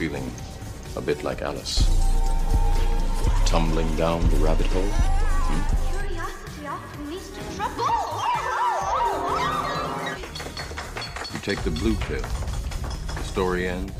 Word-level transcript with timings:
Feeling 0.00 0.32
a 0.96 1.00
bit 1.02 1.22
like 1.22 1.42
Alice. 1.42 1.84
Tumbling 3.44 3.94
down 3.96 4.26
the 4.30 4.36
rabbit 4.36 4.64
hole. 4.68 4.92
Curiosity 5.90 6.66
often 6.66 7.10
leads 7.10 7.28
to 7.28 7.42
trouble. 7.54 7.84
You 11.34 11.40
take 11.40 11.60
the 11.64 11.70
blue 11.70 11.94
pill. 11.96 12.22
The 13.14 13.24
story 13.24 13.68
ends. 13.68 13.92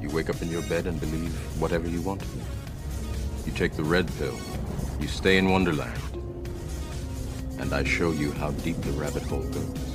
You 0.00 0.08
wake 0.08 0.30
up 0.30 0.40
in 0.40 0.48
your 0.48 0.62
bed 0.62 0.86
and 0.86 0.98
believe 0.98 1.34
whatever 1.60 1.86
you 1.86 2.00
want 2.00 2.22
to. 2.22 2.38
You 3.44 3.52
take 3.52 3.74
the 3.74 3.84
red 3.84 4.10
pill. 4.16 4.38
You 5.00 5.08
stay 5.08 5.36
in 5.36 5.50
Wonderland. 5.50 6.00
And 7.58 7.74
I 7.74 7.84
show 7.84 8.10
you 8.10 8.32
how 8.32 8.52
deep 8.52 8.80
the 8.80 8.92
rabbit 8.92 9.24
hole 9.24 9.42
goes. 9.42 9.93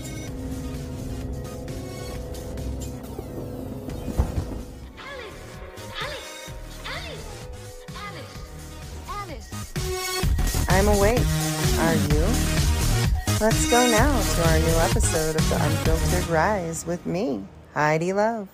I'm 10.79 10.87
awake. 10.87 11.19
Are 11.19 11.93
you? 11.93 12.21
Let's 13.41 13.69
go 13.69 13.85
now 13.91 14.21
to 14.21 14.49
our 14.49 14.59
new 14.59 14.77
episode 14.77 15.35
of 15.35 15.49
The 15.49 15.61
Unfiltered 15.61 16.29
Rise 16.29 16.85
with 16.85 17.05
me, 17.05 17.43
Heidi 17.73 18.13
Love. 18.13 18.47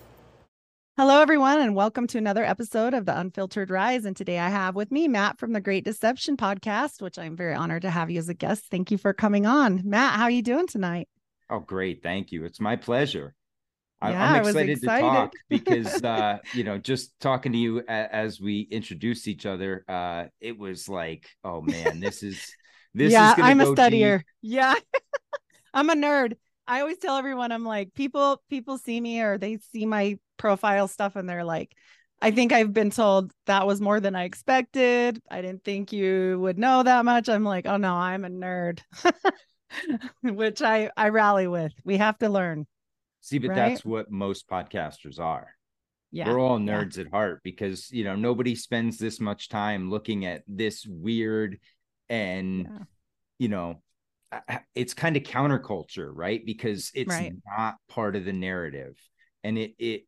Hello, 0.96 1.22
everyone, 1.22 1.60
and 1.60 1.76
welcome 1.76 2.08
to 2.08 2.18
another 2.18 2.44
episode 2.44 2.94
of 2.94 3.06
The 3.06 3.16
Unfiltered 3.16 3.70
Rise. 3.70 4.04
And 4.04 4.16
today 4.16 4.40
I 4.40 4.48
have 4.48 4.74
with 4.74 4.90
me 4.90 5.06
Mat 5.06 5.38
from 5.38 5.52
the 5.52 5.60
Great 5.60 5.84
Deception 5.84 6.36
podcast, 6.36 7.00
which 7.00 7.16
I'm 7.16 7.36
very 7.36 7.54
honored 7.54 7.82
to 7.82 7.90
have 7.90 8.10
you 8.10 8.18
as 8.18 8.28
a 8.28 8.34
guest. 8.34 8.64
Thank 8.72 8.90
you 8.90 8.98
for 8.98 9.12
coming 9.12 9.46
on. 9.46 9.82
Mat, 9.84 10.18
how 10.18 10.24
are 10.24 10.30
you 10.30 10.42
doing 10.42 10.66
tonight? 10.66 11.06
Oh, 11.48 11.60
great. 11.60 12.02
Thank 12.02 12.32
you. 12.32 12.44
It's 12.44 12.58
my 12.58 12.74
pleasure. 12.74 13.36
I- 14.02 14.10
Yeah, 14.10 14.18
I'm 14.18 14.34
excited, 14.34 14.80
excited. 14.80 14.82
to 14.82 14.90
talk 14.90 15.32
because, 15.48 16.02
uh, 16.04 16.38
you 16.52 16.64
know, 16.64 16.78
just 16.78 17.18
talking 17.20 17.52
to 17.52 17.58
you 17.58 17.80
as 17.88 18.40
we 18.40 18.60
introduced 18.70 19.26
each 19.28 19.46
other, 19.46 19.84
uh, 19.88 20.24
it 20.40 20.58
was 20.58 20.88
like, 20.88 21.28
oh 21.44 21.60
man, 21.62 22.00
this 22.00 22.22
is, 22.22 22.56
this 22.94 23.12
yeah, 23.12 23.20
is 23.20 23.34
I'm 23.40 23.60
a 23.60 23.66
studier. 23.66 24.22
deep. 24.22 24.24
Yeah, 24.42 24.74
I'm 25.74 25.90
a 25.90 25.94
nerd. 25.94 26.36
I 26.68 26.80
always 26.80 26.98
tell 26.98 27.16
everyone, 27.16 27.52
I'm 27.52 27.64
like, 27.64 27.94
people, 27.94 28.42
people 28.50 28.78
see 28.78 29.00
me 29.00 29.20
or 29.22 29.38
they 29.38 29.58
see 29.58 29.86
my 29.86 30.18
profile 30.36 30.88
stuff 30.88 31.16
and 31.16 31.28
they're 31.28 31.44
like, 31.44 31.72
I 32.22 32.30
think 32.30 32.52
I've 32.52 32.72
been 32.72 32.90
told 32.90 33.32
that 33.46 33.66
was 33.66 33.80
more 33.80 34.00
than 34.00 34.16
I 34.16 34.24
expected. 34.24 35.20
I 35.30 35.42
didn't 35.42 35.64
think 35.64 35.92
you 35.92 36.38
would 36.40 36.58
know 36.58 36.82
that 36.82 37.04
much. 37.04 37.28
I'm 37.28 37.44
like, 37.44 37.66
oh 37.66 37.76
no, 37.76 37.94
I'm 37.94 38.24
a 38.24 38.28
nerd, 38.30 38.80
which 40.22 40.62
I 40.62 40.90
I 40.96 41.08
rally 41.10 41.46
with. 41.46 41.72
We 41.84 41.96
have 41.98 42.18
to 42.18 42.28
learn. 42.28 42.66
See, 43.26 43.38
but 43.38 43.48
Right? 43.48 43.56
that's 43.56 43.84
what 43.84 44.08
most 44.08 44.48
podcasters 44.48 45.18
are. 45.18 45.48
Yeah, 46.12 46.30
We're 46.30 46.38
all 46.38 46.60
yeah. 46.60 46.84
nerds 46.84 46.96
at 47.00 47.10
heart 47.10 47.40
because, 47.42 47.90
you 47.90 48.04
know, 48.04 48.14
nobody 48.14 48.54
spends 48.54 48.98
this 48.98 49.20
much 49.20 49.48
time 49.48 49.90
looking 49.90 50.24
at 50.24 50.44
this 50.46 50.86
weird 50.86 51.58
and, 52.08 52.68
Yeah. 52.70 52.84
you 53.40 53.48
know, 53.48 53.82
it's 54.76 54.94
kind 54.94 55.16
of 55.16 55.24
counterculture, 55.24 56.08
right? 56.14 56.40
Because 56.46 56.92
it's 56.94 57.10
Right. 57.10 57.32
not 57.44 57.76
part 57.88 58.14
of 58.14 58.24
the 58.24 58.32
narrative. 58.32 58.96
And 59.42 59.58
it, 59.58 59.74
it, 59.80 60.02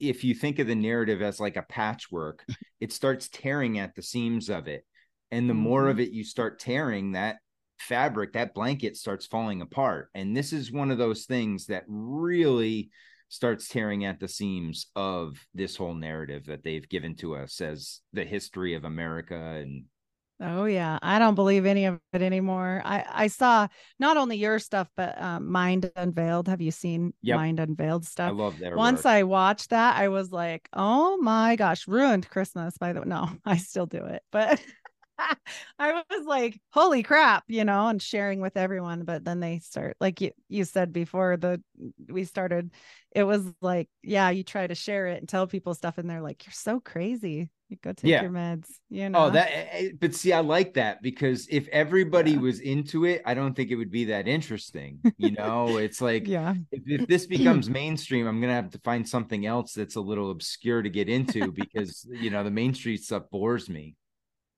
if 0.00 0.24
you 0.24 0.34
think 0.34 0.58
of 0.58 0.66
the 0.66 0.74
narrative 0.74 1.20
as 1.20 1.38
like 1.40 1.56
a 1.58 1.62
patchwork, 1.62 2.42
it 2.80 2.90
starts 2.90 3.28
tearing 3.28 3.78
at 3.78 3.94
the 3.94 4.02
seams 4.02 4.48
of 4.48 4.66
it. 4.66 4.86
And 5.30 5.48
the 5.50 5.54
more 5.54 5.82
Mm-hmm. 5.82 5.90
of 5.90 6.00
it 6.00 6.10
you 6.12 6.24
start 6.24 6.58
tearing, 6.58 7.12
that 7.12 7.36
fabric, 7.84 8.32
that 8.32 8.54
blanket 8.54 8.96
starts 8.96 9.26
falling 9.26 9.62
apart. 9.62 10.10
And 10.14 10.36
this 10.36 10.52
is 10.52 10.72
one 10.72 10.90
of 10.90 10.98
those 10.98 11.24
things 11.24 11.66
that 11.66 11.84
really 11.86 12.90
starts 13.28 13.68
tearing 13.68 14.04
at 14.04 14.20
the 14.20 14.28
seams 14.28 14.86
of 14.94 15.44
this 15.54 15.76
whole 15.76 15.94
narrative 15.94 16.46
that 16.46 16.62
they've 16.62 16.88
given 16.88 17.16
to 17.16 17.34
us 17.34 17.60
as 17.60 18.00
the 18.12 18.24
history 18.24 18.74
of 18.74 18.84
America 18.84 19.34
and 19.34 19.84
Oh 20.40 20.64
yeah, 20.64 20.98
I 21.00 21.20
don't 21.20 21.36
believe 21.36 21.64
any 21.64 21.84
of 21.84 22.00
it 22.12 22.20
anymore. 22.20 22.82
I 22.84 23.04
I 23.08 23.26
saw 23.28 23.68
not 24.00 24.16
only 24.16 24.36
your 24.36 24.58
stuff 24.58 24.90
but 24.96 25.20
um, 25.20 25.50
Mind 25.50 25.90
Unveiled. 25.94 26.48
Have 26.48 26.60
you 26.60 26.72
seen 26.72 27.14
Yep. 27.22 27.36
Mind 27.36 27.60
Unveiled 27.60 28.04
stuff? 28.04 28.30
I 28.30 28.34
love 28.34 28.58
their 28.58 28.76
Once 28.76 28.98
work. 28.98 29.06
I 29.06 29.22
watched 29.22 29.70
that, 29.70 29.96
I 29.96 30.08
was 30.08 30.32
like, 30.32 30.68
"Oh 30.72 31.16
my 31.18 31.54
gosh, 31.54 31.86
ruined 31.86 32.28
Christmas." 32.28 32.76
By 32.78 32.92
the 32.92 33.00
way, 33.00 33.06
no, 33.06 33.30
I 33.44 33.58
still 33.58 33.86
do 33.86 34.04
it, 34.04 34.22
but 34.32 34.60
I 35.78 36.02
was 36.10 36.26
like, 36.26 36.60
"Holy 36.70 37.02
crap!" 37.02 37.44
You 37.48 37.64
know, 37.64 37.88
and 37.88 38.00
sharing 38.02 38.40
with 38.40 38.56
everyone. 38.56 39.04
But 39.04 39.24
then 39.24 39.40
they 39.40 39.58
start, 39.60 39.96
like 40.00 40.20
you 40.20 40.32
you 40.48 40.64
said 40.64 40.92
before 40.92 41.36
the 41.36 41.62
we 42.08 42.24
started, 42.24 42.72
it 43.12 43.24
was 43.24 43.46
like, 43.60 43.88
yeah, 44.02 44.30
you 44.30 44.42
try 44.44 44.66
to 44.66 44.74
share 44.74 45.06
it 45.08 45.18
and 45.20 45.28
tell 45.28 45.46
people 45.46 45.74
stuff, 45.74 45.98
and 45.98 46.08
they're 46.08 46.22
like, 46.22 46.46
"You're 46.46 46.52
so 46.52 46.80
crazy." 46.80 47.50
You 47.68 47.76
go 47.82 47.92
take 47.92 48.10
Yeah. 48.10 48.20
your 48.20 48.30
meds. 48.30 48.68
You 48.90 49.08
know. 49.10 49.20
Oh, 49.26 49.30
that 49.30 49.48
eh, 49.52 49.68
eh, 49.72 49.90
but 50.00 50.14
see, 50.14 50.32
I 50.32 50.40
like 50.40 50.74
that 50.74 51.02
because 51.02 51.48
if 51.50 51.68
everybody 51.68 52.36
Yeah. 52.36 52.38
was 52.38 52.60
into 52.60 53.04
it, 53.06 53.22
I 53.26 53.34
don't 53.34 53.54
think 53.54 53.70
it 53.70 53.76
would 53.76 53.90
be 53.92 54.06
that 54.06 54.28
interesting. 54.28 55.04
You 55.16 55.32
know, 55.32 55.78
it's 55.78 56.00
like 56.00 56.32
yeah. 56.32 56.54
if, 56.72 56.82
if 56.86 57.06
this 57.06 57.26
becomes 57.26 57.70
mainstream, 57.70 58.26
I'm 58.26 58.40
gonna 58.40 58.54
have 58.54 58.70
to 58.72 58.80
find 58.80 59.08
something 59.08 59.46
else 59.46 59.72
that's 59.74 59.96
a 59.96 60.00
little 60.00 60.30
obscure 60.32 60.82
to 60.82 60.90
get 60.90 61.08
into 61.08 61.52
because 61.52 62.06
you 62.12 62.30
know 62.30 62.44
the 62.44 62.50
mainstream 62.50 62.96
stuff 62.98 63.24
bores 63.30 63.68
me. 63.70 63.96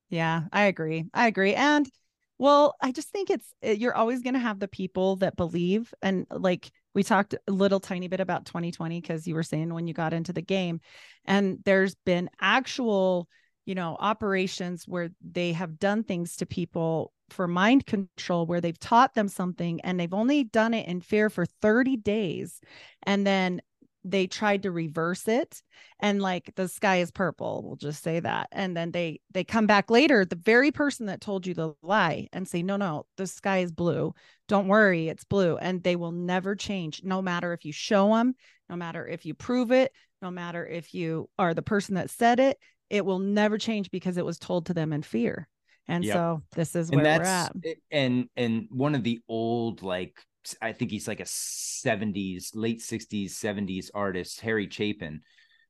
Yeah, 0.09 0.43
I 0.51 0.63
agree. 0.63 1.05
I 1.13 1.27
agree. 1.27 1.53
And 1.55 1.89
well, 2.37 2.75
I 2.81 2.91
just 2.91 3.09
think 3.09 3.29
it's 3.29 3.51
uh, 3.65 3.71
you're 3.71 3.95
always 3.95 4.21
going 4.21 4.35
to 4.35 4.39
have 4.39 4.59
the 4.59 4.67
people 4.67 5.17
that 5.17 5.35
believe 5.35 5.93
and 6.01 6.27
like 6.29 6.71
we 6.93 7.03
talked 7.03 7.33
a 7.33 7.51
little 7.51 7.79
tiny 7.79 8.07
bit 8.07 8.19
about 8.19 8.45
2020 8.45 9.01
because 9.01 9.27
you 9.27 9.35
were 9.35 9.43
saying 9.43 9.73
when 9.73 9.87
you 9.87 9.93
got 9.93 10.13
into 10.13 10.33
the 10.33 10.41
game 10.41 10.79
and 11.25 11.59
there's 11.65 11.95
been 12.05 12.29
actual, 12.39 13.27
you 13.65 13.75
know, 13.75 13.97
operations 13.99 14.87
where 14.87 15.09
they 15.21 15.51
have 15.53 15.79
done 15.79 16.03
things 16.03 16.37
to 16.37 16.45
people 16.45 17.11
for 17.29 17.47
mind 17.47 17.85
control 17.85 18.45
where 18.45 18.61
they've 18.61 18.79
taught 18.79 19.13
them 19.13 19.27
something 19.27 19.81
and 19.81 19.99
they've 19.99 20.13
only 20.13 20.43
done 20.45 20.73
it 20.73 20.87
in 20.87 21.01
fear 21.01 21.29
for 21.29 21.45
30 21.45 21.97
days 21.97 22.61
and 23.03 23.27
then 23.27 23.61
they 24.09 24.27
tried 24.27 24.63
to 24.63 24.71
reverse 24.71 25.27
it 25.27 25.61
and 25.99 26.21
like 26.21 26.53
the 26.55 26.67
sky 26.67 26.97
is 26.97 27.11
purple 27.11 27.63
we'll 27.65 27.75
just 27.75 28.01
say 28.03 28.19
that 28.19 28.47
and 28.51 28.75
then 28.75 28.91
they 28.91 29.19
they 29.31 29.43
come 29.43 29.67
back 29.67 29.89
later 29.89 30.23
the 30.25 30.35
very 30.35 30.71
person 30.71 31.05
that 31.07 31.21
told 31.21 31.45
you 31.45 31.53
the 31.53 31.73
lie 31.81 32.27
and 32.33 32.47
say 32.47 32.63
no 32.63 32.77
no 32.77 33.05
the 33.17 33.27
sky 33.27 33.59
is 33.59 33.71
blue 33.71 34.13
don't 34.47 34.67
worry 34.67 35.09
it's 35.09 35.23
blue 35.23 35.57
and 35.57 35.83
they 35.83 35.95
will 35.95 36.11
never 36.11 36.55
change 36.55 37.01
no 37.03 37.21
matter 37.21 37.53
if 37.53 37.65
you 37.65 37.71
show 37.71 38.09
them 38.15 38.33
no 38.69 38.75
matter 38.75 39.07
if 39.07 39.25
you 39.25 39.33
prove 39.33 39.71
it 39.71 39.91
no 40.21 40.31
matter 40.31 40.65
if 40.65 40.93
you 40.93 41.29
are 41.37 41.53
the 41.53 41.61
person 41.61 41.95
that 41.95 42.09
said 42.09 42.39
it 42.39 42.57
it 42.89 43.05
will 43.05 43.19
never 43.19 43.57
change 43.57 43.91
because 43.91 44.17
it 44.17 44.25
was 44.25 44.39
told 44.39 44.65
to 44.65 44.73
them 44.73 44.93
in 44.93 45.01
fear 45.01 45.47
and 45.87 46.05
Yep. 46.05 46.15
so 46.15 46.41
this 46.55 46.75
is 46.75 46.91
where 46.91 47.03
we're 47.03 47.23
at 47.23 47.51
and 47.91 48.27
and 48.35 48.67
one 48.69 48.95
of 48.95 49.03
the 49.03 49.19
old 49.27 49.81
like 49.81 50.17
I 50.61 50.73
think 50.73 50.91
he's 50.91 51.07
like 51.07 51.19
a 51.19 51.23
70s, 51.23 52.51
late 52.53 52.79
60s, 52.79 53.31
70s 53.31 53.89
artist, 53.93 54.41
Harry 54.41 54.69
Chapin, 54.69 55.21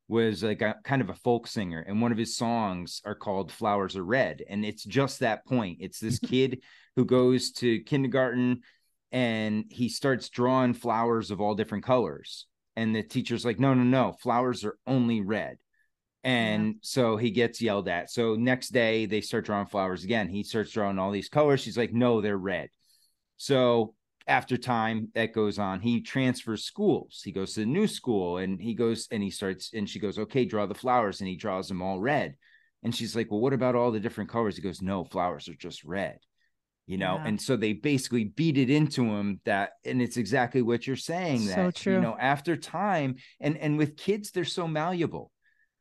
was 0.08 0.44
like 0.44 0.62
a 0.62 0.76
kind 0.84 1.02
of 1.02 1.10
a 1.10 1.16
folk 1.16 1.48
singer. 1.48 1.84
And 1.88 2.02
one 2.02 2.12
of 2.12 2.18
his 2.18 2.36
songs 2.36 3.02
are 3.06 3.16
called 3.16 3.52
Flowers 3.52 3.96
Are 3.96 4.04
Red. 4.04 4.44
And 4.48 4.66
it's 4.66 4.84
just 4.84 5.20
that 5.20 5.46
point. 5.46 5.80
It's 5.82 6.00
this 6.00 6.20
kid 6.26 6.64
who 6.96 7.06
goes 7.06 7.52
to 7.54 7.82
kindergarten 7.82 8.62
and 9.12 9.66
he 9.70 9.90
starts 9.90 10.30
drawing 10.30 10.74
flowers 10.74 11.32
of 11.32 11.42
all 11.42 11.56
different 11.56 11.84
colors. 11.84 12.46
And 12.76 12.96
the 12.96 13.04
teacher's 13.04 13.46
like, 13.46 13.60
no, 13.60 13.74
no, 13.74 13.84
no, 13.84 14.14
flowers 14.22 14.64
are 14.64 14.78
only 14.86 15.22
red. 15.22 15.58
And 16.24 16.76
so 16.82 17.16
he 17.16 17.32
gets 17.32 17.62
yelled 17.62 17.88
at. 17.88 18.12
So 18.12 18.36
next 18.36 18.70
day 18.70 19.06
they 19.06 19.22
start 19.22 19.46
drawing 19.46 19.68
flowers 19.68 20.04
again. 20.04 20.28
He 20.28 20.44
starts 20.44 20.72
drawing 20.72 21.00
all 21.00 21.12
these 21.12 21.30
colors. 21.30 21.62
She's 21.62 21.78
like, 21.78 21.94
no, 21.94 22.20
they're 22.20 22.38
red. 22.38 22.70
So 23.38 23.96
after 24.28 24.58
time 24.58 25.10
that 25.16 25.34
goes 25.34 25.58
on, 25.60 25.80
he 25.80 26.02
transfers 26.02 26.64
schools. 26.66 27.22
He 27.24 27.32
goes 27.32 27.54
to 27.54 27.62
the 27.62 27.66
new 27.66 27.88
school 27.88 28.38
and 28.38 28.62
he 28.62 28.74
goes 28.74 29.08
and 29.12 29.24
he 29.24 29.30
starts 29.32 29.72
and 29.74 29.90
she 29.90 30.00
goes, 30.00 30.20
okay, 30.20 30.46
draw 30.46 30.66
the 30.66 30.76
flowers. 30.76 31.22
And 31.22 31.28
he 31.30 31.36
draws 31.36 31.68
them 31.68 31.82
all 31.82 32.00
red. 32.00 32.36
And 32.84 32.94
she's 32.96 33.16
like, 33.16 33.32
well, 33.32 33.40
what 33.40 33.54
about 33.54 33.76
all 33.76 33.92
the 33.92 34.00
different 34.00 34.30
colors? 34.30 34.56
He 34.56 34.62
goes, 34.62 34.82
no, 34.82 35.04
flowers 35.06 35.48
are 35.50 35.56
just 35.56 35.84
red. 35.84 36.20
you 36.86 36.98
know 36.98 37.16
Yeah. 37.16 37.28
and 37.28 37.42
so 37.42 37.58
they 37.58 37.74
basically 37.74 38.26
beat 38.26 38.58
it 38.58 38.70
into 38.70 39.04
him 39.04 39.42
that 39.46 39.72
and 39.84 40.02
it's 40.02 40.16
exactly 40.18 40.62
what 40.62 40.88
you're 40.88 40.96
saying 40.96 41.42
So 41.42 41.56
that 41.56 41.76
true. 41.76 41.96
you 41.96 42.02
know 42.02 42.16
after 42.18 42.56
time 42.56 43.16
and 43.42 43.58
and 43.58 43.78
with 43.78 43.98
kids 43.98 44.32
they're 44.32 44.46
so 44.60 44.68
malleable 44.68 45.32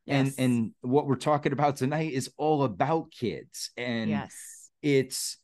yes. 0.05 0.17
and 0.17 0.35
and 0.45 0.73
what 0.95 1.07
we're 1.07 1.15
talking 1.31 1.53
about 1.53 1.77
tonight 1.77 2.13
is 2.13 2.29
all 2.37 2.65
about 2.65 3.13
kids 3.13 3.71
and 3.77 4.11
yes. 4.11 4.35
it's 4.83 5.39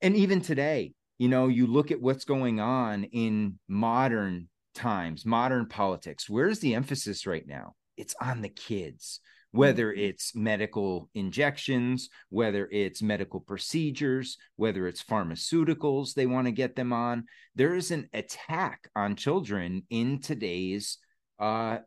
and 0.00 0.14
even 0.16 0.40
today 0.40 0.92
you 1.22 1.28
know 1.28 1.46
you 1.46 1.68
look 1.68 1.92
at 1.92 2.00
what's 2.00 2.24
going 2.24 2.58
on 2.58 3.04
in 3.04 3.56
modern 3.68 4.48
times 4.74 5.24
modern 5.24 5.66
politics 5.66 6.28
where's 6.28 6.58
the 6.58 6.74
emphasis 6.74 7.28
right 7.28 7.46
now? 7.46 7.76
It's 7.96 8.16
on 8.20 8.42
the 8.42 8.48
kids 8.48 9.20
whether 9.52 9.92
it's 9.92 10.34
medical 10.34 11.08
injections 11.14 12.08
whether 12.30 12.68
it's 12.72 13.02
medical 13.02 13.38
procedures 13.38 14.36
whether 14.56 14.88
it's 14.88 15.04
pharmaceuticals 15.04 16.14
they 16.14 16.26
want 16.26 16.48
to 16.48 16.52
get 16.52 16.74
them 16.74 16.92
on. 16.92 17.26
There 17.54 17.76
is 17.76 17.92
an 17.92 18.08
attack 18.12 18.88
on 18.96 19.14
children 19.14 19.84
in 19.90 20.20
today's 20.20 20.98
uh 21.38 21.78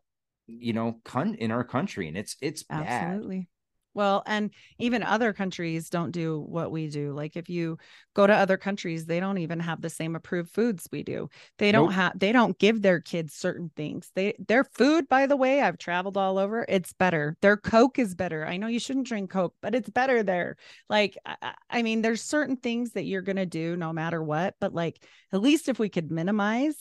you 0.46 0.72
know 0.72 0.98
con- 1.04 1.34
in 1.34 1.50
our 1.50 1.64
country 1.64 2.08
and 2.08 2.16
it's 2.16 2.36
it's 2.40 2.62
bad. 2.62 2.86
Absolutely. 2.86 3.48
Well, 3.96 4.22
and 4.26 4.50
even 4.78 5.02
other 5.02 5.32
countries 5.32 5.90
don't 5.90 6.12
do 6.12 6.38
what 6.40 6.70
we 6.70 6.88
do. 6.88 7.12
Like 7.12 7.36
if 7.36 7.48
you 7.48 7.78
go 8.14 8.26
to 8.26 8.34
other 8.34 8.58
countries, 8.58 9.06
they 9.06 9.20
don't 9.20 9.38
even 9.38 9.58
have 9.60 9.80
the 9.80 9.90
same 9.90 10.14
approved 10.14 10.50
foods 10.50 10.86
we 10.92 11.02
do. 11.02 11.30
They 11.58 11.72
don't 11.72 11.90
have 11.90 12.18
they 12.18 12.30
don't 12.32 12.58
give 12.58 12.82
their 12.82 13.00
kids 13.00 13.34
certain 13.34 13.70
things. 13.74 14.10
They 14.14 14.34
their 14.46 14.64
food, 14.64 15.08
by 15.08 15.26
the 15.26 15.36
way, 15.36 15.62
I've 15.62 15.78
traveled 15.78 16.16
all 16.18 16.38
over, 16.38 16.66
it's 16.68 16.92
better. 16.92 17.36
Their 17.40 17.56
Coke 17.56 17.98
is 17.98 18.14
better. 18.14 18.46
I 18.46 18.58
know 18.58 18.66
you 18.66 18.78
shouldn't 18.80 19.06
drink 19.08 19.30
Coke, 19.30 19.54
but 19.62 19.74
it's 19.74 19.90
better 19.90 20.22
there. 20.22 20.56
Like 20.88 21.16
I, 21.24 21.36
I- 21.42 21.54
I 21.78 21.82
mean, 21.82 22.02
there's 22.02 22.22
certain 22.22 22.56
things 22.56 22.92
that 22.92 23.04
you're 23.04 23.22
gonna 23.22 23.46
do 23.46 23.76
no 23.76 23.92
matter 23.92 24.22
what, 24.22 24.54
but 24.60 24.74
like 24.74 25.02
at 25.32 25.40
least 25.42 25.68
if 25.68 25.78
we 25.78 25.88
could 25.88 26.10
minimize 26.10 26.76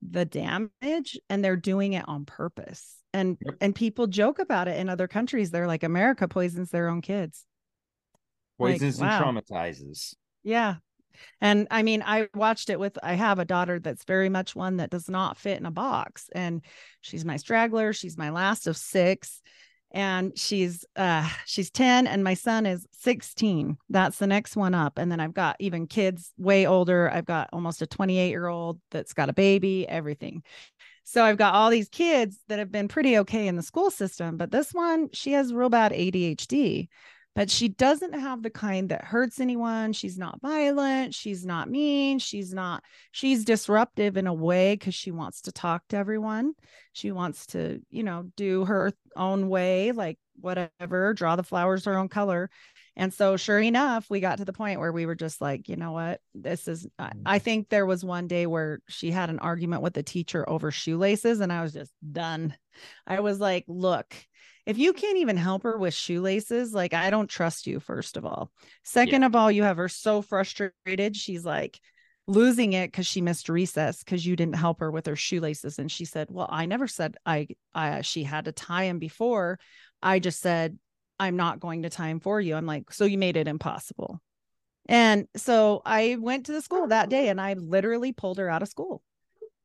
the 0.00 0.24
damage 0.24 1.18
and 1.28 1.44
they're 1.44 1.56
doing 1.56 1.92
it 1.92 2.08
on 2.08 2.24
purpose 2.24 3.01
and 3.12 3.36
Yep. 3.44 3.54
and 3.60 3.74
people 3.74 4.06
joke 4.06 4.38
about 4.38 4.68
it 4.68 4.78
in 4.78 4.88
other 4.88 5.08
countries 5.08 5.50
they're 5.50 5.66
like 5.66 5.82
america 5.82 6.28
poisons 6.28 6.70
their 6.70 6.88
own 6.88 7.00
kids. 7.00 7.44
Like, 8.58 8.80
poisons 8.80 8.98
wow. 9.00 9.08
and 9.28 9.38
traumatizes. 9.38 10.14
Yeah. 10.44 10.76
And 11.40 11.68
i 11.70 11.82
mean 11.82 12.02
i 12.06 12.28
watched 12.34 12.70
it 12.70 12.80
with 12.80 12.98
i 13.02 13.14
have 13.14 13.38
a 13.38 13.44
daughter 13.44 13.78
that's 13.78 14.04
very 14.04 14.28
much 14.28 14.56
one 14.56 14.78
that 14.78 14.90
does 14.90 15.08
not 15.08 15.36
fit 15.36 15.58
in 15.58 15.66
a 15.66 15.70
box 15.70 16.28
and 16.34 16.62
she's 17.02 17.24
my 17.24 17.36
straggler 17.36 17.92
she's 17.92 18.16
my 18.16 18.30
last 18.30 18.66
of 18.66 18.76
six 18.76 19.42
and 19.90 20.36
she's 20.38 20.86
uh 20.96 21.28
she's 21.44 21.70
10 21.70 22.06
and 22.06 22.24
my 22.24 22.32
son 22.32 22.64
is 22.64 22.86
16 22.92 23.76
that's 23.90 24.16
the 24.18 24.26
next 24.26 24.56
one 24.56 24.74
up 24.74 24.96
and 24.96 25.12
then 25.12 25.20
i've 25.20 25.34
got 25.34 25.54
even 25.58 25.86
kids 25.86 26.32
way 26.38 26.66
older. 26.66 27.10
I've 27.10 27.26
got 27.26 27.50
almost 27.52 27.82
a 27.82 27.86
28 27.86 28.30
year 28.30 28.46
old 28.46 28.80
that's 28.90 29.12
got 29.12 29.28
a 29.28 29.34
baby 29.34 29.86
everything 29.86 30.42
so 31.04 31.24
i've 31.24 31.36
got 31.38 31.54
all 31.54 31.70
these 31.70 31.88
kids 31.88 32.38
that 32.48 32.58
have 32.58 32.72
been 32.72 32.88
pretty 32.88 33.18
okay 33.18 33.46
in 33.46 33.56
the 33.56 33.62
school 33.62 33.90
system 33.90 34.36
but 34.36 34.50
this 34.50 34.72
one 34.72 35.08
she 35.12 35.32
has 35.32 35.52
real 35.52 35.68
bad 35.68 35.92
adhd 35.92 36.88
but 37.34 37.50
she 37.50 37.68
doesn't 37.68 38.12
have 38.12 38.42
the 38.42 38.50
kind 38.50 38.90
that 38.90 39.04
hurts 39.04 39.40
anyone. 39.40 39.94
She's 39.94 40.18
not 40.18 40.40
violent. 40.42 41.14
She's 41.14 41.46
not 41.46 41.70
mean. 41.70 42.18
She's 42.18 42.52
not 42.52 42.82
she's 43.10 43.44
disruptive 43.44 44.18
in 44.18 44.26
a 44.26 44.34
way 44.34 44.74
because 44.74 44.94
she 44.94 45.10
wants 45.10 45.42
to 45.42 45.52
talk 45.52 45.82
to 45.88 45.96
everyone. 45.96 46.52
She 46.92 47.10
wants 47.10 47.46
to 47.48 47.80
you 47.88 48.02
know 48.02 48.24
do 48.36 48.66
her 48.66 48.92
own 49.16 49.48
way 49.48 49.92
like 49.92 50.18
whatever 50.40 51.14
draw 51.14 51.36
the 51.36 51.42
flowers 51.42 51.84
her 51.84 51.96
own 51.96 52.08
color 52.08 52.50
and 52.96 53.12
so 53.12 53.36
sure 53.36 53.58
enough 53.58 54.08
we 54.10 54.20
got 54.20 54.38
to 54.38 54.44
the 54.44 54.52
point 54.52 54.78
where 54.78 54.92
we 54.92 55.06
were 55.06 55.14
just 55.14 55.40
like 55.40 55.68
you 55.68 55.76
know 55.76 55.92
what? 55.92 56.20
This 56.34 56.68
is 56.68 56.86
I, 56.98 57.12
I 57.24 57.38
mm. 57.38 57.42
think 57.42 57.68
there 57.68 57.86
was 57.86 58.04
one 58.04 58.26
day 58.26 58.46
where 58.46 58.80
she 58.88 59.10
had 59.10 59.30
an 59.30 59.38
argument 59.38 59.82
with 59.82 59.94
the 59.94 60.02
teacher 60.02 60.48
over 60.48 60.70
shoelaces 60.70 61.40
and 61.40 61.52
i 61.52 61.62
was 61.62 61.72
just 61.72 61.92
done. 62.10 62.54
I 63.06 63.20
was 63.20 63.40
like 63.40 63.64
look 63.66 64.14
if 64.66 64.78
you 64.78 64.92
can't 64.92 65.18
even 65.18 65.36
help 65.36 65.64
her 65.64 65.76
with 65.76 65.94
shoelaces 65.94 66.72
like 66.72 66.94
i 66.94 67.10
don't 67.10 67.28
trust 67.28 67.66
you 67.66 67.80
first 67.80 68.16
of 68.16 68.26
all. 68.26 68.50
Second 68.82 69.24
of 69.24 69.34
all 69.34 69.50
you 69.50 69.62
have 69.62 69.78
her 69.78 69.88
so 69.88 70.20
frustrated 70.22 71.16
she's 71.16 71.44
like 71.44 71.80
losing 72.28 72.72
it 72.72 72.86
because 72.88 73.06
she 73.06 73.20
missed 73.20 73.48
recess 73.48 74.04
because 74.04 74.24
you 74.24 74.36
didn't 74.36 74.54
help 74.54 74.80
her 74.80 74.90
with 74.90 75.06
her 75.06 75.16
shoelaces. 75.16 75.78
And 75.78 75.90
she 75.90 76.04
said 76.04 76.28
well 76.30 76.48
i 76.50 76.66
never 76.66 76.86
said 76.86 77.16
i 77.24 77.48
i 77.74 78.02
she 78.02 78.22
had 78.22 78.44
to 78.44 78.52
tie 78.52 78.84
him 78.84 78.98
before. 78.98 79.58
I 80.02 80.18
just 80.18 80.40
said 80.40 80.78
i'm 81.18 81.36
not 81.36 81.60
going 81.60 81.82
to 81.82 81.90
time 81.90 82.20
for 82.20 82.40
you. 82.40 82.54
I'm 82.54 82.66
like 82.66 82.92
so 82.92 83.04
you 83.04 83.18
made 83.18 83.36
it 83.36 83.48
impossible. 83.48 84.20
And 84.86 85.26
so 85.36 85.82
i 85.84 86.16
went 86.20 86.46
to 86.46 86.52
the 86.52 86.62
school 86.62 86.88
that 86.88 87.08
day 87.08 87.28
and 87.28 87.40
i 87.40 87.54
literally 87.54 88.12
pulled 88.12 88.38
her 88.38 88.48
out 88.48 88.62
of 88.62 88.68
school. 88.68 89.02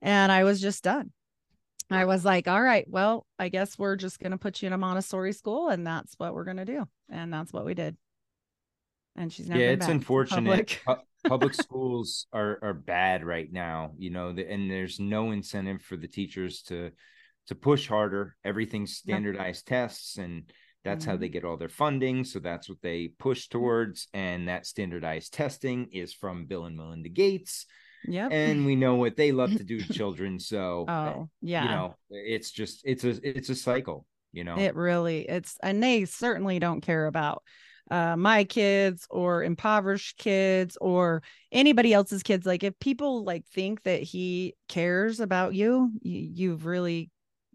And 0.01 0.31
i 0.31 0.43
was 0.43 0.61
just 0.61 0.83
done. 0.83 1.11
I 1.89 2.05
was 2.05 2.25
like 2.25 2.47
all 2.47 2.61
right 2.61 2.85
well 2.89 3.25
i 3.39 3.49
guess 3.49 3.79
we're 3.79 3.95
just 3.95 4.19
going 4.19 4.31
to 4.31 4.37
put 4.37 4.61
you 4.61 4.67
in 4.67 4.73
a 4.73 4.77
montessori 4.77 5.33
school 5.33 5.69
and 5.69 5.87
that's 5.87 6.13
what 6.17 6.33
we're 6.33 6.43
going 6.43 6.57
to 6.57 6.65
do. 6.65 6.85
And 7.09 7.33
that's 7.33 7.53
what 7.53 7.65
we 7.65 7.73
did. 7.73 7.97
And 9.15 9.31
she's 9.31 9.47
never 9.47 9.61
yeah 9.61 9.69
it's 9.69 9.87
unfortunate. 9.87 10.79
public. 10.85 11.03
Public 11.27 11.55
schools 11.55 12.27
are 12.31 12.59
are 12.61 12.73
bad 12.73 13.25
right 13.25 13.51
now 13.51 13.91
you 13.97 14.11
know 14.11 14.29
and 14.29 14.71
there's 14.71 14.97
no 14.99 15.31
incentive 15.31 15.81
for 15.81 15.97
the 15.97 16.07
teachers 16.07 16.61
to 16.63 16.91
to 17.47 17.55
push 17.55 17.87
harder. 17.87 18.35
Everything's 18.43 18.95
standardized 18.95 19.67
tests 19.67 20.17
and 20.17 20.43
that's 20.87 21.05
how 21.05 21.13
Mm-hmm. 21.13 21.21
they 21.21 21.29
get 21.29 21.45
all 21.45 21.57
their 21.57 21.69
funding 21.69 22.23
so 22.23 22.39
that's 22.39 22.69
what 22.69 22.81
they 22.81 23.09
push 23.19 23.47
towards 23.47 24.07
and 24.13 24.47
that 24.47 24.65
standardized 24.65 25.33
testing 25.33 25.87
is 25.91 26.13
from 26.13 26.45
bill 26.45 26.65
and 26.65 26.77
melinda 26.77 27.09
gates 27.09 27.65
yep. 28.07 28.31
and 28.31 28.65
we 28.65 28.75
know 28.75 28.95
what 28.95 29.15
they 29.15 29.31
love 29.31 29.55
to 29.55 29.63
do 29.63 29.79
to 29.79 29.93
children 29.93 30.39
so 30.39 30.85
oh 30.87 31.29
yeah. 31.41 31.63
you 31.63 31.69
know 31.69 31.95
it's 32.09 32.51
just 32.51 32.81
it's 32.85 33.03
a 33.03 33.19
it's 33.27 33.49
a 33.49 33.55
cycle 33.55 34.05
you 34.33 34.43
know? 34.43 34.57
It 34.57 34.75
really 34.75 35.21
it's 35.27 35.57
and 35.63 35.81
they 35.81 36.05
certainly 36.05 36.59
don't 36.59 36.81
care 36.81 37.07
about 37.07 37.43
uh 37.89 38.15
my 38.17 38.43
kids 38.43 39.07
or 39.09 39.43
impoverished 39.43 40.17
kids 40.17 40.77
or 40.79 41.23
anybody 41.51 41.93
else's 41.93 42.23
kids. 42.23 42.45
Like 42.45 42.63
if 42.63 42.77
people 42.79 43.23
like 43.23 43.45
think 43.47 43.83
that 43.83 44.03
he 44.03 44.55
cares 44.67 45.19
about 45.19 45.55
you, 45.55 45.91
you 46.01 46.29
you've 46.33 46.65
really 46.65 47.09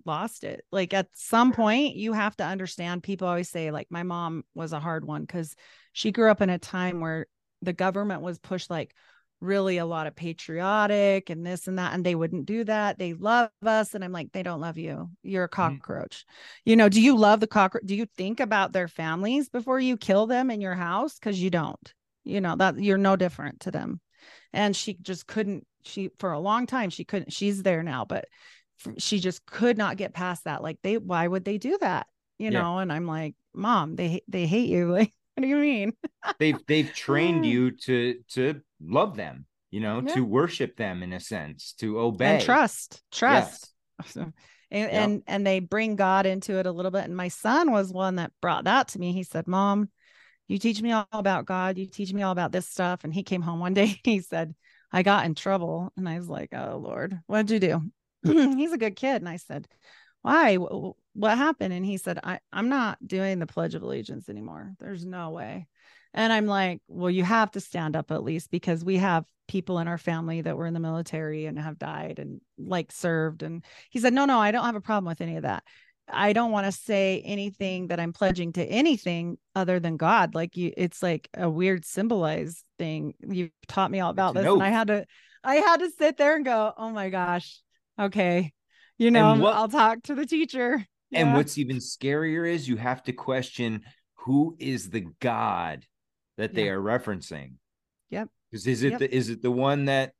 lost 0.06 0.44
it. 0.44 0.64
Like 0.70 0.94
at 0.94 1.08
some 1.14 1.52
point 1.52 1.96
you 1.96 2.12
have 2.12 2.36
to 2.36 2.44
understand 2.44 3.02
people 3.02 3.28
always 3.28 3.48
say 3.48 3.70
like 3.70 3.88
my 3.90 4.02
mom 4.02 4.44
was 4.54 4.72
a 4.72 4.80
hard 4.80 5.04
one 5.04 5.22
because 5.22 5.54
she 5.92 6.12
grew 6.12 6.30
up 6.30 6.40
in 6.40 6.50
a 6.50 6.58
time 6.58 7.00
where 7.00 7.26
the 7.62 7.72
government 7.72 8.22
was 8.22 8.38
pushed 8.38 8.70
like 8.70 8.94
really 9.40 9.78
a 9.78 9.86
lot 9.86 10.06
of 10.06 10.14
patriotic 10.14 11.28
and 11.28 11.44
this 11.44 11.66
and 11.66 11.78
that 11.78 11.94
and 11.94 12.04
they 12.04 12.14
wouldn't 12.14 12.46
do 12.46 12.64
that. 12.64 12.98
They 12.98 13.12
love 13.12 13.50
us 13.64 13.94
and 13.94 14.04
i'm 14.04 14.12
like 14.12 14.32
they 14.32 14.42
don't 14.42 14.60
love 14.60 14.78
you. 14.78 15.10
You're 15.22 15.44
a 15.44 15.48
mm-hmm. 15.48 15.76
cockroach. 15.76 16.24
You 16.64 16.76
know 16.76 16.88
do 16.88 17.00
you 17.00 17.16
love 17.16 17.40
the 17.40 17.46
cockroach 17.46 17.84
do 17.84 17.96
you 17.96 18.06
think 18.16 18.40
about 18.40 18.72
their 18.72 18.88
families 18.88 19.48
before 19.48 19.80
you 19.80 19.96
kill 19.96 20.26
them 20.26 20.50
in 20.50 20.60
your 20.60 20.74
house? 20.74 21.14
Because 21.18 21.42
you 21.42 21.50
don't. 21.50 21.92
You 22.24 22.40
know 22.40 22.56
that 22.56 22.78
you're 22.78 22.98
no 22.98 23.16
different 23.16 23.60
to 23.60 23.70
them. 23.70 24.00
And 24.52 24.76
she 24.76 24.94
just 25.02 25.26
couldn't 25.26 25.66
she 25.84 26.10
for 26.18 26.32
a 26.32 26.38
long 26.38 26.66
time 26.66 26.90
she 26.90 27.04
couldn't 27.04 27.32
she's 27.32 27.62
there 27.62 27.82
now 27.82 28.04
but 28.04 28.26
she 28.98 29.18
just 29.20 29.44
could 29.46 29.78
not 29.78 29.96
get 29.96 30.12
past 30.14 30.44
that 30.44 30.62
like 30.62 30.78
they 30.82 30.98
why 30.98 31.26
would 31.26 31.44
they 31.44 31.58
do 31.58 31.78
that? 31.80 32.06
You 32.38 32.50
Yeah. 32.50 32.62
know 32.62 32.78
and 32.78 32.92
i'm 32.92 33.06
like 33.06 33.34
mom 33.54 33.96
they 33.96 34.22
they 34.28 34.46
hate 34.46 34.68
you. 34.68 34.86
Like 34.92 35.12
what 35.34 35.42
do 35.42 35.48
you 35.48 35.56
mean? 35.56 35.92
They've 36.38 36.58
they've 36.66 36.92
trained 36.92 37.44
mm. 37.44 37.48
you 37.48 37.70
to 37.70 38.16
to 38.32 38.60
love 38.84 39.16
them 39.16 39.46
you 39.70 39.80
know 39.80 40.02
Yeah. 40.06 40.14
to 40.14 40.24
worship 40.24 40.76
them 40.76 41.02
in 41.02 41.12
a 41.12 41.20
sense 41.20 41.72
to 41.78 41.98
obey. 42.00 42.36
and 42.36 42.44
trust. 42.44 43.02
Trust 43.10 43.72
So- 44.06 44.32
and, 44.70 44.92
Yeah. 44.92 45.04
and 45.04 45.22
and 45.26 45.46
they 45.46 45.60
bring 45.60 45.96
god 45.96 46.26
into 46.26 46.58
it 46.58 46.66
a 46.66 46.72
little 46.72 46.90
bit 46.90 47.04
and 47.04 47.16
my 47.16 47.28
son 47.28 47.70
was 47.70 47.92
one 47.92 48.16
that 48.16 48.32
brought 48.42 48.64
that 48.64 48.88
to 48.88 48.98
me. 48.98 49.12
He 49.12 49.22
said 49.22 49.46
mom 49.46 49.88
you 50.48 50.58
teach 50.58 50.82
me 50.82 50.92
all 50.92 51.06
about 51.12 51.46
god 51.46 51.78
you 51.78 51.86
teach 51.86 52.12
me 52.12 52.22
all 52.22 52.32
about 52.32 52.52
this 52.52 52.68
stuff. 52.68 53.04
And 53.04 53.14
he 53.14 53.22
came 53.22 53.42
home 53.42 53.60
one 53.60 53.74
day 53.74 54.00
he 54.04 54.20
said 54.20 54.54
i 54.92 55.02
got 55.02 55.24
in 55.24 55.34
trouble. 55.34 55.92
And 55.96 56.08
i 56.08 56.18
was 56.18 56.28
like 56.28 56.52
oh 56.52 56.76
lord 56.76 57.18
what'd 57.26 57.50
you 57.50 57.58
do 57.60 57.90
he's 58.56 58.72
a 58.72 58.78
good 58.78 58.96
kid. 58.96 59.16
And 59.16 59.28
i 59.28 59.36
said 59.36 59.68
why? 60.22 60.56
Wh- 60.56 60.90
wh- 60.92 61.16
what 61.16 61.36
happened? 61.36 61.72
And 61.74 61.84
he 61.84 61.96
said 61.96 62.18
I, 62.22 62.38
i'm 62.52 62.68
not 62.68 62.98
doing 63.06 63.38
the 63.38 63.46
pledge 63.46 63.74
of 63.74 63.82
allegiance 63.82 64.28
anymore. 64.28 64.72
There's 64.78 65.04
no 65.04 65.30
way. 65.30 65.66
And 66.14 66.32
i'm 66.32 66.46
like 66.46 66.80
well 66.88 67.10
you 67.10 67.24
have 67.24 67.50
to 67.52 67.60
stand 67.60 67.96
up 67.96 68.10
at 68.10 68.22
least 68.22 68.50
because 68.50 68.84
we 68.84 68.98
have 68.98 69.24
people 69.48 69.78
in 69.80 69.88
our 69.88 69.98
family 69.98 70.40
that 70.40 70.56
were 70.56 70.66
in 70.66 70.74
the 70.74 70.80
military 70.80 71.46
and 71.46 71.58
have 71.58 71.78
died 71.78 72.18
and 72.18 72.40
like 72.58 72.92
served. 72.92 73.42
And 73.42 73.64
he 73.90 73.98
said 73.98 74.12
no 74.12 74.24
no 74.24 74.38
i 74.38 74.50
don't 74.50 74.64
have 74.64 74.76
a 74.76 74.80
problem 74.80 75.06
with 75.10 75.20
any 75.20 75.36
of 75.36 75.42
that. 75.42 75.64
I 76.08 76.32
don't 76.32 76.50
want 76.50 76.66
to 76.66 76.72
say 76.72 77.22
anything 77.24 77.88
that 77.88 77.98
i'm 78.00 78.12
pledging 78.12 78.52
to 78.54 78.64
anything 78.64 79.38
other 79.54 79.80
than 79.80 79.96
god. 79.96 80.34
Like 80.34 80.56
you 80.56 80.72
it's 80.76 81.02
like 81.02 81.28
a 81.34 81.48
weird 81.50 81.84
symbolized 81.84 82.64
thing. 82.78 83.14
You 83.28 83.50
taught 83.68 83.90
me 83.90 84.00
all 84.00 84.10
about 84.10 84.34
this. 84.34 84.44
and 84.54 84.62
i 84.62 84.68
had 84.70 84.88
to 84.88 85.06
i 85.44 85.56
had 85.56 85.80
to 85.80 85.90
sit 85.90 86.16
there 86.16 86.36
and 86.36 86.44
go 86.44 86.72
oh 86.76 86.90
my 86.90 87.08
gosh 87.10 87.60
okay 87.98 88.52
you 88.98 89.10
know 89.10 89.34
what- 89.34 89.54
i'll 89.54 89.68
talk 89.68 90.02
to 90.02 90.14
the 90.14 90.26
teacher 90.26 90.74
and 91.14 91.28
Yeah. 91.28 91.34
what's 91.36 91.58
even 91.58 91.76
scarier 91.76 92.48
is 92.48 92.68
you 92.68 92.76
have 92.76 93.02
to 93.04 93.12
question 93.12 93.82
who 94.24 94.56
is 94.58 94.90
the 94.90 95.06
god 95.20 95.84
that 96.38 96.54
they 96.54 96.66
Yeah. 96.66 96.72
are 96.72 96.80
referencing 96.82 97.54
Yep. 98.10 98.28
Because 98.50 98.66
is 98.66 98.82
it 98.82 98.90
Yep. 98.92 98.98
the 99.00 99.14
is 99.14 99.28
it 99.30 99.42
the 99.42 99.50
one 99.50 99.86
that 99.86 100.12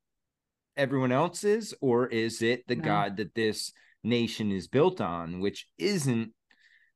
everyone 0.77 1.13
else 1.13 1.45
is, 1.45 1.75
or 1.83 2.07
is 2.07 2.41
it 2.41 2.67
the 2.67 2.77
No. 2.77 2.83
God 2.85 3.17
that 3.19 3.35
this 3.35 3.73
nation 4.03 4.51
is 4.51 4.67
built 4.69 5.01
on, 5.03 5.41
which 5.41 5.69
isn't 5.77 6.33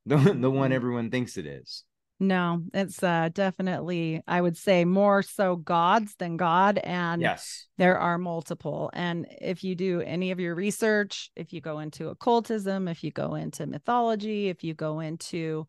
the 0.07 0.17
the 0.17 0.49
one 0.49 0.71
Mhm. 0.71 0.73
everyone 0.73 1.11
thinks 1.11 1.37
it 1.37 1.45
is? 1.45 1.83
No, 2.19 2.63
it's 2.73 3.03
uh 3.03 3.29
definitely 3.31 4.21
I 4.27 4.41
would 4.41 4.57
say 4.57 4.85
more 4.85 5.21
so 5.21 5.55
gods 5.55 6.15
than 6.17 6.35
God 6.35 6.79
and 6.79 7.21
Yes. 7.21 7.67
there 7.77 7.99
are 7.99 8.17
multiple. 8.17 8.89
And 8.93 9.27
if 9.39 9.63
you 9.63 9.75
do 9.75 10.01
any 10.01 10.31
of 10.31 10.39
your 10.39 10.55
research, 10.55 11.29
if 11.35 11.53
you 11.53 11.61
go 11.61 11.79
into 11.79 12.09
occultism, 12.09 12.87
if 12.87 13.03
you 13.03 13.11
go 13.11 13.35
into 13.35 13.67
mythology, 13.67 14.49
if 14.49 14.63
you 14.63 14.73
go 14.73 14.99
into 14.99 15.67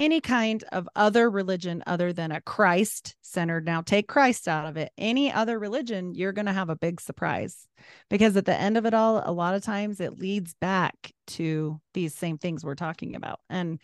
any 0.00 0.20
kind 0.20 0.64
of 0.72 0.88
other 0.96 1.30
religion 1.30 1.84
other 1.86 2.12
than 2.12 2.32
a 2.32 2.40
Christ 2.40 3.14
centered, 3.20 3.66
now 3.66 3.82
take 3.82 4.08
Christ 4.08 4.48
out 4.48 4.66
of 4.66 4.76
it, 4.78 4.90
any 4.96 5.30
other 5.30 5.58
religion, 5.58 6.14
you're 6.14 6.32
going 6.32 6.46
to 6.46 6.52
have 6.54 6.70
a 6.70 6.76
big 6.76 7.00
surprise 7.00 7.68
because 8.08 8.34
at 8.36 8.46
the 8.46 8.58
end 8.58 8.78
of 8.78 8.86
it 8.86 8.94
all, 8.94 9.22
a 9.24 9.30
lot 9.30 9.54
of 9.54 9.62
times 9.62 10.00
it 10.00 10.18
leads 10.18 10.54
back 10.54 10.94
to 11.28 11.80
these 11.92 12.14
same 12.14 12.38
things 12.38 12.64
we're 12.64 12.74
talking 12.74 13.14
about. 13.14 13.40
And 13.50 13.78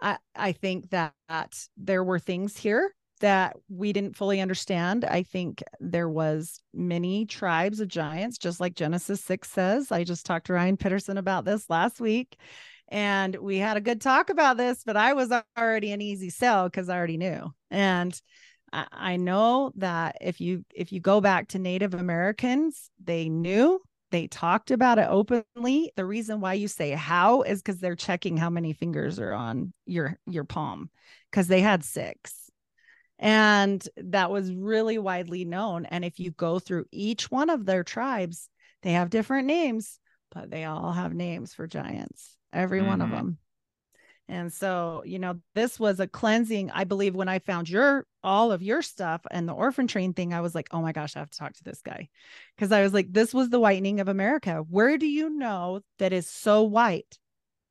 I, 0.00 0.18
I 0.34 0.52
think 0.52 0.90
that, 0.90 1.14
that 1.28 1.56
there 1.76 2.04
were 2.04 2.18
things 2.18 2.56
here 2.56 2.92
that 3.20 3.56
we 3.70 3.92
didn't 3.92 4.16
fully 4.16 4.40
understand. 4.40 5.04
I 5.04 5.22
think 5.22 5.62
there 5.80 6.08
was 6.08 6.60
many 6.74 7.24
tribes 7.24 7.80
of 7.80 7.88
giants, 7.88 8.36
just 8.36 8.60
like 8.60 8.74
Genesis 8.74 9.24
6 9.24 9.50
says. 9.50 9.90
I 9.90 10.04
just 10.04 10.26
talked 10.26 10.46
to 10.46 10.52
Ryan 10.52 10.76
Peterson 10.76 11.16
about 11.16 11.46
this 11.46 11.70
last 11.70 11.98
week 11.98 12.36
and 12.88 13.34
we 13.36 13.58
had 13.58 13.76
a 13.76 13.80
good 13.80 14.00
talk 14.00 14.30
about 14.30 14.56
this, 14.56 14.82
but 14.84 14.96
I 14.96 15.14
was 15.14 15.32
already 15.58 15.92
an 15.92 16.00
easy 16.00 16.30
sell 16.30 16.68
because 16.68 16.88
I 16.88 16.96
already 16.96 17.16
knew. 17.16 17.52
And 17.70 18.18
I, 18.72 18.86
I 18.92 19.16
know 19.16 19.72
that 19.76 20.18
if 20.20 20.40
you 20.40 20.64
if 20.74 20.92
you 20.92 21.00
go 21.00 21.20
back 21.20 21.48
to 21.48 21.58
Native 21.58 21.94
Americans, 21.94 22.90
they 23.02 23.28
knew 23.28 23.80
they 24.16 24.26
talked 24.28 24.70
about 24.70 24.98
it 24.98 25.08
openly. 25.10 25.92
The 25.96 26.04
reason 26.06 26.40
why 26.40 26.54
you 26.54 26.68
say 26.68 26.92
how 26.92 27.42
is 27.42 27.60
because 27.62 27.80
they're 27.80 27.94
checking 27.94 28.36
how 28.36 28.50
many 28.50 28.72
fingers 28.72 29.20
are 29.20 29.32
on 29.34 29.72
your 29.84 30.18
your 30.26 30.44
palm 30.44 30.90
because 31.30 31.48
they 31.48 31.60
had 31.60 31.84
six 31.84 32.50
and 33.18 33.86
that 33.96 34.30
was 34.30 34.52
really 34.52 34.98
widely 34.98 35.44
known 35.44 35.86
and 35.86 36.04
if 36.04 36.18
you 36.20 36.30
go 36.32 36.58
through 36.58 36.84
each 36.92 37.30
one 37.30 37.50
of 37.50 37.64
their 37.64 37.84
tribes 37.84 38.48
they 38.82 38.92
have 38.92 39.10
different 39.10 39.46
names 39.46 39.98
but 40.34 40.50
they 40.50 40.64
all 40.64 40.92
have 40.92 41.14
names 41.14 41.54
for 41.54 41.66
giants 41.66 42.36
every 42.52 42.82
one 42.82 43.00
of 43.00 43.08
Mhm. 43.08 43.12
them 43.12 43.38
and 44.28 44.52
so 44.52 45.02
you 45.06 45.18
know 45.18 45.38
this 45.54 45.78
was 45.78 46.00
a 46.00 46.06
cleansing 46.06 46.70
i 46.72 46.84
believe 46.84 47.14
when 47.14 47.28
i 47.28 47.38
found 47.38 47.68
your 47.68 48.04
all 48.24 48.50
of 48.50 48.62
your 48.62 48.82
stuff 48.82 49.20
and 49.30 49.48
the 49.48 49.52
orphan 49.52 49.86
train 49.86 50.12
thing 50.12 50.34
i 50.34 50.40
was 50.40 50.54
like 50.54 50.68
oh 50.72 50.80
my 50.82 50.92
gosh 50.92 51.14
i 51.16 51.20
have 51.20 51.30
to 51.30 51.38
talk 51.38 51.52
to 51.52 51.64
this 51.64 51.80
guy. 51.82 52.08
Because 52.56 52.72
i 52.72 52.82
was 52.82 52.92
like 52.92 53.12
this 53.12 53.32
was 53.32 53.48
the 53.50 53.60
whitening 53.60 54.00
of 54.00 54.08
america. 54.08 54.64
Where 54.68 54.98
do 54.98 55.06
you 55.06 55.30
know 55.30 55.80
that 55.98 56.12
is 56.12 56.28
so 56.28 56.62
white? 56.64 57.18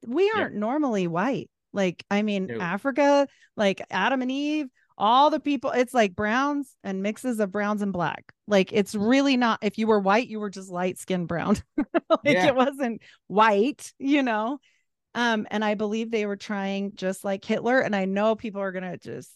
We 0.08 0.32
aren't 0.32 0.56
normally 0.56 1.08
white. 1.08 1.50
Like 1.74 2.06
i 2.10 2.22
mean 2.22 2.50
africa 2.62 3.28
like 3.58 3.82
adam 3.92 4.22
and 4.22 4.32
eve 4.32 4.68
all 4.98 5.30
the 5.30 5.42
people 5.42 5.72
it's 5.72 5.94
like 5.94 6.16
browns 6.16 6.74
and 6.86 7.04
mixes 7.04 7.42
of 7.42 7.52
browns 7.52 7.82
and 7.82 7.92
black. 7.92 8.32
Like 8.48 8.72
it's 8.72 8.96
really 8.96 9.36
not 9.36 9.60
if 9.62 9.78
you 9.78 9.88
were 9.88 10.00
white 10.00 10.30
you 10.30 10.40
were 10.40 10.50
just 10.50 10.70
light 10.70 10.98
skinned 10.98 11.28
brown. 11.28 11.58
Like 12.10 12.36
Yeah. 12.36 12.48
it 12.48 12.56
wasn't 12.56 13.02
white 13.28 13.92
you 14.00 14.24
know 14.24 14.60
um 15.16 15.48
and 15.50 15.66
i 15.66 15.74
believe 15.74 16.12
they 16.12 16.28
were 16.28 16.36
trying 16.36 16.92
just 16.96 17.24
like 17.24 17.44
hitler 17.44 17.80
and 17.80 17.96
i 17.96 18.06
know 18.06 18.36
people 18.36 18.62
are 18.62 18.72
gonna 18.72 18.98
just 18.98 19.32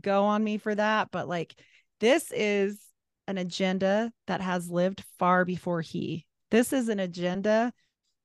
go 0.00 0.24
on 0.24 0.42
me 0.42 0.56
for 0.56 0.74
that 0.74 1.10
but 1.12 1.28
like 1.28 1.54
this 2.00 2.32
is 2.34 2.80
an 3.26 3.38
agenda 3.38 4.12
that 4.26 4.40
has 4.40 4.68
lived 4.68 5.04
far 5.18 5.44
before 5.44 5.80
he. 5.80 6.26
This 6.50 6.72
is 6.72 6.88
an 6.88 7.00
agenda 7.00 7.72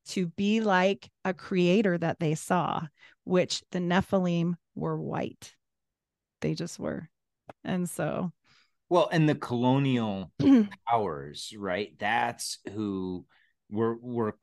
to 0.07 0.27
be 0.27 0.61
like 0.61 1.09
a 1.23 1.33
creator 1.33 1.97
that 1.97 2.19
they 2.19 2.35
saw 2.35 2.81
which 3.23 3.63
the 3.71 3.79
nephilim 3.79 4.55
were 4.75 4.99
white. 4.99 5.53
They 6.41 6.55
just 6.55 6.79
were. 6.79 7.09
And 7.63 7.89
so 7.89 8.31
Well, 8.89 9.09
and 9.11 9.29
the 9.29 9.35
colonial 9.35 10.31
powers, 10.87 11.53
right? 11.57 11.93
That's 11.99 12.59
who 12.73 13.25
we're 13.69 13.95
we're 14.01 14.33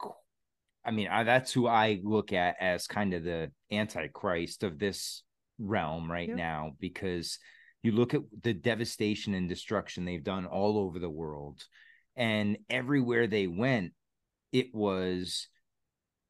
I 0.86 0.92
mean, 0.92 1.08
I, 1.08 1.24
that's 1.24 1.52
who 1.52 1.66
I 1.66 2.00
look 2.04 2.32
at 2.32 2.56
as 2.60 2.86
kind 2.86 3.12
of 3.12 3.24
the 3.24 3.50
antichrist 3.72 4.62
of 4.62 4.78
this 4.78 5.22
realm 5.58 6.10
right 6.10 6.28
now 6.36 6.72
because 6.80 7.38
you 7.82 7.92
look 7.92 8.14
at 8.14 8.22
the 8.42 8.54
devastation 8.54 9.34
and 9.34 9.48
destruction 9.48 10.04
they've 10.04 10.22
done 10.22 10.46
all 10.46 10.78
over 10.78 10.98
the 10.98 11.10
world 11.10 11.64
and 12.14 12.58
everywhere 12.70 13.26
they 13.26 13.46
went 13.46 13.92
it 14.52 14.74
was 14.74 15.48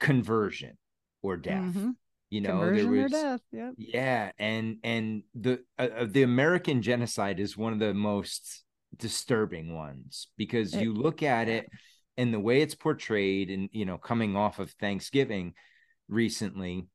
conversion 0.00 0.76
or 1.22 1.36
death. 1.36 1.74
mhm. 1.76 1.94
You 2.30 2.40
know, 2.40 2.50
conversion 2.60 2.92
there 2.92 3.04
or 3.04 3.08
death 3.08 3.40
yep 3.52 3.74
yeah, 3.78 4.32
and 4.38 4.78
and 4.82 5.22
the 5.34 5.60
uh, 5.78 5.88
uh, 5.98 6.06
the 6.08 6.22
American 6.22 6.82
genocide 6.82 7.40
is 7.40 7.56
one 7.56 7.72
of 7.72 7.78
the 7.78 7.94
most 7.94 8.64
disturbing 8.96 9.74
ones 9.74 10.28
because 10.36 10.74
It- 10.74 10.82
you 10.82 10.94
look 10.94 11.22
at 11.22 11.48
it 11.48 11.68
and 12.16 12.32
the 12.32 12.40
way 12.40 12.62
it's 12.62 12.74
portrayed, 12.74 13.50
and 13.50 13.68
you 13.72 13.84
know, 13.84 13.98
coming 13.98 14.36
off 14.36 14.58
of 14.58 14.70
Thanksgiving 14.72 15.54
recently, 16.08 16.86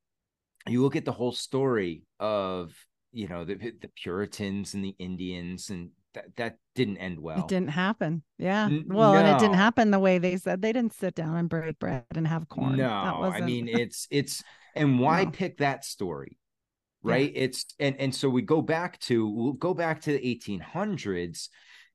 you 0.68 0.82
look 0.82 0.96
at 0.96 1.06
the 1.06 1.12
whole 1.12 1.32
story 1.32 2.04
of 2.20 2.74
you 3.12 3.28
know 3.28 3.46
the 3.46 3.56
the 3.56 3.90
Puritans 3.96 4.74
and 4.74 4.84
the 4.84 4.96
Indians, 5.00 5.70
and 5.70 5.90
that 6.14 6.36
that 6.38 6.58
didn't 6.76 6.98
end 6.98 7.20
well. 7.20 7.40
It 7.40 7.48
didn't 7.48 7.70
happen. 7.70 8.24
Yeah. 8.38 8.70
Well, 8.88 9.16
and 9.16 9.28
it 9.28 9.40
didn't 9.40 9.56
happen 9.58 9.92
the 9.92 10.00
way 10.00 10.18
they 10.18 10.38
said. 10.38 10.62
They 10.62 10.74
didn't 10.74 10.94
sit 10.94 11.16
down 11.16 11.36
and 11.38 11.50
break 11.50 11.80
bread 11.80 12.06
and 12.16 12.28
have 12.28 12.50
corn. 12.50 12.78
No, 12.78 12.90
I 12.90 13.42
mean 13.42 13.68
it's 13.72 14.08
it's 14.12 14.44
and 14.76 15.00
why 15.00 15.26
No. 15.26 15.32
pick 15.32 15.58
that 15.58 15.86
story? 15.86 16.38
Yeah. 17.04 17.12
Right? 17.12 17.32
It's 17.36 17.66
and 17.80 17.96
and 18.00 18.14
so 18.14 18.30
we 18.30 18.42
go 18.42 18.62
back 18.62 19.00
to 19.02 19.28
we'll 19.30 19.54
go 19.54 19.74
back 19.74 20.02
to 20.02 20.12
the 20.12 20.20
1800s 20.20 21.50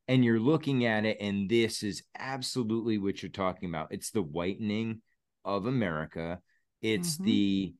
and 0.09 0.25
you're 0.25 0.41
looking 0.41 0.85
at 0.85 1.05
it 1.05 1.19
and 1.21 1.49
this 1.49 1.83
is 1.83 2.03
absolutely 2.19 2.99
what 2.99 3.23
you're 3.23 3.31
talking 3.31 3.69
about. 3.69 3.89
It's 3.91 4.11
the 4.11 4.23
whitening 4.23 5.03
of 5.45 5.67
America. 5.67 6.41
It's 6.83 7.17
Mhm. 7.17 7.25
the 7.25 7.75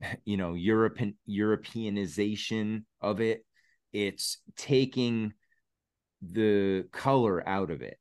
you 0.24 0.36
know 0.36 0.54
European 0.54 1.16
Europeanization 1.28 2.84
of 3.00 3.20
it. 3.20 3.44
It's 3.92 4.38
taking 4.56 5.34
the 6.22 6.86
color 6.92 7.46
out 7.48 7.70
of 7.70 7.82
it. 7.82 7.98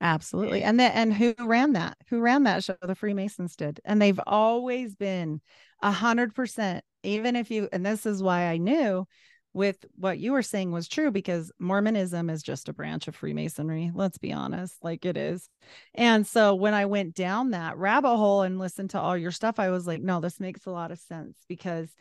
Absolutely. 0.00 0.64
And 0.64 0.80
then 0.80 0.90
and 0.92 1.14
who 1.14 1.32
ran 1.38 1.74
that? 1.74 1.96
Who 2.08 2.20
ran 2.20 2.42
that 2.42 2.64
show? 2.64 2.76
The 2.82 2.94
Freemasons 2.96 3.54
did. 3.54 3.80
And 3.84 4.02
they've 4.02 4.20
always 4.26 4.96
been 4.96 5.40
a 5.80 5.92
hundred 5.92 6.34
percent, 6.34 6.84
even 7.04 7.36
if 7.36 7.50
you 7.50 7.68
and 7.72 7.86
this 7.86 8.04
is 8.04 8.20
why 8.22 8.46
I 8.48 8.56
knew 8.56 9.06
with 9.54 9.84
what 9.96 10.18
you 10.18 10.32
were 10.32 10.42
saying 10.42 10.72
was 10.72 10.88
true 10.88 11.10
because 11.10 11.52
Mormonism 11.58 12.30
is 12.30 12.42
just 12.42 12.68
a 12.68 12.72
branch 12.72 13.06
of 13.08 13.14
Freemasonry. 13.14 13.90
Let's 13.94 14.18
be 14.18 14.32
honest, 14.32 14.82
like 14.82 15.04
it 15.04 15.16
is. 15.16 15.48
And 15.94 16.26
so 16.26 16.54
when 16.54 16.74
I 16.74 16.86
went 16.86 17.14
down 17.14 17.50
that 17.50 17.76
rabbit 17.76 18.16
hole 18.16 18.42
and 18.42 18.58
listened 18.58 18.90
to 18.90 19.00
all 19.00 19.16
your 19.16 19.30
stuff, 19.30 19.58
I 19.58 19.70
was 19.70 19.86
like, 19.86 20.00
no, 20.00 20.20
this 20.20 20.40
makes 20.40 20.64
a 20.66 20.70
lot 20.70 20.90
of 20.90 20.98
sense 20.98 21.36
because 21.48 21.94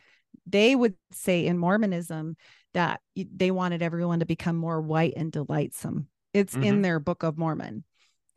they 0.46 0.76
would 0.76 0.96
say 1.12 1.46
in 1.46 1.58
Mormonism 1.58 2.38
that 2.74 3.02
they 3.16 3.52
wanted 3.52 3.82
everyone 3.82 4.20
to 4.20 4.26
become 4.26 4.56
more 4.56 4.82
white 4.82 5.14
and 5.18 5.32
delightsome. 5.32 6.08
It's 6.34 6.56
in 6.56 6.80
Mhm. 6.80 6.84
their 6.84 7.00
Book 7.00 7.24
of 7.24 7.38
Mormon. 7.38 7.84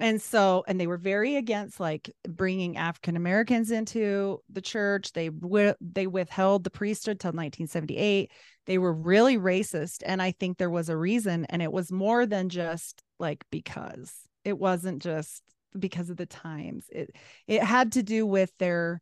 And 0.00 0.20
so, 0.20 0.64
and 0.66 0.80
they 0.80 0.88
were 0.88 0.96
very 0.98 1.36
against 1.36 1.78
like 1.78 2.10
bringing 2.28 2.76
African 2.76 3.16
Americans 3.16 3.70
into 3.70 4.40
the 4.50 4.60
church. 4.60 5.12
They 5.12 5.28
wi- 5.28 5.76
they 5.80 6.08
withheld 6.08 6.64
the 6.64 6.70
priesthood 6.70 7.20
till 7.20 7.28
1978. 7.32 8.32
They 8.66 8.78
were 8.78 8.92
really 8.92 9.38
racist, 9.38 10.02
and 10.04 10.20
I 10.20 10.32
think 10.32 10.58
there 10.58 10.70
was 10.70 10.88
a 10.88 10.96
reason, 10.96 11.44
and 11.46 11.62
it 11.62 11.72
was 11.72 11.92
more 11.92 12.26
than 12.26 12.48
just 12.48 13.02
like 13.18 13.44
because. 13.50 14.12
It 14.44 14.58
wasn't 14.58 15.00
just 15.00 15.42
because 15.78 16.10
of 16.10 16.16
the 16.16 16.26
times. 16.26 16.86
It 16.90 17.14
it 17.46 17.62
had 17.62 17.92
to 17.92 18.02
do 18.02 18.26
with 18.26 18.50
their 18.58 19.00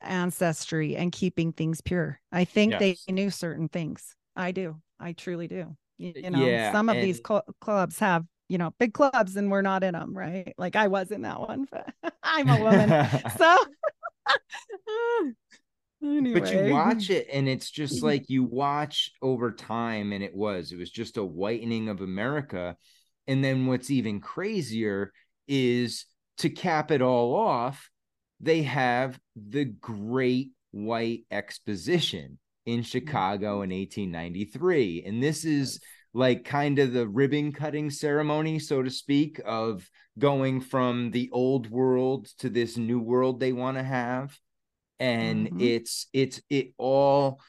ancestry 0.00 0.96
and 0.96 1.12
keeping 1.12 1.52
things 1.52 1.80
pure. 1.80 2.20
I 2.32 2.44
think 2.44 2.72
Yes. 2.72 3.04
they 3.06 3.12
knew 3.12 3.30
certain 3.30 3.68
things. 3.68 4.14
I 4.36 4.52
do. 4.52 4.76
I 4.98 5.12
truly 5.12 5.48
do. 5.48 5.76
You, 5.98 6.12
you 6.16 6.30
know, 6.30 6.44
Yeah, 6.44 6.72
some 6.72 6.88
of 6.88 6.96
these 6.96 7.20
cl- 7.26 7.44
clubs 7.60 7.98
have, 7.98 8.24
you 8.50 8.58
know, 8.58 8.74
big 8.78 8.92
clubs 8.94 9.36
and 9.36 9.50
we're 9.50 9.62
not 9.62 9.84
in 9.84 9.94
them, 9.94 10.16
right? 10.16 10.54
Like 10.58 10.76
I 10.76 10.88
was 10.88 11.10
in 11.12 11.22
that 11.22 11.40
one, 11.40 11.66
but 11.70 11.88
I'm 12.22 12.50
a 12.50 12.58
woman. 12.58 12.90
so 13.38 13.56
anyway. 16.02 16.32
But 16.32 16.52
you 16.52 16.72
watch 16.72 17.10
it 17.10 17.28
and 17.32 17.48
it's 17.48 17.70
just 17.70 17.96
Mhm. 17.96 18.02
like 18.02 18.30
you 18.30 18.44
watch 18.44 19.12
over 19.22 19.50
time 19.52 20.12
and 20.12 20.22
it 20.22 20.34
was 20.34 20.72
it 20.72 20.76
was 20.78 20.90
just 20.90 21.16
a 21.16 21.24
whitening 21.24 21.88
of 21.88 22.00
America 22.00 22.76
and 23.26 23.44
then 23.44 23.66
what's 23.66 23.90
even 23.90 24.20
crazier 24.20 25.12
is 25.48 26.06
to 26.38 26.50
cap 26.50 26.90
it 26.90 27.02
all 27.02 27.34
off 27.34 27.90
they 28.40 28.62
have 28.62 29.18
the 29.36 29.64
great 29.64 30.50
white 30.70 31.24
exposition 31.30 32.38
in 32.66 32.82
Chicago 32.82 33.62
in 33.62 33.72
1893 33.72 35.02
and 35.04 35.22
this 35.22 35.44
is 35.44 35.80
like 36.12 36.44
kind 36.44 36.78
of 36.78 36.92
the 36.92 37.06
ribbon 37.06 37.52
cutting 37.52 37.90
ceremony, 37.90 38.58
so 38.58 38.82
to 38.82 38.90
speak, 38.90 39.40
of 39.44 39.88
going 40.18 40.60
from 40.60 41.10
the 41.10 41.30
old 41.32 41.70
world 41.70 42.26
to 42.38 42.50
this 42.50 42.76
new 42.76 43.00
world 43.00 43.38
they 43.38 43.52
want 43.52 43.76
to 43.76 43.82
have. 43.82 44.36
And 44.98 45.48
Mhm. 45.48 45.60
it's 45.60 46.08
it's 46.12 46.42
it 46.50 46.74
all 46.76 47.40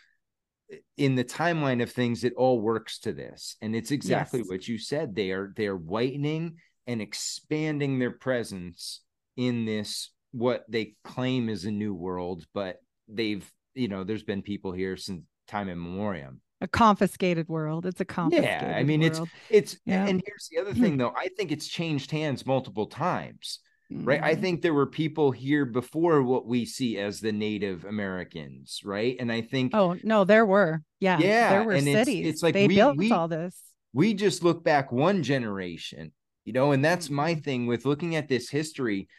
in 0.98 1.16
the 1.16 1.24
timeline 1.24 1.82
of 1.82 1.92
things, 1.92 2.24
it 2.24 2.34
all 2.36 2.62
works 2.62 3.00
to 3.00 3.12
this. 3.14 3.58
And 3.62 3.76
it's 3.76 3.92
exactly 3.92 4.40
Yes. 4.40 4.50
what 4.50 4.68
you 4.68 4.78
said. 4.78 5.16
They 5.16 5.32
are 5.32 5.54
they're 5.56 5.76
whitening 5.76 6.58
and 6.88 7.02
expanding 7.02 8.00
their 8.00 8.12
presence 8.12 9.02
in 9.38 9.66
this 9.66 10.12
what 10.32 10.64
they 10.70 10.96
claim 11.04 11.50
is 11.50 11.66
a 11.66 11.72
new 11.72 11.94
world, 11.94 12.46
but 12.54 12.78
they've 13.08 13.50
you 13.74 13.88
know, 13.88 14.04
there's 14.04 14.24
been 14.24 14.42
people 14.42 14.72
here 14.72 14.98
since 14.98 15.24
time 15.48 15.70
immemorial. 15.70 16.34
A 16.62 16.68
confiscated 16.68 17.48
world. 17.50 17.86
It's 17.86 18.00
a 18.02 18.06
confiscated 18.06 18.62
Yeah, 18.62 18.76
I 18.78 18.84
mean 18.84 19.02
world. 19.02 19.30
it's 19.50 19.74
it's 19.74 19.82
Yeah. 19.86 20.06
and 20.08 20.22
here's 20.26 20.48
the 20.52 20.60
other 20.60 20.74
thing 20.74 20.98
though. 20.98 21.14
I 21.18 21.28
think 21.36 21.52
it's 21.52 21.68
changed 21.68 22.12
hands 22.12 22.46
multiple 22.46 22.86
times. 22.86 23.60
Right. 23.90 24.22
I 24.24 24.36
Mhm. 24.36 24.42
think 24.42 24.62
there 24.62 24.74
were 24.74 24.86
people 24.86 25.32
here 25.32 25.66
before 25.66 26.22
what 26.24 26.46
we 26.46 26.64
see 26.66 26.98
as 26.98 27.20
the 27.20 27.32
Native 27.34 27.84
Americans, 27.84 28.80
right? 28.86 29.18
And 29.20 29.32
I 29.32 29.42
think 29.42 29.74
Oh 29.76 29.98
no, 30.04 30.24
there 30.24 30.46
were. 30.46 30.82
Yeah. 31.00 31.18
Yeah, 31.20 31.50
There 31.50 31.64
were 31.66 31.72
and 31.74 31.88
it's- 31.88 32.06
cities. 32.06 32.26
it's 32.28 32.44
like 32.44 32.54
they 32.54 32.68
we- 32.68 32.76
built 32.76 32.96
we- 32.96 33.12
all 33.12 33.28
this. 33.28 33.60
we 33.92 34.14
just 34.14 34.44
look 34.44 34.64
back 34.64 34.92
one 34.92 35.24
generation, 35.24 36.14
you 36.46 36.54
know, 36.54 36.72
and 36.72 36.86
that's 36.86 37.10
my 37.10 37.36
Mhm. 37.36 37.44
thing 37.44 37.66
with 37.68 37.86
looking 37.86 38.16
at 38.16 38.30
this 38.30 38.50
history. 38.50 39.10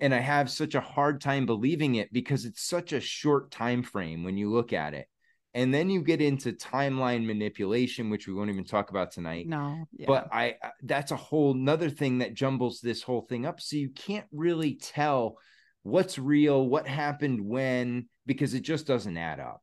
And 0.00 0.14
I 0.14 0.20
have 0.20 0.50
such 0.50 0.74
a 0.74 0.80
hard 0.80 1.20
time 1.20 1.44
believing 1.46 1.96
it 1.96 2.12
because 2.12 2.44
it's 2.44 2.62
such 2.62 2.92
a 2.92 3.00
short 3.00 3.50
time 3.50 3.82
frame 3.82 4.24
when 4.24 4.36
you 4.38 4.50
look 4.50 4.72
at 4.72 4.94
it. 4.94 5.06
And 5.54 5.72
then 5.72 5.88
you 5.88 6.02
get 6.02 6.20
into 6.20 6.52
timeline 6.52 7.24
manipulation, 7.24 8.10
which 8.10 8.26
we 8.26 8.34
won't 8.34 8.50
even 8.50 8.64
talk 8.64 8.90
about 8.90 9.12
tonight. 9.12 9.46
No. 9.46 9.84
Yeah. 9.92 10.06
But 10.08 10.28
I 10.32 10.56
that's 10.82 11.12
a 11.12 11.16
whole 11.16 11.54
nother 11.54 11.88
thing 11.88 12.18
that 12.18 12.34
jumbles 12.34 12.80
this 12.80 13.02
whole 13.02 13.22
thing 13.22 13.46
up. 13.46 13.60
So 13.60 13.76
you 13.76 13.90
can't 13.90 14.26
really 14.32 14.74
tell 14.74 15.38
what's 15.84 16.18
real, 16.18 16.66
what 16.66 16.88
happened 16.88 17.40
when, 17.40 18.08
because 18.26 18.54
it 18.54 18.62
just 18.62 18.86
doesn't 18.86 19.16
add 19.16 19.38
up. 19.38 19.62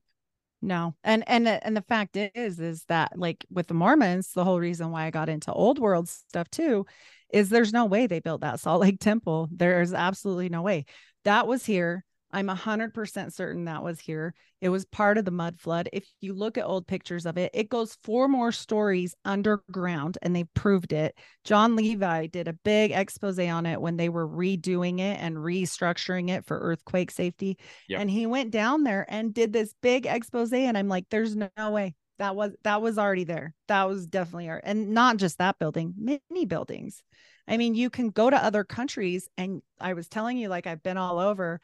No. 0.62 0.96
And 1.04 1.24
and 1.28 1.48
and 1.48 1.76
the 1.76 1.82
fact 1.82 2.16
is 2.16 2.60
is 2.60 2.86
that 2.86 3.18
like 3.18 3.46
with 3.52 3.68
the 3.68 3.74
Mormons, 3.74 4.32
the 4.32 4.46
whole 4.46 4.60
reason 4.60 4.92
why 4.92 5.06
I 5.06 5.12
got 5.12 5.28
into 5.28 5.52
old 5.52 5.78
world 5.78 6.08
stuff 6.08 6.50
too 6.52 6.86
is 7.34 7.50
there's 7.50 7.74
no 7.74 7.86
way 7.86 8.08
they 8.08 8.20
built 8.20 8.42
that 8.42 8.60
Salt 8.60 8.82
Lake 8.82 9.00
temple. 9.00 9.50
There's 9.52 9.94
absolutely 9.94 10.50
no 10.50 10.62
way. 10.62 10.86
That 11.26 11.48
was 11.48 11.66
here. 11.66 12.06
I'm 12.34 12.48
100% 12.48 13.34
certain 13.34 13.66
that 13.66 13.84
was 13.84 14.00
here. 14.00 14.34
It 14.62 14.70
was 14.70 14.86
part 14.86 15.18
of 15.18 15.26
the 15.26 15.32
mud 15.32 15.60
flood. 15.60 15.90
If 15.92 16.08
you 16.22 16.34
look 16.34 16.58
at 16.58 16.66
old 16.66 16.88
pictures 16.88 17.26
of 17.26 17.38
it, 17.38 17.52
it 17.54 17.70
goes 17.70 17.98
four 18.04 18.28
more 18.28 18.52
stories 18.52 19.16
underground 19.26 20.18
and 20.22 20.36
they 20.36 20.44
proved 20.54 20.94
it. 20.94 21.18
John 21.44 21.76
Levi 21.76 22.28
did 22.28 22.48
a 22.48 22.54
big 22.54 22.92
expose 22.92 23.40
on 23.40 23.66
it 23.66 23.82
when 23.82 23.98
they 23.98 24.10
were 24.10 24.28
redoing 24.28 25.00
it 25.00 25.20
and 25.20 25.38
restructuring 25.38 26.30
it 26.30 26.46
for 26.46 26.60
earthquake 26.60 27.12
safety. 27.12 27.58
Yep. 27.90 28.02
And 28.02 28.10
he 28.10 28.26
went 28.26 28.52
down 28.52 28.84
there 28.84 29.06
and 29.10 29.34
did 29.34 29.52
this 29.52 29.74
big 29.82 30.06
expose 30.06 30.54
and 30.54 30.78
I'm 30.78 30.88
like 30.88 31.06
there's 31.10 31.36
no 31.36 31.50
way. 31.58 31.96
That 32.20 32.36
was 32.36 32.52
that 32.64 32.82
was 32.82 32.98
already 32.98 33.24
there. 33.24 33.54
That 33.68 33.88
was 33.90 34.06
definitely 34.06 34.50
our 34.50 34.62
and 34.64 34.90
not 34.90 35.18
just 35.18 35.40
that 35.40 35.58
building, 35.60 35.96
many 35.98 36.46
buildings. 36.46 37.02
I 37.48 37.58
mean, 37.58 37.74
you 37.74 37.90
can 37.90 38.10
go 38.10 38.30
to 38.30 38.44
other 38.44 38.64
countries 38.64 39.28
and 39.38 39.62
I 39.80 39.94
was 39.94 40.08
telling 40.08 40.38
you 40.38 40.48
like 40.48 40.68
I've 40.68 40.84
been 40.84 40.98
all 40.98 41.20
over 41.20 41.60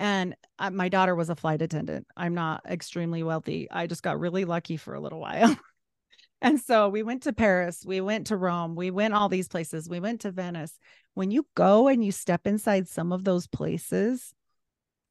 and 0.00 0.34
I, 0.58 0.70
my 0.70 0.88
daughter 0.88 1.14
was 1.14 1.28
a 1.28 1.36
flight 1.36 1.60
attendant. 1.60 2.06
I'm 2.16 2.34
not 2.34 2.62
extremely 2.66 3.22
wealthy. 3.22 3.68
I 3.70 3.86
just 3.86 4.02
got 4.02 4.18
really 4.18 4.46
lucky 4.46 4.78
for 4.78 4.94
a 4.94 5.00
little 5.00 5.20
while. 5.20 5.54
and 6.42 6.58
so 6.58 6.88
we 6.88 7.02
went 7.02 7.24
to 7.24 7.34
Paris, 7.34 7.84
we 7.86 8.00
went 8.00 8.28
to 8.28 8.36
Rome, 8.36 8.74
we 8.74 8.90
went 8.90 9.12
all 9.12 9.28
these 9.28 9.46
places, 9.46 9.88
we 9.90 10.00
went 10.00 10.22
to 10.22 10.32
Venice. 10.32 10.76
When 11.12 11.30
you 11.30 11.46
go 11.54 11.86
and 11.86 12.02
you 12.02 12.12
step 12.12 12.46
inside 12.46 12.88
some 12.88 13.12
of 13.12 13.24
those 13.24 13.46
places, 13.46 14.32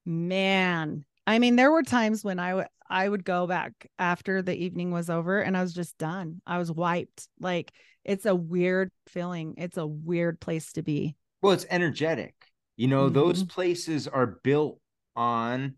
man, 0.05 1.05
I 1.27 1.37
mean, 1.37 1.55
there 1.55 1.71
were 1.71 1.83
times 1.83 2.23
when 2.23 2.39
I 2.39 2.55
would 2.55 2.67
I 2.89 3.07
would 3.07 3.23
go 3.23 3.45
back 3.45 3.87
after 3.99 4.41
the 4.41 4.55
evening 4.55 4.89
was 4.89 5.11
over 5.11 5.39
and 5.39 5.55
I 5.55 5.61
was 5.61 5.75
just 5.75 5.99
done. 5.99 6.41
I 6.47 6.57
was 6.57 6.71
wiped. 6.71 7.27
Like 7.39 7.71
it's 8.03 8.25
a 8.25 8.33
weird 8.33 8.89
feeling. 9.07 9.53
It's 9.59 9.77
a 9.77 9.85
weird 9.85 10.39
place 10.39 10.71
to 10.73 10.81
be. 10.81 11.15
Well, 11.43 11.53
it's 11.53 11.67
energetic. 11.69 12.33
You 12.77 12.87
know, 12.87 13.09
those 13.09 13.43
Mhm. 13.43 13.49
places 13.49 14.07
are 14.07 14.25
built 14.25 14.79
on 15.19 15.75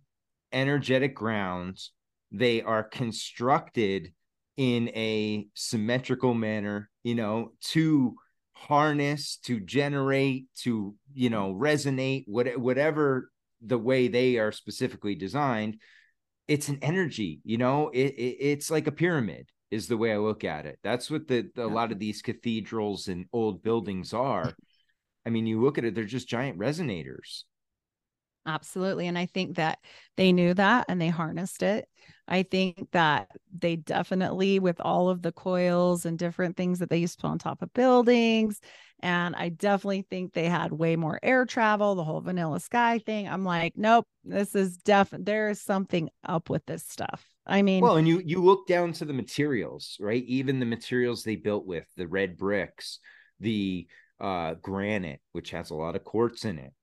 energetic 0.54 1.16
grounds. 1.16 1.92
They 2.32 2.62
are 2.62 2.84
constructed 2.84 4.14
in 4.56 4.90
a 4.90 5.48
symmetrical 5.56 6.34
manner, 6.36 6.90
you 7.04 7.16
know, 7.16 7.54
to 7.72 8.16
harness, 8.54 9.38
to 9.46 9.60
generate, 9.60 10.46
to, 10.60 10.96
you 11.14 11.30
know, 11.32 11.54
resonate, 11.54 12.26
what, 12.28 12.56
whatever 12.58 13.32
the 13.66 13.80
way 13.80 14.08
they 14.08 14.38
are 14.38 14.52
specifically 14.52 15.16
designed. 15.16 15.78
It's 16.48 16.70
an 16.70 16.80
energy, 16.82 17.42
you 17.44 17.58
know, 17.58 17.90
it, 17.90 18.14
it 18.16 18.38
it's 18.40 18.70
like 18.70 18.88
a 18.88 18.92
pyramid 18.92 19.50
is 19.72 19.88
the 19.88 19.98
way 19.98 20.12
I 20.12 20.18
look 20.18 20.44
at 20.44 20.66
it. 20.66 20.78
That's 20.84 21.10
what 21.10 21.28
the, 21.28 21.50
the 21.56 21.66
a 21.66 21.68
lot 21.68 21.92
of 21.92 22.00
these 22.00 22.22
cathedrals 22.22 23.08
and 23.08 23.26
old 23.34 23.64
buildings 23.64 24.14
are. 24.14 24.54
I 25.26 25.30
mean, 25.30 25.48
you 25.48 25.62
look 25.62 25.78
at 25.78 25.86
it, 25.86 25.96
they're 25.96 26.04
just 26.04 26.28
giant 26.28 26.60
resonators. 26.60 27.44
Absolutely. 28.46 29.08
And 29.08 29.18
I 29.18 29.28
think 29.28 29.58
that 29.58 29.80
they 30.18 30.32
knew 30.32 30.54
that 30.56 30.86
and 30.90 31.00
they 31.00 31.10
harnessed 31.10 31.62
it. 31.62 31.88
I 32.28 32.44
think 32.44 32.90
that 32.92 33.30
they 33.56 33.76
definitely, 33.76 34.58
with 34.60 34.80
all 34.80 35.10
of 35.10 35.22
the 35.22 35.32
coils 35.32 36.06
and 36.06 36.18
different 36.18 36.58
things 36.58 36.80
that 36.80 36.90
they 36.90 36.98
used 36.98 37.20
to 37.20 37.22
put 37.24 37.28
on 37.28 37.40
top 37.40 37.62
of 37.62 37.74
buildings, 37.74 38.60
and 39.04 39.36
I 39.36 39.50
definitely 39.50 40.06
think 40.10 40.34
they 40.34 40.48
had 40.48 40.72
way 40.72 40.96
more 40.96 41.20
air 41.22 41.46
travel, 41.46 41.96
the 41.96 42.04
whole 42.04 42.22
vanilla 42.22 42.60
sky 42.60 43.00
thing. 43.00 43.28
I'm 43.28 43.44
like, 43.44 43.74
nope, 43.76 44.08
this 44.24 44.56
is 44.56 44.78
definitely, 44.78 45.26
there 45.26 45.50
is 45.50 45.62
something 45.62 46.10
up 46.24 46.50
with 46.50 46.66
this 46.66 46.84
stuff. 46.84 47.26
I 47.46 47.62
mean, 47.64 47.82
Well, 47.82 47.98
and 47.98 48.08
you 48.08 48.22
you 48.26 48.44
look 48.44 48.68
down 48.68 48.94
to 48.94 49.06
the 49.06 49.14
materials, 49.14 49.98
right? 50.00 50.24
Even 50.26 50.60
the 50.60 50.66
materials 50.66 51.24
they 51.24 51.36
built 51.36 51.66
with, 51.66 51.86
the 51.98 52.08
red 52.08 52.38
bricks, 52.38 53.00
the 53.40 53.88
uh 54.20 54.54
granite, 54.56 55.22
which 55.32 55.52
has 55.52 55.72
a 55.72 55.76
lot 55.76 55.96
of 55.96 56.04
quartz 56.04 56.46
in 56.46 56.60
it, 56.60 56.74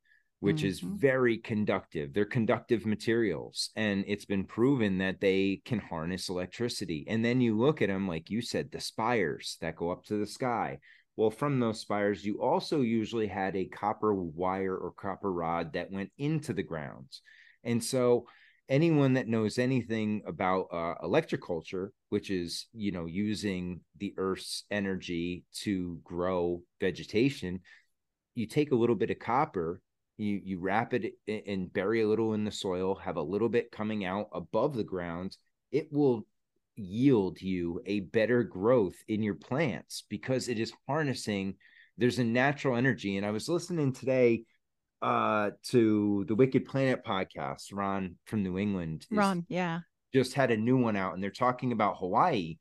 which 0.41 0.63
is 0.63 0.81
Mhm. 0.81 0.99
very 0.99 1.39
conductive. 1.39 2.13
They're 2.13 2.25
conductive 2.25 2.87
materials, 2.87 3.71
and 3.77 4.05
it's 4.07 4.25
been 4.25 4.45
proven 4.45 4.99
that 4.99 5.21
they 5.21 5.63
can 5.65 5.79
harness 5.81 6.29
electricity. 6.29 7.05
And 7.09 7.25
then 7.25 7.41
you 7.41 7.57
look 7.57 7.83
at 7.83 7.89
them, 7.89 8.07
like 8.07 8.31
you 8.31 8.41
said, 8.41 8.71
the 8.71 8.81
spires 8.81 9.57
that 9.61 9.77
go 9.77 9.91
up 9.91 10.05
to 10.05 10.17
the 10.17 10.27
sky. 10.27 10.79
Well, 11.17 11.31
from 11.31 11.59
those 11.59 11.81
spires, 11.81 12.25
you 12.25 12.41
also 12.41 12.83
usually 12.83 13.27
had 13.27 13.57
a 13.57 13.67
copper 13.67 14.15
wire 14.15 14.77
or 14.77 14.93
copper 14.93 15.33
rod 15.33 15.73
that 15.73 15.91
went 15.91 16.13
into 16.19 16.53
the 16.53 16.63
grounds. 16.63 17.23
And 17.65 17.83
so 17.83 18.29
anyone 18.69 19.15
that 19.15 19.27
knows 19.27 19.59
anything 19.59 20.23
about 20.27 20.69
uh, 20.71 20.95
electroculture, 21.03 21.89
which 22.11 22.31
is 22.31 22.67
you 22.73 22.93
know 22.93 23.07
using 23.07 23.81
the 23.97 24.15
Earth's 24.17 24.65
energy 24.71 25.45
to 25.65 25.99
grow 26.05 26.63
vegetation, 26.81 27.61
you 28.37 28.47
take 28.47 28.71
a 28.71 28.77
little 28.77 28.95
bit 28.95 29.11
of 29.11 29.19
copper, 29.19 29.81
you 30.19 30.41
you 30.45 30.59
wrap 30.59 30.93
it 30.93 31.15
and 31.27 31.73
bury 31.73 32.03
a 32.03 32.09
little 32.09 32.35
in 32.35 32.45
the 32.45 32.51
soil, 32.53 32.97
have 32.97 33.17
a 33.17 33.23
little 33.23 33.49
bit 33.49 33.73
coming 33.73 34.05
out 34.05 34.29
above 34.33 34.75
the 34.75 34.85
ground. 34.85 35.37
It 35.73 35.89
will 35.91 36.27
yield 36.77 37.41
you 37.41 37.81
a 37.87 38.01
better 38.01 38.43
growth 38.43 38.97
in 39.09 39.23
your 39.23 39.35
plants 39.35 40.05
because 40.09 40.49
it 40.49 40.59
is 40.59 40.73
harnessing. 40.87 41.55
There's 41.97 42.19
a 42.19 42.25
natural 42.25 42.77
energy, 42.77 43.17
and 43.17 43.25
I 43.25 43.31
was 43.31 43.49
listening 43.49 43.93
today 43.93 44.43
uh 45.01 45.51
to 45.63 46.25
the 46.27 46.35
Wicked 46.35 46.65
Planet 46.67 47.05
podcast. 47.07 47.67
Ron 47.73 48.17
from 48.27 48.43
New 48.43 48.59
England 48.59 49.07
is- 49.11 49.17
Ron, 49.17 49.47
yeah. 49.49 49.81
just 50.13 50.35
had 50.35 50.51
a 50.51 50.57
new 50.57 50.77
one 50.77 50.97
out 50.97 51.15
and 51.15 51.23
they're 51.23 51.31
talking 51.31 51.71
about 51.71 51.99
Hawaii. 51.99 52.57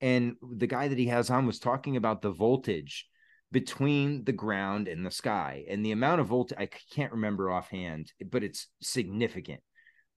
And 0.00 0.36
the 0.56 0.66
guy 0.66 0.88
that 0.88 0.96
he 0.98 1.06
has 1.08 1.28
on 1.28 1.44
was 1.44 1.58
talking 1.58 1.96
about 1.96 2.22
the 2.22 2.30
voltage 2.30 3.06
between 3.50 4.24
the 4.24 4.32
ground 4.32 4.88
and 4.88 5.04
the 5.04 5.10
sky 5.10 5.64
and 5.68 5.84
the 5.84 5.92
amount 5.92 6.20
of 6.20 6.26
voltage. 6.26 6.58
I 6.58 6.66
can't 6.66 7.12
remember 7.12 7.50
offhand, 7.50 8.12
but 8.30 8.44
it's 8.44 8.66
significant. 8.80 9.62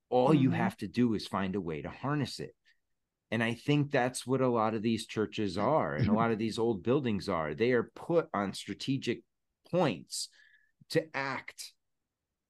All 0.09 0.33
you 0.33 0.49
Mhm. 0.49 0.55
have 0.55 0.77
to 0.77 0.87
do 0.87 1.13
is 1.13 1.27
find 1.27 1.55
a 1.55 1.61
way 1.61 1.81
to 1.81 1.89
harness 1.89 2.39
it. 2.39 2.55
And 3.31 3.41
I 3.41 3.53
think 3.53 3.91
that's 3.91 4.27
what 4.27 4.41
a 4.41 4.49
lot 4.49 4.73
of 4.73 4.81
these 4.81 5.07
churches 5.07 5.57
are 5.57 5.95
and 5.95 6.09
a 6.09 6.13
lot 6.13 6.31
of 6.31 6.37
these 6.37 6.59
old 6.59 6.83
buildings 6.83 7.29
are. 7.29 7.53
They 7.53 7.71
are 7.71 7.91
put 7.95 8.27
on 8.33 8.53
strategic 8.53 9.23
points 9.69 10.27
to 10.89 11.07
act 11.15 11.73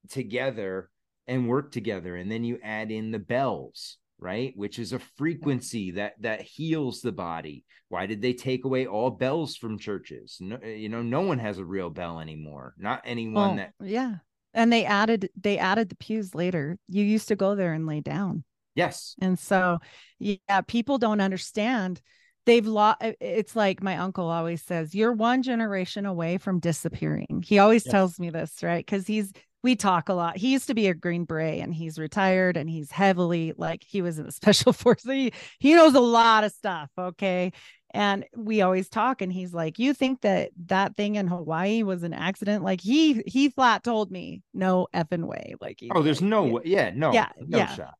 together 0.09 0.89
and 1.27 1.47
work 1.47 1.71
together 1.71 2.15
and 2.15 2.31
then 2.31 2.43
you 2.43 2.59
add 2.63 2.89
in 2.89 3.11
the 3.11 3.19
bells 3.19 3.97
right? 4.21 4.53
Which 4.55 4.79
is 4.79 4.93
a 4.93 4.99
frequency 4.99 5.91
that 5.91 6.21
that 6.21 6.41
heals 6.41 7.01
the 7.01 7.11
body. 7.11 7.65
Why 7.89 8.05
did 8.05 8.21
they 8.21 8.33
take 8.33 8.63
away 8.65 8.85
all 8.87 9.09
bells 9.09 9.57
from 9.57 9.77
churches? 9.79 10.37
No, 10.39 10.57
eh, 10.63 10.75
you 10.75 10.89
know 10.89 11.01
no 11.01 11.21
one 11.21 11.39
has 11.39 11.57
a 11.57 11.65
real 11.65 11.89
bell 11.89 12.19
anymore. 12.19 12.73
Not 12.77 13.01
anyone 13.05 13.55
that 13.55 13.73
yeah. 13.81 14.15
And 14.53 14.71
they 14.71 14.85
added 14.85 15.29
they 15.39 15.57
added 15.57 15.89
the 15.89 15.95
pews 15.95 16.35
later. 16.35 16.77
You 16.87 17.03
used 17.03 17.29
to 17.29 17.35
go 17.35 17.55
there 17.55 17.73
and 17.73 17.85
lay 17.85 18.01
down. 18.01 18.43
yes. 18.75 19.15
And 19.21 19.37
so, 19.39 19.79
yeah, 20.19 20.61
people 20.67 20.97
don't 20.97 21.21
understand. 21.21 22.01
They've 22.45 22.65
lost 22.65 22.97
eh, 23.01 23.09
eh, 23.09 23.13
it's 23.21 23.55
like 23.55 23.83
my 23.83 23.97
uncle 23.97 24.27
always 24.29 24.63
says 24.63 24.95
you're 24.95 25.13
one 25.13 25.43
generation 25.43 26.05
away 26.05 26.37
from 26.37 26.59
disappearing. 26.59 27.43
He 27.45 27.59
always 27.59 27.85
Yes. 27.85 27.91
tells 27.91 28.19
me 28.19 28.29
this 28.29 28.63
right? 28.63 28.85
Because 28.85 29.07
he's 29.07 29.31
we 29.63 29.75
talk 29.75 30.09
a 30.09 30.13
lot 30.13 30.37
he 30.37 30.51
used 30.51 30.67
to 30.67 30.73
be 30.73 30.87
a 30.87 30.93
green 30.93 31.25
beret 31.25 31.59
and 31.61 31.73
he's 31.73 31.99
retired 31.99 32.57
and 32.57 32.69
he's 32.69 32.91
heavily 32.91 33.53
like 33.57 33.83
he 33.87 34.01
was 34.01 34.19
in 34.19 34.25
the 34.25 34.31
special 34.41 34.73
forces. 34.73 35.09
he, 35.11 35.33
he 35.59 35.73
knows 35.73 35.93
a 35.95 35.99
lot 35.99 36.43
of 36.43 36.51
stuff 36.51 36.89
okay 36.97 37.51
and 37.93 38.25
we 38.37 38.61
always 38.61 38.87
talk 38.89 39.21
and 39.21 39.33
he's 39.33 39.53
like 39.53 39.77
you 39.77 39.93
think 39.93 40.21
that 40.21 40.49
that 40.67 40.95
thing 40.95 41.15
in 41.15 41.27
hawaii 41.27 41.83
was 41.83 42.03
an 42.03 42.13
accident 42.13 42.63
like 42.63 42.81
he 42.81 43.21
he 43.27 43.49
flat 43.49 43.83
told 43.83 44.11
me 44.11 44.41
no 44.53 44.87
effing 44.93 45.25
way 45.25 45.55
like 45.59 45.79
Oh, 45.93 46.01
there's 46.01 46.21
like, 46.21 46.29
no 46.29 46.45
yeah. 46.45 46.51
way. 46.53 46.61
Yeah, 46.65 46.91
no, 46.95 47.13
Yeah, 47.13 47.29
no 47.39 47.57
yeah. 47.57 47.75
shot. 47.75 47.93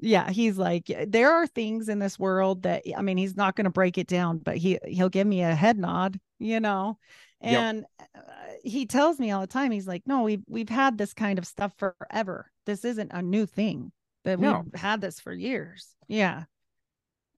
yeah 0.00 0.30
he's 0.30 0.58
like 0.58 0.90
there 1.08 1.32
are 1.32 1.46
things 1.46 1.88
in 1.88 1.98
this 1.98 2.18
world 2.18 2.62
that 2.62 2.82
i 2.96 3.02
mean 3.02 3.16
he's 3.16 3.36
not 3.36 3.56
going 3.56 3.64
to 3.64 3.70
break 3.70 3.98
it 3.98 4.06
down 4.06 4.38
but 4.38 4.56
he 4.56 4.78
he'll 4.86 5.08
give 5.08 5.26
me 5.26 5.42
a 5.42 5.54
head 5.54 5.78
nod 5.78 6.18
you 6.38 6.60
know 6.60 6.98
and 7.40 7.84
uh, 8.00 8.20
he 8.64 8.86
tells 8.86 9.18
me 9.18 9.30
all 9.30 9.40
the 9.40 9.46
time 9.46 9.70
he's 9.70 9.86
like 9.88 10.02
no 10.06 10.22
we've 10.22 10.42
we've 10.48 10.68
had 10.68 10.96
this 10.98 11.14
kind 11.14 11.38
of 11.38 11.46
stuff 11.46 11.72
forever. 11.78 12.50
This 12.66 12.84
isn't 12.84 13.12
a 13.12 13.22
new 13.22 13.46
thing 13.46 13.92
that 14.24 14.38
No. 14.38 14.62
we've 14.64 14.80
had 14.80 15.00
this 15.00 15.18
for 15.20 15.32
years. 15.32 15.88
Yeah. 16.08 16.44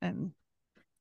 And 0.03 0.33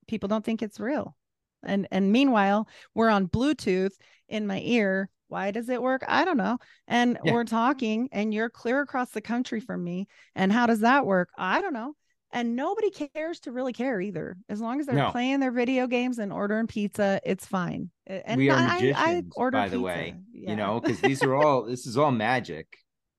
people 0.07 0.29
don't 0.29 0.45
think 0.45 0.61
it's 0.61 0.79
real. 0.79 1.15
And 1.63 1.87
and 1.91 2.11
meanwhile 2.11 2.67
we're 2.93 3.09
on 3.09 3.27
bluetooth 3.27 3.93
in 4.29 4.47
my 4.47 4.59
ear. 4.61 5.09
Why 5.27 5.51
does 5.51 5.67
it 5.69 5.81
work? 5.81 6.03
I 6.07 6.25
don't 6.25 6.37
know. 6.37 6.59
And 6.87 7.17
Yeah. 7.23 7.33
we're 7.33 7.43
talking 7.45 8.09
and 8.11 8.33
you're 8.33 8.49
clear 8.49 8.81
across 8.81 9.11
the 9.11 9.21
country 9.21 9.59
from 9.59 9.83
me. 9.83 10.07
And 10.35 10.51
how 10.51 10.67
does 10.67 10.81
that 10.81 11.05
work? 11.05 11.29
I 11.37 11.61
don't 11.61 11.73
know 11.73 11.95
and 12.33 12.55
nobody 12.55 12.89
cares 12.89 13.39
to 13.41 13.51
really 13.51 13.71
care 13.73 14.01
either 14.01 14.35
as 14.49 14.59
long 14.59 14.79
as 14.79 14.85
they're 14.85 14.95
No. 14.95 15.11
playing 15.11 15.39
their 15.39 15.51
video 15.51 15.87
games 15.87 16.19
and 16.19 16.33
ordering 16.33 16.67
pizza 16.67 17.21
it's 17.23 17.45
fine 17.45 17.89
and 18.07 18.37
we 18.37 18.49
are 18.49 18.57
I- 18.57 18.61
I, 18.61 18.73
magicians, 18.73 19.33
order 19.37 19.57
by 19.57 19.69
the 19.69 19.77
pizza. 19.77 19.81
way. 19.81 20.15
Yeah. 20.33 20.49
You 20.49 20.55
know, 20.57 20.79
because 20.81 20.99
these 20.99 21.23
are 21.23 21.35
all 21.41 21.63
this 21.63 21.85
is 21.85 21.97
all 21.97 22.11
magic. 22.11 22.67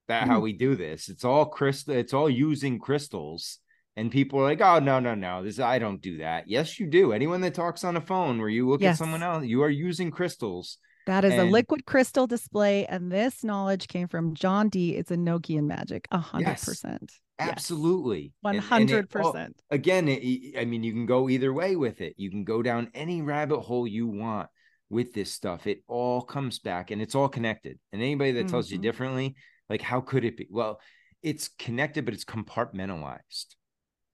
That 0.07 0.27
how 0.27 0.35
mm-hmm. 0.35 0.43
we 0.43 0.53
do 0.53 0.75
this. 0.75 1.09
It's 1.09 1.25
all 1.25 1.47
crystal. 1.47 1.95
It's 1.95 2.13
all 2.13 2.29
using 2.29 2.77
crystals. 2.77 3.57
And 3.95 4.11
people 4.11 4.39
are 4.39 4.43
like, 4.43 4.61
"Oh 4.61 4.77
no, 4.77 4.99
no, 4.99 5.15
no! 5.15 5.41
This 5.43 5.57
I 5.59 5.79
don't 5.79 5.99
do 6.01 6.17
that." 6.19 6.47
Yes, 6.47 6.79
you 6.79 6.85
do. 6.85 7.11
Anyone 7.13 7.41
that 7.41 7.55
talks 7.55 7.83
on 7.83 7.97
a 7.97 8.01
phone 8.01 8.37
where 8.39 8.49
you 8.49 8.67
look 8.69 8.83
at 8.83 8.97
someone 8.97 9.23
else, 9.23 9.45
you 9.45 9.63
are 9.63 9.69
using 9.69 10.11
crystals. 10.11 10.77
that 11.07 11.23
is 11.25 11.33
a 11.33 11.43
liquid 11.43 11.85
crystal 11.85 12.27
display 12.27 12.85
and 12.87 13.11
this 13.11 13.43
knowledge 13.43 13.87
came 13.87 14.07
from 14.07 14.33
John 14.35 14.69
Dee 14.69 14.95
it's 14.95 15.11
Enochian 15.11 15.65
magic 15.65 16.07
a 16.11 16.17
hundred 16.19 16.49
Yes. 16.49 16.65
percent 16.65 17.13
Absolutely, 17.39 18.33
one 18.41 18.55
And- 18.55 18.63
and 18.63 18.89
it 18.89 18.93
one 18.93 19.01
hundred 19.03 19.09
percent. 19.09 19.61
again, 19.69 20.07
it, 20.07 20.57
I 20.57 20.65
mean, 20.65 20.83
you 20.83 20.93
can 20.93 21.05
go 21.05 21.29
either 21.29 21.53
way 21.53 21.75
with 21.75 22.01
it. 22.01 22.13
You 22.17 22.29
can 22.29 22.43
go 22.43 22.61
down 22.61 22.89
any 22.93 23.21
rabbit 23.21 23.59
hole 23.61 23.85
you 23.87 24.07
want 24.07 24.49
with 24.89 25.13
this 25.13 25.31
stuff. 25.33 25.67
It 25.67 25.83
all 25.87 26.21
comes 26.21 26.59
back 26.59 26.91
and 26.91 27.01
it's 27.01 27.15
all 27.15 27.27
connected. 27.27 27.79
And 27.91 28.01
anybody 28.01 28.31
that 28.33 28.47
tells 28.47 28.71
you 28.71 28.77
Mhm. 28.79 28.83
differently, 28.83 29.35
like, 29.69 29.81
how 29.81 29.99
could 30.01 30.23
it 30.23 30.37
be? 30.37 30.47
Well, 30.49 30.79
it's 31.23 31.49
connected, 31.59 32.05
but 32.05 32.13
it's 32.13 32.23
compartmentalized, 32.25 33.55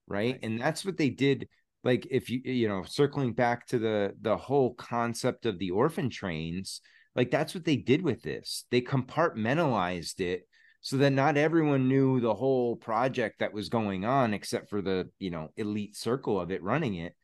right? 0.08 0.32
Right. 0.34 0.40
And 0.42 0.60
that's 0.60 0.84
what 0.86 0.98
they 0.98 1.10
did. 1.10 1.48
Like, 1.84 2.08
if 2.10 2.30
you, 2.30 2.42
you 2.44 2.68
know, 2.68 2.84
circling 2.84 3.34
back 3.34 3.68
to 3.68 3.80
the 3.80 4.16
the 4.22 4.38
whole 4.38 4.74
concept 4.76 5.46
of 5.46 5.60
the 5.60 5.72
orphan 5.72 6.10
trains, 6.10 6.82
like 7.16 7.30
that's 7.32 7.54
what 7.54 7.66
they 7.66 7.76
did 7.76 8.02
with 8.02 8.22
this. 8.24 8.66
They 8.72 8.82
compartmentalized 8.82 10.22
it 10.22 10.48
so 10.82 10.98
that 10.98 11.12
not 11.12 11.38
everyone 11.38 11.88
knew 11.88 12.20
the 12.20 12.34
whole 12.34 12.76
project 12.76 13.40
that 13.40 13.54
was 13.54 13.70
going 13.70 14.04
on 14.04 14.34
except 14.34 14.70
for 14.70 14.82
the 14.82 15.10
you 15.20 15.30
know 15.30 15.50
elite 15.56 15.96
circle 15.96 16.40
of 16.40 16.52
it 16.52 16.64
running 16.64 16.96
it. 16.96 17.16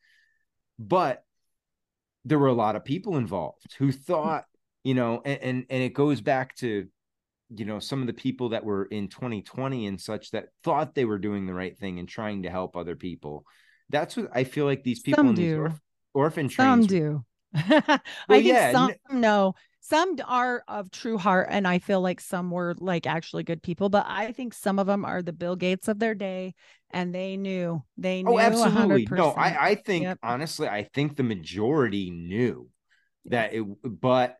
But 0.79 1.23
there 2.23 2.39
were 2.39 2.47
a 2.47 2.53
lot 2.53 2.75
of 2.75 2.85
people 2.85 3.17
involved 3.17 3.73
who 3.77 3.85
hmm. 3.85 3.91
thought 3.91 4.45
you 4.83 4.93
know 4.93 5.21
and 5.25 5.41
and, 5.41 5.65
and 5.69 5.83
it 5.83 5.93
goes 5.93 6.21
back 6.21 6.55
to 6.57 6.87
you 7.49 7.65
know 7.65 7.79
some 7.79 8.01
of 8.01 8.07
the 8.07 8.13
people 8.13 8.49
that 8.49 8.63
were 8.63 8.85
in 8.85 9.07
2020 9.07 9.87
and 9.87 9.99
such 9.99 10.31
that 10.31 10.49
thought 10.63 10.93
they 10.93 11.05
were 11.05 11.17
doing 11.17 11.45
the 11.45 11.53
right 11.53 11.77
thing 11.77 11.97
and 11.97 12.07
trying 12.07 12.43
to 12.43 12.49
help 12.49 12.75
other 12.75 12.95
people. 12.95 13.45
That's 13.89 14.17
what 14.17 14.29
i 14.33 14.43
feel 14.43 14.65
like 14.65 14.83
these 14.83 14.99
people 14.99 15.19
Some 15.19 15.29
in 15.29 15.35
these 15.35 15.53
do. 15.53 15.59
orph- 15.59 15.79
orphan 16.13 16.49
some 16.49 16.81
trains 16.81 16.87
do. 16.87 17.25
I 17.55 18.01
Well, 18.27 18.37
think 18.39 18.45
yeah, 18.45 18.71
some 18.71 18.91
n- 19.09 19.21
no 19.21 19.55
some 19.79 20.15
are 20.25 20.63
of 20.67 20.91
true 20.91 21.17
heart 21.17 21.47
and 21.49 21.67
i 21.67 21.79
feel 21.79 22.01
like 22.01 22.19
some 22.19 22.51
were 22.51 22.75
like 22.79 23.05
actually 23.07 23.43
good 23.43 23.61
people 23.61 23.89
but 23.89 24.05
i 24.07 24.31
think 24.31 24.53
some 24.53 24.79
of 24.79 24.87
them 24.87 25.05
are 25.05 25.21
the 25.21 25.33
bill 25.33 25.55
gates 25.55 25.87
of 25.87 25.99
their 25.99 26.15
day 26.15 26.53
and 26.91 27.13
they 27.13 27.37
knew 27.37 27.81
they 27.97 28.23
knew 28.23 28.31
Oh, 28.31 28.39
absolutely. 28.39 29.05
100%. 29.05 29.17
No, 29.17 29.29
I, 29.31 29.69
I 29.69 29.75
think 29.75 30.03
Yep. 30.03 30.19
honestly, 30.23 30.67
I 30.67 30.83
think 30.93 31.15
the 31.15 31.23
majority 31.23 32.09
knew 32.09 32.69
that 33.25 33.53
it, 33.53 33.63
but 33.83 34.37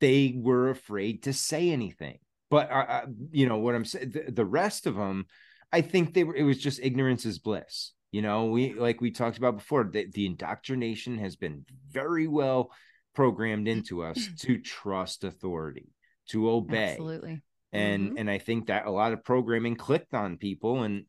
they 0.00 0.34
were 0.36 0.70
afraid 0.70 1.24
to 1.24 1.32
say 1.32 1.70
anything. 1.70 2.18
But 2.50 2.70
uh, 2.70 2.86
uh, 2.88 3.06
you 3.32 3.48
know 3.48 3.56
what 3.58 3.74
I'm 3.74 3.84
saying. 3.84 4.10
The, 4.10 4.30
the 4.30 4.44
rest 4.44 4.86
of 4.86 4.96
them, 4.96 5.26
I 5.72 5.80
think 5.80 6.14
they 6.14 6.24
were. 6.24 6.34
It 6.36 6.42
was 6.44 6.58
just 6.58 6.80
ignorance 6.82 7.24
is 7.24 7.38
bliss. 7.38 7.92
You 8.12 8.22
know, 8.22 8.46
we 8.46 8.74
like 8.74 9.00
we 9.00 9.10
talked 9.10 9.38
about 9.38 9.56
before. 9.56 9.84
The, 9.84 10.06
the 10.12 10.26
indoctrination 10.26 11.18
has 11.18 11.36
been 11.36 11.64
very 11.90 12.28
well 12.28 12.70
programmed 13.14 13.68
into 13.68 14.02
us 14.02 14.28
to 14.40 14.58
trust 14.58 15.24
authority, 15.24 15.88
to 16.28 16.50
obey 16.50 16.92
absolutely 16.92 17.42
and 17.72 18.12
Mhm. 18.12 18.20
and 18.20 18.30
i 18.30 18.38
think 18.38 18.66
that 18.68 18.86
a 18.86 18.90
lot 18.90 19.12
of 19.12 19.24
programming 19.24 19.74
clicked 19.76 20.14
on 20.14 20.36
people 20.36 20.82
and 20.84 21.06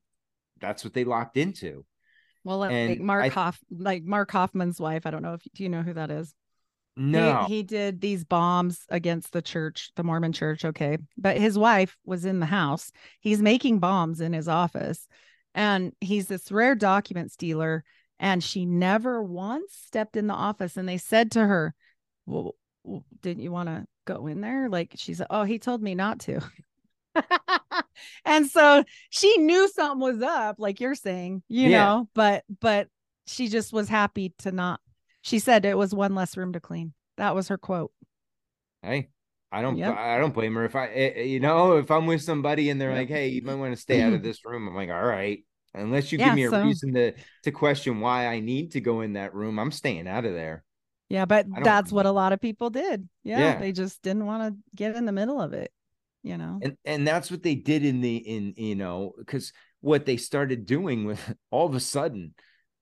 that's 0.59 0.83
what 0.83 0.93
they 0.93 1.03
locked 1.03 1.37
into 1.37 1.85
well 2.43 2.57
like 2.59 2.71
and 2.71 2.99
mark 3.01 3.25
I- 3.25 3.29
Hoff, 3.29 3.59
like 3.69 4.03
Mark 4.03 4.31
Hofmann's 4.31 4.79
wife 4.79 5.05
i 5.05 5.11
don't 5.11 5.21
know 5.21 5.35
if 5.35 5.41
do 5.53 5.63
you 5.63 5.69
know 5.69 5.83
who 5.83 5.93
that 5.93 6.09
is 6.11 6.33
He- 6.95 7.01
no 7.03 7.45
He, 7.47 7.61
did 7.63 8.01
these 8.01 8.23
bombs 8.23 8.79
against 8.89 9.31
the 9.33 9.41
church, 9.41 9.91
the 9.97 10.03
Mormon 10.03 10.31
church. 10.31 10.63
Okay. 10.63 10.97
But 11.17 11.35
his 11.37 11.57
wife 11.57 11.97
was 12.05 12.23
in 12.23 12.39
the 12.39 12.45
house. 12.45 12.89
He's 13.19 13.41
making 13.41 13.79
bombs 13.79 14.21
in 14.21 14.31
his 14.31 14.47
office. 14.47 15.05
And 15.53 15.91
he's 15.99 16.27
this 16.29 16.53
rare 16.53 16.73
documents 16.73 17.35
dealer. 17.35 17.83
And 18.17 18.41
she 18.41 18.65
never 18.65 19.21
once 19.21 19.73
stepped 19.87 20.15
in 20.15 20.27
the 20.27 20.33
office. 20.33 20.77
And 20.77 20.87
they 20.87 20.97
said 20.97 21.31
to 21.31 21.45
her, 21.45 21.75
Well, 22.25 22.55
didn't 23.21 23.43
you 23.43 23.51
want 23.51 23.69
to 23.69 23.85
go 24.05 24.27
in 24.27 24.41
there? 24.41 24.69
Like 24.69 24.93
she 24.95 25.13
said, 25.13 25.27
Oh, 25.29 25.43
he 25.43 25.59
told 25.59 25.81
me 25.81 25.95
not 25.95 26.19
to. 26.21 26.41
and 28.25 28.47
so 28.49 28.83
she 29.09 29.37
knew 29.37 29.67
something 29.69 29.99
was 29.99 30.21
up, 30.21 30.57
like 30.59 30.79
you're 30.79 30.95
saying, 30.95 31.43
you 31.47 31.69
Yeah. 31.69 31.85
know, 31.85 32.09
but 32.13 32.43
but 32.61 32.89
she 33.27 33.47
just 33.47 33.73
was 33.73 33.89
happy 33.89 34.33
to 34.39 34.51
not. 34.51 34.79
She 35.21 35.39
said 35.39 35.65
it 35.65 35.77
was 35.77 35.93
one 35.95 36.13
less 36.13 36.37
room 36.37 36.53
to 36.53 36.59
clean. 36.59 36.93
That 37.17 37.33
was 37.35 37.47
her 37.47 37.57
quote. 37.57 37.91
hey 38.83 39.09
i 39.51 39.61
don't 39.61 39.77
Yep. 39.77 39.95
i 39.97 40.17
don't 40.17 40.33
blame 40.33 40.55
her 40.55 40.65
if 40.65 40.75
i 40.75 40.87
eh, 40.87 41.11
eh, 41.15 41.21
you 41.23 41.39
know 41.39 41.77
if 41.77 41.89
i'm 41.91 42.05
with 42.07 42.21
somebody 42.21 42.69
and 42.69 42.79
they're 42.81 42.89
Yep. 42.91 42.99
like 42.99 43.07
hey 43.09 43.29
you 43.29 43.41
might 43.43 43.55
want 43.55 43.73
to 43.73 43.81
stay 43.81 44.01
out 44.01 44.11
of 44.13 44.21
this 44.23 44.43
room 44.43 44.67
i'm 44.67 44.75
like 44.75 44.89
all 44.89 45.01
right 45.05 45.45
unless 45.73 46.11
you 46.11 46.17
Yeah, 46.17 46.25
give 46.25 46.35
me 46.35 46.43
a 46.43 46.49
so- 46.49 46.61
reason 46.61 46.93
to 46.93 47.13
to 47.43 47.51
question 47.51 48.01
why 48.01 48.27
i 48.27 48.39
need 48.41 48.71
to 48.73 48.81
go 48.81 48.99
in 49.01 49.13
that 49.13 49.33
room 49.33 49.57
i'm 49.59 49.71
staying 49.71 50.07
out 50.09 50.25
of 50.25 50.33
there 50.33 50.64
Yeah, 51.09 51.25
but 51.25 51.45
that's 51.63 51.91
what 51.91 52.05
a 52.05 52.11
lot 52.11 52.33
of 52.33 52.41
people 52.41 52.69
did. 52.69 53.07
Yeah, 53.23 53.39
Yeah. 53.39 53.59
they 53.59 53.71
just 53.71 54.01
didn't 54.01 54.25
want 54.25 54.53
to 54.53 54.59
get 54.75 54.95
in 54.95 55.05
the 55.05 55.11
middle 55.11 55.39
of 55.39 55.53
it. 55.53 55.71
You 56.23 56.37
know. 56.37 56.59
and 56.63 56.75
and 56.85 57.07
that's 57.07 57.29
what 57.29 57.43
they 57.43 57.53
did 57.53 57.85
in 57.85 58.01
the 58.01 58.15
in 58.17 58.55
you 58.57 58.73
know 58.73 59.13
because 59.19 59.53
what 59.81 60.07
they 60.07 60.17
started 60.17 60.65
doing 60.65 61.05
with 61.05 61.21
all 61.51 61.67
of 61.67 61.75
a 61.75 61.79
sudden 61.79 62.33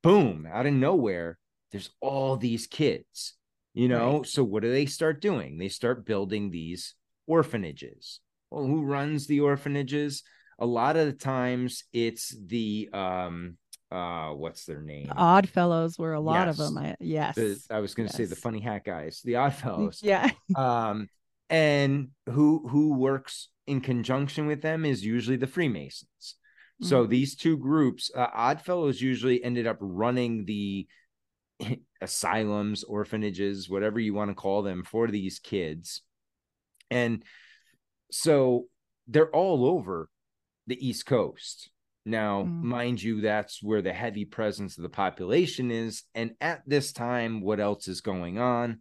boom 0.02 0.48
out 0.50 0.66
of 0.66 0.72
nowhere 0.74 1.38
there's 1.74 1.90
all 2.00 2.38
these 2.38 2.68
kids 2.68 3.34
you 3.74 3.90
know 3.90 4.24
so 4.24 4.46
what 4.46 4.64
do 4.64 4.72
they 4.72 4.86
start 4.86 5.20
doing 5.20 5.58
they 5.58 5.68
start 5.68 6.06
building 6.06 6.52
these 6.52 6.96
orphanages 7.28 8.22
well 8.50 8.66
who 8.66 8.84
runs 8.84 9.28
the 9.28 9.42
orphanages 9.42 10.24
a 10.58 10.66
lot 10.66 10.96
of 10.96 11.06
the 11.08 11.12
times 11.12 11.84
it's 11.92 12.34
the 12.48 12.88
um 12.94 13.58
uh 13.94 14.32
what's 14.32 14.66
their 14.66 14.82
name 14.82 15.08
The 15.08 15.14
Odd 15.16 15.48
Fellows 15.48 15.98
were 16.00 16.14
a 16.14 16.20
lot 16.20 16.48
of 16.48 16.58
them. 16.58 16.78
I, 16.78 16.96
yes. 17.00 17.36
The- 17.36 17.62
i 17.70 17.80
was 17.80 17.94
going 17.94 18.10
to 18.10 18.16
say 18.16 18.26
the 18.26 18.36
funny 18.36 18.60
hat 18.60 18.84
guys 18.84 19.22
the 19.24 19.36
odd 19.36 19.54
fellows 19.54 20.00
Yeah. 20.04 20.30
um 20.56 21.08
and 21.50 22.10
who 22.28 22.68
who 22.68 22.94
works 22.96 23.50
in 23.68 23.82
conjunction 23.82 24.48
with 24.48 24.62
them 24.62 24.84
is 24.86 25.06
usually 25.06 25.38
the 25.38 25.48
freemasons 25.48 26.36
so 26.82 27.06
Mhm. 27.06 27.10
these 27.10 27.36
two 27.36 27.56
groups 27.58 28.10
uh, 28.16 28.28
oddfellows 28.34 29.00
usually 29.02 29.44
ended 29.44 29.68
up 29.68 29.78
running 29.80 30.46
the 30.46 30.88
asylums 32.02 32.84
orphanages 32.84 33.70
whatever 33.70 34.00
you 34.00 34.14
want 34.14 34.32
to 34.32 34.36
call 34.36 34.64
them 34.64 34.84
for 34.84 35.08
these 35.08 35.40
kids 35.40 36.02
and 36.90 37.24
so 38.12 38.66
they're 39.08 39.30
all 39.32 39.66
over 39.66 40.10
the 40.68 40.88
east 40.88 41.06
coast 41.06 41.70
now 42.06 42.44
Mm. 42.44 42.64
mind 42.64 43.02
you 43.02 43.22
that's 43.22 43.64
where 43.64 43.82
the 43.82 43.94
heavy 43.94 44.26
presence 44.26 44.78
of 44.78 44.84
the 44.84 44.90
population 44.90 45.72
is 45.72 46.04
and 46.14 46.32
at 46.42 46.62
this 46.68 46.92
time 46.92 47.42
what 47.42 47.60
else 47.60 47.88
is 47.88 48.02
going 48.02 48.38
on 48.40 48.80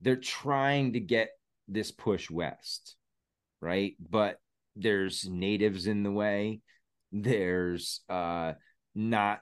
they're 0.00 0.16
trying 0.16 0.94
to 0.94 1.00
get 1.00 1.30
this 1.66 1.90
push 1.90 2.30
west 2.30 2.96
right 3.60 3.96
but 3.98 4.38
there's 4.76 5.28
natives 5.28 5.86
in 5.86 6.02
the 6.02 6.12
way 6.12 6.60
there's 7.12 8.00
uh 8.08 8.52
not 8.94 9.40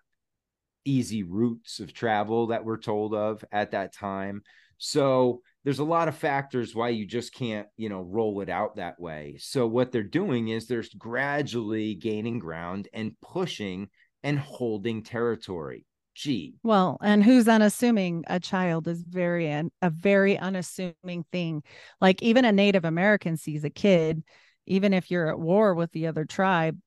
easy 0.86 1.22
routes 1.22 1.80
of 1.80 1.92
travel 1.92 2.46
that 2.48 2.64
we're 2.64 2.78
told 2.78 3.12
of 3.12 3.44
at 3.50 3.72
that 3.72 3.92
time. 3.92 4.42
So 4.78 5.42
there's 5.64 5.78
a 5.78 5.84
lot 5.84 6.08
of 6.08 6.16
factors 6.16 6.74
why 6.74 6.90
you 6.90 7.06
just 7.06 7.34
can't, 7.34 7.66
you 7.76 7.88
know, 7.88 8.02
roll 8.02 8.40
it 8.40 8.48
out 8.48 8.76
that 8.76 9.00
way. 9.00 9.36
So 9.40 9.66
what 9.66 9.90
they're 9.90 10.02
doing 10.02 10.48
is 10.48 10.66
they're 10.66 10.84
gradually 10.96 11.94
gaining 11.94 12.38
ground 12.38 12.88
and 12.92 13.12
pushing 13.20 13.88
and 14.22 14.38
holding 14.38 15.02
territory. 15.02 15.86
Gee. 16.14 16.54
Well, 16.62 16.96
and 17.02 17.22
who's 17.22 17.46
unassuming? 17.46 18.24
A 18.26 18.40
child 18.40 18.88
is 18.88 19.02
very 19.02 19.48
a 19.48 19.90
very 19.90 20.38
unassuming 20.38 21.26
thing. 21.30 21.62
Like 22.00 22.22
even 22.22 22.46
a 22.46 22.52
Native 22.52 22.86
American 22.86 23.36
sees 23.36 23.64
a 23.64 23.70
kid, 23.70 24.22
even 24.66 24.94
if 24.94 25.10
you're 25.10 25.28
at 25.28 25.38
war 25.38 25.74
with 25.74 25.92
the 25.92 26.06
other 26.06 26.24
tribe, 26.24 26.78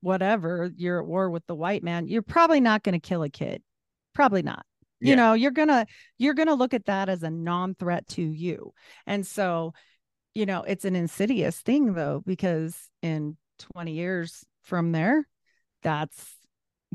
whatever, 0.00 0.72
you're 0.76 1.00
at 1.00 1.06
war 1.06 1.30
with 1.30 1.46
the 1.46 1.54
white 1.54 1.84
man, 1.84 2.08
you're 2.08 2.22
probably 2.22 2.60
not 2.60 2.82
going 2.82 2.94
to 2.94 2.98
kill 2.98 3.22
a 3.22 3.30
kid. 3.30 3.62
Probably 4.12 4.42
not. 4.42 4.66
Yeah. 5.04 5.10
You 5.10 5.16
know, 5.16 5.32
you're 5.34 5.52
to 5.52 5.86
you're 6.18 6.34
to 6.34 6.54
look 6.54 6.74
at 6.74 6.86
that 6.86 7.08
as 7.08 7.22
a 7.22 7.30
non-threat 7.30 8.08
to 8.08 8.22
you. 8.22 8.72
And 9.06 9.26
so, 9.26 9.74
you 10.34 10.46
know, 10.46 10.62
it's 10.62 10.84
an 10.84 10.96
insidious 10.96 11.60
thing 11.60 11.92
though 11.92 12.22
because 12.24 12.76
in 13.02 13.36
20 13.74 13.92
years 13.92 14.44
from 14.62 14.92
there, 14.92 15.28
that's 15.82 16.34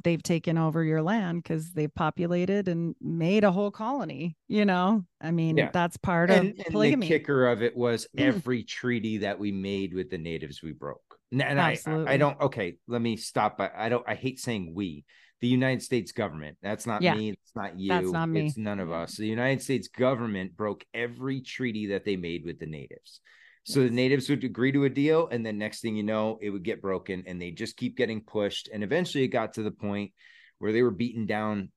they've 0.03 0.23
taken 0.23 0.57
over 0.57 0.83
your 0.83 1.01
land 1.01 1.43
because 1.43 1.71
they've 1.71 1.93
populated 1.93 2.67
and 2.67 2.95
made 3.01 3.43
a 3.43 3.51
whole 3.51 3.71
colony. 3.71 4.35
You 4.47 4.65
know, 4.65 5.05
I 5.21 5.31
mean, 5.31 5.57
yeah. 5.57 5.69
that's 5.71 5.97
part 5.97 6.31
and, 6.31 6.59
of 6.59 6.73
and. 6.73 7.01
The 7.01 7.07
kicker 7.07 7.47
of 7.47 7.61
it 7.61 7.75
was 7.75 8.07
mm. 8.17 8.23
every 8.23 8.63
treaty 8.63 9.19
that 9.19 9.39
we 9.39 9.51
made 9.51 9.93
with 9.93 10.09
the 10.09 10.17
natives 10.17 10.61
we 10.63 10.71
broke. 10.71 11.17
And 11.31 11.61
I, 11.61 11.77
I 11.85 12.17
don't. 12.17 12.39
Okay, 12.41 12.77
let 12.87 13.01
me 13.01 13.15
stop. 13.15 13.57
I, 13.59 13.69
I 13.77 13.89
don't. 13.89 14.03
I 14.07 14.15
hate 14.15 14.39
saying 14.39 14.73
we. 14.73 15.05
The 15.41 15.47
United 15.47 15.81
States 15.81 16.11
government. 16.11 16.57
That's 16.61 16.85
not 16.85 17.01
yeah. 17.01 17.15
me. 17.15 17.31
It's 17.31 17.55
not 17.55 17.79
you. 17.79 17.89
That's 17.89 18.11
not 18.11 18.29
me. 18.29 18.47
It's 18.47 18.57
none 18.57 18.79
of 18.79 18.91
us. 18.91 19.15
The 19.15 19.27
United 19.27 19.61
States 19.61 19.87
government 19.87 20.55
broke 20.55 20.85
every 20.93 21.41
treaty 21.41 21.87
that 21.87 22.05
they 22.05 22.15
made 22.15 22.43
with 22.45 22.59
the 22.59 22.65
natives. 22.65 23.21
So 23.65 23.81
the 23.81 23.89
natives 23.89 24.29
would 24.29 24.43
agree 24.43 24.71
to 24.71 24.85
a 24.85 24.89
deal, 24.89 25.27
and 25.27 25.45
then 25.45 25.59
next 25.59 25.81
thing 25.81 25.95
you 25.95 26.01
know, 26.01 26.39
it 26.41 26.49
would 26.49 26.63
get 26.63 26.81
broken, 26.81 27.23
and 27.27 27.39
they 27.39 27.51
just 27.51 27.77
keep 27.77 27.95
getting 27.95 28.21
pushed. 28.21 28.67
And 28.73 28.83
eventually, 28.83 29.25
it 29.25 29.27
got 29.27 29.53
to 29.53 29.63
the 29.63 29.71
point 29.71 30.11
where 30.57 30.71
they 30.71 30.81
were 30.81 30.91
beaten 30.91 31.27
down 31.27 31.71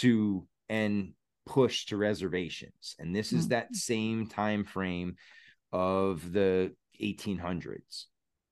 to 0.00 0.46
and 0.68 1.12
pushed 1.46 1.88
to 1.88 1.96
reservations. 1.96 2.96
And 2.98 3.16
this 3.16 3.32
is 3.32 3.44
mm-hmm. 3.44 3.50
that 3.50 3.74
same 3.74 4.26
time 4.26 4.64
frame 4.64 5.16
of 5.72 6.32
the 6.32 6.74
1800s. 7.00 8.04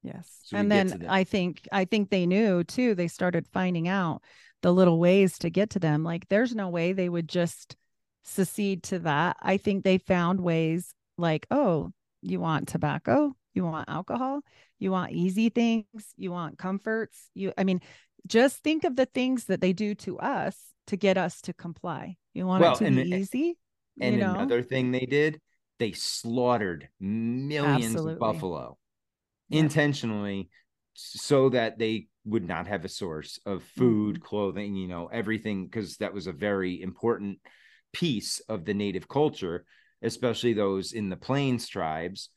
Yes. 0.03 0.39
So 0.45 0.57
and 0.57 0.71
then 0.71 1.07
I 1.09 1.25
think 1.25 1.69
I 1.73 1.85
think 1.85 2.11
they 2.11 2.27
knew 2.27 2.63
too. 2.63 2.95
They 2.95 3.09
started 3.09 3.47
finding 3.53 3.89
out 3.89 4.23
the 4.67 4.73
little 4.73 4.99
ways 4.99 5.39
to 5.39 5.49
get 5.49 5.71
to 5.71 5.79
them. 5.79 6.03
Like 6.03 6.27
there's 6.29 6.53
no 6.53 6.69
way 6.69 6.93
they 6.93 7.09
would 7.09 7.29
just 7.29 7.77
secede 8.25 8.83
to 8.83 8.99
that. 8.99 9.37
I 9.41 9.59
think 9.59 9.85
they 9.85 9.97
found 9.97 10.41
ways 10.41 10.93
like, 11.17 11.47
oh, 11.53 11.93
you 12.21 12.41
want 12.41 12.67
tobacco, 12.67 13.33
you 13.55 13.63
want 13.63 13.89
alcohol, 13.89 14.41
you 14.81 14.91
want 14.91 15.13
easy 15.13 15.51
things, 15.51 15.87
you 16.17 16.33
want 16.33 16.59
comforts. 16.59 17.31
You 17.33 17.53
I 17.57 17.63
mean, 17.63 17.81
just 18.27 18.57
think 18.65 18.83
of 18.83 18.97
the 18.97 19.07
things 19.07 19.45
that 19.45 19.61
they 19.61 19.73
do 19.73 19.95
to 19.95 20.19
us 20.19 20.57
to 20.89 20.97
get 20.97 21.17
us 21.17 21.41
to 21.43 21.53
comply. 21.53 22.17
You 22.35 22.49
want 22.49 22.63
well, 22.63 22.73
it 22.73 22.79
to 22.79 22.87
and, 22.87 22.97
be 22.97 23.03
easy. 23.03 23.57
And 24.01 24.17
you 24.17 24.21
know? 24.21 24.35
another 24.35 24.65
thing 24.65 24.91
they 24.91 25.07
did, 25.07 25.41
they 25.79 25.93
slaughtered 25.93 26.89
millions 26.99 27.85
Absolutely. 27.85 28.15
of 28.15 28.19
buffalo 28.19 28.79
yeah. 29.49 29.61
intentionally 29.61 30.49
so 30.97 31.51
that 31.51 31.79
they 31.79 32.09
would 32.25 32.47
not 32.47 32.67
have 32.67 32.85
a 32.85 32.89
source 32.89 33.39
of 33.47 33.63
food, 33.63 34.17
mm-hmm. 34.17 34.25
clothing, 34.25 34.75
you 34.75 34.89
know, 34.89 35.07
everything, 35.13 35.67
because 35.67 35.99
that 35.99 36.15
was 36.15 36.27
a 36.27 36.33
very 36.33 36.81
important 36.83 37.39
piece 37.93 38.41
of 38.49 38.65
the 38.65 38.75
native 38.75 39.09
culture 39.09 39.65
especially 40.03 40.53
those 40.53 40.93
in 40.93 41.09
the 41.09 41.17
plains 41.17 41.69
tribes 41.69 42.29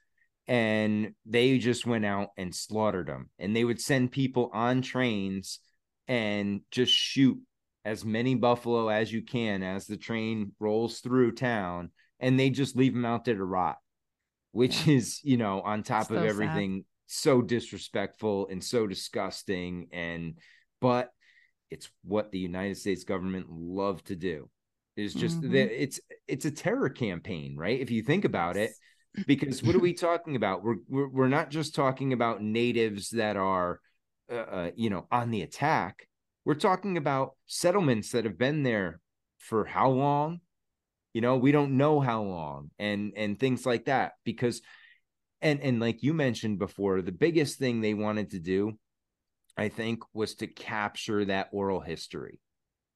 and 0.48 1.14
they 1.26 1.58
just 1.58 1.86
went 1.86 2.06
out 2.06 2.30
and 2.38 2.56
slaughtered 2.56 3.08
them 3.08 3.30
and 3.38 3.56
they 3.56 3.64
would 3.64 3.80
send 3.80 4.12
people 4.12 4.50
on 4.54 4.82
trains 4.82 5.60
and 6.08 6.62
just 6.72 6.92
shoot 6.92 7.38
as 7.86 8.06
many 8.06 8.36
buffalo 8.36 8.88
as 8.90 9.12
you 9.12 9.22
can 9.22 9.64
as 9.64 9.86
the 9.86 9.98
train 9.98 10.52
rolls 10.60 11.00
through 11.00 11.32
town 11.32 11.92
and 12.20 12.40
they 12.40 12.50
just 12.50 12.76
leave 12.76 12.94
them 12.94 13.06
out 13.06 13.26
there 13.26 13.36
to 13.36 13.44
rot 13.44 13.78
which 14.52 14.88
is 14.88 15.20
you 15.24 15.38
know 15.38 15.62
on 15.62 15.84
top 15.84 16.08
so 16.08 16.16
of 16.16 16.24
everything 16.24 16.78
sad. 16.78 16.86
So 17.12 17.42
disrespectful 17.42 18.48
and 18.50 18.64
so 18.64 18.88
disgusting 18.88 19.88
and 19.92 20.38
but 20.80 21.10
it's 21.72 21.90
what 22.04 22.32
the 22.32 22.40
united 22.40 22.78
states 22.78 23.04
government 23.04 23.48
love 23.50 24.04
to 24.04 24.16
do 24.16 24.50
is 25.00 25.14
just 25.14 25.42
mm-hmm. 25.42 25.54
that 25.54 25.82
it's 25.82 26.00
it's 26.28 26.46
a 26.46 26.52
terror 26.52 26.90
campaign 26.90 27.56
right? 27.58 27.80
If 27.80 27.90
you 27.90 28.04
think 28.04 28.26
about 28.26 28.58
it 28.58 28.72
because 29.26 29.64
what 29.64 29.76
are 29.76 29.80
we 29.80 29.94
talking 30.08 30.36
about? 30.36 30.64
We're 30.64 30.78
we're, 30.88 31.08
we're 31.08 31.28
not 31.28 31.50
just 31.50 31.74
talking 31.74 32.14
about 32.14 32.44
natives 32.44 33.10
that 33.12 33.38
are 33.38 33.80
uh, 34.32 34.36
uh, 34.36 34.72
you 34.76 34.90
know 34.90 35.08
on 35.12 35.32
the 35.32 35.42
attack. 35.42 36.08
We're 36.46 36.56
talking 36.56 36.98
about 36.98 37.32
settlements 37.48 38.12
that 38.12 38.26
have 38.26 38.38
been 38.38 38.64
there 38.64 39.00
for 39.38 39.66
how 39.66 39.90
long? 39.90 40.42
You 41.14 41.22
know 41.22 41.38
we 41.38 41.52
don't 41.52 41.78
know 41.78 42.00
how 42.00 42.22
long 42.24 42.72
and 42.78 43.14
and 43.16 43.40
things 43.40 43.66
like 43.66 43.86
that 43.86 44.14
because 44.24 44.62
and 45.42 45.62
and 45.62 45.80
like 45.80 46.04
you 46.04 46.14
mentioned 46.14 46.60
before 46.60 47.02
the 47.02 47.12
biggest 47.12 47.58
thing 47.58 47.82
they 47.82 47.94
wanted 47.94 48.32
to 48.32 48.40
do 48.40 48.74
i 49.58 49.68
think 49.68 50.02
was 50.14 50.36
to 50.36 50.48
capture 50.48 51.26
that 51.26 51.50
oral 51.52 51.80
history 51.80 52.40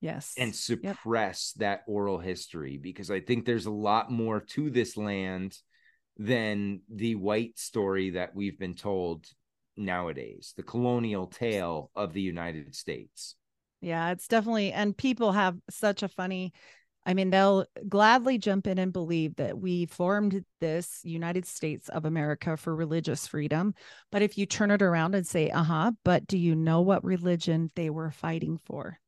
yes 0.02 0.34
and 0.38 0.56
suppress 0.56 1.54
yep. 1.56 1.60
that 1.60 1.82
oral 1.88 2.20
history 2.20 2.78
because 2.78 3.10
i 3.10 3.20
think 3.20 3.46
there's 3.46 3.66
a 3.66 3.72
lot 3.72 4.12
more 4.12 4.40
to 4.40 4.70
this 4.70 4.98
land 4.98 5.58
than 6.18 6.82
the 6.94 7.16
white 7.16 7.58
story 7.58 8.12
that 8.12 8.36
we've 8.36 8.60
been 8.60 8.76
told 8.76 9.26
nowadays 9.76 10.54
the 10.56 10.64
colonial 10.64 11.28
tale 11.28 11.90
of 11.96 12.14
the 12.14 12.22
united 12.22 12.76
states 12.76 13.36
yeah 13.82 14.12
it's 14.12 14.28
definitely 14.28 14.72
and 14.72 14.96
people 14.96 15.32
have 15.32 15.58
such 15.70 16.04
a 16.04 16.08
funny 16.08 16.54
I 17.06 17.14
mean, 17.14 17.30
they'll 17.30 17.66
gladly 17.88 18.38
jump 18.38 18.66
in 18.66 18.78
and 18.78 18.94
believe 18.94 19.36
that 19.36 19.58
we 19.58 19.86
formed 19.86 20.44
this 20.62 21.02
United 21.04 21.46
States 21.46 21.90
of 21.90 22.06
America 22.06 22.56
for 22.56 22.76
religious 22.76 23.28
freedom. 23.28 23.74
But 24.12 24.22
if 24.22 24.38
you 24.38 24.46
turn 24.46 24.72
it 24.72 24.82
around 24.82 25.16
and 25.16 25.28
say, 25.28 25.50
uh 25.50 25.64
huh, 25.64 25.92
but 26.06 26.28
do 26.28 26.38
you 26.38 26.56
know 26.56 26.82
what 26.82 27.04
religion 27.04 27.70
they 27.76 27.90
were 27.90 28.12
fighting 28.12 28.58
for? 28.66 29.00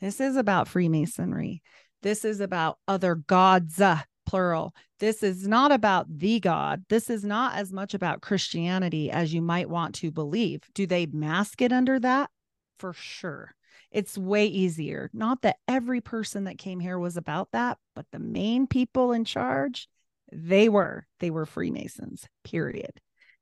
This 0.00 0.20
is 0.20 0.36
about 0.36 0.68
Freemasonry. 0.68 1.62
This 2.02 2.24
is 2.24 2.40
about 2.40 2.78
other 2.86 3.14
gods, 3.14 3.80
uh, 3.80 4.00
plural. 4.26 4.74
This 4.98 5.22
is 5.22 5.46
not 5.46 5.72
about 5.72 6.06
the 6.08 6.40
God. 6.40 6.84
This 6.88 7.10
is 7.10 7.24
not 7.24 7.56
as 7.56 7.72
much 7.72 7.94
about 7.94 8.22
Christianity 8.22 9.10
as 9.10 9.32
you 9.32 9.42
might 9.42 9.70
want 9.70 9.94
to 9.96 10.10
believe. 10.10 10.60
Do 10.74 10.86
they 10.86 11.06
mask 11.06 11.62
it 11.62 11.72
under 11.72 11.98
that? 12.00 12.30
For 12.78 12.92
sure. 12.92 13.55
It's 13.96 14.18
way 14.18 14.46
easier. 14.46 15.10
Not 15.12 15.42
that 15.42 15.56
every 15.66 16.00
person 16.00 16.44
that 16.44 16.58
came 16.58 16.80
here 16.80 16.98
was 16.98 17.16
about 17.16 17.50
that, 17.52 17.78
but 17.94 18.06
the 18.12 18.18
main 18.18 18.66
people 18.66 19.12
in 19.12 19.24
charge, 19.24 19.88
they 20.30 20.68
were. 20.68 21.06
They 21.20 21.30
were 21.30 21.46
Freemasons, 21.46 22.28
period. 22.44 23.00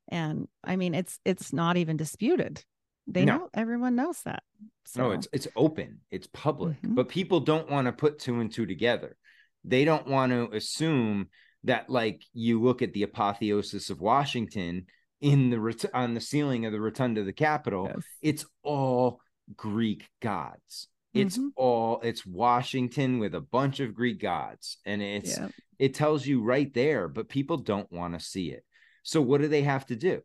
And 0.08 0.48
I 0.62 0.76
mean, 0.76 0.94
it's 0.94 1.18
it's 1.24 1.52
not 1.52 1.76
even 1.76 1.96
disputed 1.96 2.64
they 3.06 3.24
no. 3.24 3.36
know 3.36 3.50
everyone 3.54 3.94
knows 3.94 4.20
that 4.22 4.42
so. 4.84 5.02
no 5.02 5.10
it's 5.12 5.28
it's 5.32 5.48
open 5.56 6.00
it's 6.10 6.26
public 6.28 6.76
mm-hmm. 6.78 6.94
but 6.94 7.08
people 7.08 7.40
don't 7.40 7.70
want 7.70 7.86
to 7.86 7.92
put 7.92 8.18
two 8.18 8.40
and 8.40 8.52
two 8.52 8.66
together 8.66 9.16
they 9.64 9.84
don't 9.84 10.06
want 10.06 10.32
to 10.32 10.50
assume 10.56 11.28
that 11.64 11.88
like 11.88 12.22
you 12.32 12.62
look 12.62 12.82
at 12.82 12.92
the 12.92 13.02
apotheosis 13.02 13.90
of 13.90 14.00
washington 14.00 14.86
in 15.20 15.50
the 15.50 15.90
on 15.94 16.14
the 16.14 16.20
ceiling 16.20 16.66
of 16.66 16.72
the 16.72 16.80
rotunda 16.80 17.20
of 17.20 17.26
the 17.26 17.32
capitol 17.32 17.90
yes. 17.92 18.04
it's 18.22 18.46
all 18.62 19.20
greek 19.56 20.08
gods. 20.20 20.88
It's 21.14 21.38
mm-hmm. 21.38 21.48
all 21.56 22.00
it's 22.02 22.26
washington 22.26 23.20
with 23.20 23.36
a 23.36 23.40
bunch 23.40 23.78
of 23.78 23.94
greek 23.94 24.20
gods 24.20 24.78
and 24.84 25.00
it's 25.00 25.38
yeah. 25.38 25.48
it 25.78 25.94
tells 25.94 26.26
you 26.26 26.42
right 26.42 26.72
there 26.74 27.06
but 27.06 27.28
people 27.28 27.56
don't 27.56 27.90
want 27.92 28.14
to 28.14 28.20
see 28.20 28.50
it. 28.50 28.64
So 29.04 29.20
what 29.20 29.40
do 29.40 29.48
they 29.48 29.62
have 29.62 29.86
to 29.86 29.96
do? 29.96 30.22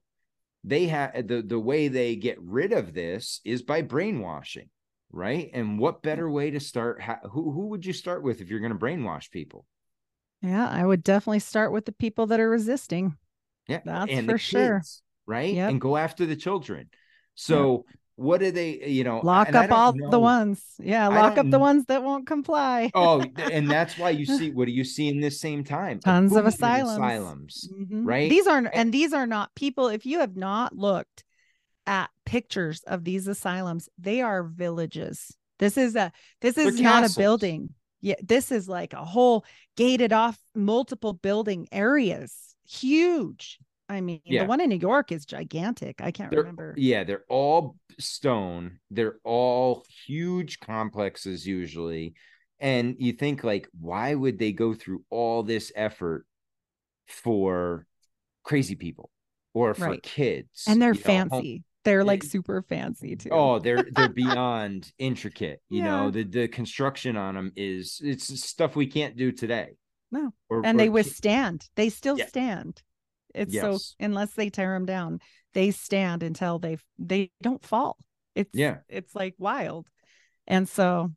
They 0.63 0.87
have 0.87 1.27
the 1.27 1.43
the 1.43 1.59
way 1.59 1.87
they 1.87 2.15
get 2.15 2.41
rid 2.41 2.73
of 2.73 2.93
this 2.93 3.39
is 3.45 3.61
by 3.61 3.83
brainwashing 3.83 4.69
right? 5.11 5.49
And 5.53 5.79
what 5.79 6.03
better 6.03 6.29
way 6.29 6.51
to 6.51 6.59
start 6.59 7.01
who 7.31 7.51
who 7.51 7.67
would 7.67 7.85
you 7.85 7.93
start 7.93 8.23
with 8.23 8.41
if 8.41 8.49
you're 8.49 8.59
going 8.59 8.73
to 8.73 8.77
brainwash 8.77 9.29
people? 9.31 9.65
Yeah 10.41 10.67
i 10.67 10.85
would 10.85 11.03
definitely 11.03 11.39
start 11.39 11.71
with 11.71 11.85
the 11.85 11.91
people 11.91 12.27
that 12.27 12.39
are 12.39 12.49
resisting. 12.49 13.15
Yeah 13.67 13.81
that's 13.85 14.11
and 14.11 14.27
for 14.27 14.39
sure. 14.39 14.81
right? 15.27 15.53
Yep. 15.53 15.69
and 15.69 15.81
go 15.81 15.97
after 15.97 16.25
the 16.25 16.35
children. 16.35 16.89
So 17.35 17.85
yep 17.87 17.98
what 18.19 18.39
do 18.39 18.51
they 18.51 18.85
you 18.85 19.03
know 19.03 19.21
lock 19.23 19.53
up 19.55 19.71
all 19.71 19.93
know. 19.93 20.09
the 20.09 20.19
ones 20.19 20.61
yeah 20.79 21.07
lock 21.07 21.37
up 21.37 21.49
the 21.49 21.59
ones 21.59 21.85
that 21.85 22.03
won't 22.03 22.27
comply 22.27 22.91
oh 22.93 23.23
and 23.37 23.69
that's 23.71 23.97
why 23.97 24.09
you 24.09 24.25
see 24.25 24.51
what 24.51 24.65
do 24.65 24.71
you 24.71 24.83
see 24.83 25.07
in 25.07 25.19
this 25.19 25.39
same 25.39 25.63
time 25.63 25.99
tons 25.99 26.35
of 26.35 26.45
asylums 26.45 26.91
asylums 26.97 27.69
mm-hmm. 27.73 28.05
right 28.05 28.29
these 28.29 28.45
aren't 28.45 28.69
and 28.73 28.93
these 28.93 29.13
are 29.13 29.25
not 29.25 29.53
people 29.55 29.87
if 29.87 30.05
you 30.05 30.19
have 30.19 30.35
not 30.35 30.75
looked 30.75 31.23
at 31.87 32.09
pictures 32.25 32.81
of 32.85 33.03
these 33.03 33.27
asylums 33.27 33.89
they 33.97 34.21
are 34.21 34.43
villages 34.43 35.35
This 35.59 35.77
is 35.77 35.95
a 35.95 36.11
this 36.41 36.55
They're 36.55 36.69
is 36.69 36.81
not 36.81 37.01
castles. 37.01 37.17
a 37.17 37.19
building. 37.19 37.69
Yeah, 38.01 38.15
this 38.23 38.51
is 38.51 38.69
like 38.69 38.93
a 38.93 39.03
whole 39.03 39.45
gated 39.75 40.13
off 40.13 40.39
multiple 40.55 41.13
building 41.13 41.67
areas. 41.71 42.55
Huge. 42.67 43.59
I 43.89 44.01
mean, 44.01 44.21
Yeah. 44.23 44.43
the 44.43 44.47
one 44.49 44.61
in 44.61 44.69
New 44.69 44.77
York 44.77 45.11
is 45.11 45.25
gigantic. 45.25 45.99
I 45.99 46.11
can't 46.11 46.29
They're- 46.29 46.39
remember. 46.41 46.75
Yeah, 46.77 47.03
they're 47.03 47.25
all 47.27 47.75
stone. 47.99 48.79
They're 48.91 49.19
all 49.23 49.83
huge 50.05 50.59
complexes 50.59 51.45
usually. 51.47 52.13
And 52.59 52.95
you 52.99 53.13
think 53.13 53.43
like 53.43 53.67
why 53.79 54.13
would 54.13 54.37
they 54.37 54.51
go 54.51 54.73
through 54.73 55.03
all 55.09 55.43
this 55.43 55.71
effort 55.75 56.25
for 57.07 57.87
crazy 58.43 58.75
people 58.75 59.09
or 59.53 59.73
for 59.73 59.85
Right. 59.87 60.03
kids? 60.03 60.65
And 60.67 60.81
they're 60.81 60.93
you 60.93 60.99
know, 60.99 61.03
fancy. 61.03 61.63
They're 61.85 62.03
like 62.03 62.23
Yeah. 62.23 62.29
super 62.29 62.61
fancy 62.61 63.15
too. 63.15 63.29
Oh, 63.31 63.59
they're 63.59 63.83
they're 63.95 64.09
beyond 64.43 64.91
intricate. 64.97 65.61
You 65.69 65.83
know, 65.83 66.11
the 66.11 66.23
the 66.23 66.47
construction 66.47 67.15
on 67.15 67.35
them 67.35 67.51
is 67.55 68.01
it's 68.03 68.25
stuff 68.43 68.75
we 68.75 68.87
can't 68.87 69.15
do 69.15 69.31
today. 69.31 69.77
No. 70.11 70.33
Or, 70.49 70.65
and 70.65 70.75
or 70.77 70.83
they 70.83 70.89
withstand. 70.89 71.69
They 71.75 71.89
still 71.89 72.17
Yeah. 72.17 72.27
stand. 72.27 72.83
It's 73.33 73.53
Yes. 73.53 73.95
so 73.97 74.03
unless 74.05 74.33
they 74.33 74.49
tear 74.49 74.73
them 74.73 74.85
down, 74.85 75.19
they 75.53 75.71
stand 75.71 76.23
until 76.23 76.59
they 76.59 76.77
they 76.97 77.31
don't 77.41 77.63
fall. 77.63 77.97
It's 78.35 78.57
Yeah. 78.57 78.77
it's 78.87 79.15
like 79.15 79.35
wild. 79.37 79.87
And 80.47 80.67
so 80.67 81.11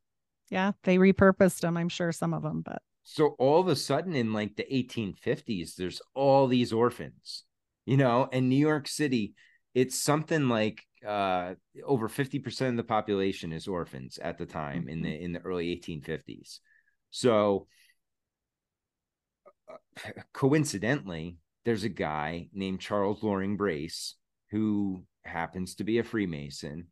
yeah, 0.51 0.73
they 0.85 0.99
repurposed 0.99 1.61
them, 1.61 1.77
I'm 1.77 1.89
sure 1.89 2.13
some 2.13 2.35
of 2.35 2.43
them, 2.43 2.61
but 2.61 2.83
so 3.05 3.29
all 3.39 3.61
of 3.61 3.69
a 3.69 3.77
sudden 3.77 4.15
in 4.15 4.33
like 4.33 4.57
the 4.57 4.67
1850s 4.75 5.75
there's 5.75 6.01
all 6.15 6.47
these 6.47 6.73
orphans 6.73 7.45
you 7.85 7.97
know 7.97 8.29
and 8.33 8.49
new 8.49 8.57
york 8.57 8.87
city 8.87 9.35
it's 9.75 9.99
something 9.99 10.49
like 10.49 10.85
uh 11.07 11.55
over 11.85 12.09
50% 12.09 12.71
of 12.71 12.77
the 12.77 12.85
population 12.85 13.53
is 13.53 13.67
orphans 13.67 14.19
at 14.23 14.39
the 14.39 14.47
time 14.47 14.89
in 14.89 15.03
the 15.03 15.11
in 15.21 15.33
the 15.33 15.41
early 15.41 15.71
1850s 15.77 16.61
so 17.11 17.67
uh, 19.69 20.11
coincidentally 20.33 21.37
there's 21.65 21.85
a 21.85 21.89
guy 21.89 22.49
named 22.53 22.81
charles 22.81 23.23
loring 23.23 23.57
brace 23.57 24.17
who 24.51 25.05
happens 25.25 25.75
to 25.77 25.85
be 25.85 25.99
a 25.99 26.05
freemason 26.05 26.87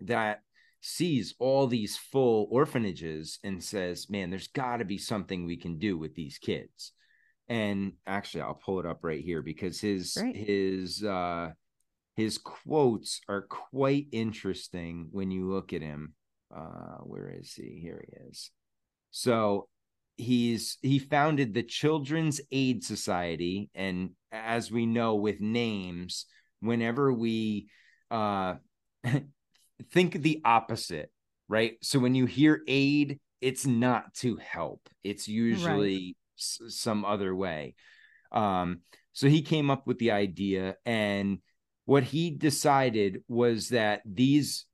that 0.00 0.42
sees 0.80 1.34
all 1.38 1.66
these 1.66 1.96
full 1.96 2.46
orphanages 2.50 3.38
and 3.42 3.62
says, 3.62 4.08
"Man, 4.08 4.30
there's 4.30 4.48
got 4.48 4.78
to 4.78 4.84
be 4.84 4.98
something 4.98 5.44
we 5.44 5.56
can 5.56 5.78
do 5.78 5.98
with 5.98 6.14
these 6.14 6.38
kids." 6.38 6.92
And 7.48 7.94
actually, 8.06 8.42
I'll 8.42 8.54
pull 8.54 8.80
it 8.80 8.86
up 8.86 9.00
right 9.02 9.22
here 9.24 9.42
because 9.42 9.80
his 9.80 10.14
Great. 10.14 10.36
his 10.36 11.02
uh 11.02 11.50
his 12.14 12.38
quotes 12.38 13.20
are 13.28 13.42
quite 13.42 14.08
interesting 14.12 15.08
when 15.10 15.30
you 15.30 15.48
look 15.50 15.72
at 15.72 15.82
him. 15.82 16.14
Uh 16.54 16.98
where 16.98 17.30
is 17.30 17.52
he? 17.54 17.80
Here 17.80 18.04
he 18.06 18.28
is. 18.28 18.50
So 19.10 19.68
he's 20.18 20.78
he 20.82 20.98
founded 20.98 21.54
the 21.54 21.62
Children's 21.62 22.40
Aid 22.52 22.84
Society 22.84 23.70
and 23.74 24.10
as 24.32 24.70
we 24.70 24.84
know 24.84 25.14
with 25.14 25.40
names 25.40 26.26
whenever 26.60 27.12
we 27.12 27.68
uh 28.10 28.56
think 29.92 30.20
the 30.22 30.40
opposite, 30.44 31.10
right? 31.48 31.74
So 31.82 31.98
when 31.98 32.14
you 32.14 32.26
hear 32.26 32.60
aid, 32.66 33.20
it's 33.40 33.66
not 33.66 34.12
to 34.16 34.36
help. 34.36 34.88
It's 35.04 35.28
usually 35.28 36.16
s- 36.38 36.60
some 36.68 37.04
other 37.04 37.34
way. 37.34 37.74
Um, 38.32 38.80
so 39.12 39.28
he 39.28 39.42
came 39.42 39.70
up 39.70 39.86
with 39.86 39.98
the 39.98 40.10
idea, 40.10 40.76
and 40.84 41.38
what 41.86 42.02
he 42.04 42.30
decided 42.30 43.22
was 43.28 43.70
that 43.70 44.02
these 44.04 44.66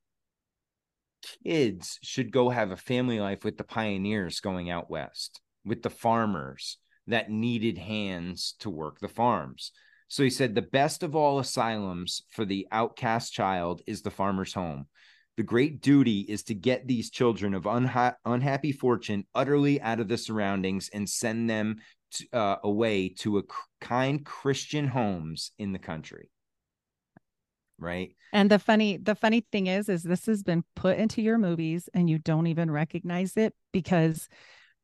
kids 1.42 1.98
should 2.02 2.32
go 2.32 2.50
have 2.50 2.70
a 2.70 2.76
family 2.76 3.20
life 3.20 3.44
with 3.44 3.56
the 3.56 3.64
pioneers 3.64 4.40
going 4.40 4.70
out 4.70 4.90
west, 4.90 5.40
with 5.64 5.82
the 5.82 5.90
farmers 5.90 6.78
that 7.06 7.30
needed 7.30 7.78
hands 7.78 8.54
to 8.60 8.70
work 8.70 8.98
the 9.00 9.08
farms. 9.08 9.72
So 10.08 10.22
he 10.22 10.30
said 10.30 10.54
the 10.54 10.62
best 10.62 11.02
of 11.02 11.16
all 11.16 11.38
asylums 11.38 12.22
for 12.30 12.44
the 12.44 12.66
outcast 12.70 13.32
child 13.32 13.82
is 13.86 14.02
the 14.02 14.10
farmer's 14.10 14.54
home. 14.54 14.86
The 15.36 15.42
great 15.42 15.80
duty 15.80 16.20
is 16.20 16.44
to 16.44 16.54
get 16.54 16.86
these 16.86 17.10
children 17.10 17.54
of 17.54 17.64
unha- 17.64 18.14
unhappy 18.24 18.70
fortune 18.70 19.26
utterly 19.34 19.80
out 19.80 19.98
of 19.98 20.08
the 20.08 20.16
surroundings 20.16 20.88
and 20.92 21.08
send 21.08 21.50
them 21.50 21.78
to, 22.12 22.26
uh, 22.32 22.56
away 22.62 23.08
to 23.20 23.44
kind 23.80 24.24
Christian 24.24 24.86
homes 24.86 25.50
in 25.58 25.72
the 25.72 25.78
country. 25.80 26.30
Right? 27.78 28.14
and 28.32 28.50
the 28.50 28.58
funny 28.58 28.96
the 28.96 29.14
funny 29.14 29.44
thing 29.52 29.66
is 29.66 29.88
is 29.88 30.02
this 30.02 30.26
has 30.26 30.42
been 30.42 30.64
put 30.76 30.98
into 30.98 31.22
your 31.22 31.38
movies 31.38 31.88
and 31.94 32.08
you 32.08 32.18
don't 32.18 32.46
even 32.46 32.70
recognize 32.70 33.36
it 33.36 33.54
because 33.72 34.28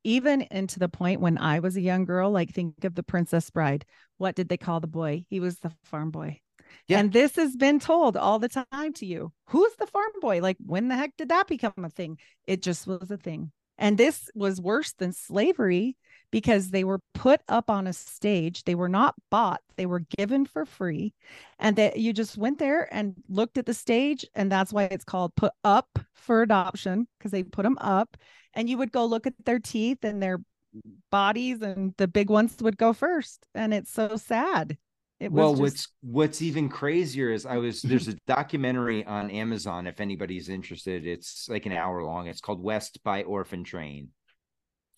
even 0.04 0.42
into 0.42 0.78
the 0.78 0.88
point 0.88 1.20
when 1.20 1.38
I 1.38 1.60
was 1.60 1.76
a 1.76 1.80
young 1.80 2.04
girl, 2.04 2.30
like 2.30 2.50
think 2.50 2.84
of 2.84 2.94
the 2.94 3.02
Princess 3.02 3.50
Bride. 3.50 3.84
What 4.18 4.34
did 4.34 4.48
they 4.48 4.56
call 4.56 4.80
the 4.80 4.86
boy? 4.86 5.24
He 5.28 5.40
was 5.40 5.58
the 5.58 5.72
farm 5.84 6.10
boy. 6.10 6.40
Yeah. 6.86 7.00
And 7.00 7.12
this 7.12 7.36
has 7.36 7.56
been 7.56 7.80
told 7.80 8.16
all 8.16 8.38
the 8.38 8.48
time 8.48 8.92
to 8.94 9.06
you. 9.06 9.32
Who's 9.46 9.74
the 9.76 9.86
farm 9.86 10.12
boy? 10.20 10.40
Like, 10.40 10.56
when 10.64 10.88
the 10.88 10.96
heck 10.96 11.16
did 11.16 11.30
that 11.30 11.48
become 11.48 11.72
a 11.84 11.90
thing? 11.90 12.18
It 12.46 12.62
just 12.62 12.86
was 12.86 13.10
a 13.10 13.16
thing. 13.16 13.52
And 13.76 13.98
this 13.98 14.30
was 14.34 14.60
worse 14.60 14.92
than 14.92 15.12
slavery 15.12 15.96
because 16.30 16.70
they 16.70 16.84
were 16.84 17.00
put 17.14 17.40
up 17.48 17.70
on 17.70 17.86
a 17.86 17.92
stage. 17.92 18.64
They 18.64 18.74
were 18.74 18.88
not 18.88 19.14
bought, 19.30 19.60
they 19.76 19.86
were 19.86 20.04
given 20.16 20.46
for 20.46 20.64
free. 20.64 21.12
And 21.58 21.76
that 21.76 21.98
you 21.98 22.12
just 22.12 22.36
went 22.36 22.58
there 22.58 22.92
and 22.94 23.14
looked 23.28 23.58
at 23.58 23.66
the 23.66 23.74
stage. 23.74 24.24
And 24.34 24.50
that's 24.50 24.72
why 24.72 24.84
it's 24.84 25.04
called 25.04 25.34
put 25.34 25.52
up 25.64 25.98
for 26.14 26.42
adoption 26.42 27.08
because 27.18 27.32
they 27.32 27.42
put 27.42 27.62
them 27.64 27.78
up. 27.80 28.16
And 28.54 28.68
you 28.68 28.78
would 28.78 28.92
go 28.92 29.06
look 29.06 29.26
at 29.26 29.34
their 29.44 29.58
teeth 29.58 30.04
and 30.04 30.22
their 30.22 30.40
bodies, 31.10 31.62
and 31.62 31.94
the 31.98 32.08
big 32.08 32.30
ones 32.30 32.56
would 32.60 32.76
go 32.76 32.92
first. 32.92 33.46
And 33.54 33.72
it's 33.74 33.92
so 33.92 34.16
sad. 34.16 34.76
It 35.20 35.30
was 35.30 35.38
well, 35.38 35.50
just- 35.52 35.60
what's 35.60 35.88
what's 36.00 36.42
even 36.42 36.68
crazier 36.68 37.30
is 37.30 37.44
I 37.44 37.58
was 37.58 37.82
there's 37.82 38.08
a 38.08 38.14
documentary 38.26 39.04
on 39.04 39.30
Amazon 39.30 39.86
if 39.86 40.00
anybody's 40.00 40.48
interested. 40.48 41.06
It's 41.06 41.48
like 41.48 41.66
an 41.66 41.72
hour 41.72 42.02
long. 42.02 42.26
It's 42.26 42.40
called 42.40 42.62
West 42.62 43.00
by 43.04 43.22
Orphan 43.24 43.62
Train. 43.62 44.08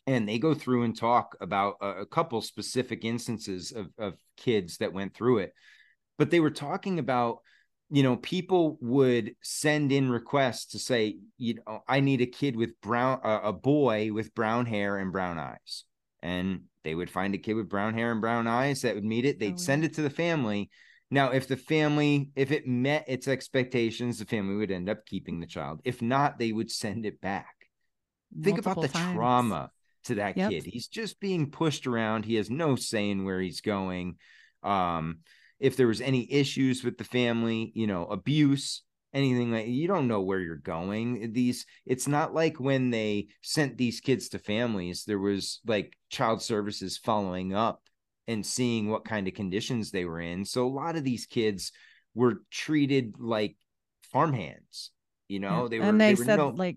And 0.07 0.29
they 0.29 0.39
go 0.39 0.55
through 0.55 0.83
and 0.83 0.97
talk 0.97 1.37
about 1.41 1.77
a, 1.81 2.01
a 2.01 2.07
couple 2.07 2.41
specific 2.43 3.05
instances 3.05 3.73
of, 3.73 3.89
of 3.99 4.15
kids 4.37 4.79
that 4.79 4.93
went 4.93 5.15
through 5.15 5.39
it. 5.39 5.53
But 6.19 6.31
they 6.31 6.41
were 6.41 6.51
talking 6.51 6.99
about, 6.99 7.39
you 7.91 8.03
know, 8.03 8.17
people 8.17 8.79
would 8.81 9.35
send 9.43 9.93
in 9.93 10.11
requests 10.11 10.67
to 10.73 10.79
say, 10.79 11.19
you 11.39 11.55
know, 11.67 11.81
I 11.87 12.01
need 12.01 12.21
a 12.21 12.27
kid 12.27 12.57
with 12.57 12.81
brown, 12.81 13.21
uh, 13.23 13.41
a 13.45 13.53
boy 13.53 14.13
with 14.13 14.35
brown 14.35 14.67
hair 14.67 14.97
and 14.99 15.13
brown 15.13 15.39
eyes. 15.39 15.85
And 16.23 16.63
they 16.85 16.95
would 16.95 17.11
find 17.11 17.35
a 17.35 17.39
kid 17.39 17.55
with 17.55 17.69
brown 17.69 17.95
hair 17.95 18.11
and 18.11 18.21
brown 18.21 18.47
eyes 18.47 18.83
that 18.83 18.95
would 18.95 19.05
meet 19.05 19.25
it. 19.25 19.39
They'd 19.39 19.55
Oh, 19.55 19.57
send 19.59 19.85
it 19.85 19.95
to 19.95 20.03
the 20.03 20.11
family. 20.11 20.71
Now, 21.11 21.31
if 21.31 21.47
the 21.47 21.57
family, 21.57 22.31
if 22.35 22.51
it 22.51 22.67
met 22.67 23.05
its 23.07 23.29
expectations, 23.29 24.19
the 24.19 24.25
family 24.25 24.57
would 24.57 24.71
end 24.71 24.89
up 24.89 25.05
keeping 25.07 25.41
the 25.41 25.47
child. 25.47 25.81
If 25.85 26.01
not, 26.01 26.39
they 26.39 26.53
would 26.53 26.71
send 26.71 27.05
it 27.05 27.21
back. 27.21 27.55
Think 28.43 28.59
about 28.59 28.81
the 28.81 28.89
times. 28.89 29.15
trauma 29.15 29.71
to 30.05 30.17
that 30.17 30.37
Yep. 30.37 30.51
kid. 30.51 30.65
He's 30.65 30.89
just 30.89 31.21
being 31.21 31.51
pushed 31.51 31.87
around. 31.87 32.25
He 32.25 32.35
has 32.37 32.51
no 32.51 32.77
say 32.77 33.11
in 33.11 33.25
where 33.25 33.41
he's 33.41 33.61
going. 33.61 34.17
Um, 34.63 35.19
if 35.59 35.77
there 35.77 35.87
was 35.87 36.01
any 36.01 36.31
issues 36.33 36.83
with 36.85 36.99
the 36.99 37.05
family, 37.05 37.73
you 37.75 37.87
know, 37.87 38.07
abuse, 38.07 38.83
anything 39.15 39.53
like 39.53 39.67
you 39.69 39.87
don't 39.87 40.09
know 40.09 40.23
where 40.23 40.41
you're 40.41 40.57
going. 40.57 41.33
These 41.33 41.67
it's 41.87 42.09
not 42.09 42.33
like 42.35 42.59
when 42.59 42.91
they 42.91 43.29
sent 43.43 43.77
these 43.77 44.01
kids 44.01 44.31
to 44.31 44.39
families, 44.39 45.05
there 45.05 45.19
was 45.19 45.61
like 45.67 45.97
child 46.11 46.43
services 46.43 46.97
following 46.99 47.55
up 47.55 47.83
and 48.27 48.45
seeing 48.47 48.89
what 48.89 49.05
kind 49.05 49.29
of 49.29 49.35
conditions 49.35 49.91
they 49.91 50.05
were 50.05 50.21
in. 50.21 50.45
So 50.45 50.67
a 50.67 50.69
lot 50.69 50.97
of 50.97 51.05
these 51.05 51.27
kids 51.27 51.73
were 52.15 52.43
treated 52.51 53.15
like 53.19 53.57
farmhands. 54.13 54.91
You 55.29 55.41
know, 55.41 55.63
Yeah. 55.63 55.69
they 55.69 55.79
were 55.79 55.85
and 55.87 56.01
they, 56.01 56.15
were 56.15 56.25
said 56.25 56.37
no- 56.37 56.49
like 56.51 56.77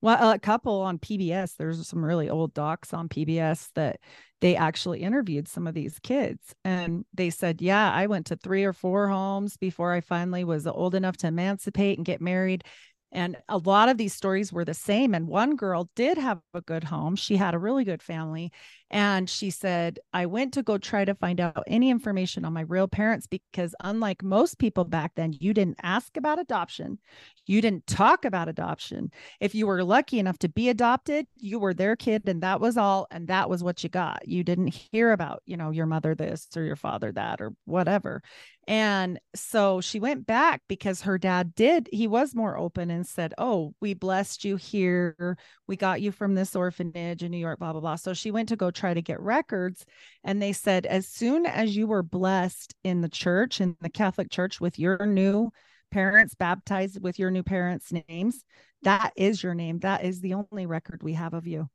well 0.00 0.30
a 0.30 0.38
couple 0.38 0.80
on 0.82 0.98
pbs 0.98 1.56
there's 1.56 1.86
some 1.86 2.04
really 2.04 2.28
old 2.28 2.52
docs 2.54 2.92
on 2.92 3.08
pbs 3.08 3.68
that 3.74 3.98
they 4.40 4.54
actually 4.54 5.00
interviewed 5.00 5.48
some 5.48 5.66
of 5.66 5.74
these 5.74 5.98
kids 6.00 6.54
and 6.64 7.04
they 7.14 7.30
said 7.30 7.60
yeah 7.62 7.90
i 7.92 8.06
went 8.06 8.26
to 8.26 8.36
three 8.36 8.64
or 8.64 8.72
four 8.72 9.08
homes 9.08 9.56
before 9.56 9.92
i 9.92 10.00
finally 10.00 10.44
was 10.44 10.66
old 10.66 10.94
enough 10.94 11.16
to 11.16 11.26
emancipate 11.26 11.98
and 11.98 12.06
get 12.06 12.20
married 12.20 12.64
and 13.12 13.36
a 13.48 13.58
lot 13.58 13.88
of 13.88 13.98
these 13.98 14.12
stories 14.12 14.52
were 14.52 14.64
the 14.64 14.74
same 14.74 15.14
and 15.14 15.28
one 15.28 15.56
girl 15.56 15.88
did 15.94 16.18
have 16.18 16.40
a 16.54 16.60
good 16.60 16.84
home 16.84 17.16
she 17.16 17.36
had 17.36 17.54
a 17.54 17.58
really 17.58 17.84
good 17.84 18.02
family 18.02 18.52
and 18.90 19.28
she 19.28 19.50
said 19.50 19.98
i 20.12 20.26
went 20.26 20.52
to 20.52 20.62
go 20.62 20.78
try 20.78 21.04
to 21.04 21.14
find 21.14 21.40
out 21.40 21.62
any 21.66 21.90
information 21.90 22.44
on 22.44 22.52
my 22.52 22.62
real 22.62 22.88
parents 22.88 23.26
because 23.26 23.74
unlike 23.80 24.22
most 24.22 24.58
people 24.58 24.84
back 24.84 25.12
then 25.16 25.34
you 25.38 25.54
didn't 25.54 25.78
ask 25.82 26.16
about 26.16 26.38
adoption 26.38 26.98
you 27.46 27.60
didn't 27.60 27.86
talk 27.86 28.24
about 28.24 28.48
adoption. 28.48 29.12
If 29.40 29.54
you 29.54 29.66
were 29.66 29.84
lucky 29.84 30.18
enough 30.18 30.38
to 30.40 30.48
be 30.48 30.68
adopted 30.68 31.26
you 31.36 31.58
were 31.58 31.74
their 31.74 31.96
kid 31.96 32.28
and 32.28 32.42
that 32.42 32.60
was 32.60 32.76
all 32.76 33.06
and 33.10 33.28
that 33.28 33.48
was 33.48 33.62
what 33.62 33.82
you 33.82 33.88
got. 33.88 34.26
You 34.26 34.42
didn't 34.42 34.74
hear 34.74 35.12
about 35.12 35.42
you 35.46 35.56
know 35.56 35.70
your 35.70 35.86
mother 35.86 36.14
this 36.14 36.48
or 36.56 36.64
your 36.64 36.76
father 36.76 37.12
that 37.12 37.40
or 37.40 37.52
whatever 37.64 38.22
And 38.68 39.20
so 39.34 39.80
she 39.80 40.00
went 40.00 40.26
back 40.26 40.62
because 40.68 41.02
her 41.02 41.18
dad 41.18 41.54
did, 41.54 41.88
he 41.92 42.08
was 42.08 42.34
more 42.34 42.58
open 42.58 42.90
and 42.90 43.06
said, 43.06 43.32
Oh, 43.38 43.74
we 43.80 43.94
blessed 43.94 44.44
you 44.44 44.56
here. 44.56 45.38
We 45.68 45.76
got 45.76 46.00
you 46.00 46.10
from 46.10 46.34
this 46.34 46.56
orphanage 46.56 47.22
in 47.22 47.30
New 47.30 47.38
York, 47.38 47.60
blah, 47.60 47.70
blah, 47.72 47.80
blah. 47.80 47.94
So 47.96 48.12
she 48.12 48.32
went 48.32 48.48
to 48.48 48.56
go 48.56 48.72
try 48.72 48.92
to 48.92 49.02
get 49.02 49.20
records. 49.20 49.84
And 50.24 50.42
they 50.42 50.52
said, 50.52 50.84
As 50.86 51.06
soon 51.06 51.46
as 51.46 51.76
you 51.76 51.86
were 51.86 52.02
blessed 52.02 52.74
in 52.82 53.02
the 53.02 53.08
church, 53.08 53.60
in 53.60 53.76
the 53.80 53.88
Catholic 53.90 54.30
Church, 54.30 54.60
with 54.60 54.78
your 54.80 55.06
new 55.06 55.50
parents 55.92 56.34
baptized 56.34 57.00
with 57.00 57.18
your 57.20 57.30
new 57.30 57.44
parents' 57.44 57.92
names, 58.08 58.42
that 58.82 59.12
is 59.16 59.42
your 59.44 59.54
name. 59.54 59.78
That 59.78 60.02
is 60.04 60.20
the 60.20 60.34
only 60.34 60.66
record 60.66 61.04
we 61.04 61.12
have 61.12 61.34
of 61.34 61.46
you. 61.46 61.68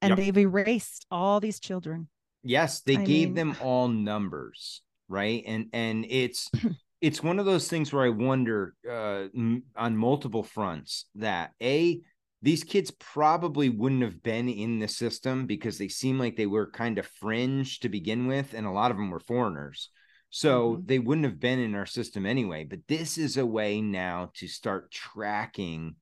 And 0.00 0.10
Yep. 0.12 0.16
they've 0.18 0.38
erased 0.38 1.04
all 1.10 1.40
these 1.40 1.60
children. 1.60 2.08
Yes, 2.42 2.80
they 2.80 2.96
I 2.96 3.04
gave 3.04 3.28
mean- 3.28 3.34
them 3.34 3.56
all 3.60 3.88
numbers, 3.88 4.80
right? 5.12 5.44
And 5.46 5.66
and 5.72 6.06
it's 6.08 6.50
it's 7.00 7.22
one 7.22 7.38
of 7.38 7.46
those 7.46 7.68
things 7.68 7.92
where 7.92 8.04
I 8.04 8.10
wonder 8.10 8.74
uh 8.88 9.28
m- 9.36 9.64
on 9.76 9.96
multiple 9.96 10.42
fronts 10.42 11.06
that 11.16 11.52
a 11.62 12.00
these 12.42 12.64
kids 12.64 12.90
probably 12.90 13.68
wouldn't 13.68 14.02
have 14.02 14.22
been 14.22 14.48
in 14.48 14.80
the 14.80 14.88
system 14.88 15.46
because 15.46 15.78
they 15.78 15.88
seem 15.88 16.18
like 16.18 16.36
they 16.36 16.46
were 16.46 16.70
kind 16.70 16.98
of 16.98 17.06
fringe 17.06 17.80
to 17.80 17.88
begin 17.88 18.26
with 18.26 18.54
and 18.54 18.66
a 18.66 18.70
lot 18.72 18.90
of 18.90 18.96
them 18.96 19.10
were 19.10 19.20
foreigners. 19.20 19.90
So 20.30 20.78
Mhm. 20.78 20.86
they 20.88 20.98
wouldn't 20.98 21.26
have 21.26 21.38
been 21.38 21.60
in 21.60 21.74
our 21.76 21.86
system 21.86 22.26
anyway, 22.26 22.64
but 22.64 22.80
this 22.88 23.18
is 23.18 23.36
a 23.36 23.46
way 23.46 23.80
now 23.80 24.30
to 24.34 24.48
start 24.48 24.90
tracking 24.90 25.96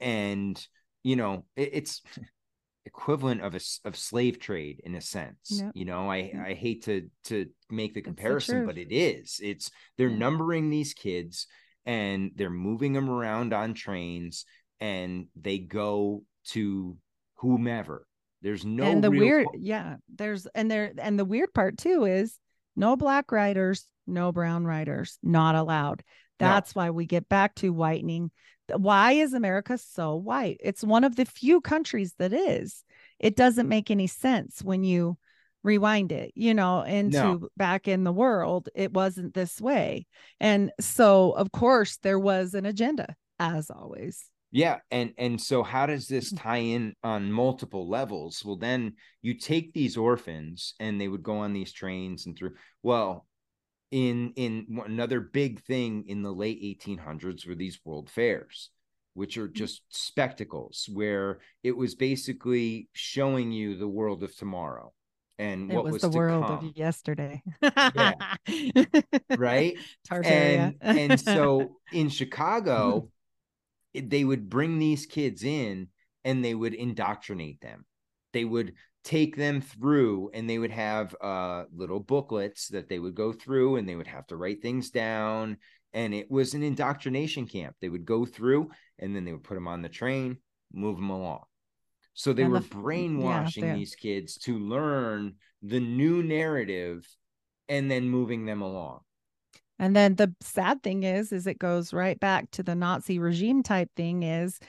and 0.00 0.66
you 1.02 1.16
know, 1.16 1.44
it, 1.56 1.70
it's 1.72 2.02
equivalent 2.90 3.40
of 3.40 3.54
a 3.54 3.60
of 3.84 3.96
slave 3.96 4.38
trade 4.40 4.80
in 4.84 4.94
a 4.96 5.00
sense 5.00 5.46
Yep. 5.50 5.72
you 5.74 5.84
know 5.84 6.10
i 6.10 6.18
Mm. 6.34 6.44
i 6.50 6.52
hate 6.54 6.84
to 6.84 7.08
to 7.24 7.46
make 7.70 7.94
the 7.94 8.00
the 8.00 8.04
comparison 8.04 8.66
but 8.66 8.76
it 8.78 8.92
is 8.92 9.38
it's 9.42 9.70
they're 9.96 10.10
numbering 10.26 10.70
these 10.70 10.92
kids 10.92 11.46
and 11.86 12.32
they're 12.36 12.50
moving 12.70 12.92
them 12.92 13.08
around 13.08 13.52
on 13.52 13.74
trains 13.74 14.44
and 14.80 15.26
they 15.40 15.58
go 15.58 16.22
to 16.46 16.96
whomever 17.36 18.06
there's 18.42 18.64
no 18.64 18.84
and 18.84 19.04
the 19.04 19.10
weird 19.10 19.46
yeah 19.58 19.96
there's 20.16 20.46
and 20.54 20.70
there 20.70 20.92
and 20.98 21.18
the 21.18 21.24
weird 21.24 21.52
part 21.54 21.78
too 21.78 22.04
is 22.04 22.38
no 22.76 22.96
black 22.96 23.30
riders 23.30 23.86
no 24.06 24.32
brown 24.32 24.64
riders 24.64 25.18
not 25.22 25.54
allowed 25.54 26.02
No. 26.40 26.46
that's 26.48 26.74
why 26.74 26.90
we 26.90 27.06
get 27.06 27.28
back 27.28 27.54
to 27.56 27.72
whitening 27.72 28.30
why 28.76 29.12
is 29.12 29.32
america 29.34 29.78
so 29.78 30.16
white? 30.16 30.58
It's 30.60 30.84
one 30.84 31.04
of 31.04 31.16
the 31.16 31.24
few 31.24 31.60
countries 31.60 32.14
that 32.18 32.32
is. 32.32 32.84
It 33.18 33.36
doesn't 33.36 33.68
make 33.68 33.90
any 33.90 34.06
sense 34.06 34.62
when 34.62 34.84
you 34.84 35.18
rewind 35.62 36.10
it 36.10 36.32
you 36.34 36.54
know 36.54 36.80
into 36.80 37.50
back 37.54 37.86
in 37.86 38.02
the 38.02 38.12
world 38.12 38.68
it 38.74 38.92
wasn't 38.92 39.34
this 39.34 39.60
way. 39.60 40.06
And 40.38 40.72
so 40.80 41.32
of 41.32 41.52
course 41.52 41.98
there 41.98 42.18
was 42.18 42.54
an 42.54 42.66
agenda 42.66 43.14
as 43.38 43.70
always. 43.70 44.30
Yeah, 44.52 44.78
and 44.90 45.12
and 45.16 45.40
so 45.40 45.62
how 45.62 45.86
does 45.86 46.08
this 46.08 46.32
mm. 46.32 46.42
tie 46.42 46.58
in 46.58 46.94
on 47.04 47.30
multiple 47.30 47.88
levels? 47.88 48.42
Well, 48.44 48.56
then 48.56 48.94
you 49.22 49.34
take 49.34 49.72
these 49.72 49.96
orphans 49.96 50.74
and 50.80 51.00
they 51.00 51.08
would 51.08 51.22
go 51.22 51.38
on 51.38 51.52
these 51.52 51.72
trains 51.72 52.26
and 52.26 52.36
through. 52.36 52.54
Well, 52.82 53.26
in 53.90 54.32
in 54.36 54.80
another 54.86 55.20
big 55.20 55.60
thing 55.62 56.04
in 56.08 56.22
the 56.22 56.32
late 56.32 56.60
1800s 56.62 57.46
were 57.46 57.54
these 57.54 57.80
world 57.84 58.10
fairs, 58.10 58.70
which 59.14 59.36
are 59.36 59.48
Mm-hmm. 59.56 59.64
just 59.64 59.82
spectacles 59.90 60.88
where 60.92 61.40
it 61.62 61.76
was 61.76 61.94
basically 61.94 62.88
showing 62.92 63.52
you 63.52 63.76
the 63.76 63.88
world 63.88 64.22
of 64.22 64.34
tomorrow 64.36 64.92
and 65.38 65.70
it 65.70 65.76
what 65.76 65.84
was, 65.84 65.92
was, 65.92 66.02
the 66.02 66.10
world 66.10 66.46
come, 66.46 66.50
of 66.50 66.76
yesterday 66.76 67.42
right? 69.34 69.78
Tartaria. 70.08 70.74
and 70.74 70.76
and 70.92 71.18
so 71.20 71.76
in 71.90 72.08
Chicago, 72.08 73.08
they 73.94 74.24
would 74.24 74.48
bring 74.50 74.78
these 74.78 75.06
kids 75.06 75.42
in 75.44 75.88
and 76.24 76.44
they 76.44 76.54
would 76.54 76.74
indoctrinate 76.74 77.60
them. 77.60 77.84
They 78.32 78.44
would 78.44 78.74
take 79.02 79.36
them 79.36 79.60
through 79.60 80.30
and 80.34 80.48
they 80.48 80.58
would 80.58 80.70
have 80.70 81.14
uh 81.22 81.64
little 81.74 82.00
booklets 82.00 82.68
that 82.68 82.88
they 82.88 82.98
would 82.98 83.14
go 83.14 83.32
through 83.32 83.76
and 83.76 83.88
they 83.88 83.96
would 83.96 84.06
have 84.06 84.26
to 84.26 84.36
write 84.36 84.60
things 84.62 84.90
down 84.90 85.56
and 85.92 86.14
it 86.14 86.30
was 86.30 86.54
an 86.54 86.62
indoctrination 86.62 87.46
camp. 87.46 87.74
They 87.80 87.88
would 87.88 88.04
go 88.04 88.24
through 88.26 88.70
and 88.98 89.14
then 89.16 89.24
they 89.24 89.32
would 89.32 89.42
put 89.44 89.54
them 89.54 89.66
on 89.68 89.82
the 89.82 89.88
train, 89.88 90.38
move 90.72 90.96
them 90.96 91.10
along. 91.10 91.44
So 92.14 92.32
they 92.32 92.44
And 92.44 92.52
were 92.52 92.60
the 92.60 92.60
yeah, 92.60 92.72
brainwashing 92.76 93.62
they- 93.62 93.80
these 93.80 93.94
kids 93.96 94.36
to 94.38 94.58
learn 94.58 95.36
the 95.62 95.80
new 95.80 96.22
narrative 96.22 97.06
and 97.68 97.90
then 97.90 98.08
moving 98.08 98.46
them 98.46 98.62
along. 98.62 99.00
And 99.78 99.96
then 99.96 100.16
the 100.16 100.34
sad 100.40 100.82
thing 100.82 101.04
is, 101.04 101.32
is 101.32 101.46
it 101.46 101.58
goes 101.58 101.92
right 101.92 102.18
back 102.20 102.50
to 102.52 102.62
the 102.62 102.74
Nazi 102.74 103.18
regime 103.18 103.62
type 103.62 103.90
thing 103.96 104.22
is 104.22 104.60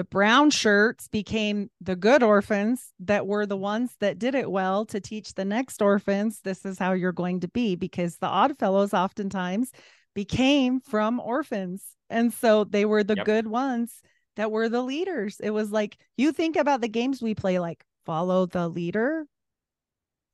the 0.00 0.04
brown 0.04 0.48
shirts 0.48 1.08
became 1.08 1.68
the 1.82 1.94
good 1.94 2.22
orphans 2.22 2.94
that 3.00 3.26
were 3.26 3.44
the 3.44 3.54
ones 3.54 3.94
that 4.00 4.18
did 4.18 4.34
it 4.34 4.50
well 4.50 4.86
to 4.86 4.98
teach 4.98 5.34
the 5.34 5.44
next 5.44 5.82
orphans 5.82 6.40
this 6.42 6.64
is 6.64 6.78
how 6.78 6.92
you're 6.92 7.12
going 7.12 7.38
to 7.38 7.48
be 7.48 7.76
because 7.76 8.16
the 8.16 8.26
odd 8.26 8.58
fellows 8.58 8.94
oftentimes 8.94 9.72
became 10.14 10.80
from 10.80 11.20
orphans 11.20 11.84
and 12.08 12.32
so 12.32 12.64
they 12.64 12.86
were 12.86 13.04
the 13.04 13.14
Yep. 13.14 13.26
good 13.26 13.46
ones 13.46 14.00
that 14.36 14.50
were 14.50 14.70
the 14.70 14.80
leaders 14.80 15.38
it 15.38 15.50
was 15.50 15.70
like 15.70 15.98
you 16.16 16.32
think 16.32 16.56
about 16.56 16.80
the 16.80 16.88
games 16.88 17.20
we 17.20 17.34
play 17.34 17.58
like 17.58 17.84
follow 18.06 18.46
the 18.46 18.68
leader 18.68 19.26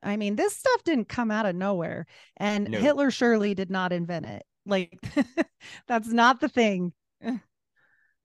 I 0.00 0.16
mean, 0.16 0.36
this 0.36 0.54
stuff 0.54 0.84
didn't 0.84 1.08
come 1.08 1.32
out 1.32 1.46
of 1.46 1.56
nowhere. 1.56 2.06
And 2.36 2.70
No. 2.70 2.78
Hitler 2.78 3.10
surely 3.10 3.54
did 3.54 3.70
not 3.70 3.92
invent 3.92 4.26
it. 4.26 4.44
Like, 4.64 4.96
that's 5.88 6.06
not 6.06 6.38
the 6.38 6.48
thing. 6.48 6.92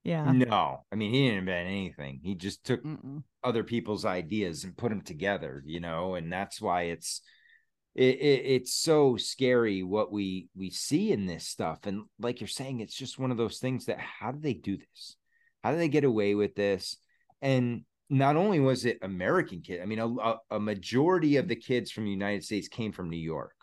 yeah. 0.04 0.32
No, 0.32 0.86
I 0.92 0.96
mean 0.96 1.12
he 1.14 1.26
didn't 1.26 1.40
invent 1.40 1.68
anything. 1.68 2.20
He 2.24 2.36
just 2.36 2.64
took 2.64 2.84
Mm-mm. 2.84 3.24
other 3.44 3.64
people's 3.64 4.06
ideas 4.06 4.64
and 4.64 4.78
put 4.78 4.90
them 4.90 5.02
together, 5.02 5.62
you 5.66 5.80
know, 5.80 6.16
and 6.16 6.32
that's 6.32 6.62
why 6.62 6.84
it's 6.84 7.22
it, 7.94 8.20
it 8.20 8.42
it's 8.46 8.74
so 8.74 9.18
scary 9.18 9.84
what 9.84 10.12
we 10.12 10.48
we 10.56 10.70
see 10.70 11.12
in 11.12 11.26
this 11.26 11.48
stuff. 11.48 11.86
And 11.86 12.04
like 12.20 12.40
you're 12.42 12.48
saying, 12.48 12.80
it's 12.80 12.96
just 12.96 13.20
one 13.20 13.32
of 13.32 13.38
those 13.38 13.60
things 13.60 13.86
that 13.86 14.00
how 14.00 14.32
do 14.32 14.40
they 14.40 14.54
do 14.54 14.78
this? 14.78 15.16
How 15.64 15.72
do 15.72 15.78
they 15.78 15.90
get 15.90 16.04
away 16.04 16.36
with 16.36 16.56
this? 16.56 16.98
And 17.42 17.84
not 18.10 18.36
only 18.36 18.60
was 18.60 18.86
it 18.86 19.00
American 19.02 19.62
kid, 19.62 19.82
I 19.82 19.86
mean, 19.86 20.00
a, 20.00 20.08
a, 20.08 20.38
a 20.52 20.60
majority 20.60 21.38
of 21.38 21.48
the 21.48 21.56
kids 21.56 21.92
from 21.92 22.06
the 22.06 22.12
United 22.12 22.44
States 22.44 22.68
came 22.68 22.92
from 22.92 23.10
New 23.10 23.18
York. 23.18 23.56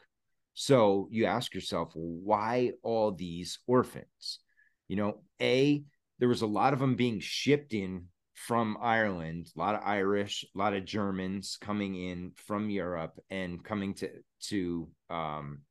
So 0.55 1.09
you 1.11 1.26
ask 1.26 1.55
yourself, 1.55 1.93
why 1.95 2.72
all 2.82 3.12
these 3.12 3.61
orphans? 3.66 4.41
You 4.89 4.97
know, 4.97 5.20
A, 5.41 5.84
there 6.19 6.29
was 6.29 6.43
a 6.43 6.47
lot 6.47 6.73
of 6.73 6.79
them 6.79 6.97
being 6.97 7.21
shipped 7.21 7.75
in 7.75 8.07
from 8.35 8.79
Ireland, 8.81 9.51
a 9.55 9.59
lot 9.59 9.75
of 9.75 9.83
Irish, 9.85 10.45
a 10.55 10.59
lot 10.59 10.75
of 10.75 10.85
Germans 10.85 11.59
coming 11.61 11.95
in 11.97 12.33
from 12.37 12.71
Europe 12.71 13.19
and 13.31 13.64
coming 13.64 13.95
to 13.95 14.11
to 14.49 14.89
um, 15.11 15.62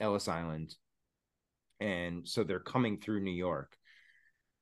Ellis 0.00 0.28
Island, 0.28 0.74
and 1.80 2.26
so 2.26 2.42
they're 2.42 2.60
coming 2.60 2.98
through 2.98 3.20
New 3.20 3.30
York. 3.30 3.76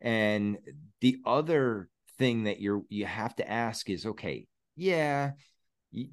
And 0.00 0.58
the 1.00 1.18
other 1.24 1.88
thing 2.18 2.44
that 2.44 2.60
you're 2.60 2.82
you 2.88 3.06
have 3.06 3.36
to 3.36 3.48
ask 3.48 3.88
is, 3.88 4.06
okay, 4.06 4.46
yeah, 4.76 5.32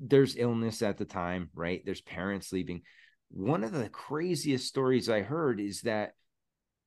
there's 0.02 0.38
illness 0.38 0.82
at 0.82 0.98
the 0.98 1.06
time, 1.06 1.50
right? 1.54 1.82
There's 1.84 2.02
parents 2.02 2.52
leaving. 2.52 2.84
One 3.32 3.64
of 3.64 3.72
the 3.72 3.90
craziest 3.90 4.68
stories 4.68 5.10
I 5.10 5.22
heard 5.22 5.60
is 5.60 5.82
that 5.82 6.14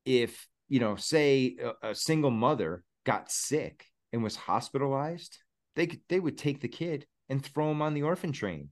if 0.04 0.46
you 0.72 0.80
know, 0.80 0.96
say 0.96 1.56
a, 1.82 1.90
a 1.90 1.94
single 1.94 2.30
mother 2.30 2.82
got 3.04 3.30
sick 3.30 3.84
and 4.12 4.22
was 4.22 4.36
hospitalized, 4.36 5.36
they 5.76 5.86
could 5.86 6.00
they 6.08 6.18
would 6.18 6.38
take 6.38 6.60
the 6.60 6.68
kid 6.80 7.06
and 7.28 7.44
throw 7.44 7.70
him 7.70 7.82
on 7.82 7.92
the 7.94 8.02
orphan 8.04 8.32
train. 8.32 8.70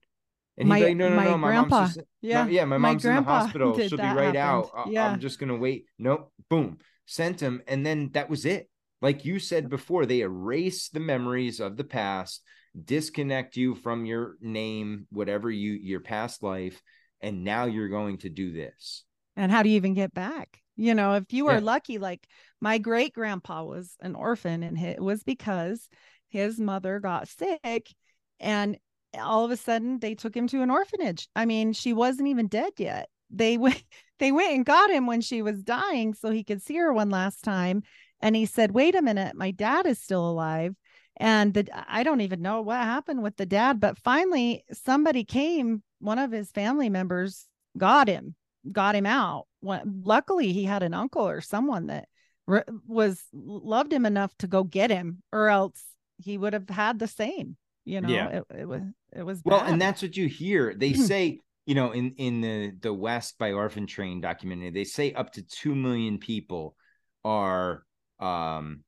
And 0.57 0.67
he'd 0.67 0.69
My- 0.69 0.79
be 0.81 0.85
like, 0.87 0.97
no, 0.97 1.09
no, 1.11 1.17
my 1.17 1.25
no, 1.25 1.39
my 1.39 1.49
grandpa, 1.49 1.81
mom's 1.81 1.95
just, 1.97 2.07
yeah, 2.23 2.45
no, 2.45 2.51
yeah, 2.51 2.65
my 2.65 2.79
my 2.79 2.89
mom's 2.91 3.05
in 3.05 3.15
the 3.17 3.23
hospital. 3.37 3.79
She'll 3.79 3.99
be 3.99 4.03
right 4.03 4.35
happened. 4.35 4.37
out. 4.39 4.71
I- 4.75 4.91
Yeah. 4.91 5.09
I'm 5.09 5.21
just 5.21 5.39
gonna 5.39 5.57
wait. 5.57 5.85
Nope, 5.99 6.33
boom, 6.49 6.79
sent 7.07 7.41
him, 7.41 7.61
and 7.69 7.85
then 7.85 8.11
that 8.15 8.31
was 8.31 8.47
it. 8.47 8.71
Like 9.03 9.27
you 9.27 9.39
said 9.39 9.69
before, 9.69 10.07
they 10.07 10.21
erase 10.21 10.89
the 10.89 11.01
memories 11.01 11.61
of 11.61 11.77
the 11.77 11.85
past, 11.85 12.43
disconnect 12.83 13.57
you 13.57 13.75
from 13.75 14.07
your 14.07 14.37
name, 14.41 15.07
whatever 15.11 15.51
you 15.51 15.73
your 15.73 16.01
past 16.01 16.43
life, 16.43 16.81
and 17.21 17.45
now 17.45 17.65
you're 17.67 17.89
going 17.99 18.19
to 18.19 18.29
do 18.31 18.53
this. 18.53 19.05
And 19.37 19.51
how 19.51 19.63
do 19.63 19.69
you 19.69 19.77
even 19.77 19.95
get 19.95 20.13
back? 20.15 20.61
You 20.77 20.95
know, 20.95 21.15
if 21.15 21.33
you 21.33 21.47
Yeah. 21.47 21.55
are 21.55 21.61
lucky, 21.61 21.99
like 21.99 22.27
my 22.61 22.79
great 22.79 23.13
grandpa 23.15 23.65
was 23.65 23.97
an 24.01 24.15
orphan, 24.15 24.63
and 24.63 24.79
it 24.79 25.01
was 25.01 25.23
because 25.23 25.89
his 26.29 26.59
mother 26.61 27.01
got 27.01 27.29
sick 27.29 27.95
and 28.39 28.79
all 29.19 29.45
of 29.45 29.51
a 29.51 29.57
sudden 29.57 29.99
they 29.99 30.15
took 30.15 30.37
him 30.37 30.47
to 30.49 30.63
an 30.63 30.71
orphanage. 30.71 31.29
I 31.35 31.45
mean, 31.45 31.73
she 31.73 31.93
wasn't 31.93 32.29
even 32.29 32.47
dead 32.47 32.73
yet. 32.79 33.09
They 33.31 33.57
went 33.59 33.83
they 34.19 34.33
went 34.33 34.55
and 34.55 34.65
got 34.65 34.91
him 34.91 35.07
when 35.07 35.21
she 35.21 35.43
was 35.43 35.63
dying 35.63 36.15
so 36.15 36.31
he 36.31 36.45
could 36.45 36.63
see 36.63 36.77
her 36.77 36.93
one 36.93 37.11
last 37.11 37.43
time. 37.43 37.83
And 38.21 38.37
he 38.37 38.47
said, 38.47 38.73
Wait 38.73 38.95
a 38.95 39.03
minute, 39.03 39.35
my 39.37 39.51
dad 39.51 39.87
is 39.87 39.99
still 40.01 40.29
alive. 40.29 40.75
And 41.17 41.53
the 41.55 41.69
I 41.91 42.03
don't 42.03 42.21
even 42.23 42.43
know 42.43 42.63
what 42.63 42.79
happened 42.79 43.23
with 43.23 43.37
the 43.37 43.47
dad, 43.47 43.81
but 43.81 43.99
finally 43.99 44.65
somebody 44.73 45.25
came, 45.25 45.83
one 45.99 46.19
of 46.19 46.31
his 46.33 46.51
family 46.51 46.89
members 46.89 47.47
got 47.77 48.09
him 48.09 48.35
got 48.71 48.95
him 48.95 49.07
out. 49.07 49.47
When, 49.61 50.03
luckily, 50.05 50.53
he 50.53 50.65
had 50.65 50.83
an 50.83 50.95
uncle 50.95 51.27
or 51.29 51.41
someone 51.41 51.87
that 51.87 52.09
re- 52.47 52.63
was 52.87 53.23
loved 53.33 53.93
him 53.93 54.07
enough 54.07 54.35
to 54.39 54.47
go 54.47 54.65
get 54.65 54.91
him, 54.91 55.23
or 55.33 55.49
else 55.49 55.83
he 56.19 56.37
would 56.39 56.53
have 56.53 56.69
had 56.69 56.99
the 56.99 57.07
same. 57.09 57.57
You 57.85 58.01
know, 58.01 58.09
Yeah. 58.09 58.29
it, 58.29 58.45
it 58.61 58.69
was 58.69 58.83
it 59.15 59.23
was 59.23 59.43
Well, 59.45 59.61
bad. 59.61 59.73
and 59.73 59.81
that's 59.83 60.03
what 60.03 60.17
you 60.17 60.29
hear. 60.29 60.75
They 60.75 60.93
say, 61.13 61.41
you 61.67 61.75
know, 61.75 61.93
in 61.93 62.13
in 62.19 62.41
the 62.41 62.73
the 62.81 62.93
West 62.95 63.39
by 63.39 63.53
Orphan 63.53 63.87
Train 63.87 64.21
documentary, 64.21 64.71
they 64.71 64.85
say 64.85 65.13
up 65.13 65.33
to 65.35 65.43
two 65.43 65.75
million 65.75 66.19
people 66.19 66.77
are 67.25 67.85
um 68.19 68.83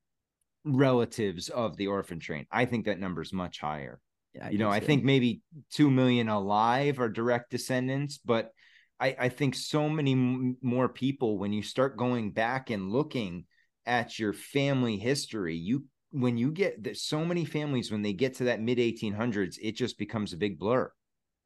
relatives 0.64 1.48
of 1.48 1.76
the 1.76 1.88
orphan 1.88 2.20
train. 2.20 2.46
I 2.50 2.66
think 2.66 2.84
that 2.84 3.00
number 3.00 3.20
is 3.22 3.32
much 3.32 3.58
higher. 3.58 4.00
Yeah, 4.34 4.48
you 4.48 4.58
know, 4.58 4.70
I 4.70 4.80
think 4.80 5.04
maybe 5.04 5.42
two 5.72 5.90
million 5.90 6.28
alive 6.28 7.00
are 7.00 7.08
direct 7.08 7.50
descendants, 7.50 8.18
but 8.24 8.50
I, 9.02 9.16
I 9.18 9.28
think 9.28 9.54
so 9.56 9.88
many 9.88 10.12
m- 10.12 10.56
more 10.62 10.88
people 10.88 11.38
when 11.38 11.52
you 11.52 11.62
start 11.62 11.98
going 11.98 12.32
back 12.32 12.70
and 12.70 12.90
looking 12.92 13.46
at 13.86 14.18
your 14.18 14.32
family 14.32 14.98
history, 14.98 15.56
you 15.56 15.84
when 16.12 16.38
you 16.38 16.52
get 16.52 16.82
there's 16.84 17.02
so 17.02 17.24
many 17.24 17.44
families 17.44 17.90
when 17.92 18.02
they 18.02 18.14
get 18.14 18.36
to 18.36 18.44
that 18.44 18.60
mid 18.62 18.78
1800s, 18.78 19.58
it 19.62 19.72
just 19.72 19.98
becomes 19.98 20.32
a 20.32 20.38
big 20.38 20.58
blur. 20.58 20.92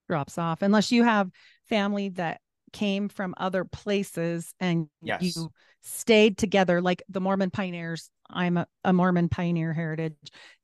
drops 0.09 0.39
off 0.39 0.63
unless 0.63 0.93
you 0.93 1.03
have 1.03 1.31
family 1.69 2.11
that 2.11 2.41
came 2.73 3.09
from 3.09 3.35
other 3.39 3.65
places 3.65 4.55
and 4.61 4.89
Yes. 5.03 5.35
you 5.35 5.51
stayed 5.83 6.37
together 6.37 6.81
like 6.81 7.03
the 7.09 7.21
mormon 7.21 7.51
pioneers 7.51 8.11
i'm 8.31 8.57
a, 8.57 8.67
a 8.85 8.93
mormon 8.93 9.29
pioneer 9.29 9.73
heritage 9.73 10.15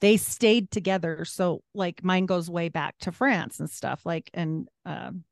they 0.01 0.17
stayed 0.17 0.71
together 0.71 1.25
so 1.25 1.63
like 1.75 2.03
mine 2.05 2.27
goes 2.27 2.51
way 2.51 2.69
back 2.69 2.95
to 3.01 3.13
france 3.13 3.61
and 3.61 3.71
stuff 3.71 4.05
like 4.05 4.31
and 4.35 4.69
um, 4.85 5.25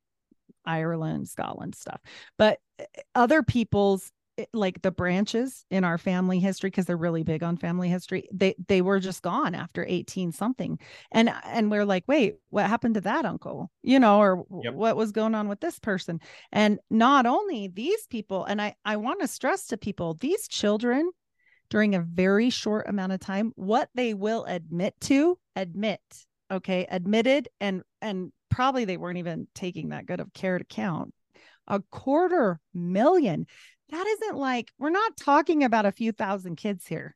ireland 0.65 1.27
scotland 1.27 1.75
stuff. 1.75 2.01
But 2.37 2.59
uh, 2.79 2.83
other 3.15 3.43
people's 3.43 4.11
eh, 4.37 4.45
like 4.53 4.81
the 4.81 4.91
branches 4.91 5.65
in 5.69 5.83
our 5.83 5.97
family 5.97 6.39
history 6.39 6.69
because 6.69 6.85
they're 6.85 6.97
really 6.97 7.23
big 7.23 7.43
on 7.43 7.57
family 7.57 7.89
history 7.89 8.27
they 8.33 8.55
they 8.67 8.81
were 8.81 8.99
just 8.99 9.21
gone 9.21 9.55
after 9.55 9.85
18 9.87 10.31
something. 10.31 10.79
And 11.11 11.31
and 11.45 11.69
we're 11.71 11.85
like 11.85 12.03
wait 12.07 12.35
what 12.49 12.67
happened 12.67 12.95
to 12.95 13.01
that 13.01 13.25
uncle? 13.25 13.71
You 13.83 13.99
know 13.99 14.19
or 14.19 14.45
Yep. 14.63 14.73
what 14.73 14.95
was 14.95 15.11
going 15.11 15.35
on 15.35 15.47
with 15.47 15.59
this 15.59 15.79
person? 15.79 16.19
And 16.51 16.79
not 16.89 17.25
only 17.25 17.67
these 17.67 18.07
people 18.07 18.45
and 18.45 18.61
i 18.61 18.75
i 18.85 18.95
want 18.97 19.21
to 19.21 19.27
stress 19.27 19.67
to 19.67 19.77
people 19.77 20.15
these 20.19 20.47
children 20.47 21.11
during 21.69 21.95
a 21.95 22.01
very 22.01 22.49
short 22.49 22.87
amount 22.87 23.13
of 23.13 23.19
time 23.19 23.51
what 23.55 23.89
they 23.95 24.13
will 24.13 24.43
admit 24.45 24.93
to 25.01 25.37
admit 25.55 26.01
okay 26.51 26.85
admitted 26.89 27.47
and 27.59 27.81
and 28.01 28.31
probably 28.51 28.85
they 28.85 28.97
weren't 28.97 29.17
even 29.17 29.47
taking 29.55 29.89
that 29.89 30.05
good 30.05 30.19
of 30.19 30.33
care 30.33 30.57
to 30.57 30.63
count. 30.63 31.13
A 31.67 31.79
quarter 31.91 32.59
million. 32.73 33.47
That 33.89 34.05
isn't 34.05 34.37
like 34.37 34.71
we're 34.77 34.89
not 34.89 35.17
talking 35.17 35.63
about 35.63 35.85
a 35.85 35.91
few 35.91 36.11
thousand 36.11 36.57
kids 36.57 36.85
here. 36.85 37.15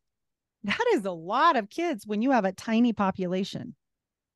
That 0.63 0.85
is 0.93 1.05
a 1.05 1.11
lot 1.11 1.57
of 1.57 1.69
kids 1.69 2.07
when 2.07 2.21
you 2.21 2.31
have 2.31 2.45
a 2.45 2.51
tiny 2.51 2.93
population. 2.93 3.75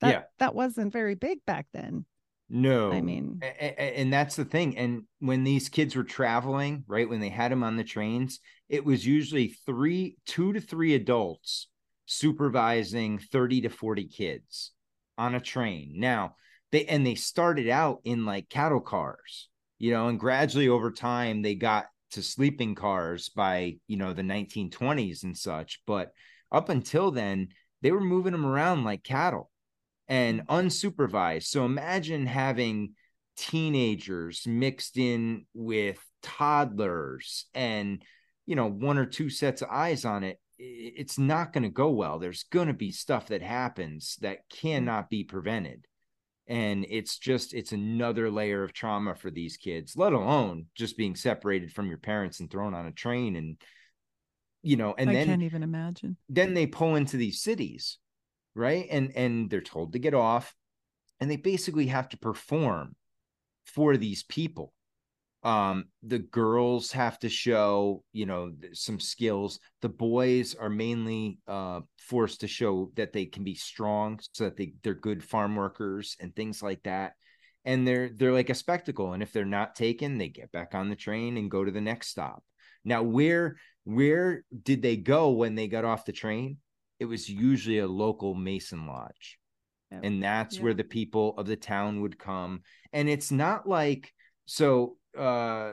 That 0.00 0.10
Yeah. 0.10 0.22
that 0.38 0.54
wasn't 0.54 0.92
very 0.92 1.14
big 1.14 1.44
back 1.44 1.66
then 1.72 2.06
No, 2.48 2.92
i 2.92 3.00
mean. 3.00 3.40
And 3.60 4.12
that's 4.12 4.36
the 4.36 4.44
thing 4.44 4.76
and 4.78 5.04
when 5.18 5.44
these 5.44 5.68
kids 5.68 5.94
were 5.94 6.04
traveling 6.04 6.84
right 6.86 7.08
when 7.08 7.20
they 7.20 7.28
had 7.28 7.52
them 7.52 7.62
on 7.62 7.76
the 7.76 7.84
trains 7.84 8.40
it 8.68 8.84
was 8.84 9.06
usually 9.06 9.48
three 9.66 10.16
two 10.26 10.52
to 10.52 10.60
three 10.60 10.94
adults 10.94 11.68
supervising 12.06 13.18
30 13.18 13.62
to 13.62 13.68
40 13.68 14.06
kids 14.06 14.72
on 15.16 15.34
a 15.34 15.40
train. 15.40 15.92
Now 15.96 16.34
they 16.72 16.84
and 16.86 17.06
they 17.06 17.14
started 17.14 17.68
out 17.68 18.00
in 18.04 18.24
like 18.24 18.48
cattle 18.48 18.80
cars 18.80 19.48
you 19.78 19.90
know 19.90 20.08
and 20.08 20.20
gradually 20.20 20.68
over 20.68 20.90
time 20.90 21.42
they 21.42 21.54
got 21.54 21.86
to 22.10 22.22
sleeping 22.22 22.74
cars 22.74 23.28
by 23.28 23.76
you 23.86 23.96
know 23.96 24.12
the 24.12 24.22
1920s 24.22 25.22
and 25.22 25.36
such 25.36 25.80
but 25.86 26.10
up 26.52 26.68
until 26.68 27.10
then 27.10 27.48
they 27.82 27.92
were 27.92 28.00
moving 28.00 28.32
them 28.32 28.46
around 28.46 28.84
like 28.84 29.02
cattle 29.02 29.50
and 30.08 30.46
unsupervised. 30.48 31.44
So 31.44 31.64
imagine 31.64 32.26
having 32.26 32.94
teenagers 33.36 34.46
mixed 34.46 34.98
in 34.98 35.46
with 35.54 35.98
toddlers 36.22 37.46
and 37.54 38.02
you 38.44 38.56
know 38.56 38.66
one 38.66 38.98
or 38.98 39.06
two 39.06 39.30
sets 39.30 39.62
of 39.62 39.70
eyes 39.70 40.04
on 40.04 40.24
it 40.24 40.38
it's 40.62 41.18
not 41.18 41.54
going 41.54 41.62
to 41.62 41.70
go 41.70 41.88
well. 41.88 42.18
There's 42.18 42.42
going 42.42 42.68
to 42.68 42.74
be 42.74 42.92
stuff 42.92 43.28
that 43.28 43.40
happens 43.40 44.18
that 44.20 44.40
mm. 44.40 44.60
cannot 44.60 45.08
be 45.08 45.24
prevented 45.24 45.86
and 46.46 46.86
it's 46.88 47.18
just 47.18 47.54
it's 47.54 47.72
another 47.72 48.30
layer 48.30 48.62
of 48.62 48.72
trauma 48.72 49.14
for 49.14 49.30
these 49.30 49.56
kids 49.56 49.96
let 49.96 50.12
alone 50.12 50.66
just 50.74 50.96
being 50.96 51.14
separated 51.14 51.72
from 51.72 51.86
your 51.86 51.98
parents 51.98 52.40
and 52.40 52.50
thrown 52.50 52.74
on 52.74 52.86
a 52.86 52.92
train 52.92 53.36
and 53.36 53.56
you 54.62 54.76
know 54.76 54.94
and 54.98 55.10
i 55.10 55.12
then 55.12 55.26
can't 55.26 55.42
even 55.42 55.62
imagine. 55.62 56.16
then 56.28 56.54
they 56.54 56.66
pull 56.66 56.96
into 56.96 57.16
these 57.16 57.40
cities 57.40 57.98
right? 58.54 58.86
And 58.90 59.12
and 59.16 59.50
they're 59.50 59.60
told 59.60 59.92
to 59.92 59.98
get 59.98 60.14
off 60.14 60.54
and 61.20 61.30
they 61.30 61.36
basically 61.36 61.86
have 61.86 62.08
to 62.10 62.18
perform 62.18 62.94
for 63.64 63.96
these 63.96 64.22
people 64.22 64.72
um 65.42 65.86
the 66.02 66.18
girls 66.18 66.92
have 66.92 67.18
to 67.18 67.28
show 67.28 68.04
you 68.12 68.26
know 68.26 68.52
some 68.72 69.00
skills. 69.00 69.58
The 69.80 69.88
boys 69.88 70.54
are 70.54 70.68
mainly 70.70 71.38
uh 71.48 71.80
forced 71.98 72.40
to 72.40 72.48
show 72.48 72.90
that 72.96 73.12
they 73.12 73.24
can 73.26 73.44
be 73.44 73.54
strong 73.54 74.20
so 74.32 74.44
that 74.44 74.56
they 74.56 74.74
they're 74.82 74.94
good 74.94 75.24
farm 75.24 75.56
workers 75.56 76.16
and 76.20 76.34
things 76.34 76.62
like 76.62 76.82
that. 76.82 77.14
And 77.64 77.86
they're 77.86 78.10
they're 78.10 78.32
like 78.32 78.50
a 78.50 78.54
spectacle 78.54 79.12
and 79.14 79.22
if 79.22 79.32
they're 79.32 79.44
not 79.44 79.76
taken 79.76 80.18
they 80.18 80.28
get 80.28 80.52
back 80.52 80.74
on 80.74 80.90
the 80.90 80.96
train 80.96 81.36
and 81.36 81.50
go 81.50 81.64
to 81.64 81.70
the 81.70 81.80
next 81.80 82.08
stop. 82.08 82.42
Now 82.84 83.02
where 83.02 83.56
where 83.84 84.44
did 84.62 84.82
they 84.82 84.96
go 84.96 85.30
when 85.30 85.54
they 85.54 85.68
got 85.68 85.84
off 85.86 86.04
the 86.04 86.12
train? 86.12 86.58
It 86.98 87.06
was 87.06 87.28
usually 87.30 87.78
a 87.78 87.86
local 87.86 88.34
mason 88.34 88.86
lodge. 88.86 89.38
And 89.90 90.22
that's 90.22 90.56
Yeah. 90.56 90.64
where 90.64 90.74
the 90.74 90.84
people 90.84 91.34
of 91.36 91.46
the 91.46 91.56
town 91.56 92.00
would 92.02 92.18
come. 92.18 92.62
And 92.92 93.08
it's 93.08 93.30
not 93.32 93.68
like 93.68 94.12
so 94.46 94.96
uh 95.18 95.72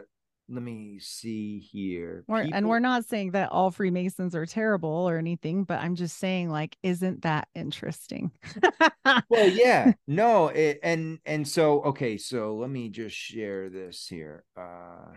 let 0.50 0.64
me 0.64 0.98
see 1.00 1.60
here. 1.60 2.24
We're, 2.28 2.48
and 2.54 2.70
we're 2.70 2.80
not 2.80 3.04
saying 3.04 3.32
that 3.32 3.52
all 3.52 3.70
Freemasons 3.70 4.34
are 4.34 4.46
terrible 4.46 4.90
or 4.90 5.18
anything, 5.18 5.66
but 5.66 5.82
I'm 5.82 5.96
just 5.96 6.18
saying, 6.18 6.50
like, 6.50 6.78
isn't 6.84 7.24
that 7.24 7.50
interesting? 7.54 8.32
well 9.30 9.48
yeah 9.48 9.94
no 10.06 10.48
it, 10.50 10.80
and 10.84 11.20
and 11.26 11.48
so 11.48 11.82
okay 11.82 12.18
so 12.18 12.56
let 12.56 12.70
me 12.70 12.90
just 12.90 13.16
share 13.16 13.70
this 13.70 14.08
here 14.08 14.44
uh. 14.58 15.14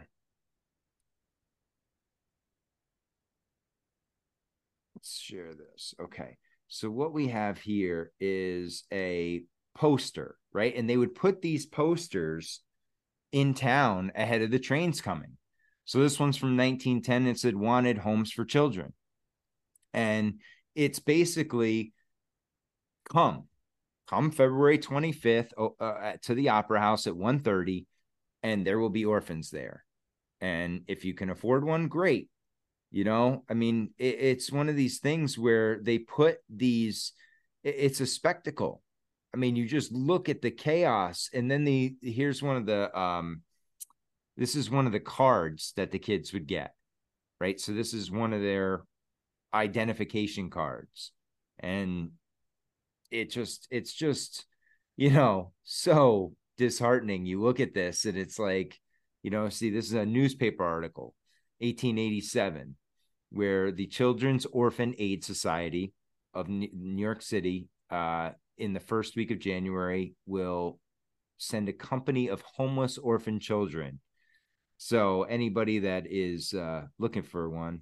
Let's 4.94 5.18
share 5.18 5.54
this 5.54 5.94
okay. 6.00 6.36
So 6.68 6.90
what 6.90 7.14
we 7.14 7.28
have 7.28 7.58
here 7.58 8.12
is 8.20 8.84
a 8.92 9.44
poster 9.74 10.36
right? 10.52 10.74
And 10.74 10.88
they 10.88 10.96
would 10.96 11.14
put 11.14 11.40
these 11.40 11.66
posters 11.66 12.60
in 13.32 13.54
town 13.54 14.12
ahead 14.14 14.42
of 14.42 14.50
the 14.50 14.58
trains 14.58 15.00
coming 15.00 15.36
so 15.84 16.00
this 16.00 16.18
one's 16.18 16.36
from 16.36 16.56
1910 16.56 17.26
it 17.26 17.38
said 17.38 17.56
wanted 17.56 17.98
homes 17.98 18.32
for 18.32 18.44
children 18.44 18.92
and 19.92 20.40
it's 20.74 20.98
basically 20.98 21.92
come 23.08 23.44
come 24.10 24.30
February 24.32 24.78
25th 24.78 25.52
uh, 25.80 26.12
to 26.22 26.34
the 26.34 26.48
Opera 26.48 26.80
House 26.80 27.06
at 27.06 27.14
1:30 27.14 27.86
and 28.42 28.66
there 28.66 28.78
will 28.78 28.90
be 28.90 29.04
orphans 29.04 29.50
there. 29.50 29.84
And 30.40 30.82
if 30.88 31.04
you 31.04 31.14
can 31.14 31.30
afford 31.30 31.64
one, 31.64 31.88
great. 31.88 32.28
You 32.90 33.04
know, 33.04 33.44
I 33.48 33.54
mean, 33.54 33.90
it, 33.98 34.16
it's 34.18 34.50
one 34.50 34.68
of 34.68 34.74
these 34.74 34.98
things 34.98 35.38
where 35.38 35.78
they 35.80 35.98
put 35.98 36.38
these 36.48 37.12
it- 37.62 37.76
it's 37.78 38.00
a 38.00 38.06
spectacle. 38.06 38.82
I 39.32 39.36
mean, 39.36 39.56
you 39.56 39.66
just 39.66 39.92
look 39.92 40.28
at 40.28 40.42
the 40.42 40.50
chaos 40.50 41.30
and 41.32 41.50
then 41.50 41.64
the 41.64 41.94
here's 42.02 42.42
one 42.42 42.56
of 42.56 42.66
the 42.66 42.96
um 42.98 43.42
this 44.36 44.54
is 44.56 44.70
one 44.70 44.86
of 44.86 44.92
the 44.92 45.00
cards 45.00 45.72
that 45.76 45.90
the 45.90 45.98
kids 45.98 46.32
would 46.32 46.46
get. 46.46 46.74
Right? 47.40 47.60
So 47.60 47.72
this 47.72 47.94
is 47.94 48.10
one 48.10 48.32
of 48.32 48.42
their 48.42 48.82
identification 49.54 50.50
cards. 50.50 51.12
And 51.58 52.10
it 53.10 53.30
just 53.30 53.66
it's 53.70 53.92
just 53.92 54.46
you 54.96 55.10
know 55.10 55.52
so 55.64 56.34
disheartening 56.56 57.26
you 57.26 57.40
look 57.40 57.60
at 57.60 57.74
this 57.74 58.04
and 58.04 58.16
it's 58.16 58.38
like 58.38 58.78
you 59.22 59.30
know 59.30 59.48
see 59.48 59.70
this 59.70 59.86
is 59.86 59.94
a 59.94 60.06
newspaper 60.06 60.64
article 60.64 61.14
1887 61.58 62.76
where 63.30 63.72
the 63.72 63.86
children's 63.86 64.46
orphan 64.46 64.94
aid 64.98 65.24
society 65.24 65.92
of 66.34 66.48
new 66.48 66.68
york 66.72 67.22
city 67.22 67.68
uh, 67.90 68.30
in 68.60 68.72
the 68.72 68.80
first 68.80 69.16
week 69.16 69.30
of 69.30 69.38
january 69.38 70.14
will 70.26 70.78
send 71.38 71.68
a 71.68 71.72
company 71.72 72.28
of 72.28 72.42
homeless 72.42 72.98
orphan 72.98 73.40
children 73.40 74.00
so 74.76 75.24
anybody 75.24 75.80
that 75.80 76.04
is 76.08 76.54
uh, 76.54 76.82
looking 76.98 77.22
for 77.22 77.48
one 77.50 77.80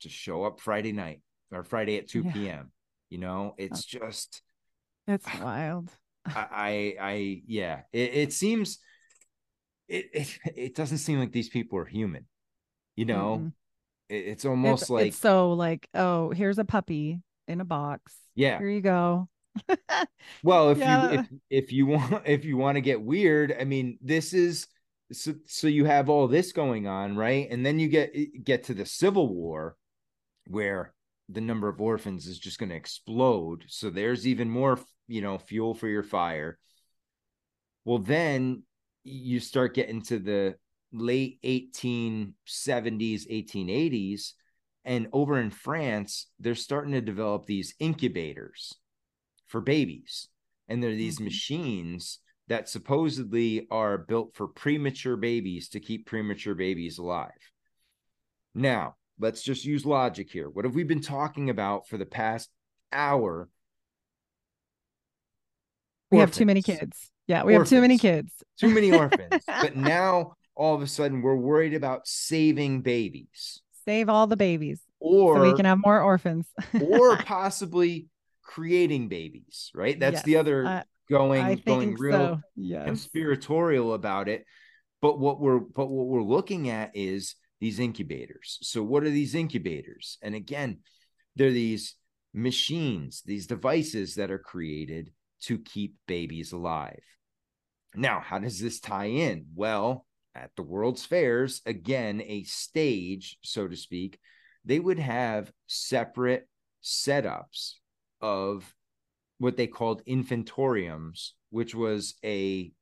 just 0.00 0.14
show 0.14 0.44
up 0.44 0.60
friday 0.60 0.92
night 0.92 1.20
or 1.52 1.62
friday 1.64 1.96
at 1.98 2.08
2 2.08 2.22
Yeah. 2.24 2.32
p.m 2.32 2.70
you 3.10 3.18
know 3.18 3.54
it's 3.58 3.84
just 3.84 4.42
It's 5.06 5.26
wild. 5.40 5.90
I, 6.26 6.46
I, 6.50 6.96
I 7.00 7.42
yeah, 7.46 7.80
it, 7.92 8.14
it 8.14 8.32
seems 8.32 8.78
it, 9.88 10.06
it 10.14 10.38
it 10.56 10.74
doesn't 10.74 10.98
seem 10.98 11.18
like 11.20 11.32
these 11.32 11.50
people 11.50 11.78
are 11.78 11.84
human. 11.84 12.24
You 12.96 13.04
know, 13.04 13.38
Mm-mm. 13.42 13.52
It- 14.08 14.26
it's 14.32 14.44
almost 14.46 14.84
it's, 14.84 14.90
like 14.90 15.06
it's 15.08 15.18
so 15.18 15.52
like, 15.52 15.86
oh, 15.92 16.30
here's 16.30 16.58
a 16.58 16.64
puppy 16.64 17.20
in 17.46 17.60
a 17.60 17.64
box. 17.66 18.16
yeah. 18.34 18.56
Here 18.58 18.70
you 18.70 18.80
go. 18.80 19.28
Well, 20.42 20.70
if 20.70 20.78
Yeah. 20.78 20.86
you 20.86 21.10
if 21.10 21.28
if 21.50 21.72
you 21.72 21.86
want 21.86 22.22
if 22.26 22.44
you 22.44 22.56
want 22.56 22.76
to 22.76 22.80
get 22.80 23.00
weird, 23.02 23.54
I 23.58 23.64
mean, 23.64 23.98
this 24.00 24.32
is 24.32 24.66
so 25.12 25.34
so 25.46 25.66
you 25.66 25.84
have 25.84 26.08
all 26.08 26.28
this 26.28 26.52
going 26.52 26.86
on, 26.86 27.16
right? 27.16 27.48
And 27.50 27.64
then 27.64 27.78
you 27.78 27.88
get 27.88 28.10
eh, 28.14 28.26
get 28.42 28.64
to 28.64 28.74
the 28.74 28.86
Civil 28.86 29.28
War 29.28 29.76
where 30.48 30.94
the 31.28 31.40
number 31.40 31.68
of 31.68 31.80
orphans 31.80 32.26
is 32.26 32.38
just 32.38 32.58
going 32.58 32.70
to 32.70 32.76
explode. 32.76 33.64
So 33.68 33.90
there's 33.90 34.26
even 34.26 34.50
more, 34.50 34.78
you 35.08 35.22
know, 35.22 35.38
fuel 35.38 35.74
for 35.74 35.88
your 35.88 36.02
fire. 36.02 36.58
Well, 37.84 37.98
then 37.98 38.62
you 39.04 39.40
start 39.40 39.74
getting 39.74 40.02
to 40.02 40.18
the 40.18 40.56
late 40.92 41.38
1870s, 41.42 43.26
1880s, 43.30 44.34
and 44.84 45.08
over 45.12 45.38
in 45.40 45.50
France, 45.50 46.26
they're 46.38 46.54
starting 46.54 46.92
to 46.92 47.00
develop 47.00 47.46
these 47.46 47.74
incubators 47.78 48.74
for 49.46 49.60
babies. 49.60 50.28
And 50.68 50.82
they're 50.82 50.94
these 50.94 51.18
Mhm. 51.18 51.24
machines 51.24 52.20
that 52.48 52.68
supposedly 52.68 53.66
are 53.70 53.96
built 53.98 54.34
for 54.34 54.48
premature 54.48 55.16
babies 55.16 55.68
to 55.70 55.80
keep 55.80 56.06
premature 56.06 56.54
babies 56.54 56.98
alive. 56.98 57.30
Now, 58.54 58.96
let's 59.18 59.42
just 59.42 59.64
use 59.64 59.84
logic 59.86 60.30
here. 60.30 60.48
What 60.50 60.64
have 60.64 60.74
we 60.74 60.84
been 60.84 61.00
talking 61.00 61.50
about 61.50 61.88
for 61.88 61.96
the 61.98 62.06
past 62.06 62.50
hour? 62.92 63.48
We 66.10 66.18
have 66.18 66.32
too 66.32 66.46
many 66.46 66.62
kids. 66.62 67.10
Yeah, 67.26 67.44
we 67.44 67.54
have 67.54 67.68
too 67.68 67.80
many 67.80 67.98
kids. 67.98 68.32
Too 68.58 68.70
many 68.70 68.92
orphans. 69.00 69.44
but 69.60 69.76
now 69.76 70.34
all 70.54 70.74
of 70.74 70.82
a 70.82 70.86
sudden 70.86 71.20
we're 71.22 71.34
worried 71.34 71.74
about 71.74 72.06
saving 72.06 72.80
babies 72.82 73.60
Save 73.84 74.08
all 74.08 74.26
the 74.28 74.36
babies 74.36 74.80
or 75.00 75.36
so 75.36 75.42
we 75.42 75.56
can 75.56 75.64
have 75.66 75.78
more 75.84 76.00
orphans. 76.00 76.46
or 76.80 77.16
possibly 77.16 78.06
creating 78.44 79.08
babies, 79.08 79.70
right? 79.74 79.98
That's 79.98 80.22
the 80.22 80.36
other 80.36 80.66
I- 80.66 80.84
going 81.08 81.42
I 81.42 81.54
going 81.56 81.94
real 81.94 82.12
so. 82.36 82.40
Yes. 82.56 82.86
conspiratorial 82.86 83.94
about 83.94 84.28
it. 84.28 84.46
But 85.02 85.18
what 85.18 85.40
we're 85.40 85.58
but 85.58 85.86
what 85.90 86.06
we're 86.06 86.22
looking 86.22 86.70
at 86.70 86.92
is 86.94 87.34
these 87.60 87.78
incubators. 87.78 88.58
So 88.62 88.82
what 88.82 89.04
are 89.04 89.10
these 89.10 89.34
incubators? 89.34 90.18
And 90.22 90.34
again, 90.34 90.78
they're 91.36 91.50
these 91.50 91.96
machines, 92.32 93.22
these 93.24 93.46
devices 93.46 94.16
that 94.16 94.30
are 94.30 94.38
created 94.38 95.10
to 95.42 95.58
keep 95.58 95.94
babies 96.06 96.52
alive. 96.52 97.02
Now, 97.94 98.20
how 98.20 98.38
does 98.38 98.60
this 98.60 98.80
tie 98.80 99.06
in? 99.06 99.46
Well, 99.54 100.06
at 100.34 100.50
the 100.56 100.62
World's 100.62 101.04
Fairs, 101.04 101.60
again, 101.64 102.20
a 102.26 102.42
stage, 102.42 103.38
so 103.42 103.68
to 103.68 103.76
speak, 103.76 104.18
they 104.64 104.80
would 104.80 104.98
have 104.98 105.52
separate 105.66 106.48
setups 106.82 107.74
of 108.24 108.74
what 109.36 109.58
they 109.58 109.66
called 109.66 110.02
infantoriums, 110.06 111.32
which 111.50 111.74
was 111.74 112.14
a 112.24 112.72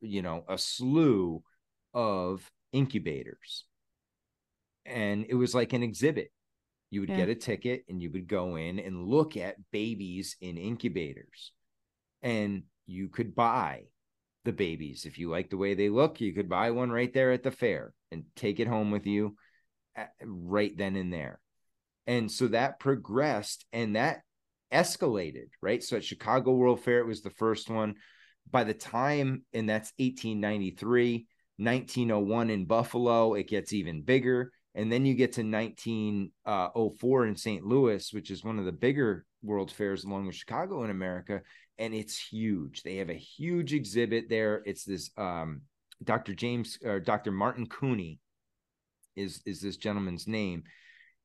you 0.00 0.22
know 0.22 0.42
a 0.48 0.56
slew 0.56 1.42
of 1.92 2.50
incubators, 2.72 3.66
and 4.86 5.26
it 5.28 5.34
was 5.34 5.54
like 5.54 5.74
an 5.74 5.82
exhibit. 5.82 6.32
You 6.90 7.00
would 7.00 7.10
Yeah. 7.10 7.16
get 7.16 7.28
a 7.28 7.34
ticket 7.34 7.84
and 7.88 8.00
you 8.00 8.10
would 8.12 8.26
go 8.26 8.56
in 8.56 8.78
and 8.78 9.06
look 9.06 9.36
at 9.36 9.56
babies 9.70 10.36
in 10.40 10.56
incubators, 10.56 11.52
and 12.22 12.62
you 12.86 13.08
could 13.08 13.34
buy 13.34 13.82
the 14.44 14.52
babies 14.52 15.04
if 15.04 15.18
you 15.18 15.28
like 15.28 15.50
the 15.50 15.58
way 15.58 15.74
they 15.74 15.90
look. 15.90 16.20
You 16.20 16.32
could 16.32 16.48
buy 16.48 16.70
one 16.70 16.90
right 16.90 17.12
there 17.12 17.32
at 17.32 17.42
the 17.42 17.50
fair 17.50 17.92
and 18.10 18.24
take 18.34 18.60
it 18.60 18.68
home 18.68 18.90
with 18.92 19.04
you, 19.04 19.36
at, 19.94 20.12
right 20.24 20.74
then 20.74 20.96
and 20.96 21.12
there. 21.12 21.40
And 22.06 22.30
so 22.30 22.46
that 22.48 22.78
progressed 22.78 23.66
and 23.72 23.96
that 23.96 24.22
escalated, 24.72 25.48
right? 25.62 25.82
So 25.82 25.96
at 25.96 26.04
Chicago 26.04 26.52
World 26.52 26.80
Fair, 26.80 27.00
it 27.00 27.06
was 27.06 27.22
the 27.22 27.30
first 27.30 27.70
one. 27.70 27.94
By 28.50 28.64
the 28.64 28.74
time, 28.74 29.44
and 29.52 29.68
that's 29.68 29.92
1893, 29.98 31.26
1901 31.58 32.50
in 32.50 32.66
Buffalo, 32.66 33.34
it 33.34 33.48
gets 33.48 33.72
even 33.72 34.02
bigger. 34.02 34.52
And 34.74 34.92
then 34.92 35.06
you 35.06 35.14
get 35.14 35.32
to 35.34 35.42
1904 35.42 37.26
in 37.26 37.36
St. 37.36 37.64
Louis, 37.64 38.12
which 38.12 38.30
is 38.30 38.44
one 38.44 38.58
of 38.58 38.66
the 38.66 38.72
bigger 38.72 39.24
World 39.42 39.72
Fairs 39.72 40.04
along 40.04 40.26
with 40.26 40.36
Chicago 40.36 40.84
in 40.84 40.90
America. 40.90 41.40
And 41.78 41.94
it's 41.94 42.18
huge. 42.18 42.82
They 42.82 42.96
have 42.96 43.10
a 43.10 43.14
huge 43.14 43.72
exhibit 43.72 44.28
there. 44.28 44.62
It's 44.66 44.84
this 44.84 45.10
um, 45.16 45.62
Dr. 46.04 46.34
James 46.34 46.78
or 46.84 47.00
Dr. 47.00 47.32
Martin 47.32 47.66
Couney 47.66 48.20
is 49.14 49.40
is 49.46 49.60
this 49.60 49.76
gentleman's 49.76 50.26
name 50.26 50.62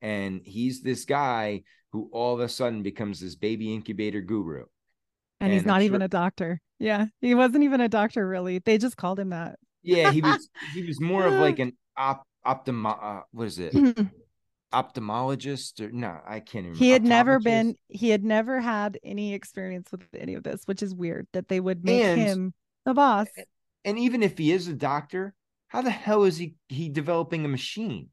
and 0.02 0.42
he's 0.44 0.82
this 0.82 1.06
guy 1.06 1.64
who 1.92 2.10
all 2.12 2.34
of 2.34 2.40
a 2.40 2.50
sudden 2.50 2.84
becomes 2.84 3.20
this 3.20 3.36
baby 3.36 3.74
incubator 3.74 4.22
guru. 4.22 4.66
and 5.40 5.52
he's 5.54 5.62
I'm 5.64 5.68
not 5.68 5.82
even 5.82 6.02
a 6.02 6.08
doctor. 6.08 6.60
Yeah. 6.80 7.06
He 7.20 7.36
wasn't 7.36 7.64
even 7.64 7.82
a 7.82 7.90
doctor 7.90 8.28
really. 8.28 8.60
They 8.60 8.78
just 8.78 8.98
called 8.98 9.20
him 9.20 9.30
that. 9.30 9.58
Yeah, 9.84 10.12
he 10.12 10.22
was 10.22 10.50
he 10.74 10.84
was 10.86 11.00
more 11.02 11.26
of 11.26 11.34
like 11.34 11.60
an 11.60 11.74
op 11.98 12.24
optimo 12.46 12.98
uh, 13.02 13.22
what 13.32 13.48
is 13.48 13.60
it? 13.60 13.74
Ophthalmologist 14.74 15.82
or 15.82 15.92
no, 15.92 16.18
I 16.26 16.40
can't 16.40 16.66
even. 16.68 16.78
he 16.78 16.92
had 16.92 17.04
never 17.04 17.40
been 17.40 17.76
he 17.90 18.10
had 18.10 18.24
never 18.24 18.62
had 18.62 18.98
any 19.04 19.34
experience 19.34 19.92
with 19.92 20.04
any 20.18 20.34
of 20.36 20.44
this, 20.44 20.62
which 20.66 20.82
is 20.82 20.96
weird 20.96 21.28
that 21.34 21.50
they 21.50 21.60
would 21.60 21.84
make 21.84 22.02
And- 22.04 22.22
him 22.22 22.54
the 22.86 22.94
boss. 22.94 23.28
And 23.84 23.98
even 24.00 24.24
if 24.24 24.38
he 24.38 24.52
is 24.52 24.68
a 24.68 24.74
doctor, 24.74 25.34
how 25.68 25.82
the 25.82 25.90
hell 25.92 26.24
is 26.24 26.38
he 26.38 26.56
he 26.70 26.88
developing 26.88 27.44
a 27.44 27.50
machine? 27.50 28.10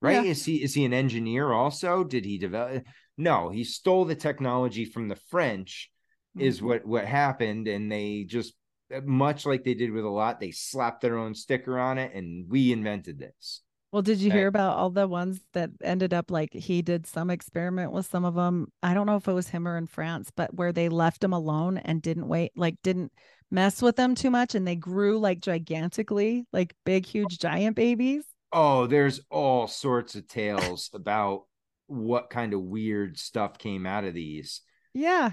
Right? 0.00 0.24
Yeah. 0.24 0.30
Is 0.30 0.44
he 0.44 0.62
is 0.62 0.74
he 0.74 0.84
an 0.84 0.92
engineer 0.94 1.52
also? 1.52 2.04
Did 2.04 2.24
he 2.24 2.38
develop 2.38 2.76
eh, 2.76 2.80
No, 3.18 3.50
he 3.50 3.64
stole 3.64 4.04
the 4.06 4.14
technology 4.14 4.84
from 4.84 5.08
the 5.08 5.16
French 5.16 5.90
is 6.38 6.60
Mhm. 6.60 6.64
what 6.66 6.86
what 6.86 7.04
happened 7.06 7.68
and 7.68 7.90
they 7.92 8.24
just 8.24 8.54
eh, 8.90 9.00
much 9.04 9.44
like 9.46 9.64
they 9.64 9.74
did 9.74 9.90
with 9.90 10.04
a 10.04 10.08
lot 10.08 10.40
they 10.40 10.52
slapped 10.52 11.00
their 11.02 11.18
own 11.18 11.34
sticker 11.34 11.78
on 11.78 11.98
it 11.98 12.14
and 12.14 12.48
we 12.48 12.72
invented 12.72 13.18
this 13.18 13.62
Well, 13.92 14.02
did 14.02 14.20
you 14.20 14.30
Hey. 14.30 14.38
hear 14.38 14.46
about 14.46 14.76
all 14.78 14.90
the 14.90 15.08
ones 15.08 15.40
that 15.52 15.70
ended 15.82 16.14
up 16.14 16.30
like 16.30 16.52
he 16.54 16.80
did 16.80 17.06
some 17.06 17.28
experiment 17.28 17.90
with 17.92 18.06
some 18.06 18.24
of 18.24 18.36
them? 18.36 18.68
I 18.84 18.94
don't 18.94 19.06
know 19.06 19.16
if 19.16 19.26
it 19.26 19.32
was 19.32 19.48
him 19.48 19.66
or 19.66 19.76
in 19.76 19.86
France, 19.88 20.30
but 20.34 20.54
where 20.54 20.72
they 20.72 20.88
left 20.88 21.24
him 21.24 21.32
alone 21.32 21.76
and 21.78 22.00
didn't 22.00 22.28
wait, 22.28 22.52
like 22.56 22.76
didn't 22.84 23.12
mess 23.50 23.82
with 23.82 23.96
them 23.96 24.14
too 24.14 24.30
much 24.30 24.54
and 24.54 24.64
they 24.66 24.76
grew 24.76 25.18
like 25.18 25.40
gigantically, 25.40 26.46
like 26.52 26.72
big, 26.84 27.04
huge, 27.04 27.38
giant 27.40 27.74
babies. 27.74 28.24
Oh 28.52 28.86
there's 28.86 29.20
all 29.30 29.66
sorts 29.66 30.14
of 30.14 30.26
tales 30.26 30.90
about 30.94 31.44
what 31.86 32.30
kind 32.30 32.54
of 32.54 32.60
weird 32.60 33.18
stuff 33.18 33.58
came 33.58 33.86
out 33.86 34.04
of 34.04 34.14
these 34.14 34.60
Yeah. 34.94 35.32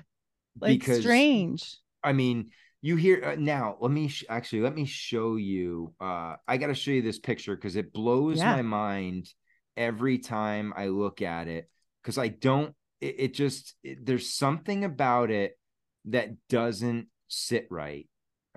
Like 0.60 0.80
because 0.80 1.02
strange. 1.02 1.78
i 2.04 2.14
mean 2.14 2.50
you 2.82 2.96
hear 2.96 3.24
uh, 3.24 3.36
now 3.38 3.78
let 3.80 3.92
me 3.92 4.08
sh- 4.08 4.26
actually 4.30 4.62
let 4.62 4.76
me 4.76 4.86
show 4.86 5.36
you 5.36 5.94
uh 6.00 6.36
i 6.48 6.58
got 6.58 6.68
to 6.68 6.74
show 6.74 6.92
you 6.92 7.02
this 7.02 7.20
picture 7.20 7.56
because 7.56 7.76
it 7.76 7.94
blows 7.94 8.38
Yeah. 8.38 8.56
my 8.56 8.62
mind 8.64 9.28
every 9.76 10.18
time 10.20 10.74
i 10.76 10.88
look 10.88 11.22
at 11.22 11.48
it 11.48 11.70
because 12.02 12.18
i 12.18 12.28
don't 12.30 12.74
it, 13.02 13.16
it 13.20 13.34
just 13.36 13.76
it, 13.84 14.04
there's 14.06 14.34
something 14.34 14.84
about 14.84 15.30
it 15.30 15.58
that 16.06 16.30
doesn't 16.50 17.08
sit 17.28 17.68
right 17.70 18.08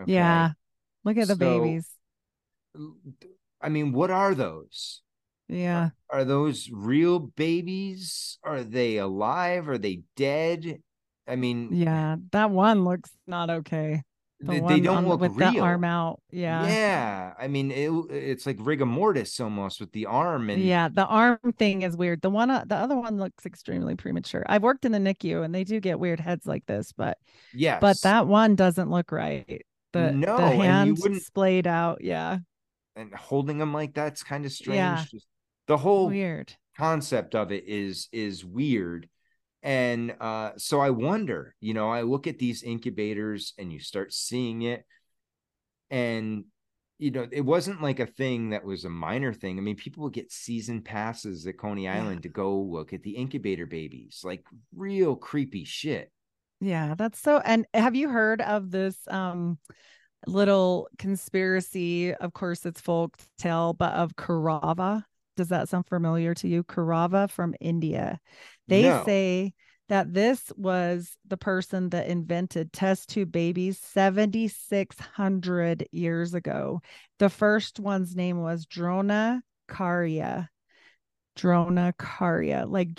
okay? 0.00 0.12
Yeah. 0.12 0.52
Look 1.04 1.16
at 1.18 1.28
the 1.28 1.34
So- 1.34 1.38
babies. 1.60 1.88
I 3.60 3.68
mean 3.68 3.92
what 3.92 4.10
are 4.10 4.34
those 4.34 5.02
Yeah. 5.48 5.90
are 6.08 6.24
those 6.24 6.68
real 6.72 7.18
babies 7.18 8.38
are 8.42 8.62
they 8.62 8.96
alive 8.98 9.68
are 9.68 9.78
they 9.78 10.02
dead 10.16 10.80
i 11.26 11.36
mean 11.36 11.68
Yeah. 11.72 12.16
That 12.32 12.50
one 12.50 12.84
looks 12.84 13.10
not 13.26 13.50
okay. 13.50 14.02
The 14.42 14.58
they, 14.66 14.80
don't 14.80 14.96
on- 15.04 15.08
look 15.08 15.20
with 15.20 15.36
real 15.36 15.52
the 15.52 15.60
arm 15.60 15.84
out. 15.84 16.22
Yeah. 16.30 16.66
Yeah, 16.66 17.34
I 17.38 17.46
mean 17.46 17.70
it, 17.70 17.90
it's 18.10 18.46
like 18.46 18.56
rigor 18.58 18.86
mortis 18.86 19.38
almost 19.38 19.80
with 19.80 19.92
the 19.92 20.06
arm 20.06 20.48
and 20.48 20.62
yeah, 20.62 20.88
the 20.88 21.04
arm 21.04 21.38
thing 21.58 21.82
is 21.82 21.94
weird. 21.94 22.22
The 22.22 22.30
one, 22.30 22.50
uh, 22.50 22.64
the 22.66 22.76
other 22.76 22.96
one 22.96 23.18
looks 23.18 23.44
extremely 23.44 23.96
premature. 23.96 24.42
I've 24.48 24.62
worked 24.62 24.86
in 24.86 24.92
the 24.92 24.98
NICU 24.98 25.44
and 25.44 25.54
they 25.54 25.62
do 25.64 25.78
get 25.78 26.00
weird 26.00 26.20
heads 26.20 26.46
like 26.46 26.64
this, 26.64 26.90
but 26.92 27.18
yes, 27.52 27.80
but 27.82 28.00
that 28.00 28.26
one 28.28 28.56
doesn't 28.56 28.90
look 28.90 29.12
right. 29.12 29.60
The 29.92 30.10
No, 30.12 30.38
the 30.38 30.48
hand 30.56 30.98
splayed 31.20 31.66
out. 31.66 32.02
Yeah, 32.02 32.38
and 33.00 33.14
holding 33.14 33.58
them 33.58 33.72
like 33.72 33.94
that's 33.94 34.22
kind 34.22 34.44
of 34.44 34.52
strange. 34.52 34.76
Yeah. 34.76 35.04
Just 35.10 35.26
the 35.66 35.76
whole 35.76 36.08
weird. 36.08 36.52
concept 36.76 37.34
of 37.34 37.52
it 37.52 37.64
is 37.66 38.08
is 38.12 38.44
weird, 38.44 39.08
and 39.62 40.14
uh, 40.20 40.52
so 40.56 40.80
I 40.80 40.90
wonder. 40.90 41.54
You 41.60 41.74
know, 41.74 41.90
I 41.90 42.02
look 42.02 42.26
at 42.26 42.38
these 42.38 42.62
incubators 42.62 43.54
and 43.58 43.72
you 43.72 43.80
start 43.80 44.12
seeing 44.12 44.62
it, 44.62 44.84
and 45.90 46.44
you 46.98 47.10
know, 47.10 47.26
it 47.32 47.40
wasn't 47.40 47.80
like 47.82 47.98
a 47.98 48.06
thing 48.06 48.50
that 48.50 48.62
was 48.64 48.84
a 48.84 48.90
minor 48.90 49.32
thing. 49.32 49.58
I 49.58 49.62
mean, 49.62 49.76
people 49.76 50.02
would 50.04 50.12
get 50.12 50.30
season 50.30 50.82
passes 50.82 51.46
at 51.46 51.56
Coney 51.56 51.84
Yeah. 51.84 52.02
Island 52.02 52.24
to 52.24 52.28
go 52.28 52.58
look 52.60 52.92
at 52.92 53.02
the 53.02 53.12
incubator 53.12 53.64
babies, 53.66 54.20
like 54.22 54.44
real 54.76 55.16
creepy 55.16 55.64
shit. 55.64 56.12
Yeah, 56.60 56.94
that's 56.94 57.18
so. 57.18 57.38
And 57.38 57.66
have 57.72 57.96
you 57.96 58.10
heard 58.10 58.42
of 58.42 58.70
this? 58.70 58.96
Um, 59.08 59.58
little 60.26 60.88
conspiracy. 60.98 62.14
Of 62.14 62.32
course, 62.32 62.66
it's 62.66 62.80
folk 62.80 63.16
tale, 63.38 63.72
but 63.72 63.94
of 63.94 64.16
Karava. 64.16 65.04
Does 65.36 65.48
that 65.48 65.68
sound 65.68 65.86
familiar 65.86 66.34
to 66.34 66.48
you? 66.48 66.64
Karava 66.64 67.30
from 67.30 67.54
India. 67.60 68.20
They 68.68 68.82
No. 68.82 69.02
say 69.04 69.54
that 69.88 70.12
this 70.12 70.52
was 70.56 71.16
the 71.26 71.36
person 71.36 71.88
that 71.90 72.06
invented 72.06 72.72
test 72.72 73.08
tube 73.08 73.32
babies 73.32 73.78
7,600 73.78 75.88
years 75.90 76.34
ago. 76.34 76.80
The 77.18 77.28
first 77.28 77.80
one's 77.80 78.14
name 78.14 78.40
was 78.40 78.66
Drona 78.66 79.42
Karya. 79.68 80.48
Drona 81.36 81.94
Karya, 81.98 82.70
like, 82.70 82.90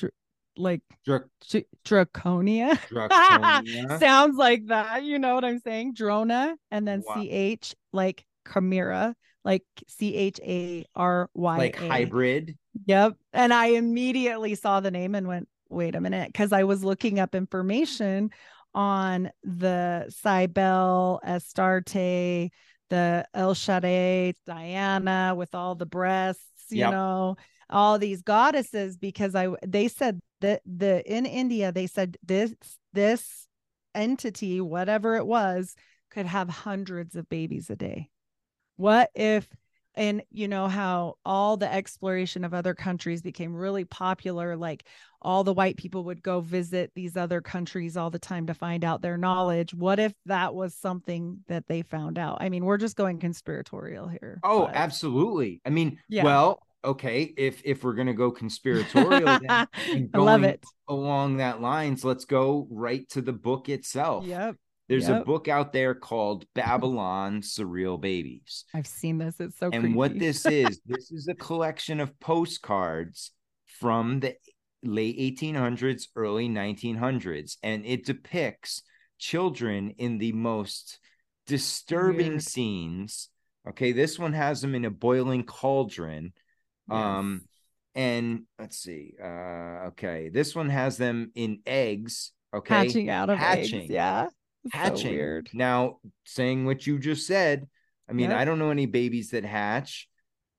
like 0.62 0.82
Dra- 1.06 1.26
Dr- 1.50 1.66
Draconia. 1.86 2.78
Draconia. 2.90 4.00
Sounds 4.00 4.38
like 4.38 4.68
that. 4.68 5.04
You 5.04 5.20
know 5.20 5.36
what 5.36 5.46
I'm 5.46 5.60
saying? 5.60 5.94
Drona 5.94 6.56
and 6.70 6.88
then 6.88 7.04
Wow. 7.06 7.24
CH 7.24 7.74
like 7.92 8.26
Chimera, 8.52 9.16
like 9.44 9.64
C 9.88 10.16
H 10.16 10.40
A 10.44 10.86
R 10.96 11.30
Y. 11.34 11.58
like 11.58 11.76
hybrid. 11.76 12.58
Yep. 12.86 13.18
And 13.34 13.54
I 13.54 13.68
immediately 13.68 14.56
saw 14.56 14.80
the 14.80 14.92
name 14.92 15.16
and 15.16 15.28
went, 15.28 15.48
wait 15.70 15.96
a 15.96 16.02
minute, 16.02 16.28
because 16.32 16.52
I 16.54 16.64
was 16.64 16.84
looking 16.84 17.20
up 17.20 17.36
information 17.36 18.30
on 18.74 19.30
the 19.44 20.06
Cybele, 20.10 21.20
Astarte, 21.24 22.50
the 22.90 23.26
El 23.34 23.54
Shaddai, 23.54 24.34
Diana 24.46 25.34
with 25.36 25.54
all 25.56 25.76
the 25.76 25.86
breasts, 25.86 26.44
you 26.70 26.80
Yep. 26.80 26.92
know, 26.92 27.36
all 27.72 27.98
these 28.00 28.22
goddesses, 28.22 28.98
because 28.98 29.36
I 29.36 29.50
they 29.66 29.88
said 29.88 30.20
that 30.42 30.62
the 30.66 31.04
in 31.12 31.26
India, 31.26 31.72
they 31.72 31.88
said 31.88 32.18
this 32.24 32.54
this 32.94 33.48
entity, 33.96 34.62
whatever 34.62 35.16
it 35.16 35.26
was, 35.26 35.76
could 36.10 36.26
have 36.26 36.50
hundreds 36.50 37.16
of 37.16 37.28
babies 37.30 37.70
a 37.70 37.76
day. 37.76 38.10
What 38.78 39.10
if 39.16 39.48
and 39.94 40.24
you 40.32 40.48
know 40.48 40.70
how 40.70 41.16
all 41.26 41.58
the 41.58 41.72
exploration 41.72 42.46
of 42.46 42.54
other 42.54 42.74
countries 42.74 43.22
became 43.22 43.54
really 43.54 43.84
popular 43.84 44.56
like 44.56 44.86
all 45.22 45.44
the 45.44 45.54
white 45.54 45.76
people 45.76 46.06
would 46.06 46.24
go 46.24 46.40
visit 46.40 46.90
these 46.96 47.18
other 47.18 47.42
countries 47.42 47.98
all 47.98 48.10
the 48.10 48.18
time 48.18 48.48
to 48.48 48.54
find 48.54 48.86
out 48.86 49.02
their 49.02 49.18
knowledge 49.18 49.74
what 49.74 50.00
if 50.00 50.14
that 50.28 50.56
was 50.56 50.74
something 50.74 51.40
that 51.50 51.68
they 51.68 51.82
found 51.82 52.18
out 52.18 52.38
i 52.40 52.48
mean 52.48 52.64
we're 52.64 52.78
just 52.78 52.96
going 52.96 53.20
conspiratorial 53.20 54.08
here 54.08 54.40
Oh, 54.46 54.68
but- 54.68 54.76
absolutely. 54.76 55.60
I 55.66 55.72
mean, 55.72 56.00
Yeah. 56.08 56.24
well, 56.24 56.62
okay, 56.84 57.34
if 57.38 57.62
if 57.66 57.84
we're 57.84 57.94
gonna 57.94 58.14
go 58.14 58.32
conspiratorial 58.32 59.40
then, 59.40 59.68
i 60.14 60.18
love 60.18 60.44
it 60.44 60.64
along 60.88 61.38
that 61.38 61.62
lines, 61.62 62.04
let's 62.04 62.26
go 62.26 62.68
right 62.70 63.08
to 63.10 63.22
the 63.22 63.34
book 63.34 63.70
itself. 63.70 64.26
yep 64.26 64.56
There's 64.90 65.08
a 65.10 65.22
book 65.22 65.48
out 65.48 65.74
there 65.74 65.96
called 65.96 66.46
Babylon 66.56 67.42
Surreal 67.42 68.00
Babies. 68.00 68.66
i've 68.74 68.88
seen 68.88 69.18
this 69.18 69.40
it's 69.40 69.58
so 69.58 69.70
and 69.72 69.96
what 69.96 70.18
this 70.18 70.46
is, 70.46 70.82
this 70.86 71.12
is 71.12 71.28
a 71.28 71.36
collection 71.36 72.00
of 72.00 72.20
postcards 72.20 73.32
from 73.80 74.20
the 74.20 74.36
late 74.84 75.18
1800s, 75.18 76.08
early 76.16 76.50
1900s, 76.50 77.58
and 77.64 77.86
it 77.86 78.06
depicts 78.06 78.82
children 79.20 79.92
in 79.98 80.18
the 80.18 80.32
most 80.32 81.00
disturbing 81.48 82.32
Weird. 82.32 82.42
scenes. 82.44 83.30
Okay, 83.70 83.92
this 83.92 84.18
one 84.18 84.34
has 84.34 84.62
them 84.62 84.74
in 84.74 84.86
a 84.86 84.90
boiling 84.90 85.44
cauldron. 85.44 86.34
Um, 86.92 87.42
and 87.96 88.44
let's 88.60 88.78
see. 88.78 89.16
Uh, 89.22 89.90
okay, 89.90 90.30
this 90.30 90.56
one 90.56 90.70
has 90.70 90.98
them 90.98 91.32
in 91.36 91.60
eggs. 91.66 92.32
Okay, 92.54 92.74
hatching 92.74 93.10
out 93.10 93.30
of 93.30 93.38
hatching. 93.38 93.82
eggs 93.84 93.90
yeah 93.90 94.28
It's 94.66 94.74
so 94.74 94.80
hatching. 94.80 95.12
weird 95.12 95.50
Now, 95.54 96.00
saying 96.26 96.66
what 96.66 96.86
you 96.86 97.00
just 97.00 97.26
said, 97.28 97.68
I 98.10 98.14
mean, 98.14 98.30
Yep. 98.30 98.40
I 98.40 98.46
don't 98.46 98.60
know 98.60 98.72
any 98.72 98.86
babies 98.88 99.32
that 99.32 99.46
hatch. 99.46 100.10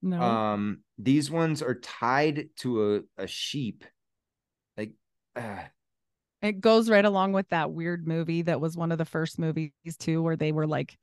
no 0.02 0.20
Um, 0.20 0.82
these 0.98 1.30
ones 1.30 1.62
are 1.62 1.74
tied 1.74 2.48
to 2.58 2.96
a, 3.18 3.22
a 3.24 3.26
sheep. 3.26 3.84
Like, 4.76 4.92
uh, 5.36 5.64
It 6.40 6.60
goes 6.60 6.90
right 6.90 7.04
along 7.04 7.32
with 7.32 7.48
that 7.50 7.72
weird 7.72 8.06
movie 8.06 8.42
that 8.42 8.60
was 8.60 8.76
one 8.76 8.90
of 8.90 8.98
the 8.98 9.04
first 9.04 9.38
movies 9.38 9.70
too, 9.98 10.22
where 10.22 10.36
they 10.36 10.52
were 10.52 10.66
like 10.66 10.96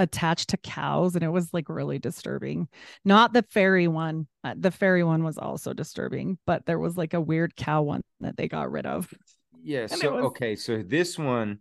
attached 0.00 0.48
to 0.50 0.56
cows, 0.56 1.14
and 1.14 1.22
it 1.22 1.28
was 1.28 1.52
like 1.52 1.68
really 1.68 1.98
disturbing. 1.98 2.68
Not 3.04 3.32
the 3.32 3.42
fairy 3.50 3.86
one. 3.86 4.26
Uh, 4.42 4.54
the 4.58 4.70
fairy 4.70 5.04
one 5.04 5.22
was 5.22 5.38
also 5.38 5.72
disturbing, 5.72 6.38
but 6.46 6.66
there 6.66 6.78
was 6.78 6.96
like 6.96 7.14
a 7.14 7.20
weird 7.20 7.54
cow 7.54 7.82
one 7.82 8.02
that 8.20 8.36
they 8.36 8.48
got 8.48 8.70
rid 8.72 8.86
of. 8.86 9.12
yeah. 9.62 9.80
it 9.84 9.90
So 9.90 10.14
was- 10.16 10.24
okay, 10.26 10.56
so 10.56 10.82
this 10.82 11.18
one 11.18 11.58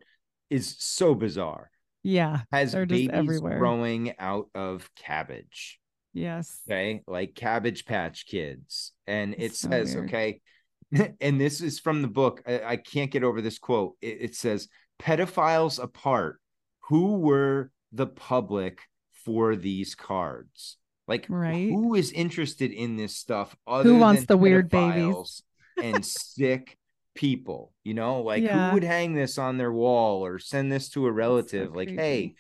is 0.50 0.76
so 0.80 1.14
bizarre. 1.14 1.70
Yeah. 2.02 2.42
Has 2.52 2.74
babies 2.74 3.10
everywhere. 3.12 3.60
growing 3.60 4.14
out 4.18 4.48
of 4.56 4.90
cabbage. 4.96 5.80
Yes. 6.12 6.62
okay 6.68 7.02
like 7.06 7.36
cabbage 7.36 7.86
patch 7.86 8.26
kids 8.26 8.94
and 9.06 9.36
it 9.38 9.54
so 9.56 9.70
says 9.70 9.94
weird. 9.94 10.08
okay 10.10 10.42
and 11.22 11.40
this 11.40 11.62
is 11.62 11.80
from 11.80 12.02
the 12.02 12.08
book 12.08 12.42
I, 12.48 12.62
I 12.64 12.76
can't 12.78 13.12
get 13.12 13.24
over 13.24 13.42
this 13.42 13.60
quote 13.60 13.94
it, 14.02 14.18
it 14.22 14.36
says 14.36 14.68
pedophiles 15.00 15.82
apart 15.82 16.40
who 16.90 17.18
were 17.20 17.70
the 17.92 18.08
public 18.08 18.82
for 19.26 19.56
these 19.56 19.96
cards 19.96 20.78
like 21.08 21.26
Right. 21.30 21.70
who 21.70 21.96
is 21.96 22.12
interested 22.12 22.72
in 22.72 22.96
this 22.98 23.16
stuff 23.16 23.56
other 23.68 23.94
wants 23.96 24.22
than 24.22 24.28
the 24.28 24.38
weird 24.38 24.70
babies? 24.70 25.42
and 25.82 26.06
sick 26.06 26.78
people 27.16 27.74
you 27.84 27.94
know 27.94 28.22
like 28.22 28.44
Yeah. 28.44 28.70
who 28.70 28.74
would 28.76 28.84
hang 28.84 29.14
this 29.14 29.38
on 29.38 29.58
their 29.58 29.72
wall 29.72 30.26
or 30.26 30.40
send 30.40 30.72
this 30.72 30.90
to 30.90 31.06
a 31.08 31.12
relative 31.12 31.76
like 31.76 31.88
creepy. 31.90 32.02
hey 32.02 32.36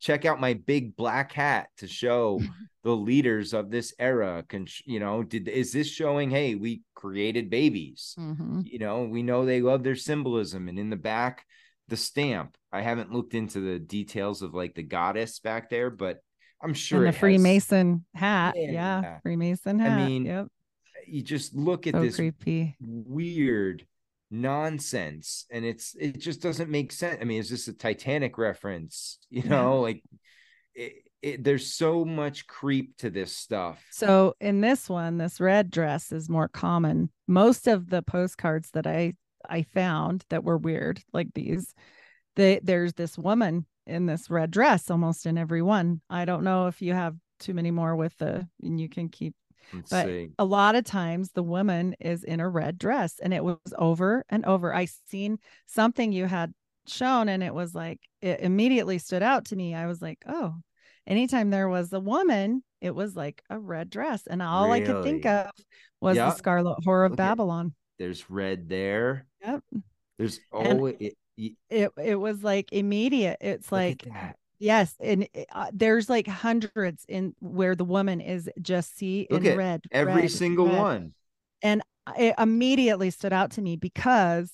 check 0.00 0.24
out 0.24 0.40
my 0.40 0.54
big 0.54 0.96
black 0.96 1.32
hat 1.32 1.68
to 1.78 1.86
show 1.88 2.40
the 2.84 2.94
leaders 2.94 3.54
of 3.54 3.70
this 3.70 3.94
era 3.98 4.44
can 4.48 4.66
you 4.84 5.00
know 5.00 5.22
did 5.22 5.48
is 5.48 5.72
this 5.72 5.88
showing 5.88 6.30
hey 6.30 6.54
we 6.54 6.82
created 6.94 7.48
babies 7.50 8.14
Mhm. 8.18 8.66
you 8.66 8.78
know 8.78 9.04
we 9.04 9.22
know 9.22 9.44
they 9.44 9.60
love 9.62 9.82
their 9.82 9.96
symbolism 9.96 10.68
and 10.68 10.78
in 10.78 10.90
the 10.90 10.96
back 10.96 11.44
the 11.88 11.96
stamp 11.96 12.56
i 12.72 12.80
haven't 12.80 13.12
looked 13.12 13.34
into 13.34 13.60
the 13.60 13.78
details 13.78 14.42
of 14.42 14.54
like 14.54 14.74
the 14.74 14.82
goddess 14.82 15.38
back 15.40 15.68
there 15.70 15.90
but 15.90 16.18
i'm 16.62 16.74
sure 16.74 16.98
and 16.98 17.08
the 17.08 17.12
has- 17.12 17.20
Freemason 17.20 18.04
hat. 18.14 18.54
Yeah. 18.56 19.00
Yeah. 19.02 19.18
Freemason 19.20 19.80
I 19.80 20.06
mean, 20.06 20.24
yep. 20.26 20.46
you 21.06 21.22
just 21.22 21.54
look 21.54 21.86
at 21.86 21.94
So 21.94 22.00
this 22.02 22.16
creepy. 22.16 22.76
weird 22.80 23.86
nonsense 24.30 25.46
and 25.50 25.64
it's 25.64 25.94
it 25.98 26.18
just 26.20 26.42
doesn't 26.42 26.70
make 26.70 26.92
sense 26.92 27.18
i 27.20 27.24
mean 27.24 27.40
is 27.40 27.48
this 27.50 27.66
a 27.68 27.72
titanic 27.72 28.36
reference 28.38 29.18
you 29.30 29.42
Yeah. 29.42 29.50
know 29.50 29.80
like 29.80 30.02
it, 30.74 30.92
it, 31.22 31.42
there's 31.44 31.74
so 31.74 32.04
much 32.04 32.46
creep 32.46 32.96
to 32.98 33.10
this 33.10 33.36
stuff 33.36 33.84
So 33.90 34.34
in 34.40 34.60
this 34.60 34.88
one, 34.88 35.18
this 35.18 35.40
red 35.40 35.68
dress 35.68 36.12
is 36.12 36.28
more 36.28 36.46
common. 36.46 37.10
Most 37.26 37.66
of 37.66 37.90
the 37.90 38.02
postcards 38.02 38.70
that 38.70 38.86
I 38.86 39.14
I 39.48 39.62
found 39.62 40.24
that 40.30 40.44
were 40.44 40.56
weird, 40.58 41.00
like 41.12 41.28
these, 41.34 41.74
they, 42.36 42.60
there's 42.62 42.94
this 42.94 43.18
woman 43.18 43.66
in 43.86 44.06
this 44.06 44.30
red 44.30 44.50
dress 44.50 44.90
almost 44.90 45.26
in 45.26 45.38
every 45.38 45.62
one. 45.62 46.00
I 46.10 46.24
don't 46.24 46.44
know 46.44 46.66
if 46.66 46.80
you 46.82 46.92
have 46.94 47.16
too 47.40 47.54
many 47.54 47.70
more 47.70 47.96
with 47.96 48.16
the, 48.18 48.48
and 48.62 48.80
you 48.80 48.88
can 48.88 49.08
keep. 49.08 49.34
let's 49.72 49.90
But 49.90 50.06
see 50.06 50.28
a 50.38 50.44
lot 50.44 50.74
of 50.74 50.84
times 50.84 51.30
the 51.32 51.42
woman 51.42 51.94
is 52.00 52.24
in 52.24 52.40
a 52.40 52.48
red 52.48 52.78
dress, 52.78 53.14
and 53.22 53.32
it 53.32 53.44
was 53.44 53.58
over 53.76 54.24
and 54.28 54.44
over. 54.44 54.74
I 54.74 54.86
seen 55.08 55.38
something 55.66 56.12
you 56.12 56.26
had 56.26 56.52
shown, 56.86 57.28
and 57.28 57.42
it 57.42 57.54
was 57.54 57.74
like 57.74 58.00
it 58.20 58.40
immediately 58.40 58.98
stood 58.98 59.22
out 59.22 59.46
to 59.46 59.56
me. 59.56 59.74
I 59.74 59.86
was 59.86 60.02
like, 60.02 60.18
oh, 60.26 60.54
anytime 61.06 61.50
there 61.50 61.68
was 61.68 61.92
a 61.92 62.00
woman, 62.00 62.62
it 62.80 62.94
was 62.94 63.14
like 63.16 63.42
a 63.50 63.58
red 63.58 63.90
dress. 63.90 64.26
And 64.28 64.42
all 64.42 64.70
I 64.72 64.80
could 64.80 65.02
think 65.02 65.26
of 65.26 65.50
was 66.00 66.16
Yeah. 66.16 66.26
the 66.30 66.36
Scarlet 66.36 66.78
Whore 66.86 67.04
of 67.06 67.12
Look 67.12 67.20
at- 67.20 67.24
Babylon. 67.24 67.74
There's 67.98 68.30
red 68.30 68.68
there 68.68 69.26
Yep. 69.44 69.62
there's 70.18 70.40
oh 70.52 70.86
it, 70.86 71.14
it, 71.36 71.52
It 71.70 71.90
it 72.02 72.14
was 72.16 72.42
like 72.42 72.72
immediate. 72.72 73.38
It's 73.40 73.70
like 73.70 74.02
that. 74.04 74.36
yes, 74.58 74.94
and 75.00 75.28
it- 75.34 75.46
uh, 75.52 75.70
there's 75.72 76.08
like 76.08 76.26
hundreds 76.26 77.04
in 77.08 77.34
where 77.40 77.74
the 77.76 77.84
woman 77.84 78.20
is 78.20 78.48
just 78.62 78.96
see 78.96 79.26
in 79.30 79.56
red. 79.56 79.82
every 79.92 80.22
red, 80.22 80.30
single 80.30 80.66
red. 80.66 80.78
one 80.78 81.12
And 81.62 81.82
it 82.18 82.34
immediately 82.38 83.10
stood 83.10 83.32
out 83.32 83.52
to 83.52 83.62
me 83.62 83.76
because 83.76 84.52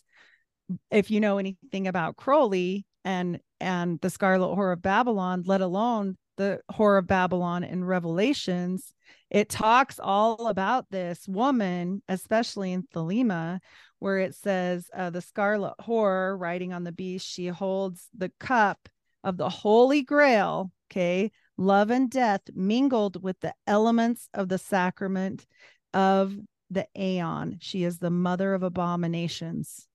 if 0.91 1.11
you 1.11 1.21
know 1.21 1.39
anything 1.39 1.87
about 1.87 2.17
Crowley 2.17 2.85
and 3.05 3.41
and 3.61 4.01
the 4.01 4.11
Scarlet 4.11 4.57
Whore 4.57 4.73
of 4.73 4.83
Babylon, 4.83 5.43
let 5.47 5.61
alone 5.61 6.17
the 6.37 6.61
Whore 6.73 6.99
of 6.99 7.07
Babylon 7.07 7.63
in 7.65 7.85
Revelations, 7.85 8.93
it 9.31 9.49
talks 9.49 9.99
all 9.99 10.49
about 10.49 10.91
this 10.91 11.27
woman, 11.29 12.03
especially 12.09 12.73
in 12.73 12.85
Thelema, 12.85 13.61
where 13.99 14.19
it 14.19 14.35
says 14.35 14.89
uh, 14.95 15.11
the 15.11 15.21
Scarlet 15.21 15.75
Whore 15.81 16.39
riding 16.39 16.73
on 16.73 16.85
the 16.85 16.93
beast, 16.93 17.27
she 17.27 17.47
holds 17.49 18.09
the 18.17 18.31
cup 18.41 18.89
of 19.23 19.37
the 19.37 19.49
Holy 19.49 20.03
Grail. 20.03 20.71
Okay, 20.91 21.33
love 21.57 21.91
and 21.91 22.11
death 22.11 22.43
mingled 22.55 23.23
with 23.23 23.41
the 23.41 23.55
elements 23.67 24.29
of 24.35 24.49
the 24.49 24.59
sacrament 24.59 25.47
of 25.93 26.35
the 26.71 26.87
Aeon. 26.97 27.59
She 27.61 27.85
is 27.85 27.99
the 27.99 28.11
mother 28.11 28.55
of 28.55 28.63
abominations. 28.63 29.87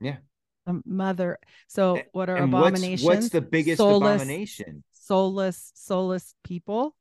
Yeah. 0.00 0.16
The 0.66 0.80
mother. 0.84 1.38
So 1.68 2.00
what 2.12 2.28
are 2.28 2.36
and 2.36 2.52
what's 2.52 2.78
abominations? 2.78 3.06
what's 3.06 3.28
the 3.28 3.40
biggest 3.40 3.78
Soulless- 3.78 4.22
abomination 4.22 4.82
soulless, 5.06 5.72
soulless 5.74 6.34
people. 6.42 6.94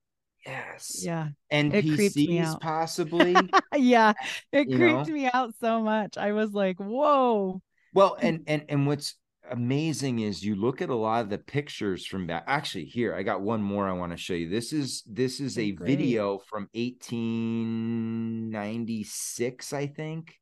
Yes. 0.46 1.02
Yeah. 1.04 1.30
NPCs 1.52 2.60
possibly. 2.60 3.36
yeah. 3.76 4.14
It 4.52 4.66
creeped 4.66 5.08
know? 5.08 5.14
me 5.14 5.30
out 5.34 5.54
so 5.60 5.82
much. 5.82 6.18
I 6.18 6.34
was 6.34 6.52
like, 6.54 6.78
whoa. 6.80 7.62
Well, 7.94 8.18
and 8.22 8.44
and 8.48 8.64
and 8.70 8.88
what's 8.88 9.16
amazing 9.50 10.20
is 10.20 10.44
you 10.44 10.56
look 10.56 10.82
at 10.82 10.90
a 10.90 10.96
lot 10.96 11.22
of 11.22 11.30
the 11.30 11.38
pictures 11.38 12.06
from 12.06 12.28
back. 12.28 12.44
Actually, 12.48 12.86
here 12.86 13.16
I 13.16 13.24
got 13.24 13.42
one 13.42 13.62
more 13.62 13.88
I 13.88 13.94
want 13.94 14.12
to 14.12 14.18
show 14.18 14.34
you. 14.34 14.50
This 14.50 14.74
is 14.74 15.04
this 15.08 15.40
is 15.40 15.58
Oh, 15.58 15.62
a 15.62 15.72
great. 15.72 15.88
video 15.88 16.40
from 16.40 16.68
1896, 16.74 19.74
I 19.74 19.88
think. 19.88 20.36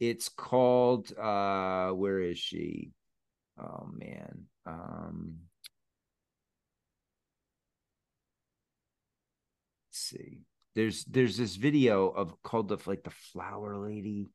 It's 0.00 0.28
called 0.28 1.12
uh 1.18 1.90
where 1.90 2.20
is 2.20 2.38
she? 2.38 2.90
Oh 3.58 3.88
man. 3.92 4.44
Um 4.66 5.36
see. 10.08 10.40
There's 10.74 11.04
there's 11.04 11.36
this 11.36 11.56
video 11.56 12.08
of 12.08 12.40
called 12.42 12.68
the 12.68 12.78
like 12.86 13.02
the 13.02 13.10
flower 13.10 13.76
lady. 13.76 14.26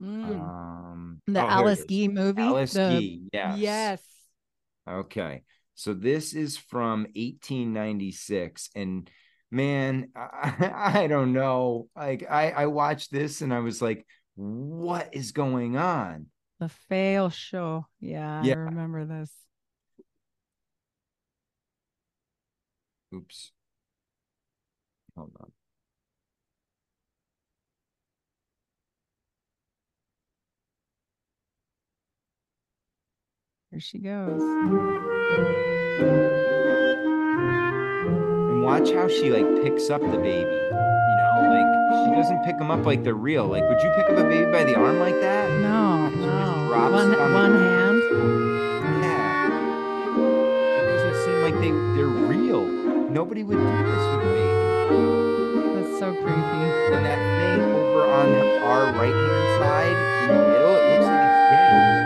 Um 0.00 1.20
the 1.26 1.42
oh, 1.42 1.46
Alice. 1.48 1.84
Guy 1.84 2.08
movie. 2.08 2.42
Alice 2.42 2.72
the- 2.72 3.28
Guy, 3.32 3.56
yes. 3.56 3.58
Yes. 3.58 4.02
Okay. 4.88 5.42
So 5.74 5.94
this 5.94 6.32
is 6.34 6.56
from 6.56 7.02
1896 7.14 8.70
and 8.74 9.08
man, 9.50 10.08
I, 10.16 10.72
I 11.02 11.06
don't 11.06 11.32
know. 11.32 11.88
Like 11.94 12.24
I 12.28 12.50
I 12.50 12.66
watched 12.66 13.12
this 13.12 13.40
and 13.40 13.52
I 13.52 13.60
was 13.60 13.80
like 13.82 14.06
what 14.34 15.10
is 15.12 15.32
going 15.32 15.76
on? 15.76 16.26
The 16.60 16.68
fail 16.68 17.28
show. 17.30 17.86
Yeah, 18.00 18.42
Yeah. 18.42 18.54
I 18.54 18.58
remember 18.58 19.04
this. 19.04 19.32
Oops. 23.14 23.52
Hold 25.18 25.32
on. 25.40 25.50
Here 33.72 33.80
she 33.80 33.98
goes. 33.98 34.40
And 38.40 38.62
watch 38.62 38.92
how 38.92 39.08
she 39.08 39.30
like 39.30 39.62
picks 39.64 39.90
up 39.90 40.00
the 40.02 40.18
baby. 40.18 40.38
You 40.38 41.16
know, 41.18 41.48
like 41.50 42.06
she 42.06 42.14
doesn't 42.14 42.44
pick 42.44 42.56
them 42.58 42.70
up 42.70 42.86
like 42.86 43.02
they're 43.02 43.14
real. 43.14 43.48
Like, 43.48 43.64
would 43.68 43.80
you 43.82 43.90
pick 43.96 44.08
up 44.08 44.18
a 44.18 44.22
baby 44.22 44.48
by 44.52 44.62
the 44.62 44.76
arm 44.76 45.00
like 45.00 45.20
that? 45.20 45.50
No, 45.60 46.10
just 46.10 46.20
no. 46.20 46.68
One, 46.92 47.14
on 47.16 47.32
one 47.32 47.58
hand. 47.58 48.02
Yeah. 49.02 49.48
It 50.78 50.86
doesn't 50.96 51.24
seem 51.24 51.42
like 51.42 51.54
they 51.54 51.72
they're 51.96 52.06
real. 52.06 52.64
Nobody 53.10 53.42
would 53.42 53.58
do 53.58 53.64
this 53.64 54.16
with 54.16 54.22
a 54.22 54.32
baby. 54.32 54.57
That's 54.88 55.98
so 55.98 56.12
creepy. 56.14 56.64
And 56.94 57.04
that 57.04 57.20
thing 57.38 57.60
over 57.62 58.04
on 58.06 58.28
our 58.62 58.84
right 58.92 59.12
hand 59.12 59.48
side 59.60 59.96
in 60.22 60.28
the 60.28 60.42
middle, 60.48 60.76
it 60.76 60.84
looks 60.90 61.06
like 61.06 61.22
it's 61.24 61.42
dead. 61.50 61.96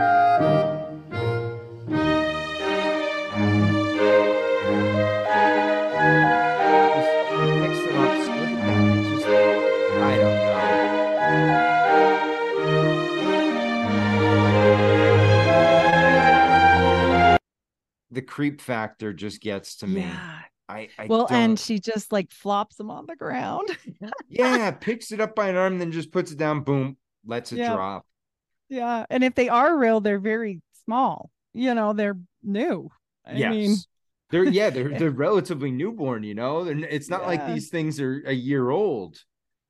Just 6.96 7.52
mix 7.60 7.74
them 7.86 7.96
up. 7.98 8.10
At 8.10 8.20
that. 8.66 8.78
It's 8.98 9.08
just, 9.10 9.26
I 9.26 10.16
don't 10.16 10.36
know. 10.36 10.60
The 18.10 18.22
creep 18.22 18.60
factor 18.60 19.12
just 19.14 19.40
gets 19.40 19.76
to 19.76 19.86
me. 19.86 20.02
Yeah. 20.02 20.41
I, 20.72 20.88
I 20.98 21.06
Well, 21.06 21.26
don't- 21.26 21.32
and 21.32 21.58
she 21.60 21.78
just 21.78 22.12
like 22.12 22.30
flops 22.30 22.76
them 22.76 22.90
on 22.90 23.06
the 23.06 23.16
ground. 23.16 23.68
yeah, 24.28 24.70
picks 24.72 25.12
it 25.12 25.20
up 25.20 25.34
by 25.34 25.48
an 25.48 25.56
arm, 25.56 25.78
then 25.78 25.92
just 25.92 26.10
puts 26.12 26.32
it 26.32 26.38
down, 26.38 26.60
boom, 26.62 26.96
lets 27.26 27.52
it 27.52 27.58
Yeah. 27.58 27.74
drop. 27.74 28.06
yeah. 28.68 29.04
And 29.10 29.22
if 29.24 29.34
they 29.34 29.48
are 29.48 29.76
real, 29.76 30.00
they're 30.00 30.18
very 30.18 30.60
small. 30.84 31.30
You 31.54 31.74
know, 31.74 31.92
they're 31.92 32.18
new. 32.42 32.90
I 33.26 33.34
yes. 33.34 33.50
mean, 33.50 33.76
they're 34.30 34.44
yeah, 34.44 34.70
they're 34.70 34.88
they're 34.98 35.10
relatively 35.10 35.70
newborn, 35.70 36.22
you 36.24 36.34
know. 36.34 36.64
They're, 36.64 36.78
it's 36.78 37.10
not 37.10 37.26
like 37.26 37.46
these 37.46 37.68
things 37.68 38.00
are 38.00 38.22
a 38.26 38.32
year 38.32 38.70
old. 38.70 39.22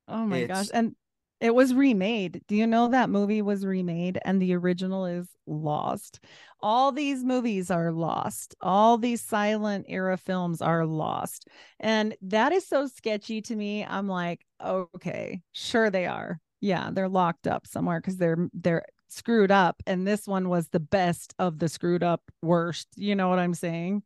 oh 0.08 0.24
my 0.24 0.44
gosh. 0.44 0.68
And 0.72 0.94
it 1.40 1.52
was 1.52 1.74
remade. 1.74 2.40
Do 2.46 2.54
you 2.54 2.68
know 2.68 2.88
that 2.88 3.10
movie 3.10 3.42
was 3.42 3.66
remade 3.66 4.20
and 4.24 4.40
the 4.40 4.54
original 4.54 5.06
is 5.06 5.26
lost? 5.46 6.20
All 6.62 6.92
these 6.92 7.24
movies 7.24 7.70
are 7.70 7.90
lost. 7.90 8.54
All 8.60 8.96
these 8.98 9.20
silent 9.20 9.86
era 9.88 10.16
films 10.16 10.62
are 10.62 10.86
lost. 10.86 11.48
And 11.80 12.14
that 12.22 12.52
is 12.52 12.66
so 12.66 12.86
sketchy 12.86 13.42
to 13.42 13.56
me. 13.56 13.84
I'm 13.84 14.08
like, 14.08 14.44
okay, 14.64 15.42
sure 15.52 15.90
they 15.90 16.06
are. 16.06 16.40
Yeah, 16.60 16.90
they're 16.92 17.08
locked 17.08 17.46
up 17.46 17.66
somewhere 17.66 18.00
because 18.00 18.16
they're 18.18 18.48
they're 18.54 18.84
screwed 19.08 19.50
up. 19.50 19.82
And 19.86 20.06
this 20.06 20.26
one 20.26 20.48
was 20.48 20.68
the 20.68 20.80
best 20.80 21.34
of 21.38 21.58
the 21.58 21.68
screwed 21.68 22.02
up 22.04 22.22
worst. 22.40 22.86
You 22.96 23.16
know 23.16 23.28
what 23.28 23.40
I'm 23.40 23.54
saying? 23.54 24.02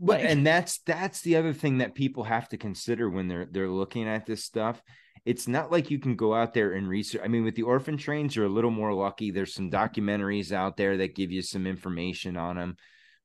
But 0.00 0.20
Like- 0.20 0.30
and 0.30 0.46
that's 0.46 0.78
that's 0.86 1.20
the 1.22 1.36
other 1.36 1.52
thing 1.52 1.78
that 1.78 1.94
people 1.94 2.24
have 2.24 2.48
to 2.50 2.56
consider 2.56 3.10
when 3.10 3.28
they're 3.28 3.46
they're 3.50 3.68
looking 3.68 4.08
at 4.08 4.26
this 4.26 4.44
stuff. 4.44 4.80
It's 5.28 5.46
not 5.46 5.70
like 5.70 5.90
you 5.90 5.98
can 5.98 6.16
go 6.16 6.34
out 6.34 6.54
there 6.54 6.72
and 6.72 6.88
research. 6.88 7.20
I 7.22 7.28
mean, 7.28 7.44
with 7.44 7.54
the 7.54 7.64
orphan 7.64 7.98
trains, 7.98 8.34
you're 8.34 8.46
a 8.46 8.48
little 8.48 8.70
more 8.70 8.94
lucky. 8.94 9.30
There's 9.30 9.52
some 9.52 9.70
documentaries 9.70 10.52
out 10.52 10.78
there 10.78 10.96
that 10.96 11.14
give 11.14 11.30
you 11.30 11.42
some 11.42 11.66
information 11.66 12.38
on 12.38 12.56
them, 12.56 12.76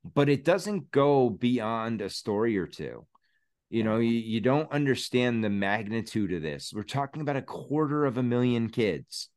but 0.04 0.28
it 0.28 0.44
doesn't 0.44 0.90
go 0.90 1.30
beyond 1.30 2.02
a 2.02 2.10
story 2.10 2.58
or 2.58 2.66
two. 2.66 3.06
You 3.70 3.84
know, 3.84 4.00
you, 4.00 4.10
you 4.10 4.42
don't 4.42 4.70
understand 4.70 5.42
the 5.42 5.48
magnitude 5.48 6.34
of 6.34 6.42
this. 6.42 6.72
We're 6.74 6.82
talking 6.82 7.22
about 7.22 7.36
a 7.36 7.42
quarter 7.42 8.04
of 8.04 8.18
a 8.18 8.22
million 8.22 8.68
kids, 8.68 9.30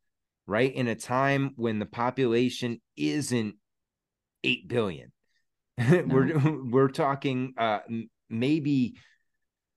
right? 0.45 0.75
In 0.75 0.89
a 0.89 0.95
time 0.95 1.53
when 1.55 1.79
the 1.79 1.85
population 1.85 2.81
isn't 2.97 3.55
8 4.43 4.67
billion. 4.67 5.13
we're 5.89 6.37
we're 6.69 6.89
talking 6.89 7.53
uh 7.57 7.79
maybe 8.29 8.97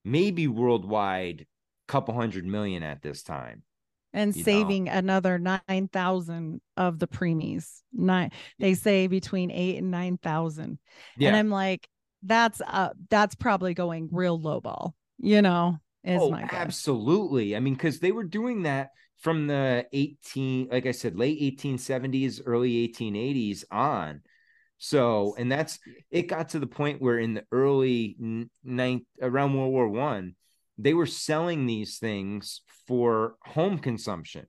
maybe 0.05 0.49
worldwide 0.49 1.47
couple 1.91 2.15
hundred 2.15 2.47
million 2.47 2.85
at 2.85 3.03
this 3.03 3.23
time. 3.23 3.65
and 4.13 4.35
you 4.35 4.43
know. 4.43 4.45
saving 4.45 4.89
another 4.89 5.39
9,000 5.39 6.61
of 6.77 6.99
the 6.99 7.09
preemies. 7.09 7.81
Nine, 7.93 8.31
they 8.59 8.75
say 8.75 9.09
between 9.09 9.51
eight 9.51 9.79
and 9.79 9.91
9,000. 9.91 10.79
yeah. 11.17 11.29
And 11.29 11.37
I'm 11.37 11.51
like, 11.51 11.89
that's 12.23 12.61
uh 12.61 12.91
that's 13.09 13.35
probably 13.35 13.73
going 13.73 14.11
real 14.13 14.39
low 14.39 14.61
ball, 14.61 14.95
you 15.19 15.41
know, 15.41 15.79
is 16.05 16.21
oh, 16.21 16.35
absolutely. 16.35 17.57
I 17.57 17.61
mean, 17.61 17.75
because 17.75 17.99
they 17.99 18.13
were 18.13 18.25
doing 18.25 18.65
that 18.65 18.91
from 19.19 19.47
the 19.47 19.87
18, 19.93 20.69
like 20.71 20.87
I 20.87 20.93
said, 20.93 21.17
late 21.17 21.41
1870s, 21.59 22.43
early 22.45 22.89
1880s 22.89 23.65
on. 23.71 24.21
So, 24.79 25.35
and 25.39 25.51
that's 25.51 25.79
it 26.11 26.23
got 26.23 26.51
to 26.51 26.59
the 26.59 26.67
point 26.67 27.03
where 27.03 27.19
in 27.19 27.35
the 27.35 27.45
early 27.51 28.17
ninth, 28.63 29.05
around 29.21 29.55
World 29.55 29.73
War 29.73 29.89
One, 29.89 30.37
they 30.83 30.95
were 30.95 31.07
selling 31.07 31.67
these 31.67 31.99
things 31.99 32.63
for 32.87 33.37
home 33.43 33.79
consumption. 33.79 34.47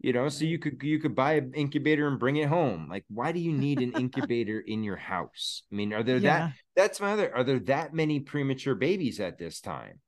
You 0.00 0.12
know, 0.12 0.28
so 0.28 0.44
you 0.44 0.60
could 0.60 0.80
you 0.82 1.00
could 1.00 1.16
buy 1.16 1.34
an 1.34 1.52
incubator 1.54 2.06
and 2.06 2.20
bring 2.20 2.36
it 2.36 2.48
home. 2.48 2.86
Like, 2.88 3.04
why 3.08 3.32
do 3.32 3.40
you 3.40 3.52
need 3.52 3.80
an 3.80 3.92
incubator 3.92 4.60
in 4.66 4.84
your 4.84 4.96
house? 4.96 5.62
I 5.72 5.74
mean, 5.74 5.92
are 5.92 6.04
there 6.04 6.20
that 6.20 6.52
that's 6.76 7.00
my 7.00 7.12
other 7.12 7.34
are 7.34 7.42
there 7.42 7.58
that 7.60 7.92
many 7.94 8.20
premature 8.20 8.76
babies 8.76 9.18
at 9.18 9.38
this 9.38 9.60
time 9.60 10.00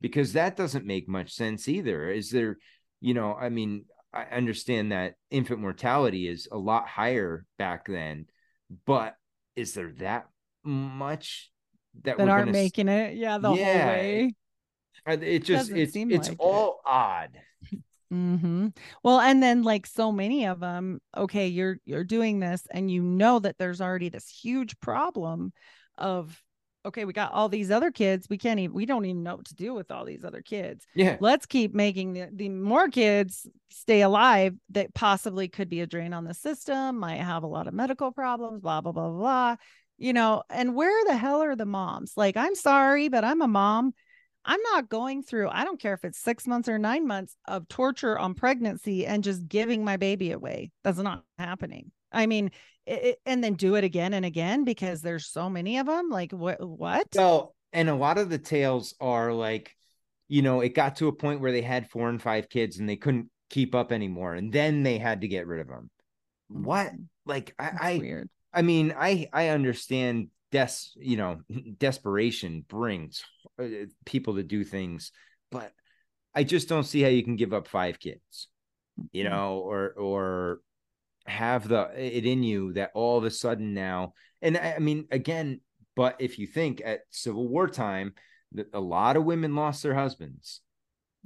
because 0.00 0.32
that 0.32 0.56
doesn't 0.56 0.84
make 0.86 1.08
much 1.08 1.32
sense 1.32 1.68
either 1.68 2.08
is 2.10 2.30
there 2.30 2.56
you 3.00 3.14
know 3.14 3.34
i 3.34 3.48
mean 3.48 3.84
i 4.12 4.22
understand 4.24 4.90
that 4.92 5.14
infant 5.30 5.60
mortality 5.60 6.26
is 6.28 6.48
a 6.50 6.56
lot 6.58 6.86
higher 6.88 7.44
back 7.58 7.86
then 7.86 8.26
but 8.86 9.14
is 9.56 9.74
there 9.74 9.92
that 9.98 10.26
much 10.64 11.50
that, 12.02 12.16
that 12.16 12.26
we're 12.26 12.30
aren't 12.30 12.48
s- 12.50 12.52
making 12.52 12.88
it. 12.88 13.14
Yeah, 13.16 13.38
the 13.38 13.50
Yeah. 13.54 13.80
whole 13.82 13.88
way. 13.88 14.34
It 15.10 15.44
just 15.44 15.70
doesn't 15.70 15.76
it's 15.76 15.96
it's 16.08 16.28
like 16.28 16.32
it. 16.32 16.38
all 16.40 16.80
odd 16.84 17.30
hmm 18.10 18.68
Well, 19.02 19.20
and 19.20 19.42
then 19.42 19.62
like 19.62 19.86
so 19.86 20.10
many 20.12 20.46
of 20.46 20.60
them, 20.60 21.00
okay, 21.16 21.48
you're 21.48 21.78
you're 21.84 22.04
doing 22.04 22.40
this, 22.40 22.66
and 22.70 22.90
you 22.90 23.02
know 23.02 23.38
that 23.40 23.58
there's 23.58 23.80
already 23.80 24.08
this 24.08 24.28
huge 24.28 24.78
problem 24.80 25.52
of 25.98 26.42
okay, 26.86 27.04
we 27.04 27.12
got 27.12 27.32
all 27.32 27.48
these 27.50 27.70
other 27.70 27.90
kids. 27.90 28.26
We 28.30 28.38
can't 28.38 28.60
even 28.60 28.74
we 28.74 28.86
don't 28.86 29.04
even 29.04 29.22
know 29.22 29.36
what 29.36 29.46
to 29.46 29.54
do 29.54 29.74
with 29.74 29.90
all 29.90 30.04
these 30.06 30.24
other 30.24 30.40
kids. 30.40 30.86
yeah 30.94 31.18
Let's 31.20 31.44
keep 31.46 31.74
making 31.74 32.14
the, 32.14 32.28
the 32.32 32.48
more 32.48 32.88
kids 32.88 33.46
stay 33.70 34.00
alive 34.02 34.54
that 34.70 34.94
possibly 34.94 35.48
could 35.48 35.68
be 35.68 35.80
a 35.82 35.86
drain 35.86 36.14
on 36.14 36.24
the 36.24 36.34
system, 36.34 36.98
might 36.98 37.20
have 37.20 37.42
a 37.42 37.46
lot 37.48 37.66
of 37.66 37.74
medical 37.74 38.10
problems, 38.12 38.60
blah, 38.62 38.80
blah, 38.80 38.92
blah, 38.92 39.10
blah. 39.10 39.56
You 39.98 40.12
know, 40.12 40.44
and 40.48 40.74
where 40.76 41.04
the 41.06 41.16
hell 41.16 41.42
are 41.42 41.56
the 41.56 41.66
moms? 41.66 42.12
Like, 42.16 42.36
I'm 42.36 42.54
sorry, 42.54 43.08
but 43.08 43.24
I'm 43.24 43.42
a 43.42 43.48
mom. 43.48 43.92
I'm 44.48 44.60
not 44.72 44.88
going 44.88 45.22
through, 45.22 45.50
I 45.50 45.64
don't 45.64 45.80
care 45.80 45.94
if 45.94 46.04
it's 46.04 46.18
six 46.18 46.46
months 46.46 46.68
or 46.68 46.78
nine 46.78 47.06
months 47.06 47.36
of 47.46 47.68
torture 47.68 48.18
on 48.18 48.34
pregnancy 48.34 49.06
and 49.06 49.22
just 49.22 49.46
giving 49.46 49.84
my 49.84 49.96
baby 49.96 50.32
away. 50.32 50.72
That's 50.82 50.98
not 50.98 51.22
happening. 51.38 51.92
I 52.10 52.26
mean, 52.26 52.50
it, 52.86 53.18
and 53.26 53.44
then 53.44 53.54
do 53.54 53.74
it 53.74 53.84
again 53.84 54.14
and 54.14 54.24
again 54.24 54.64
because 54.64 55.02
there's 55.02 55.26
so 55.26 55.50
many 55.50 55.78
of 55.78 55.86
them. 55.86 56.08
Like, 56.08 56.32
what? 56.32 56.66
What? 56.66 57.08
well 57.14 57.54
and 57.72 57.88
a 57.88 57.94
lot 57.94 58.18
of 58.18 58.30
the 58.30 58.38
tales 58.38 58.94
are 59.00 59.32
like 59.32 59.74
you 60.28 60.42
know 60.42 60.60
it 60.60 60.74
got 60.74 60.96
to 60.96 61.08
a 61.08 61.12
point 61.12 61.40
where 61.40 61.52
they 61.52 61.62
had 61.62 61.90
four 61.90 62.08
and 62.08 62.20
five 62.20 62.48
kids 62.48 62.78
and 62.78 62.88
they 62.88 62.96
couldn't 62.96 63.30
keep 63.50 63.74
up 63.74 63.92
anymore 63.92 64.34
and 64.34 64.52
then 64.52 64.82
they 64.82 64.98
had 64.98 65.22
to 65.22 65.28
get 65.28 65.46
rid 65.46 65.60
of 65.60 65.68
them 65.68 65.90
what 66.48 66.88
mm. 66.88 67.04
like 67.26 67.54
i 67.58 67.64
That's 67.64 67.82
i 67.82 67.98
weird. 67.98 68.28
i 68.52 68.62
mean 68.62 68.94
i 68.96 69.28
i 69.32 69.48
understand 69.48 70.28
des 70.50 70.68
you 70.96 71.16
know 71.16 71.40
desperation 71.78 72.64
brings 72.68 73.22
uh, 73.60 73.66
people 74.06 74.36
to 74.36 74.42
do 74.42 74.64
things 74.64 75.12
but 75.50 75.72
i 76.34 76.42
just 76.42 76.68
don't 76.68 76.84
see 76.84 77.02
how 77.02 77.08
you 77.08 77.22
can 77.22 77.36
give 77.36 77.52
up 77.52 77.68
five 77.68 77.98
kids 77.98 78.48
you 79.12 79.24
know 79.24 79.58
or 79.58 79.90
or 79.92 80.60
have 81.26 81.68
the 81.68 81.90
it 81.96 82.24
in 82.24 82.42
you 82.42 82.72
that 82.72 82.90
all 82.94 83.18
of 83.18 83.24
a 83.24 83.30
sudden 83.30 83.74
now 83.74 84.14
and 84.40 84.56
i, 84.56 84.74
I 84.76 84.78
mean 84.78 85.06
again 85.10 85.60
but 85.94 86.16
if 86.20 86.38
you 86.38 86.46
think 86.46 86.80
at 86.84 87.00
civil 87.10 87.46
war 87.46 87.68
time 87.68 88.14
that 88.52 88.68
a 88.72 88.80
lot 88.80 89.16
of 89.16 89.24
women 89.24 89.54
lost 89.54 89.82
their 89.82 89.94
husbands 89.94 90.60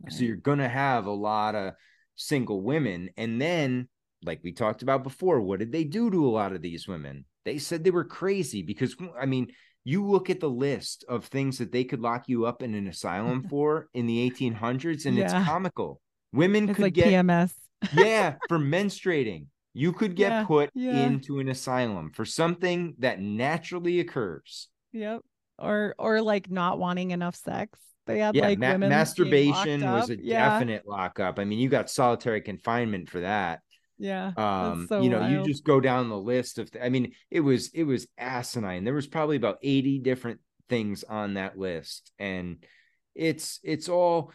so 0.09 0.25
you're 0.25 0.37
gonna 0.37 0.69
have 0.69 1.07
a 1.07 1.13
lot 1.13 1.55
of 1.55 1.75
single 2.17 2.63
women 2.63 3.11
and 3.17 3.41
then 3.41 3.89
like 4.25 4.41
we 4.43 4.53
talked 4.53 4.83
about 4.83 5.05
before 5.05 5.41
what 5.41 5.61
did 5.61 5.73
they 5.73 5.85
do 5.85 6.11
to 6.11 6.27
a 6.27 6.31
lot 6.31 6.53
of 6.53 6.63
these 6.63 6.89
women 6.89 7.25
they 7.45 7.59
said 7.59 7.85
they 7.85 7.91
were 7.91 8.05
crazy 8.05 8.63
because 8.63 8.97
i 9.21 9.27
mean 9.27 9.49
you 9.85 10.07
look 10.07 10.31
at 10.31 10.39
the 10.41 10.49
list 10.51 11.05
of 11.09 11.25
things 11.27 11.59
that 11.59 11.73
they 11.73 11.83
could 11.85 12.01
lock 12.01 12.29
you 12.29 12.47
up 12.47 12.63
in 12.63 12.75
an 12.75 12.87
asylum 12.87 13.43
for 13.51 13.89
in 13.95 14.07
the 14.07 14.31
1800s 14.31 15.07
and 15.07 15.19
it's 15.19 15.33
comical 15.33 16.01
women 16.33 16.69
It's 16.69 16.77
could 16.77 16.83
like 16.85 16.95
get 16.95 17.09
PMS. 17.09 17.53
yeah, 17.93 18.37
for 18.49 18.59
menstruating. 18.59 19.47
You 19.75 19.93
could 19.93 20.15
get 20.17 20.31
Yeah, 20.31 20.45
put 20.45 20.71
yeah. 20.75 21.07
into 21.07 21.41
an 21.41 21.49
asylum 21.49 22.11
for 22.13 22.25
something 22.25 22.95
that 22.99 23.21
naturally 23.21 24.01
occurs. 24.01 24.69
Yep. 24.93 25.23
Or 25.59 25.95
or 25.99 26.21
like 26.21 26.51
not 26.51 26.79
wanting 26.79 27.11
enough 27.11 27.35
sex. 27.37 27.79
They 28.07 28.19
had 28.19 28.35
Yeah, 28.35 28.49
like 28.49 28.59
ma- 28.59 28.73
women 28.73 28.91
masturbation 28.91 29.83
was 29.83 30.11
a 30.11 30.17
yeah. 30.23 30.49
definite 30.51 30.87
lockup. 30.87 31.39
I 31.39 31.45
mean, 31.45 31.59
you 31.59 31.69
got 31.69 31.89
solitary 31.91 32.41
confinement 32.43 33.09
for 33.11 33.21
that. 33.21 33.61
Yeah. 34.03 34.33
Um, 34.37 34.87
so 34.89 35.01
you 35.01 35.11
know, 35.11 35.29
you 35.29 35.45
just 35.45 35.65
go 35.65 35.81
down 35.81 36.09
the 36.09 36.19
list 36.19 36.59
of 36.59 36.69
I 36.83 36.89
mean, 36.89 37.13
it 37.31 37.41
was 37.41 37.71
it 37.73 37.85
was 37.85 38.07
asinine. 38.19 38.85
There 38.85 38.95
was 38.95 39.07
probably 39.07 39.37
about 39.37 39.59
80 39.63 40.01
different 40.01 40.41
things 40.69 41.05
on 41.05 41.35
that 41.35 41.59
list 41.59 42.13
and 42.19 42.65
it's 43.15 43.61
it's 43.63 43.89
all 43.89 44.33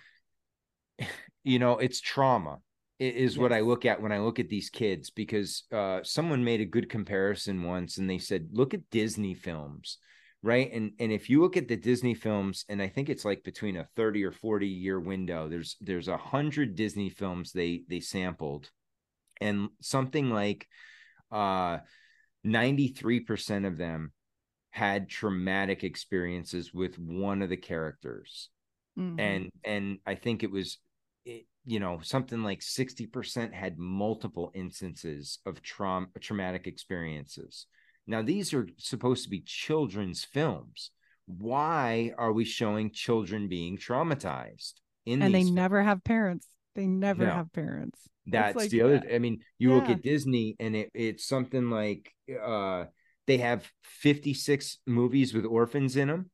you 1.43 1.59
know, 1.59 1.77
it's 1.79 2.01
trauma 2.01 2.59
is 2.99 3.37
what 3.37 3.53
I 3.53 3.59
look 3.59 3.85
at 3.85 4.01
when 4.01 4.11
I 4.11 4.19
look 4.19 4.39
at 4.39 4.49
these 4.49 4.69
kids 4.69 5.11
because 5.11 5.63
uh, 5.71 5.99
someone 6.01 6.43
made 6.43 6.61
a 6.61 6.65
good 6.65 6.89
comparison 6.89 7.63
once 7.63 7.97
and 7.97 8.09
they 8.09 8.17
said, 8.17 8.49
look 8.51 8.73
at 8.73 8.89
Disney 8.89 9.35
films, 9.35 9.99
right? 10.41 10.71
And 10.73 10.93
and 10.99 11.11
if 11.11 11.29
you 11.29 11.41
look 11.41 11.57
at 11.57 11.67
the 11.67 11.75
Disney 11.75 12.15
films, 12.15 12.65
and 12.69 12.81
I 12.81 12.87
think 12.87 13.09
it's 13.09 13.23
like 13.25 13.43
between 13.43 13.77
a 13.77 13.87
30 13.95 14.23
or 14.23 14.31
40 14.31 14.67
year 14.67 14.99
window, 14.99 15.47
there's 15.47 15.77
there's 15.79 16.07
a 16.07 16.17
hundred 16.17 16.75
Disney 16.75 17.09
films 17.09 17.51
they 17.51 17.83
they 17.87 17.99
sampled, 17.99 18.71
and 19.41 19.69
something 19.81 20.29
like 20.29 20.67
uh 21.31 21.79
93% 22.45 23.65
of 23.65 23.77
them 23.77 24.11
had 24.69 25.09
traumatic 25.09 25.83
experiences 25.83 26.73
with 26.73 26.97
one 26.99 27.41
of 27.41 27.49
the 27.49 27.57
characters 27.57 28.49
Mhm. 28.97 29.19
and 29.19 29.49
and 29.63 29.99
i 30.05 30.15
think 30.15 30.43
it 30.43 30.51
was 30.51 30.77
it, 31.25 31.45
you 31.65 31.79
know 31.79 31.99
something 32.01 32.43
like 32.43 32.61
60% 32.61 33.53
had 33.53 33.77
multiple 33.77 34.51
instances 34.55 35.39
of 35.45 35.61
trauma 35.61 36.07
traumatic 36.21 36.67
experiences 36.67 37.65
now 38.05 38.21
these 38.21 38.53
are 38.53 38.67
supposed 38.77 39.23
to 39.23 39.29
be 39.29 39.41
children's 39.41 40.23
films 40.23 40.91
why 41.25 42.13
are 42.17 42.31
we 42.31 42.45
showing 42.45 42.89
children 42.91 43.47
being 43.49 43.77
traumatized 43.77 44.73
in 45.05 45.21
and 45.21 45.33
they 45.33 45.39
these 45.43 45.51
never 45.51 45.81
have 45.83 46.03
parents. 46.03 46.47
They 46.75 46.85
never 46.87 47.25
No. 47.25 47.33
have 47.33 47.51
parents. 47.51 48.07
That's 48.31 48.55
like 48.55 48.69
the 48.71 48.81
other 48.81 48.99
that. 48.99 49.15
i 49.15 49.19
mean 49.19 49.39
you 49.57 49.73
look 49.73 49.89
at 49.89 50.01
disney 50.01 50.55
and 50.59 50.75
it, 50.75 50.89
it's 50.93 51.25
something 51.27 51.69
like 51.69 52.11
uh 52.43 52.85
they 53.27 53.37
have 53.37 53.69
56 53.83 54.77
movies 54.85 55.33
with 55.33 55.45
orphans 55.45 55.95
in 55.95 56.07
them 56.07 56.29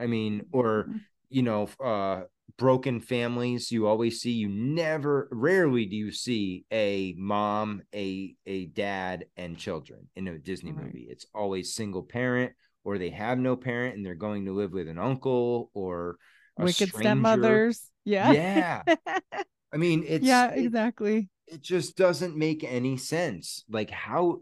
i 0.00 0.06
mean 0.06 0.42
or 0.52 0.86
Mhm. 0.88 1.00
you 1.30 1.42
know 1.42 1.68
uh 1.84 2.22
broken 2.56 3.00
families 3.00 3.70
you 3.70 3.86
always 3.86 4.20
see 4.20 4.32
you 4.32 4.48
never 4.48 5.28
rarely 5.30 5.84
do 5.86 5.96
you 5.96 6.10
see 6.10 6.64
a 6.72 7.14
mom 7.18 7.82
a 7.94 8.34
a 8.46 8.66
dad 8.66 9.26
and 9.36 9.58
children 9.58 10.08
in 10.16 10.26
a 10.28 10.38
disney 10.38 10.72
Right. 10.72 10.86
movie 10.86 11.06
it's 11.10 11.26
always 11.34 11.74
single 11.74 12.02
parent 12.02 12.52
or 12.84 12.96
they 12.98 13.10
have 13.10 13.38
no 13.38 13.54
parent 13.54 13.96
and 13.96 14.04
they're 14.04 14.14
going 14.14 14.46
to 14.46 14.52
live 14.52 14.72
with 14.72 14.88
an 14.88 14.98
uncle 14.98 15.70
or 15.74 16.16
a 16.58 16.62
Wicked 16.64 16.88
stranger. 16.88 17.00
stepmothers. 17.00 17.90
Yeah. 18.04 18.32
yeah 18.32 18.82
i 19.72 19.76
mean 19.76 20.04
it's 20.06 20.24
yeah, 20.24 20.50
exactly. 20.50 21.28
it 21.46 21.60
just 21.62 21.96
doesn't 21.96 22.36
make 22.36 22.64
any 22.64 22.96
sense. 22.96 23.64
Like 23.68 23.90
how 23.90 24.40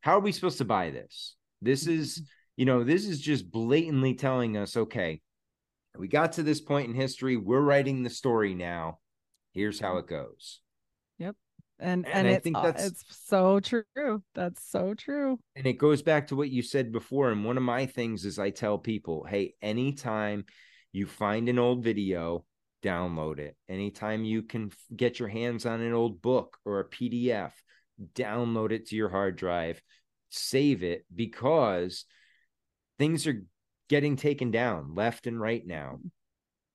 how 0.00 0.16
are 0.16 0.20
we 0.20 0.32
supposed 0.32 0.58
to 0.58 0.64
buy 0.64 0.90
this? 0.90 1.36
This 1.62 1.86
is 1.86 2.22
you 2.56 2.64
know 2.64 2.84
this 2.84 3.06
is 3.06 3.20
just 3.20 3.50
blatantly 3.50 4.14
telling 4.14 4.56
us 4.56 4.76
okay 4.76 5.20
we 5.98 6.08
got 6.08 6.32
to 6.34 6.42
this 6.42 6.60
point 6.60 6.88
in 6.90 6.94
history. 6.94 7.36
We're 7.38 7.60
writing 7.60 8.02
the 8.02 8.10
story 8.10 8.54
now. 8.54 8.98
Here's 9.52 9.80
how 9.80 9.96
it 9.96 10.06
goes. 10.06 10.60
And 11.78 12.06
And 12.06 12.26
and, 12.26 12.28
I 12.28 12.38
think 12.38 12.56
uh, 12.56 12.62
that's- 12.62 12.86
it's 12.86 13.04
so 13.28 13.60
true. 13.60 14.22
That's 14.34 14.62
so 14.66 14.94
true. 14.94 15.38
and 15.56 15.66
it 15.66 15.74
goes 15.74 16.00
back 16.00 16.28
to 16.28 16.36
what 16.36 16.48
you 16.50 16.62
said 16.62 16.90
before 16.90 17.30
and 17.30 17.44
one 17.44 17.58
of 17.58 17.62
my 17.62 17.84
things 17.84 18.24
is 18.24 18.38
i 18.38 18.48
tell 18.48 18.78
people 18.78 19.24
hey 19.28 19.52
anytime 19.60 20.44
you 20.92 21.04
find 21.06 21.50
an 21.50 21.58
old 21.58 21.84
video 21.84 22.44
download 22.82 23.38
it. 23.38 23.56
Anytime 23.68 24.24
you 24.24 24.42
can 24.42 24.70
get 24.94 25.18
your 25.18 25.28
hands 25.28 25.66
on 25.66 25.80
an 25.80 25.92
old 25.92 26.22
book 26.22 26.58
or 26.64 26.80
a 26.80 26.88
pdf 26.88 27.52
download 28.14 28.72
it 28.72 28.86
to 28.86 28.94
your 28.94 29.08
hard 29.08 29.36
drive 29.36 29.80
save 30.28 30.82
it 30.82 31.06
because 31.14 32.04
things 32.98 33.26
are 33.26 33.42
getting 33.88 34.16
taken 34.16 34.50
down 34.50 34.94
left 34.94 35.26
and 35.26 35.40
right 35.40 35.66
now. 35.66 35.98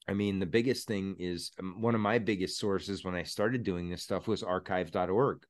I 0.07 0.13
mean 0.13 0.39
the 0.39 0.45
biggest 0.45 0.87
thing 0.87 1.17
is 1.19 1.51
um, 1.59 1.81
one 1.81 1.95
of 1.95 2.01
my 2.01 2.17
biggest 2.17 2.57
sources 2.57 3.03
when 3.03 3.15
i 3.15 3.23
started 3.23 3.63
doing 3.63 3.89
this 3.89 4.01
stuff 4.01 4.27
was 4.27 4.41
archive.org 4.41 5.43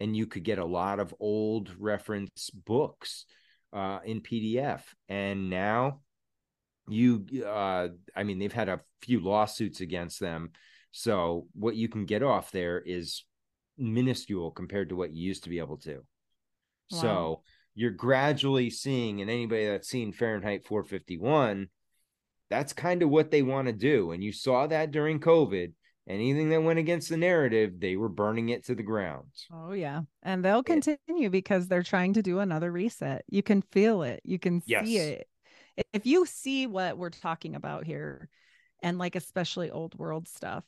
and 0.00 0.16
you 0.16 0.26
could 0.26 0.44
get 0.44 0.58
a 0.58 0.64
lot 0.64 1.00
of 1.00 1.14
old 1.18 1.74
reference 1.78 2.50
books 2.50 3.24
uh, 3.72 3.98
in 4.04 4.20
PDF. 4.20 4.82
And 5.08 5.50
now 5.50 6.00
you, 6.88 7.26
uh, 7.46 7.88
I 8.14 8.22
mean, 8.22 8.38
they've 8.38 8.52
had 8.52 8.68
a 8.68 8.80
few 9.02 9.20
lawsuits 9.20 9.80
against 9.80 10.20
them. 10.20 10.50
So 10.90 11.46
what 11.54 11.76
you 11.76 11.88
can 11.88 12.06
get 12.06 12.22
off 12.22 12.50
there 12.50 12.80
is 12.80 13.24
minuscule 13.76 14.50
compared 14.50 14.88
to 14.88 14.96
what 14.96 15.12
you 15.12 15.26
used 15.26 15.44
to 15.44 15.50
be 15.50 15.58
able 15.58 15.78
to. 15.78 15.96
Wow. 16.90 17.00
So 17.00 17.42
you're 17.74 17.90
gradually 17.90 18.70
seeing, 18.70 19.20
and 19.20 19.30
anybody 19.30 19.66
that's 19.66 19.88
seen 19.88 20.12
Fahrenheit 20.12 20.66
451, 20.66 21.68
that's 22.50 22.72
kind 22.72 23.02
of 23.02 23.10
what 23.10 23.30
they 23.30 23.42
want 23.42 23.68
to 23.68 23.72
do. 23.72 24.12
And 24.12 24.24
you 24.24 24.32
saw 24.32 24.66
that 24.66 24.90
during 24.90 25.20
COVID. 25.20 25.72
Anything 26.08 26.48
that 26.48 26.62
went 26.62 26.78
against 26.78 27.10
the 27.10 27.18
narrative, 27.18 27.78
they 27.78 27.94
were 27.94 28.08
burning 28.08 28.48
it 28.48 28.64
to 28.64 28.74
the 28.74 28.82
ground. 28.82 29.28
Oh 29.52 29.72
yeah. 29.72 30.00
And 30.22 30.42
they'll 30.42 30.62
continue 30.62 31.28
because 31.28 31.68
they're 31.68 31.82
trying 31.82 32.14
to 32.14 32.22
do 32.22 32.38
another 32.38 32.72
reset. 32.72 33.26
You 33.28 33.42
can 33.42 33.60
feel 33.60 34.02
it. 34.02 34.22
You 34.24 34.38
can 34.38 34.62
see 34.62 34.96
it. 34.96 35.28
If 35.92 36.06
you 36.06 36.26
see 36.26 36.66
what 36.66 36.98
we're 36.98 37.10
talking 37.10 37.54
about 37.54 37.84
here 37.84 38.28
and 38.82 38.98
like 38.98 39.16
especially 39.16 39.70
old 39.70 39.98
world 39.98 40.28
stuff, 40.28 40.64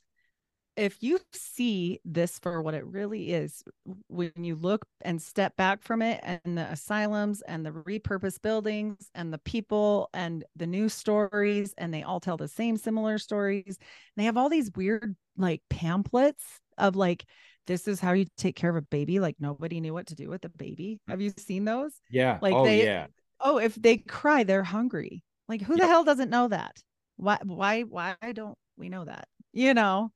if 0.77 1.03
you 1.03 1.19
see 1.33 2.01
this 2.05 2.39
for 2.39 2.63
what 2.63 2.75
it 2.75 2.87
really 2.87 3.33
is, 3.33 3.63
when 4.09 4.33
you 4.37 4.55
look 4.55 4.87
and 5.03 5.21
step 5.21 5.57
back 5.57 5.83
from 5.83 6.01
it 6.01 6.21
and 6.23 6.57
the 6.57 6.63
asylums 6.71 7.43
and 7.43 7.67
the 7.67 7.71
repurposed 7.71 8.41
buildings 8.41 9.11
and 9.15 9.33
the 9.33 9.39
people 9.39 10.09
and 10.15 10.45
the 10.57 10.67
news 10.67 10.95
stories, 10.95 11.75
and 11.77 11.93
they 11.93 12.03
all 12.03 12.21
tell 12.21 12.37
the 12.37 12.49
same 12.49 12.77
similar 12.77 13.19
stories, 13.19 13.79
they 14.17 14.25
have 14.25 14.37
all 14.37 14.49
these 14.49 14.71
weird 14.75 15.17
like 15.37 15.61
pamphlets 15.69 16.45
of 16.79 16.97
like, 16.97 17.25
this 17.67 17.87
is 17.87 18.01
how 18.01 18.13
you 18.13 18.27
take 18.39 18.57
care 18.57 18.71
of 18.71 18.77
a 18.77 18.83
baby. 18.83 19.21
Like 19.21 19.37
nobody 19.39 19.81
knew 19.81 19.93
what 19.93 20.07
to 20.07 20.15
do 20.15 20.31
with 20.31 20.43
the 20.43 20.49
baby. 20.49 20.99
Mm. 21.09 21.11
Have 21.11 21.21
you 21.21 21.33
seen 21.37 21.65
those? 21.65 21.93
Yeah. 22.11 22.39
Like 22.41 22.55
oh, 22.55 22.65
they- 22.65 22.85
yeah. 22.85 23.07
Oh, 23.41 23.59
if 23.59 23.75
they 23.75 23.99
cry, 23.99 24.45
they're 24.45 24.65
hungry. 24.65 25.23
Like 25.49 25.63
who 25.63 25.77
the 25.77 25.87
hell 25.87 26.05
doesn't 26.05 26.31
know 26.31 26.49
that? 26.49 26.77
Why 27.17 27.39
why 27.43 27.83
why 27.83 28.17
don't 28.33 28.57
we 28.77 28.89
know 28.89 29.05
that? 29.05 29.27
You 29.53 29.75
know? 29.75 30.13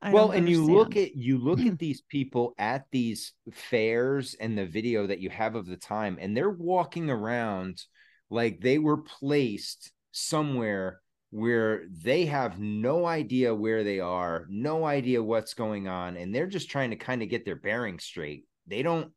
I 0.00 0.12
well 0.12 0.32
and 0.32 0.48
you 0.48 0.64
look 0.64 0.96
at 0.96 1.14
you 1.14 1.38
look 1.38 1.60
at 1.60 1.78
these 1.78 2.00
people 2.02 2.54
at 2.58 2.86
these 2.90 3.32
fairs 3.52 4.34
and 4.40 4.58
the 4.58 4.66
video 4.66 5.06
that 5.06 5.20
you 5.20 5.30
have 5.30 5.54
of 5.54 5.66
the 5.66 5.76
time 5.76 6.18
and 6.20 6.36
they're 6.36 6.50
walking 6.50 7.08
around 7.08 7.82
like 8.30 8.60
they 8.60 8.78
were 8.78 8.96
placed 8.96 9.92
somewhere 10.10 11.00
where 11.30 11.84
they 11.90 12.26
have 12.26 12.58
no 12.58 13.06
idea 13.06 13.54
where 13.54 13.84
they 13.84 14.00
are 14.00 14.46
no 14.50 14.84
idea 14.84 15.22
what's 15.22 15.54
going 15.54 15.86
on 15.86 16.16
and 16.16 16.34
they're 16.34 16.48
just 16.48 16.68
trying 16.68 16.90
to 16.90 16.96
kind 16.96 17.22
of 17.22 17.28
get 17.28 17.44
their 17.44 17.56
bearings 17.56 18.02
straight 18.02 18.44
they 18.66 18.82
don't 18.82 19.12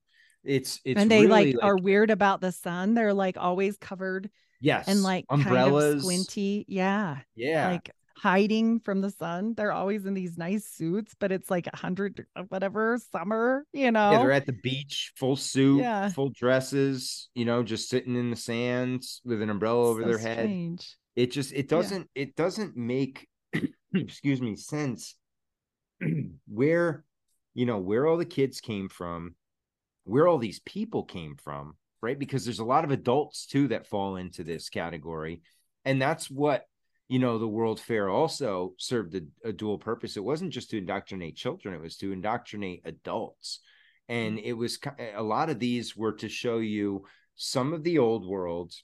it's 0.45 0.79
it's 0.85 0.99
and 0.99 1.09
they 1.11 1.25
really 1.25 1.53
like, 1.53 1.63
are 1.63 1.77
weird 1.77 2.09
about 2.11 2.41
the 2.41 2.51
sun. 2.51 2.93
They're 2.93 3.13
like 3.13 3.37
always 3.37 3.77
covered 3.77 4.29
Yes. 4.61 4.87
and 4.87 5.03
like 5.03 5.25
umbrellas. 5.29 5.83
kind 5.83 5.95
of 5.97 6.01
squinty. 6.01 6.65
Yeah. 6.67 7.17
Yeah. 7.35 7.71
Like 7.71 7.91
hiding 8.17 8.79
from 8.79 9.01
the 9.01 9.11
sun. 9.11 9.53
They're 9.55 9.73
always 9.73 10.05
in 10.05 10.13
these 10.13 10.37
nice 10.37 10.65
suits, 10.65 11.13
but 11.19 11.31
it's 11.31 11.51
like 11.51 11.67
a 11.71 11.75
hundred 11.75 12.25
uh, 12.35 12.43
whatever 12.49 12.97
summer, 13.11 13.65
you 13.73 13.91
know. 13.91 14.11
yeah, 14.11 14.17
they're 14.19 14.31
at 14.31 14.45
the 14.45 14.53
beach, 14.63 15.11
full 15.17 15.35
suit, 15.35 15.81
Yeah. 15.81 16.09
full 16.09 16.29
dresses, 16.29 17.29
you 17.35 17.43
know, 17.45 17.61
just 17.63 17.89
sitting 17.89 18.15
in 18.15 18.29
the 18.29 18.35
sands 18.37 19.21
with 19.25 19.41
an 19.41 19.49
umbrella 19.49 19.89
over 19.89 20.01
So 20.01 20.07
their 20.07 20.17
head. 20.17 20.45
strange. 20.45 20.95
It 21.17 21.31
just 21.31 21.51
it 21.53 21.67
doesn't 21.67 22.09
it 22.15 22.35
doesn't 22.35 22.75
make 22.77 23.27
excuse 23.93 24.41
me 24.41 24.55
sense 24.55 25.15
where 26.47 27.03
you 27.53 27.65
know 27.65 27.77
where 27.77 28.07
all 28.07 28.17
the 28.17 28.25
kids 28.25 28.61
came 28.61 28.89
from, 28.89 29.35
where 30.05 30.27
all 30.27 30.37
these 30.37 30.59
people 30.59 31.03
came 31.03 31.35
from, 31.35 31.75
right? 32.01 32.17
Because 32.17 32.45
there's 32.45 32.59
a 32.59 32.65
lot 32.65 32.85
of 32.85 32.91
adults 32.91 33.45
too 33.45 33.67
that 33.67 33.87
fall 33.87 34.15
into 34.15 34.43
this 34.43 34.69
category. 34.69 35.41
And 35.83 36.01
that's 36.01 36.31
what 36.31 36.65
you 37.07 37.19
know 37.19 37.37
the 37.37 37.47
world 37.47 37.79
fair 37.79 38.09
also 38.09 38.73
served 38.77 39.15
a, 39.15 39.21
a 39.43 39.53
dual 39.53 39.77
purpose. 39.77 40.17
It 40.17 40.23
wasn't 40.23 40.53
just 40.53 40.69
to 40.71 40.77
indoctrinate 40.77 41.35
children. 41.35 41.75
It 41.75 41.81
was 41.81 41.97
to 41.97 42.11
indoctrinate 42.11 42.81
adults. 42.85 43.59
And 44.07 44.37
mm-hmm. 44.37 44.47
it 44.47 44.53
was 44.53 44.79
a 45.15 45.21
lot 45.21 45.49
of 45.49 45.59
these 45.59 45.95
were 45.95 46.13
to 46.13 46.29
show 46.29 46.59
you 46.59 47.05
some 47.35 47.73
of 47.73 47.83
the 47.83 47.99
old 47.99 48.25
worlds 48.25 48.83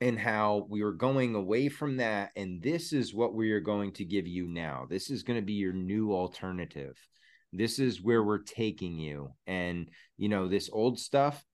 and 0.00 0.18
how 0.18 0.66
we 0.68 0.82
were 0.82 0.92
going 0.92 1.34
away 1.34 1.68
from 1.68 1.98
that. 1.98 2.30
And 2.36 2.62
this 2.62 2.92
is 2.92 3.14
what 3.14 3.34
we 3.34 3.52
are 3.52 3.60
going 3.60 3.92
to 3.92 4.04
give 4.04 4.26
you 4.26 4.46
now. 4.46 4.86
This 4.88 5.10
is 5.10 5.22
going 5.22 5.38
to 5.38 5.44
be 5.44 5.54
your 5.54 5.72
new 5.72 6.12
alternative 6.12 6.96
this 7.56 7.78
is 7.78 8.02
where 8.02 8.22
we're 8.22 8.38
taking 8.42 8.98
you 8.98 9.30
and 9.46 9.90
you 10.16 10.28
know 10.28 10.48
this 10.48 10.68
old 10.72 10.98
stuff 10.98 11.44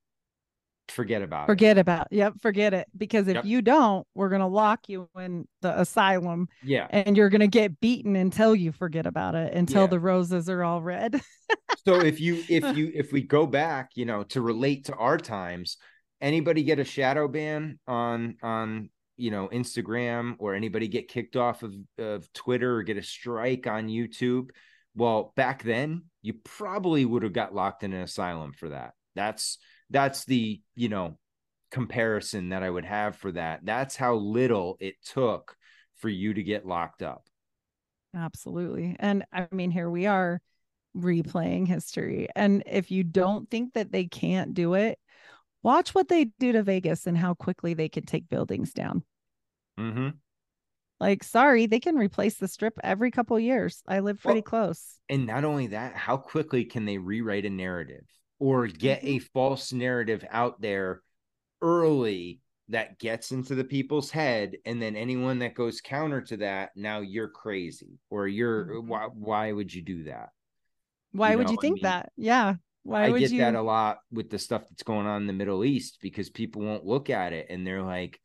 forget 0.89 1.23
about 1.23 1.45
it 1.45 1.47
Forget 1.47 1.79
about 1.79 2.09
yep, 2.11 2.35
forget 2.43 2.75
it. 2.75 2.87
Because 2.95 3.27
if 3.29 3.37
Yep. 3.37 3.45
you 3.47 3.63
don't, 3.63 4.07
we're 4.15 4.29
gonna 4.29 4.49
lock 4.49 4.89
you 4.89 5.09
in 5.19 5.47
the 5.63 5.81
asylum 5.81 6.49
yeah 6.63 6.87
and 6.91 7.17
you're 7.17 7.31
gonna 7.31 7.47
get 7.47 7.81
beaten 7.81 8.15
until 8.17 8.55
you 8.55 8.73
forget 8.73 9.07
about 9.07 9.35
it, 9.35 9.55
until 9.55 9.83
Yeah. 9.83 9.87
the 9.87 10.01
roses 10.01 10.51
are 10.51 10.63
all 10.63 10.83
red. 10.83 11.21
so 11.87 12.01
if 12.01 12.21
you 12.21 12.43
if 12.49 12.77
you 12.77 12.91
if 12.95 13.11
we 13.13 13.23
go 13.23 13.47
back 13.47 13.91
you 13.95 14.05
know 14.05 14.23
to 14.25 14.41
relate 14.43 14.87
to 14.87 14.95
our 14.95 15.17
times 15.17 15.79
anybody 16.21 16.63
get 16.63 16.79
a 16.79 16.85
shadow 16.85 17.27
ban 17.27 17.79
on 17.87 18.37
on 18.43 18.91
you 19.17 19.31
know 19.31 19.49
instagram 19.49 20.35
or 20.41 20.55
anybody 20.55 20.89
get 20.89 21.09
kicked 21.09 21.37
off 21.37 21.63
of, 21.63 21.73
of 21.99 22.31
twitter 22.33 22.77
or 22.77 22.83
get 22.83 22.97
a 22.97 23.03
strike 23.03 23.67
on 23.67 23.89
youtube 23.89 24.49
well 24.95 25.33
back 25.37 25.63
then 25.63 26.05
you 26.23 26.35
probably 26.45 27.05
would 27.05 27.23
have 27.23 27.33
got 27.33 27.55
locked 27.55 27.83
in 27.83 27.93
an 27.93 28.03
asylum 28.03 28.53
for 28.53 28.69
that 28.71 28.93
that's 29.15 29.59
that's 29.91 30.25
the 30.25 30.61
you 30.75 30.89
know 30.89 31.19
comparison 31.71 32.51
that 32.51 32.63
i 32.63 32.69
would 32.69 32.85
have 32.85 33.17
for 33.17 33.33
that 33.33 33.61
that's 33.65 33.97
how 33.97 34.15
little 34.15 34.77
it 34.81 34.95
took 35.05 35.57
for 35.97 36.09
you 36.09 36.35
to 36.35 36.43
get 36.43 36.67
locked 36.67 37.03
up 37.03 37.25
Absolutely. 38.15 38.97
And 38.99 39.25
I 39.33 39.49
mean, 39.51 39.71
here 39.71 39.89
we 39.89 40.07
are 40.07 40.41
replaying 40.97 41.67
history. 41.67 42.29
And 42.37 42.63
if 42.67 42.91
you 42.91 43.05
don't 43.05 43.51
think 43.51 43.75
that 43.75 43.93
they 43.93 44.05
can't 44.05 44.55
do 44.55 44.75
it, 44.75 44.99
watch 45.63 45.95
what 45.95 46.09
they 46.09 46.27
do 46.39 46.53
to 46.53 46.63
Vegas 46.63 47.07
and 47.07 47.17
how 47.17 47.35
quickly 47.35 47.75
they 47.75 47.89
can 47.89 48.05
take 48.05 48.29
buildings 48.29 48.73
down. 48.73 49.03
mm-hmm. 49.79 50.11
Like, 51.03 51.25
sorry, 51.25 51.67
they 51.67 51.81
can 51.81 51.97
replace 51.97 52.37
the 52.37 52.49
strip 52.49 52.79
every 52.85 53.11
couple 53.11 53.39
years. 53.41 53.83
I 53.89 54.01
live 54.01 54.21
pretty 54.23 54.41
Well, 54.41 54.43
close. 54.43 55.01
and 55.09 55.27
not 55.27 55.45
only 55.45 55.69
that 55.69 55.97
how 55.97 56.17
quickly 56.17 56.65
can 56.65 56.85
they 56.87 56.99
rewrite 56.99 57.47
a 57.47 57.51
narrative 57.51 58.05
or 58.41 58.67
get 58.69 59.05
a 59.05 59.19
false 59.21 59.73
narrative 59.73 60.25
out 60.31 60.61
there 60.61 61.03
early 61.63 62.41
that 62.69 62.99
gets 63.01 63.33
into 63.33 63.55
the 63.55 63.65
people's 63.65 64.11
head 64.11 64.57
and 64.67 64.83
then 64.83 64.97
anyone 64.97 65.41
that 65.41 65.55
goes 65.55 65.81
counter 65.81 66.23
to 66.23 66.39
that 66.39 66.71
now 66.77 67.01
you're 67.01 67.29
crazy 67.31 67.99
or 68.11 68.29
you're 68.29 68.67
Mhm. 68.67 68.87
why 68.87 69.07
why 69.15 69.53
would 69.53 69.73
you 69.75 69.83
do 69.83 70.05
that 70.05 70.31
Why 71.13 71.37
would 71.37 71.45
know, 71.45 71.51
you 71.51 71.57
I 71.63 71.63
think 71.63 71.75
mean, 71.75 71.83
that? 71.83 72.13
Yeah. 72.17 72.57
Why 72.83 73.07
i 73.07 73.11
would 73.11 73.21
get 73.21 73.31
you? 73.31 73.39
that 73.39 73.55
a 73.55 73.63
lot 73.63 73.99
with 74.11 74.31
the 74.31 74.39
stuff 74.39 74.63
that's 74.69 74.83
going 74.83 75.07
on 75.07 75.23
in 75.23 75.27
the 75.27 75.33
middle 75.33 75.65
east 75.65 75.99
because 76.01 76.31
people 76.31 76.63
won't 76.63 76.85
look 76.87 77.11
at 77.11 77.33
it 77.33 77.47
and 77.51 77.67
they're 77.67 77.83
like 77.83 78.21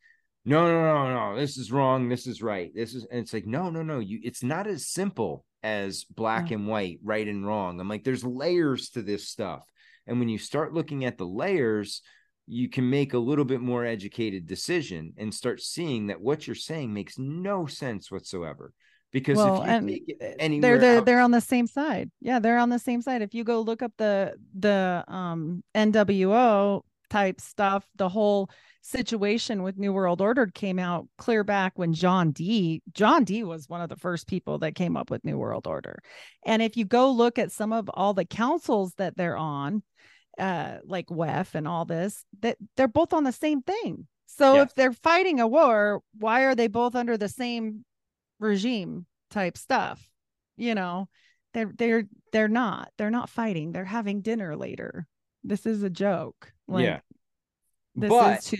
no 0.47 0.65
no 0.65 0.81
no 0.81 1.31
no 1.31 1.39
this 1.39 1.57
is 1.57 1.71
wrong 1.71 2.09
this 2.09 2.25
is 2.25 2.41
right 2.41 2.71
this 2.73 2.95
is 2.95 3.05
and 3.11 3.19
it's 3.19 3.33
like 3.33 3.45
no 3.45 3.69
no 3.69 3.83
no 3.83 3.99
you 3.99 4.19
it's 4.23 4.43
not 4.43 4.65
as 4.65 4.87
simple 4.87 5.43
as 5.61 6.05
black 6.05 6.49
No. 6.49 6.55
and 6.55 6.67
white 6.67 6.99
right 7.03 7.27
and 7.27 7.45
wrong 7.45 7.79
i'm 7.79 7.89
like 7.89 8.03
there's 8.03 8.23
layers 8.23 8.89
to 8.91 9.01
this 9.01 9.27
stuff 9.27 9.63
and 10.07 10.19
when 10.19 10.29
you 10.29 10.37
start 10.37 10.73
looking 10.73 11.05
at 11.05 11.17
the 11.17 11.25
layers 11.25 12.01
you 12.47 12.69
can 12.69 12.89
make 12.89 13.13
a 13.13 13.17
little 13.19 13.43
bit 13.43 13.59
more 13.59 13.85
educated 13.85 14.47
decision 14.47 15.13
and 15.17 15.33
start 15.33 15.59
seeing 15.61 16.07
that 16.07 16.21
what 16.21 16.47
you're 16.47 16.55
saying 16.55 16.93
makes 16.93 17.19
no 17.19 17.65
sense 17.65 18.09
whatsoever 18.09 18.71
because 19.11 19.37
well, 19.37 19.61
if 19.61 19.67
you 19.67 19.73
and 19.73 19.87
take 19.89 20.03
it 20.07 20.17
uh, 20.21 20.35
anywhere 20.39 20.71
they're 20.71 20.79
they're 20.79 20.97
out- 20.99 21.05
they're 21.05 21.19
on 21.21 21.31
the 21.31 21.41
same 21.41 21.65
side. 21.65 22.11
Yeah, 22.21 22.39
they're 22.39 22.57
on 22.57 22.69
the 22.69 22.77
same 22.77 23.01
side. 23.01 23.21
If 23.21 23.33
you 23.33 23.45
go 23.45 23.61
look 23.61 23.81
up 23.81 23.93
the 23.97 24.35
the 24.59 25.03
um 25.07 25.63
NWO 25.73 26.81
type 27.09 27.39
stuff, 27.39 27.85
the 27.95 28.09
whole 28.09 28.49
situation 28.87 29.63
with 29.63 29.77
New 29.77 29.91
World 29.91 30.21
Order 30.21 30.47
came 30.47 30.79
out 30.79 31.07
clear 31.17 31.43
back 31.43 31.73
when 31.75 31.93
John 31.93 32.31
Dee. 32.31 32.81
John 32.93 33.23
Dee. 33.25 33.43
was 33.43 33.67
one 33.67 33.81
of 33.81 33.89
the 33.89 33.95
first 33.97 34.27
people 34.27 34.59
that 34.59 34.75
came 34.75 34.95
up 34.95 35.11
with 35.11 35.25
New 35.25 35.37
World 35.37 35.67
Order. 35.67 35.99
And 36.45 36.61
if 36.61 36.77
you 36.77 36.85
go 36.85 37.11
look 37.11 37.37
at 37.37 37.51
some 37.51 37.73
of 37.73 37.89
all 37.93 38.13
the 38.13 38.25
councils 38.25 38.93
that 38.97 39.17
they're 39.17 39.37
on, 39.37 39.83
uh, 40.39 40.77
like 40.85 41.07
WEF 41.07 41.53
and 41.53 41.67
all 41.67 41.83
this, 41.83 42.23
that 42.41 42.57
they're 42.77 42.87
both 42.87 43.11
on 43.11 43.23
the 43.23 43.31
same 43.31 43.61
thing. 43.61 44.07
So 44.27 44.55
Yes. 44.55 44.69
if 44.69 44.75
they're 44.75 44.93
fighting 44.93 45.39
a 45.39 45.47
war, 45.47 46.01
why 46.17 46.43
are 46.43 46.55
they 46.55 46.67
both 46.67 46.95
under 46.95 47.17
the 47.17 47.29
same 47.29 47.83
regime 48.39 49.05
type 49.31 49.57
stuff? 49.57 50.01
You 50.55 50.75
know, 50.75 51.09
they're 51.53 51.71
they're 51.77 52.03
they're 52.31 52.47
not. 52.47 52.91
They're 52.97 53.11
not 53.11 53.29
fighting. 53.29 53.71
They're 53.71 53.85
having 53.85 54.21
dinner 54.21 54.55
later. 54.55 55.07
This 55.43 55.65
is 55.65 55.83
a 55.83 55.89
joke. 55.89 56.51
Like, 56.67 56.85
yeah 56.85 56.99
This 57.97 58.09
but 58.09 58.53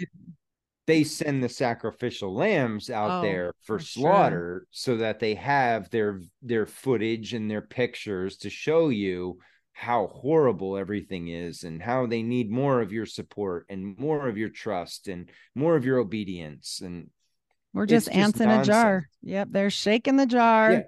they 0.87 1.03
send 1.03 1.43
the 1.43 1.49
sacrificial 1.49 2.33
lambs 2.33 2.89
out 2.89 3.19
Oh, 3.19 3.21
there 3.21 3.53
for, 3.63 3.77
for 3.77 3.83
sure. 3.85 4.01
slaughter 4.03 4.67
so 4.71 4.97
that 4.97 5.19
they 5.19 5.35
have 5.35 5.89
their 5.89 6.21
their 6.41 6.65
footage 6.65 7.33
and 7.33 7.49
their 7.51 7.61
pictures 7.61 8.37
to 8.37 8.49
show 8.49 8.89
you 8.89 9.39
how 9.73 10.07
horrible 10.07 10.77
everything 10.77 11.27
is 11.27 11.63
and 11.63 11.83
how 11.83 12.07
they 12.07 12.23
need 12.23 12.49
more 12.49 12.81
of 12.81 12.91
your 12.91 13.05
support 13.05 13.65
and 13.69 13.97
more 13.99 14.27
of 14.27 14.37
your 14.37 14.49
trust 14.49 15.07
and 15.07 15.29
more 15.55 15.75
of 15.75 15.85
your 15.85 15.99
obedience 15.99 16.81
and 16.81 17.09
We're 17.73 17.85
just 17.85 18.07
just 18.07 18.17
ants 18.17 18.39
in 18.39 18.49
a 18.49 18.63
jar. 18.63 19.07
Yep, 19.23 19.49
they're 19.51 19.69
shaking 19.69 20.15
the 20.15 20.25
jar 20.25 20.71
Yeah. 20.71 20.81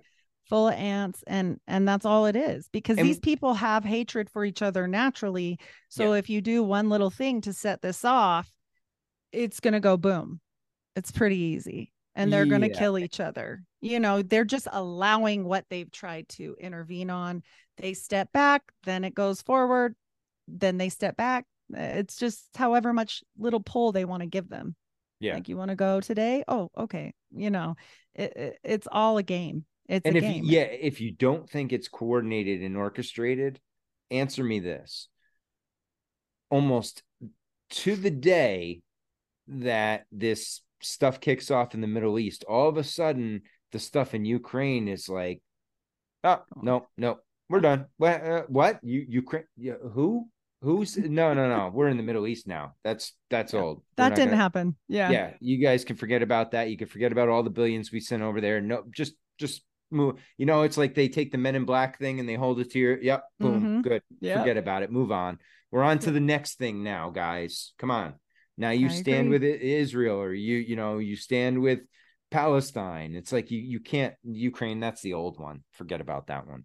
Full 0.49 0.67
of 0.67 0.73
ants 0.73 1.23
and 1.27 1.59
and 1.67 1.87
that's 1.87 2.05
all 2.05 2.25
it 2.25 2.35
is 2.35 2.67
because 2.69 2.97
And- 2.97 3.07
these 3.07 3.19
people 3.19 3.53
have 3.53 3.85
hatred 3.85 4.29
for 4.29 4.43
each 4.43 4.61
other 4.61 4.87
naturally. 4.87 5.59
So 5.89 6.13
if 6.13 6.30
you 6.30 6.41
do 6.41 6.63
one 6.63 6.89
little 6.89 7.09
thing 7.11 7.41
to 7.41 7.53
set 7.53 7.81
this 7.81 8.03
off, 8.03 8.49
it's 9.31 9.59
going 9.59 9.73
to 9.76 9.80
go 9.80 9.95
boom. 9.95 10.41
It's 10.95 11.11
pretty 11.11 11.38
easy. 11.38 11.91
And 12.15 12.34
they're 12.34 12.45
going 12.45 12.61
to 12.61 12.69
kill 12.80 12.97
each 12.97 13.19
other. 13.19 13.63
You 13.80 13.99
know, 13.99 14.21
they're 14.23 14.43
just 14.43 14.67
allowing 14.71 15.45
what 15.45 15.65
they've 15.69 15.89
tried 15.89 16.27
to 16.30 16.55
intervene 16.59 17.09
on. 17.09 17.43
They 17.77 17.93
step 17.93 18.31
back, 18.34 18.63
then 18.84 19.05
it 19.05 19.13
goes 19.15 19.41
forward, 19.41 19.95
then 20.47 20.77
they 20.77 20.89
step 20.89 21.15
back. 21.15 21.45
Eh, 21.73 21.99
it's 21.99 22.17
just 22.17 22.49
however 22.55 22.91
much 22.91 23.23
little 23.38 23.61
pull 23.61 23.91
they 23.91 24.03
want 24.03 24.21
to 24.21 24.27
give 24.27 24.49
them 24.49 24.76
yeah 25.21 25.35
like 25.35 25.47
you 25.49 25.55
want 25.57 25.69
to 25.69 25.76
go 25.76 25.99
today 26.01 26.43
oh 26.47 26.71
okay 26.77 27.13
you 27.31 27.49
know 27.51 27.76
it, 28.15 28.34
it- 28.35 28.59
it's 28.63 28.88
all 28.91 29.17
a 29.19 29.23
game 29.23 29.65
it's 29.90 30.06
and 30.06 30.16
if 30.16 30.24
game. 30.24 30.44
you, 30.45 30.52
yeah 30.52 30.61
if 30.61 31.02
you 31.02 31.11
don't 31.11 31.49
think 31.49 31.74
it's 31.74 31.90
coordinated 31.90 32.61
and 32.61 32.78
orchestrated 32.78 33.60
answer 34.11 34.44
me 34.44 34.60
this. 34.60 35.10
Almost 36.49 37.03
to 37.72 37.95
the 37.95 38.10
day 38.10 38.82
that 39.48 40.06
this 40.11 40.61
stuff 40.82 41.20
kicks 41.20 41.52
off 41.52 41.74
in 41.76 41.82
the 41.82 41.88
middle 41.88 42.18
east 42.18 42.45
all 42.48 42.70
of 42.70 42.78
a 42.78 42.84
sudden 42.84 43.41
the 43.74 43.80
stuff 43.80 44.14
in 44.16 44.24
ukraine 44.24 44.88
is 44.88 45.10
like 45.10 45.41
oh 46.24 46.41
no 46.61 46.88
no 46.98 47.20
we're 47.49 47.60
done. 47.61 47.88
What 47.98 48.24
uh, 48.24 48.44
what? 48.48 48.80
You 48.84 49.03
ukraine 49.10 49.45
yeah, 49.57 49.74
who? 49.94 50.28
Who's 50.61 50.98
no 50.98 51.34
no 51.34 51.49
no 51.49 51.72
we're 51.74 51.88
in 51.88 51.98
the 51.98 52.03
middle 52.03 52.28
east 52.28 52.48
now. 52.48 52.74
That's 52.84 53.14
that's 53.32 53.53
Yeah. 53.53 53.61
old. 53.61 53.78
We're 53.78 53.84
that 54.03 54.10
didn't 54.16 54.30
gonna- 54.32 54.38
happen. 54.38 54.76
Yeah. 54.88 55.10
Yeah 55.10 55.34
you 55.40 55.57
guys 55.57 55.84
can 55.84 55.95
forget 55.95 56.22
about 56.22 56.52
that. 56.52 56.70
You 56.70 56.78
can 56.78 56.88
forget 56.88 57.11
about 57.11 57.28
all 57.30 57.41
the 57.41 57.49
billions 57.49 57.91
we 57.91 58.02
sent 58.02 58.22
over 58.22 58.40
there. 58.40 58.61
No 58.61 58.84
just 58.95 59.14
just 59.40 59.64
move 59.91 60.16
you 60.38 60.45
know 60.45 60.61
it's 60.61 60.78
like 60.78 60.94
they 60.95 61.07
take 61.07 61.32
the 61.32 61.38
men 61.38 61.56
in 61.56 61.66
black 61.66 61.98
thing 61.98 62.20
and 62.20 62.28
they 62.30 62.36
hold 62.36 62.60
it 62.60 62.72
to 62.72 62.80
your 62.80 63.02
yep 63.02 63.24
boom 63.40 63.64
Mhm. 63.80 63.84
good. 63.84 64.02
Yep. 64.22 64.40
forget 64.40 64.57
about 64.57 64.84
it. 64.84 64.91
Move 64.91 65.11
on. 65.11 65.40
We're 65.72 65.84
on 65.84 65.99
to 65.99 66.11
the 66.11 66.20
next 66.20 66.57
thing 66.57 66.84
now 66.84 67.10
guys. 67.10 67.74
Come 67.78 67.91
on. 67.91 68.14
Now 68.57 68.72
you 68.72 68.88
I 68.88 68.91
stand 68.91 69.28
agree. 69.34 69.40
with 69.49 69.61
israel 69.61 70.18
or 70.18 70.34
you 70.34 70.57
you 70.57 70.76
know 70.76 70.98
you 70.99 71.16
stand 71.16 71.61
with 71.61 71.80
palestine. 72.32 73.16
It's 73.16 73.32
like 73.32 73.52
you 73.52 73.60
you 73.60 73.80
can't 73.80 74.14
ukraine 74.24 74.80
that's 74.80 75.02
the 75.02 75.14
old 75.14 75.40
one. 75.40 75.64
Forget 75.72 76.02
about 76.02 76.28
that 76.28 76.45
one. 76.48 76.64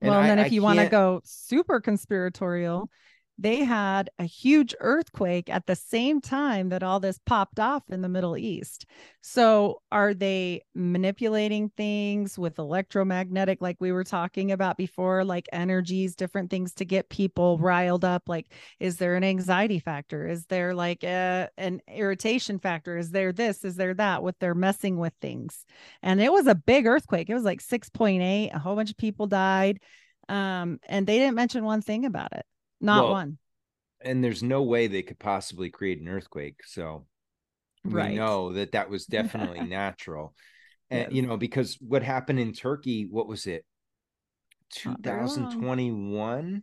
And 0.00 0.10
well 0.10 0.20
and 0.20 0.30
then 0.30 0.38
I 0.38 0.46
if 0.46 0.52
you 0.52 0.62
want 0.62 0.78
to 0.78 0.88
go 0.88 1.20
super 1.24 1.80
conspiratorial 1.80 2.90
they 3.36 3.64
had 3.64 4.10
a 4.18 4.24
huge 4.24 4.74
earthquake 4.78 5.50
at 5.50 5.66
the 5.66 5.74
same 5.74 6.20
time 6.20 6.68
that 6.68 6.84
all 6.84 7.00
this 7.00 7.18
popped 7.26 7.58
off 7.58 7.82
in 7.88 8.00
the 8.00 8.08
Middle 8.08 8.36
East. 8.36 8.86
So, 9.22 9.82
are 9.90 10.14
they 10.14 10.62
manipulating 10.74 11.70
things 11.70 12.38
with 12.38 12.58
electromagnetic, 12.58 13.60
like 13.60 13.76
we 13.80 13.90
were 13.90 14.04
talking 14.04 14.52
about 14.52 14.76
before, 14.76 15.24
like 15.24 15.48
energies, 15.52 16.14
different 16.14 16.48
things 16.50 16.74
to 16.74 16.84
get 16.84 17.08
people 17.08 17.58
riled 17.58 18.04
up? 18.04 18.28
Like, 18.28 18.52
is 18.78 18.98
there 18.98 19.16
an 19.16 19.24
anxiety 19.24 19.80
factor? 19.80 20.28
Is 20.28 20.46
there 20.46 20.72
like 20.72 21.02
a, 21.02 21.48
an 21.58 21.80
irritation 21.88 22.60
factor? 22.60 22.96
Is 22.96 23.10
there 23.10 23.32
this? 23.32 23.64
Is 23.64 23.74
there 23.74 23.94
that? 23.94 24.22
With 24.22 24.38
their 24.38 24.54
messing 24.54 24.98
with 24.98 25.14
things. 25.20 25.64
And 26.02 26.20
it 26.20 26.32
was 26.32 26.46
a 26.46 26.54
big 26.54 26.86
earthquake. 26.86 27.28
It 27.28 27.34
was 27.34 27.44
like 27.44 27.60
6.8, 27.60 28.54
a 28.54 28.58
whole 28.60 28.76
bunch 28.76 28.90
of 28.90 28.96
people 28.96 29.26
died. 29.26 29.80
Um, 30.28 30.78
and 30.88 31.06
they 31.06 31.18
didn't 31.18 31.34
mention 31.34 31.64
one 31.64 31.82
thing 31.82 32.04
about 32.06 32.32
it. 32.32 32.46
Not 32.84 33.04
Well, 33.04 33.12
one. 33.12 33.38
and 34.00 34.22
there's 34.22 34.42
no 34.42 34.62
way 34.62 34.86
they 34.86 35.02
could 35.02 35.18
possibly 35.18 35.70
create 35.70 36.00
an 36.00 36.08
earthquake. 36.08 36.60
So 36.66 37.06
we 37.84 37.92
know 38.16 38.52
that 38.52 38.72
that 38.72 38.90
was 38.90 39.06
definitely 39.06 39.60
natural. 39.66 40.34
And 40.90 41.12
you 41.12 41.22
know, 41.22 41.36
because 41.36 41.76
what 41.80 42.02
happened 42.02 42.38
in 42.40 42.52
Turkey, 42.52 43.06
what 43.10 43.26
was 43.26 43.46
it? 43.46 43.64
Not 44.84 45.00
very 45.02 45.16
long. 45.20 45.28
2021 45.28 46.62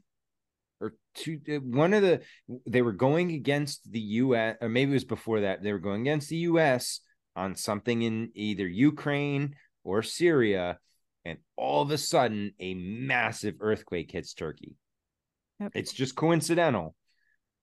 or 0.80 0.94
two 1.16 1.40
uh, 1.50 1.56
one 1.56 1.94
of 1.94 2.02
the 2.02 2.22
they 2.66 2.82
were 2.82 2.92
going 2.92 3.32
against 3.32 3.90
the 3.92 4.00
US 4.00 4.58
or 4.62 4.70
maybe 4.70 4.92
it 4.92 4.96
was 4.96 5.06
before 5.06 5.42
that. 5.42 5.64
They 5.64 5.72
were 5.74 5.80
going 5.80 6.02
against 6.02 6.30
the 6.30 6.38
US 6.38 7.02
on 7.36 7.56
something 7.56 8.02
in 8.02 8.32
either 8.36 8.68
Ukraine 8.68 9.56
or 9.84 10.02
Syria 10.04 10.80
and 11.26 11.38
all 11.56 11.82
of 11.82 11.92
a 11.92 11.98
sudden 11.98 12.54
a 12.60 12.74
massive 12.74 13.56
earthquake 13.60 14.12
hits 14.12 14.34
Turkey 14.34 14.76
Yep. 15.62 15.72
it's 15.76 15.94
just 15.94 16.16
coincidental 16.16 16.96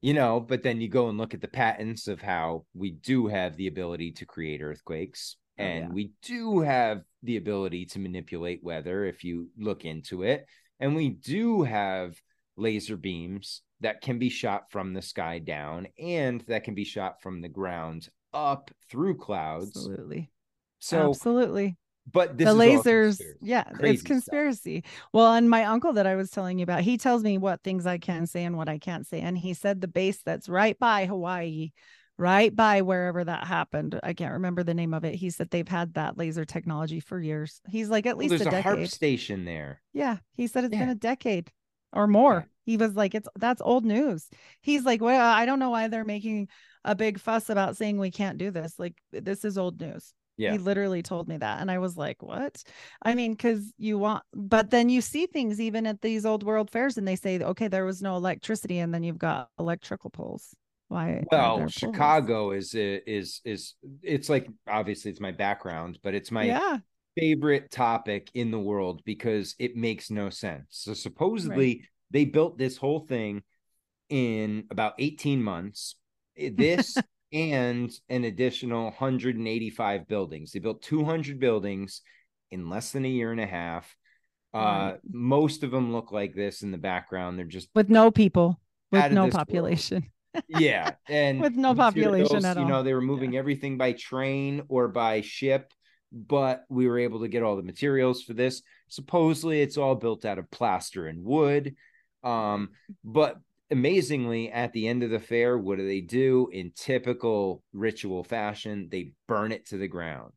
you 0.00 0.14
know 0.14 0.38
but 0.38 0.62
then 0.62 0.80
you 0.80 0.88
go 0.88 1.08
and 1.08 1.18
look 1.18 1.34
at 1.34 1.40
the 1.40 1.48
patents 1.48 2.06
of 2.06 2.22
how 2.22 2.64
we 2.74 2.92
do 2.92 3.26
have 3.26 3.56
the 3.56 3.66
ability 3.66 4.12
to 4.12 4.24
create 4.24 4.62
earthquakes 4.62 5.36
Oh, 5.58 5.64
and 5.64 5.88
yeah. 5.88 5.92
we 5.92 6.12
do 6.22 6.60
have 6.60 7.02
the 7.24 7.36
ability 7.36 7.86
to 7.86 7.98
manipulate 7.98 8.62
weather 8.62 9.04
if 9.04 9.24
you 9.24 9.48
look 9.58 9.84
into 9.84 10.22
it 10.22 10.46
and 10.78 10.94
we 10.94 11.08
do 11.08 11.64
have 11.64 12.14
laser 12.56 12.96
beams 12.96 13.62
that 13.80 14.00
can 14.00 14.20
be 14.20 14.28
shot 14.28 14.70
from 14.70 14.94
the 14.94 15.02
sky 15.02 15.40
down 15.40 15.88
and 15.98 16.42
that 16.42 16.62
can 16.62 16.76
be 16.76 16.84
shot 16.84 17.20
from 17.20 17.40
the 17.40 17.48
ground 17.48 18.08
up 18.32 18.70
through 18.88 19.16
clouds 19.16 19.76
Absolutely. 19.76 20.30
so 20.78 21.10
Absolutely. 21.10 21.76
But 22.10 22.38
this 22.38 22.46
the 22.46 22.54
lasers. 22.54 23.20
Yeah, 23.40 23.64
Crazy 23.72 23.94
it's 23.94 24.02
stuff. 24.22 24.38
conspiracy. 24.40 24.84
Well, 25.12 25.34
and 25.34 25.50
my 25.50 25.64
uncle 25.64 25.92
that 25.94 26.06
I 26.06 26.16
was 26.16 26.30
telling 26.30 26.58
you 26.58 26.62
about, 26.62 26.82
he 26.82 26.96
tells 26.96 27.22
me 27.22 27.38
what 27.38 27.62
things 27.62 27.86
I 27.86 27.98
can 27.98 28.26
say 28.26 28.44
and 28.44 28.56
what 28.56 28.68
I 28.68 28.78
can't 28.78 29.06
say. 29.06 29.20
And 29.20 29.36
he 29.36 29.54
said 29.54 29.80
the 29.80 29.88
base 29.88 30.22
that's 30.22 30.48
right 30.48 30.78
by 30.78 31.06
Hawaii, 31.06 31.72
right 32.16 32.54
by 32.54 32.82
wherever 32.82 33.24
that 33.24 33.46
happened. 33.46 33.98
I 34.02 34.14
can't 34.14 34.34
remember 34.34 34.62
the 34.62 34.74
name 34.74 34.94
of 34.94 35.04
it. 35.04 35.14
He 35.16 35.30
said 35.30 35.50
they've 35.50 35.68
had 35.68 35.94
that 35.94 36.16
laser 36.16 36.44
technology 36.44 37.00
for 37.00 37.20
years. 37.20 37.60
He's 37.68 37.90
like 37.90 38.06
at 38.06 38.16
Well, 38.16 38.28
least 38.28 38.38
there's 38.38 38.46
a 38.46 38.52
a, 38.52 38.62
HAARP 38.62 38.86
station 38.86 39.44
there 39.44 39.82
Yeah, 39.92 40.18
he 40.36 40.46
said 40.46 40.64
it's 40.64 40.76
been 40.76 40.88
a 40.88 40.94
decade 40.94 41.50
or 41.92 42.06
more. 42.06 42.48
He 42.64 42.76
was 42.76 42.94
like, 42.94 43.14
"It's 43.14 43.28
that's 43.36 43.62
old 43.62 43.84
news." 43.84 44.28
He's 44.60 44.84
like, 44.84 45.00
"Well, 45.00 45.20
I 45.32 45.46
don't 45.46 45.58
know 45.58 45.70
why 45.70 45.88
they're 45.88 46.04
making 46.04 46.48
a 46.84 46.94
big 46.94 47.18
fuss 47.18 47.48
about 47.50 47.76
saying 47.76 47.98
we 47.98 48.10
can't 48.10 48.38
do 48.38 48.50
this. 48.50 48.78
Like, 48.78 48.96
this 49.12 49.44
is 49.44 49.56
old 49.58 49.80
news." 49.80 50.12
Yeah 50.38 50.52
He 50.52 50.58
literally 50.58 51.02
told 51.02 51.28
me 51.28 51.36
that, 51.38 51.60
and 51.60 51.70
I 51.70 51.78
was 51.78 51.96
like, 51.96 52.22
"What?" 52.22 52.62
I 53.02 53.14
mean, 53.14 53.32
because 53.34 53.72
you 53.78 53.98
want, 53.98 54.24
but 54.34 54.70
then 54.70 54.88
you 54.88 55.00
see 55.02 55.26
things 55.26 55.60
even 55.60 55.86
at 55.86 56.00
these 56.02 56.24
old 56.26 56.42
world 56.44 56.70
fairs, 56.70 56.96
and 56.98 57.06
they 57.06 57.16
say, 57.16 57.38
"Okay, 57.40 57.68
there 57.68 57.84
was 57.84 58.02
no 58.02 58.16
electricity," 58.16 58.78
and 58.78 58.94
then 58.94 59.02
you've 59.02 59.18
got 59.18 59.50
electrical 59.58 60.10
poles. 60.10 60.54
Why? 60.88 61.26
well 61.30 61.56
there 61.56 61.68
poles? 61.68 61.74
chicago 61.74 62.50
is 62.52 62.74
is 62.74 63.40
is 63.44 63.74
it's 64.02 64.28
like 64.28 64.48
obviously 64.68 65.10
it's 65.10 65.20
my 65.20 65.32
background 65.32 65.98
but 66.02 66.14
it's 66.14 66.30
my 66.30 66.46
yeah, 66.46 66.78
favorite 67.18 67.70
topic 67.70 68.30
in 68.34 68.50
the 68.50 68.58
world 68.58 69.02
because 69.04 69.54
it 69.58 69.76
makes 69.76 70.10
no 70.10 70.30
sense 70.30 70.66
so 70.70 70.94
supposedly 70.94 71.84
they 72.10 72.24
built 72.24 72.58
this 72.58 72.76
whole 72.76 73.00
thing 73.00 73.42
in 74.08 74.64
about 74.70 74.94
18 74.98 75.42
months 75.42 75.96
Eh, 76.38 76.50
this 76.54 77.02
and 77.32 77.92
an 78.08 78.24
additional 78.24 78.84
185 78.84 80.08
buildings 80.08 80.52
they 80.52 80.58
built 80.58 80.82
200 80.82 81.38
buildings 81.38 82.00
in 82.50 82.70
less 82.70 82.92
than 82.92 83.04
a 83.04 83.08
year 83.08 83.32
and 83.32 83.40
a 83.40 83.46
half 83.46 83.94
uh 84.54 84.58
Right. 84.58 85.00
most 85.12 85.62
of 85.62 85.70
them 85.70 85.92
look 85.92 86.10
like 86.10 86.34
this 86.34 86.62
in 86.62 86.70
the 86.70 86.78
background 86.78 87.38
they're 87.38 87.44
just 87.44 87.68
with 87.74 87.90
no 87.90 88.10
people, 88.10 88.58
with 88.90 89.12
no 89.12 89.22
world. 89.22 89.32
population. 89.32 90.10
yeah 90.48 90.92
and 91.08 91.40
With 91.40 91.54
no 91.54 91.74
population 91.74 92.36
materials, 92.36 92.44
at 92.44 92.58
you 92.58 92.64
know 92.64 92.82
they 92.82 92.94
were 92.94 93.00
moving 93.02 93.36
everything 93.36 93.76
by 93.76 93.92
train 93.92 94.62
or 94.68 94.88
by 94.88 95.20
ship 95.20 95.72
but 96.10 96.64
we 96.70 96.88
were 96.88 96.98
able 96.98 97.20
to 97.20 97.28
get 97.28 97.42
all 97.42 97.56
the 97.56 97.62
materials 97.62 98.22
for 98.22 98.32
this 98.32 98.62
supposedly 98.88 99.60
it's 99.60 99.76
all 99.76 99.94
built 99.94 100.24
out 100.24 100.38
of 100.38 100.50
plaster 100.50 101.06
and 101.06 101.22
wood 101.22 101.74
um 102.24 102.70
but 103.04 103.36
amazingly 103.70 104.50
at 104.50 104.72
the 104.72 104.88
end 104.88 105.02
of 105.02 105.10
the 105.10 105.20
fair 105.20 105.58
what 105.58 105.78
do 105.78 105.86
they 105.86 106.00
do? 106.00 106.48
In 106.52 106.72
typical 106.74 107.62
ritual 107.72 108.24
fashion 108.24 108.88
they 108.90 109.12
burn 109.26 109.52
it 109.52 109.66
to 109.66 109.78
the 109.78 109.88
ground. 109.88 110.32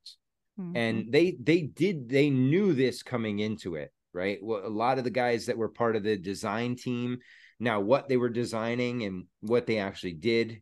Mhm. 0.60 0.76
and 0.76 1.12
they 1.12 1.38
they 1.42 1.62
did 1.62 2.10
they 2.10 2.30
knew 2.30 2.74
this 2.74 3.04
coming 3.04 3.40
into 3.40 3.76
it 3.76 3.92
right? 4.14 4.40
Well 4.42 4.66
a 4.66 4.70
lot 4.70 4.98
of 4.98 5.06
the 5.06 5.10
guys 5.10 5.46
that 5.46 5.58
were 5.58 5.70
part 5.70 5.96
of 5.96 6.04
the 6.04 6.18
design 6.18 6.76
team 6.76 7.20
now 7.60 7.80
what 7.80 8.10
they 8.10 8.18
were 8.18 8.30
designing 8.30 9.04
and 9.04 9.26
what 9.40 9.66
they 9.66 9.78
actually 9.78 10.14
did 10.14 10.62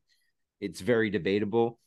it's 0.61 0.81
very 0.81 1.09
debatable. 1.09 1.79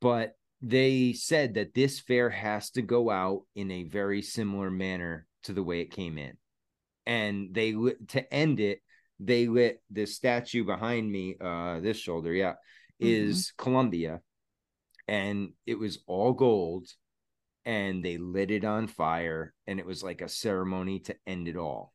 But 0.00 0.34
they 0.62 1.12
said 1.12 1.54
that 1.54 1.74
this 1.74 2.00
fair 2.00 2.30
has 2.30 2.70
to 2.72 2.82
go 2.82 3.10
out 3.10 3.42
in 3.54 3.70
a 3.70 3.84
very 3.84 4.22
similar 4.22 4.70
manner 4.70 5.26
to 5.44 5.52
the 5.52 5.62
way 5.62 5.80
it 5.80 5.90
came 5.90 6.18
in. 6.18 6.36
And 7.06 7.54
they 7.54 7.72
to 7.72 8.34
end 8.34 8.60
it 8.60 8.80
they 9.22 9.46
lit 9.46 9.82
the 9.90 10.06
statue 10.06 10.64
behind 10.64 11.10
me 11.10 11.36
uh 11.40 11.78
this 11.80 11.98
shoulder 11.98 12.32
yeah 12.32 12.54
is 12.98 13.52
columbia 13.56 14.20
and 15.08 15.52
it 15.66 15.78
was 15.78 15.98
all 16.06 16.32
gold 16.32 16.86
and 17.64 18.02
they 18.04 18.16
lit 18.16 18.50
it 18.50 18.64
on 18.64 18.86
fire 18.86 19.52
and 19.66 19.78
it 19.78 19.86
was 19.86 20.02
like 20.02 20.22
a 20.22 20.28
ceremony 20.28 21.00
to 21.00 21.14
end 21.26 21.46
it 21.48 21.56
all 21.56 21.92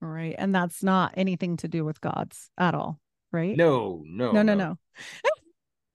right, 0.00 0.34
and 0.38 0.54
that's 0.54 0.82
not 0.82 1.14
anything 1.16 1.56
to 1.56 1.68
do 1.68 1.84
with 1.84 2.00
gods 2.00 2.50
at 2.58 2.74
all, 2.74 3.00
right? 3.32 3.56
no 3.56 4.02
no 4.06 4.30
no, 4.32 4.42
no, 4.42 4.54
no. 4.54 4.78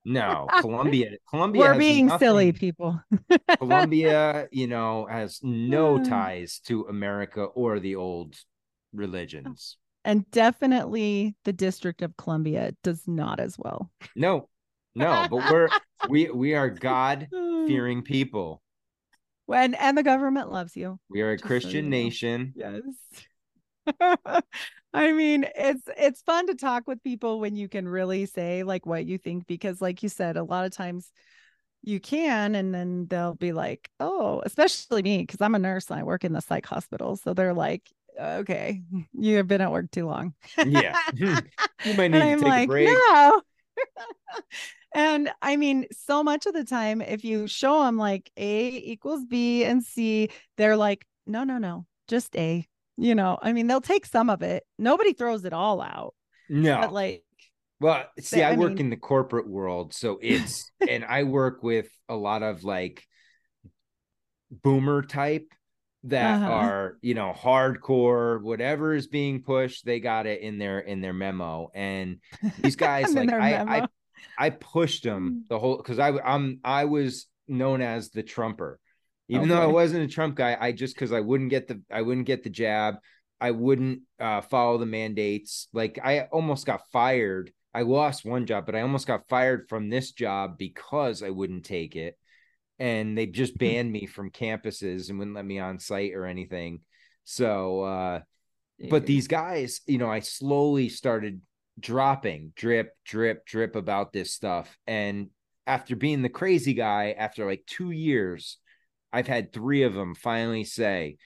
no 0.04 0.48
columbia 0.62 1.12
columbia 1.30 1.62
We're 1.62 1.78
being 1.78 2.10
silly, 2.18 2.52
people. 2.52 3.00
columbia 3.60 4.48
you 4.52 4.68
know 4.68 5.08
has 5.10 5.40
no 5.44 5.98
Uh. 5.98 6.04
ties 6.04 6.60
to 6.66 6.88
america 6.88 7.44
or 7.44 7.80
the 7.80 7.96
old 7.96 8.36
religions 8.94 9.78
and 10.04 10.30
definitely 10.32 11.36
the 11.46 11.54
District 11.54 12.02
of 12.02 12.18
Columbia 12.18 12.74
does 12.84 13.08
not 13.08 13.40
as 13.40 13.58
well. 13.58 13.92
no 14.16 14.48
no 14.96 15.28
but 15.30 15.52
we're 15.52 15.70
we 16.10 16.30
we 16.30 16.54
are 16.56 16.70
god 16.70 17.28
mm. 17.34 17.68
fearing 17.68 18.02
people 18.02 18.62
When 19.46 19.74
and 19.76 19.98
the 19.98 20.04
government 20.04 20.52
loves 20.52 20.76
you. 20.76 21.00
we 21.10 21.22
are 21.22 21.32
a 21.32 21.38
Just 21.38 21.44
so 21.44 21.48
christian 21.48 21.86
know. 21.86 21.98
nation 21.98 22.54
Yes. 22.56 22.82
I 24.94 25.14
mean, 25.14 25.46
it's 25.56 25.84
it's 25.98 26.22
fun 26.22 26.48
to 26.48 26.56
talk 26.56 26.84
with 26.88 27.02
people 27.04 27.40
when 27.40 27.56
you 27.56 27.68
can 27.70 27.88
really 27.88 28.26
say 28.26 28.64
like 28.64 28.86
what 28.86 29.06
you 29.06 29.18
think 29.18 29.48
because 29.48 29.82
like 29.82 30.04
you 30.04 30.10
said 30.10 30.36
a 30.38 30.44
lot 30.44 30.66
of 30.66 30.72
times 30.72 31.12
you 31.84 32.00
can 32.00 32.54
and 32.56 32.74
then 32.74 33.08
they'll 33.08 33.34
be 33.36 33.54
like, 33.54 33.90
"Oh, 34.00 34.42
especially 34.46 35.02
me 35.02 35.20
because 35.20 35.42
I'm 35.42 35.56
a 35.56 35.60
nurse 35.60 35.90
and 35.90 36.00
I 36.00 36.04
work 36.04 36.24
in 36.24 36.34
the 36.34 36.42
psych 36.42 36.66
hospital." 36.66 37.16
So 37.16 37.34
they're 37.34 37.54
like, 37.56 37.90
Uh, 38.22 38.38
"Okay, 38.42 38.84
you 39.14 39.38
have 39.38 39.48
been 39.48 39.62
at 39.62 39.72
work 39.72 39.90
too 39.92 40.06
long." 40.06 40.34
yeah 40.66 40.96
you 41.16 41.34
might 41.96 42.14
and 42.14 42.14
need 42.14 42.20
to 42.20 42.26
I'm 42.26 42.40
take 42.40 42.48
like, 42.48 42.64
a 42.66 42.68
break 42.68 42.88
no. 42.90 43.42
and 44.94 45.32
I 45.42 45.56
mean, 45.56 45.86
so 45.92 46.24
much 46.24 46.46
of 46.46 46.54
the 46.54 46.64
time, 46.64 47.02
if 47.02 47.24
you 47.26 47.48
show 47.48 47.84
them 47.84 47.98
like 47.98 48.30
A 48.38 48.68
equals 48.70 49.26
B 49.26 49.64
and 49.64 49.84
C, 49.84 50.30
they're 50.58 50.78
like, 50.78 51.06
no, 51.26 51.44
no, 51.44 51.58
no, 51.58 51.86
just 52.08 52.36
A. 52.36 52.68
You 52.98 53.16
know, 53.16 53.40
I 53.42 53.54
mean, 53.54 53.68
they'll 53.68 53.82
take 53.82 54.06
some 54.06 54.30
of 54.30 54.42
it. 54.44 54.64
Nobody 54.78 55.14
throws 55.14 55.46
it 55.46 55.54
all 55.54 55.82
out, 55.82 56.14
no 56.50 56.78
but 56.82 56.94
like, 56.94 57.24
Well, 57.80 58.06
see, 58.20 58.44
I, 58.44 58.52
I 58.52 58.58
work 58.58 58.74
mean- 58.74 58.80
in 58.80 58.90
the 58.92 58.98
corporate 58.98 59.50
world, 59.50 59.94
so 59.94 60.20
it's 60.22 60.70
and 60.88 61.04
I 61.06 61.24
work 61.24 61.64
with 61.64 61.88
a 62.10 62.16
lot 62.16 62.44
of 62.44 62.64
like 62.64 63.04
boomer 64.52 65.02
type 65.02 65.48
that 66.04 66.42
Uh-huh. 66.42 66.52
are, 66.52 66.98
you 67.02 67.14
know, 67.14 67.34
hardcore, 67.36 68.42
whatever 68.42 68.94
is 68.94 69.08
being 69.08 69.44
pushed, 69.44 69.86
they 69.86 70.00
got 70.00 70.26
it 70.26 70.42
in 70.42 70.58
their 70.58 70.80
in 70.80 71.02
their 71.02 71.14
memo. 71.14 71.70
And 71.74 72.20
these 72.58 72.76
guys, 72.78 73.14
like 73.16 73.32
I, 73.34 73.56
I. 73.80 73.88
I 74.38 74.50
pushed 74.52 75.04
them 75.04 75.46
the 75.50 75.60
whole 75.60 75.78
because 75.78 76.00
I 76.00 76.10
I'm 76.20 76.60
I 76.64 76.86
was 76.86 77.28
known 77.48 77.82
as 77.82 78.10
the 78.12 78.24
Trumper. 78.24 78.80
Even 79.28 79.48
though 79.50 79.62
I 79.62 79.68
wasn't 79.68 80.04
a 80.04 80.14
Trump 80.14 80.36
guy, 80.36 80.58
I 80.60 80.72
just 80.74 80.96
because 80.96 81.12
I 81.12 81.22
wouldn't 81.22 81.50
get 81.50 81.68
the 81.68 81.82
I 81.92 82.02
wouldn't 82.02 82.28
get 82.28 82.44
the 82.44 82.50
jab. 82.50 82.96
I 83.40 83.52
wouldn't 83.52 84.02
uh, 84.20 84.42
follow 84.42 84.78
the 84.78 84.86
mandates. 84.86 85.68
Like 85.74 86.00
I 86.04 86.22
almost 86.32 86.66
got 86.66 86.82
fired. 86.92 87.52
I 87.74 87.82
lost 87.84 88.26
one 88.26 88.46
job, 88.46 88.66
but 88.66 88.76
I 88.76 88.82
almost 88.82 89.08
got 89.08 89.28
fired 89.30 89.68
from 89.70 89.90
this 89.90 90.12
job 90.12 90.58
because 90.58 91.24
I 91.24 91.30
wouldn't 91.30 91.66
take 91.66 91.96
it. 91.96 92.18
And 92.80 93.18
they 93.18 93.26
just 93.26 93.58
banned 93.60 93.92
me 93.92 94.06
from 94.06 94.32
campuses 94.32 95.10
and 95.10 95.20
wouldn't 95.20 95.36
let 95.36 95.46
me 95.46 95.60
on 95.60 95.80
site 95.80 96.14
or 96.14 96.26
anything. 96.26 96.82
So, 97.24 97.82
uh, 97.82 98.20
but 98.90 99.06
these 99.06 99.28
guys, 99.28 99.82
you 99.86 99.98
know, 99.98 100.10
I 100.10 100.22
slowly 100.22 100.90
started 100.90 101.42
dropping 101.80 102.54
drip, 102.56 102.96
drip, 103.06 103.46
drip 103.46 103.76
about 103.76 104.12
this 104.12 104.34
stuff. 104.34 104.76
And 104.88 105.30
after 105.68 105.96
being 105.96 106.22
the 106.22 106.30
crazy 106.30 106.74
guy, 106.74 107.16
after 107.18 107.46
like 107.46 107.64
two 107.68 107.92
years, 107.92 108.58
I've 109.14 109.28
had 109.28 109.54
three 109.54 109.84
of 109.84 109.94
them 109.94 110.16
finally 110.16 110.64
say, 110.64 111.18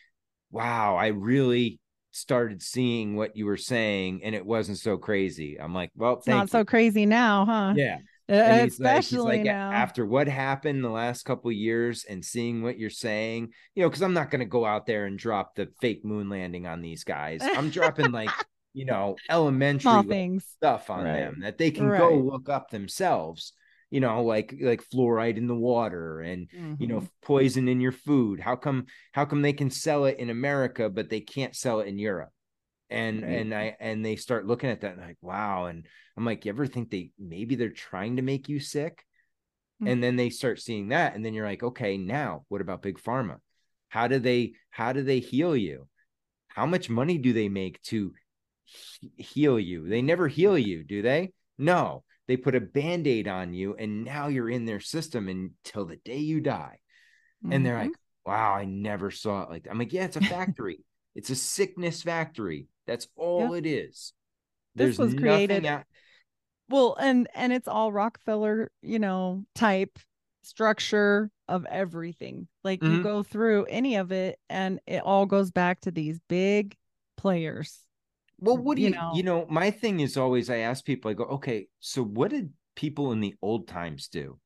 Wow, 0.52 0.96
I 0.96 1.08
really 1.08 1.80
started 2.12 2.62
seeing 2.62 3.16
what 3.16 3.36
you 3.36 3.46
were 3.46 3.58
saying 3.58 4.22
and 4.24 4.34
it 4.36 4.46
wasn't 4.46 4.80
so 4.80 4.98
crazy. 4.98 5.60
I'm 5.60 5.74
like, 5.74 5.92
Well, 5.96 6.18
It's 6.18 6.28
not 6.28 6.50
thank 6.50 6.50
so 6.50 6.66
crazy 6.66 7.06
now, 7.06 7.46
huh? 7.46 7.74
Yeah. 7.76 8.00
And 8.28 8.62
he's 8.62 8.80
like- 8.80 8.96
he's 8.96 9.06
especially 9.12 9.38
like, 9.38 9.46
now. 9.46 9.72
after 9.72 10.06
what 10.06 10.28
happened 10.28 10.84
the 10.84 10.90
last 10.90 11.24
couple 11.24 11.50
of 11.52 11.56
years 11.56 12.06
and 12.10 12.24
seeing 12.26 12.64
what 12.64 12.80
you're 12.80 12.90
saying, 12.90 13.50
you 13.76 13.84
know, 13.84 13.90
because 13.90 14.02
I'm 14.02 14.14
not 14.14 14.32
going 14.32 14.40
to 14.40 14.46
go 14.46 14.66
out 14.66 14.86
there 14.86 15.06
and 15.06 15.18
drop 15.18 15.56
the 15.56 15.70
fake 15.82 16.04
moon 16.04 16.30
landing 16.30 16.66
on 16.66 16.82
these 16.82 17.04
guys. 17.04 17.42
I'm 17.44 17.70
dropping 17.70 18.12
like, 18.12 18.30
you 18.74 18.86
know, 18.86 19.16
elementary 19.30 20.04
things. 20.04 20.46
stuff 20.56 20.90
on 20.90 21.04
Right. 21.06 21.18
them 21.20 21.40
that 21.42 21.58
they 21.58 21.72
can 21.72 21.86
Right. 21.88 22.00
go 22.00 22.16
look 22.18 22.50
up 22.50 22.70
themselves. 22.72 23.54
You 23.92 24.02
know, 24.02 24.24
like 24.24 24.54
like 24.60 24.82
fluoride 24.90 25.38
in 25.38 25.48
the 25.48 25.56
water 25.56 26.20
and 26.20 26.50
you 26.80 26.88
know 26.88 27.02
Mhm. 27.02 27.10
poison 27.22 27.68
in 27.70 27.80
your 27.80 27.92
food. 27.94 28.40
How 28.42 28.56
come 28.58 28.88
how 29.14 29.24
come 29.26 29.42
they 29.44 29.54
can 29.54 29.70
sell 29.70 30.06
it 30.06 30.18
in 30.18 30.30
America 30.32 30.90
but 30.90 31.10
they 31.10 31.22
can't 31.22 31.56
sell 31.56 31.80
it 31.80 31.88
in 31.88 31.98
Europe? 32.00 32.32
And 32.90 33.24
Right. 33.24 33.32
and 33.32 33.54
I 33.54 33.76
and 33.80 34.06
they 34.06 34.16
start 34.16 34.46
looking 34.46 34.70
at 34.70 34.82
that 34.82 34.94
and 34.94 35.02
like 35.02 35.18
wow 35.22 35.66
and 35.66 35.86
I'm 36.16 36.26
like 36.26 36.46
you 36.46 36.50
ever 36.50 36.68
think 36.68 36.92
they 36.92 37.12
maybe 37.18 37.56
they're 37.56 37.70
trying 37.70 38.18
to 38.18 38.22
make 38.22 38.48
you 38.50 38.60
sick? 38.60 39.04
Mm. 39.82 39.92
And 39.92 40.04
then 40.04 40.16
they 40.16 40.30
start 40.30 40.60
seeing 40.62 40.90
that 40.90 41.16
and 41.16 41.26
then 41.26 41.34
you're 41.34 41.48
like 41.48 41.64
okay 41.64 41.98
now 41.98 42.46
what 42.50 42.62
about 42.62 42.82
big 42.84 43.00
pharma? 43.00 43.38
How 43.90 44.08
do 44.08 44.20
they 44.20 44.54
how 44.70 44.94
do 44.94 45.04
they 45.04 45.20
heal 45.20 45.56
you? 45.56 45.88
How 46.50 46.66
much 46.66 46.90
money 46.90 47.18
do 47.18 47.34
they 47.34 47.50
make 47.50 47.82
to 47.84 48.14
he- 48.64 49.12
heal 49.18 49.60
you? 49.60 49.88
They 49.88 50.02
never 50.02 50.28
heal 50.28 50.58
you, 50.58 50.84
do 50.84 51.02
they? 51.02 51.34
No. 51.58 52.04
They 52.28 52.38
put 52.38 52.56
a 52.56 52.62
band-aid 52.62 53.28
on 53.28 53.54
you 53.54 53.76
and 53.76 54.04
now 54.04 54.28
you're 54.30 54.50
in 54.50 54.66
their 54.66 54.80
system 54.80 55.28
until 55.28 55.86
the 55.86 55.98
day 55.98 56.18
you 56.20 56.40
die 56.42 56.80
and 57.52 57.66
they're 57.66 57.76
Mhm. 57.76 57.80
like, 57.80 57.96
"Wow, 58.26 58.54
I 58.54 58.66
never 58.66 59.12
saw 59.12 59.44
it 59.44 59.50
like 59.50 59.64
that." 59.64 59.72
I'm 59.72 59.78
like, 59.80 59.94
"Yeah, 59.94 60.06
it's 60.06 60.18
a 60.18 60.22
factory. 60.56 60.84
it's 61.16 61.30
a 61.30 61.36
sickness 61.36 62.02
factory. 62.04 62.68
That's 62.86 63.08
all 63.16 63.54
it 63.54 63.66
is." 63.66 64.14
This 64.76 64.98
was 64.98 65.14
created- 65.16 65.66
out- 65.66 65.86
well 66.70 66.96
and 67.00 67.28
and 67.36 67.54
it's 67.54 67.68
all 67.68 67.92
rockefeller 67.92 68.72
you 68.82 69.00
know 69.00 69.46
type 69.54 70.00
structure 70.44 71.30
of 71.48 71.66
everything 71.66 72.48
like 72.64 72.82
you 72.84 73.00
Mhm. 73.00 73.04
go 73.04 73.24
through 73.24 73.66
any 73.66 73.96
of 73.96 74.12
it 74.12 74.40
and 74.50 74.80
it 74.88 75.02
all 75.04 75.26
goes 75.26 75.52
back 75.52 75.82
to 75.82 75.92
these 75.92 76.20
big 76.28 76.76
players 77.18 77.80
Well, 78.40 78.58
what 78.58 78.76
do 78.76 78.82
you 78.84 78.90
you, 78.90 78.96
know. 78.96 79.12
you 79.16 79.24
know? 79.24 79.46
My 79.50 79.72
thing 79.72 80.02
is 80.02 80.18
always 80.18 80.50
I 80.50 80.58
ask 80.58 80.84
people, 80.84 81.10
I 81.10 81.14
go, 81.14 81.24
"Okay, 81.26 81.68
so 81.80 82.04
what 82.04 82.32
did 82.32 82.52
people 82.76 83.12
in 83.14 83.22
the 83.22 83.36
old 83.42 83.68
times 83.68 84.08
do 84.10 84.40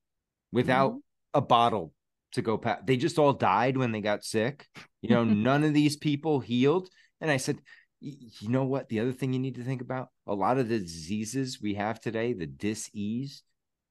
without 0.52 0.92
Mm-hmm. 0.92 1.00
a 1.34 1.42
bottle 1.42 1.94
to 2.34 2.42
go 2.44 2.58
past? 2.58 2.86
They 2.86 2.98
just 2.98 3.18
all 3.18 3.34
died 3.34 3.78
when 3.78 3.92
they 3.92 4.02
got 4.02 4.24
sick. 4.24 4.68
You 5.02 5.10
know, 5.10 5.24
none 5.24 5.64
of 5.64 5.74
these 5.74 5.98
people 5.98 6.40
healed." 6.40 6.90
And 7.20 7.32
I 7.32 7.38
said, 7.38 7.56
"Y- 7.58 7.62
"You 8.02 8.50
know 8.50 8.64
what? 8.64 8.90
The 8.90 9.00
other 9.00 9.12
thing 9.12 9.34
you 9.34 9.40
need 9.40 9.56
to 9.56 9.64
think 9.64 9.82
about: 9.82 10.10
a 10.26 10.34
lot 10.34 10.58
of 10.58 10.70
the 10.70 10.80
diseases 10.80 11.62
we 11.62 11.76
have 11.76 12.00
today, 12.00 12.34
the 12.34 12.48
dis-ease, 12.48 13.44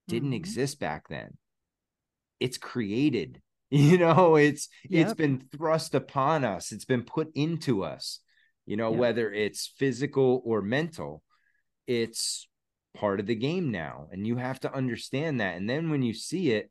didn't 0.06 0.30
Mhm. 0.30 0.36
exist 0.36 0.80
back 0.80 1.08
then. 1.08 1.36
It's 2.40 2.58
created. 2.58 3.42
You 3.70 3.98
know, 3.98 4.36
it's 4.36 4.70
it's 4.84 5.12
been 5.12 5.40
thrust 5.40 5.94
upon 5.94 6.42
us. 6.42 6.72
It's 6.72 6.86
been 6.86 7.02
put 7.02 7.30
into 7.34 7.84
us. 7.84 8.20
You 8.64 8.78
know, 8.78 8.90
Yep. 8.90 8.98
whether 8.98 9.32
it's 9.32 9.66
physical 9.66 10.40
or 10.44 10.62
mental, 10.62 11.22
it's 11.86 12.48
part 12.94 13.20
of 13.20 13.26
the 13.26 13.34
game 13.34 13.70
now, 13.70 14.08
and 14.10 14.26
you 14.26 14.36
have 14.36 14.60
to 14.60 14.72
understand 14.72 15.40
that. 15.40 15.56
And 15.56 15.68
then 15.68 15.90
when 15.90 16.02
you 16.02 16.14
see 16.14 16.52
it, 16.52 16.70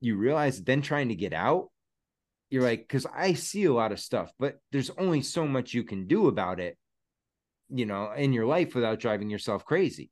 you 0.00 0.16
realize. 0.16 0.62
Then 0.62 0.82
trying 0.82 1.10
to 1.10 1.14
get 1.14 1.32
out, 1.32 1.70
you're 2.52 2.62
like, 2.62 2.80
because 2.80 3.06
I 3.06 3.32
see 3.32 3.64
a 3.64 3.72
lot 3.72 3.92
of 3.92 4.00
stuff, 4.00 4.32
but 4.38 4.58
there's 4.70 4.90
only 4.90 5.22
so 5.22 5.46
much 5.46 5.74
you 5.74 5.84
can 5.84 6.06
do 6.06 6.28
about 6.28 6.60
it. 6.60 6.76
You 7.70 7.86
know, 7.86 8.12
in 8.12 8.32
your 8.32 8.44
life 8.44 8.74
without 8.74 9.00
driving 9.00 9.30
yourself 9.30 9.64
crazy 9.64 10.10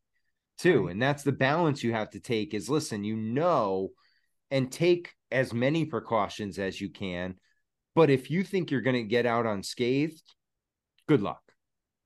too 0.57 0.89
and 0.89 1.01
that's 1.01 1.23
the 1.23 1.33
balance 1.33 1.83
you 1.83 1.93
have 1.93 2.11
to 2.11 2.21
take 2.21 2.53
is 2.53 2.69
listen 2.69 3.03
you 3.03 3.17
know 3.17 3.89
and 4.51 4.71
take 4.71 5.11
as 5.31 5.55
many 5.55 5.87
precautions 5.87 6.59
as 6.59 6.79
you 6.79 6.91
can 6.91 7.35
but 7.95 8.11
if 8.11 8.31
you 8.31 8.45
think 8.45 8.71
you're 8.71 8.83
going 8.83 8.97
to 8.97 9.03
get 9.03 9.25
out 9.25 9.47
unscathed 9.47 10.23
good 11.09 11.23
luck 11.23 11.41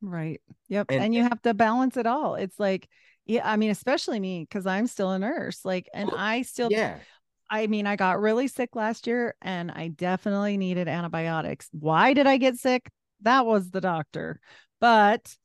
Right. 0.00 0.40
Yep. 0.68 0.90
And- 0.90 1.04
And, 1.04 1.14
you 1.14 1.22
have 1.22 1.40
to 1.42 1.54
balance 1.54 1.96
it 1.96 2.06
all. 2.06 2.34
It's 2.34 2.58
like, 2.58 2.88
yeah, 3.24 3.40
I 3.50 3.56
mean, 3.56 3.70
especially 3.70 4.20
me, 4.20 4.46
because 4.46 4.66
I'm 4.66 4.86
still 4.86 5.10
a 5.10 5.18
nurse. 5.18 5.64
Like, 5.64 5.88
and 5.94 6.10
I 6.14 6.42
still, 6.42 6.68
yeah 6.70 6.98
I 7.50 7.66
mean, 7.66 7.86
I 7.86 7.96
got 7.96 8.20
really 8.20 8.48
sick 8.48 8.74
last 8.74 9.06
year 9.06 9.34
and 9.42 9.70
I 9.70 9.88
definitely 9.88 10.56
needed 10.56 10.88
antibiotics. 10.88 11.68
Why 11.72 12.14
did 12.14 12.26
I 12.26 12.36
get 12.36 12.56
sick? 12.56 12.90
That 13.22 13.46
was 13.46 13.70
the 13.70 13.80
doctor. 13.80 14.40
But 14.80 15.36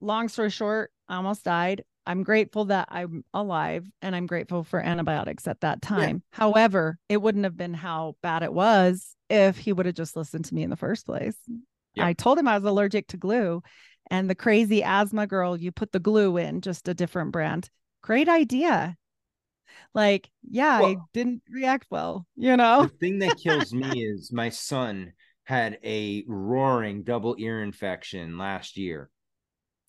long 0.00 0.28
story 0.28 0.50
short, 0.50 0.92
I 1.08 1.16
almost 1.16 1.44
died. 1.44 1.84
I'm 2.06 2.22
grateful 2.22 2.66
that 2.66 2.88
I'm 2.90 3.24
alive 3.32 3.86
and 4.02 4.14
I'm 4.14 4.26
grateful 4.26 4.62
for 4.62 4.78
antibiotics 4.78 5.48
at 5.48 5.60
that 5.60 5.80
time. 5.80 6.22
However, 6.30 6.98
it 7.08 7.22
wouldn't 7.22 7.44
have 7.44 7.56
been 7.56 7.72
how 7.72 8.16
bad 8.22 8.42
it 8.42 8.52
was 8.52 9.16
if 9.30 9.56
he 9.56 9.72
would 9.72 9.86
have 9.86 9.94
just 9.94 10.16
listened 10.16 10.44
to 10.46 10.54
me 10.54 10.62
in 10.62 10.70
the 10.70 10.76
first 10.76 11.06
place. 11.06 11.36
Yeah. 11.94 12.06
I 12.06 12.12
told 12.12 12.38
him 12.38 12.46
I 12.46 12.58
was 12.58 12.68
allergic 12.68 13.06
to 13.08 13.16
glue 13.16 13.62
and 14.10 14.28
the 14.28 14.34
crazy 14.34 14.82
asthma 14.82 15.26
girl, 15.26 15.56
you 15.56 15.72
put 15.72 15.92
the 15.92 15.98
glue 15.98 16.36
in, 16.36 16.60
just 16.60 16.88
a 16.88 16.94
different 16.94 17.32
brand. 17.32 17.70
Great 18.02 18.28
idea. 18.28 18.96
Like, 19.94 20.30
yeah, 20.48 20.80
I 20.82 20.96
didn't 21.12 21.42
react 21.48 21.86
well, 21.90 22.26
you 22.36 22.56
know? 22.56 22.82
the 22.82 22.88
thing 22.88 23.18
that 23.20 23.36
kills 23.38 23.72
me 23.72 24.04
is 24.04 24.32
my 24.32 24.48
son 24.48 25.12
had 25.44 25.78
a 25.84 26.24
roaring 26.26 27.02
double 27.02 27.36
ear 27.38 27.62
infection 27.62 28.38
last 28.38 28.76
year 28.78 29.10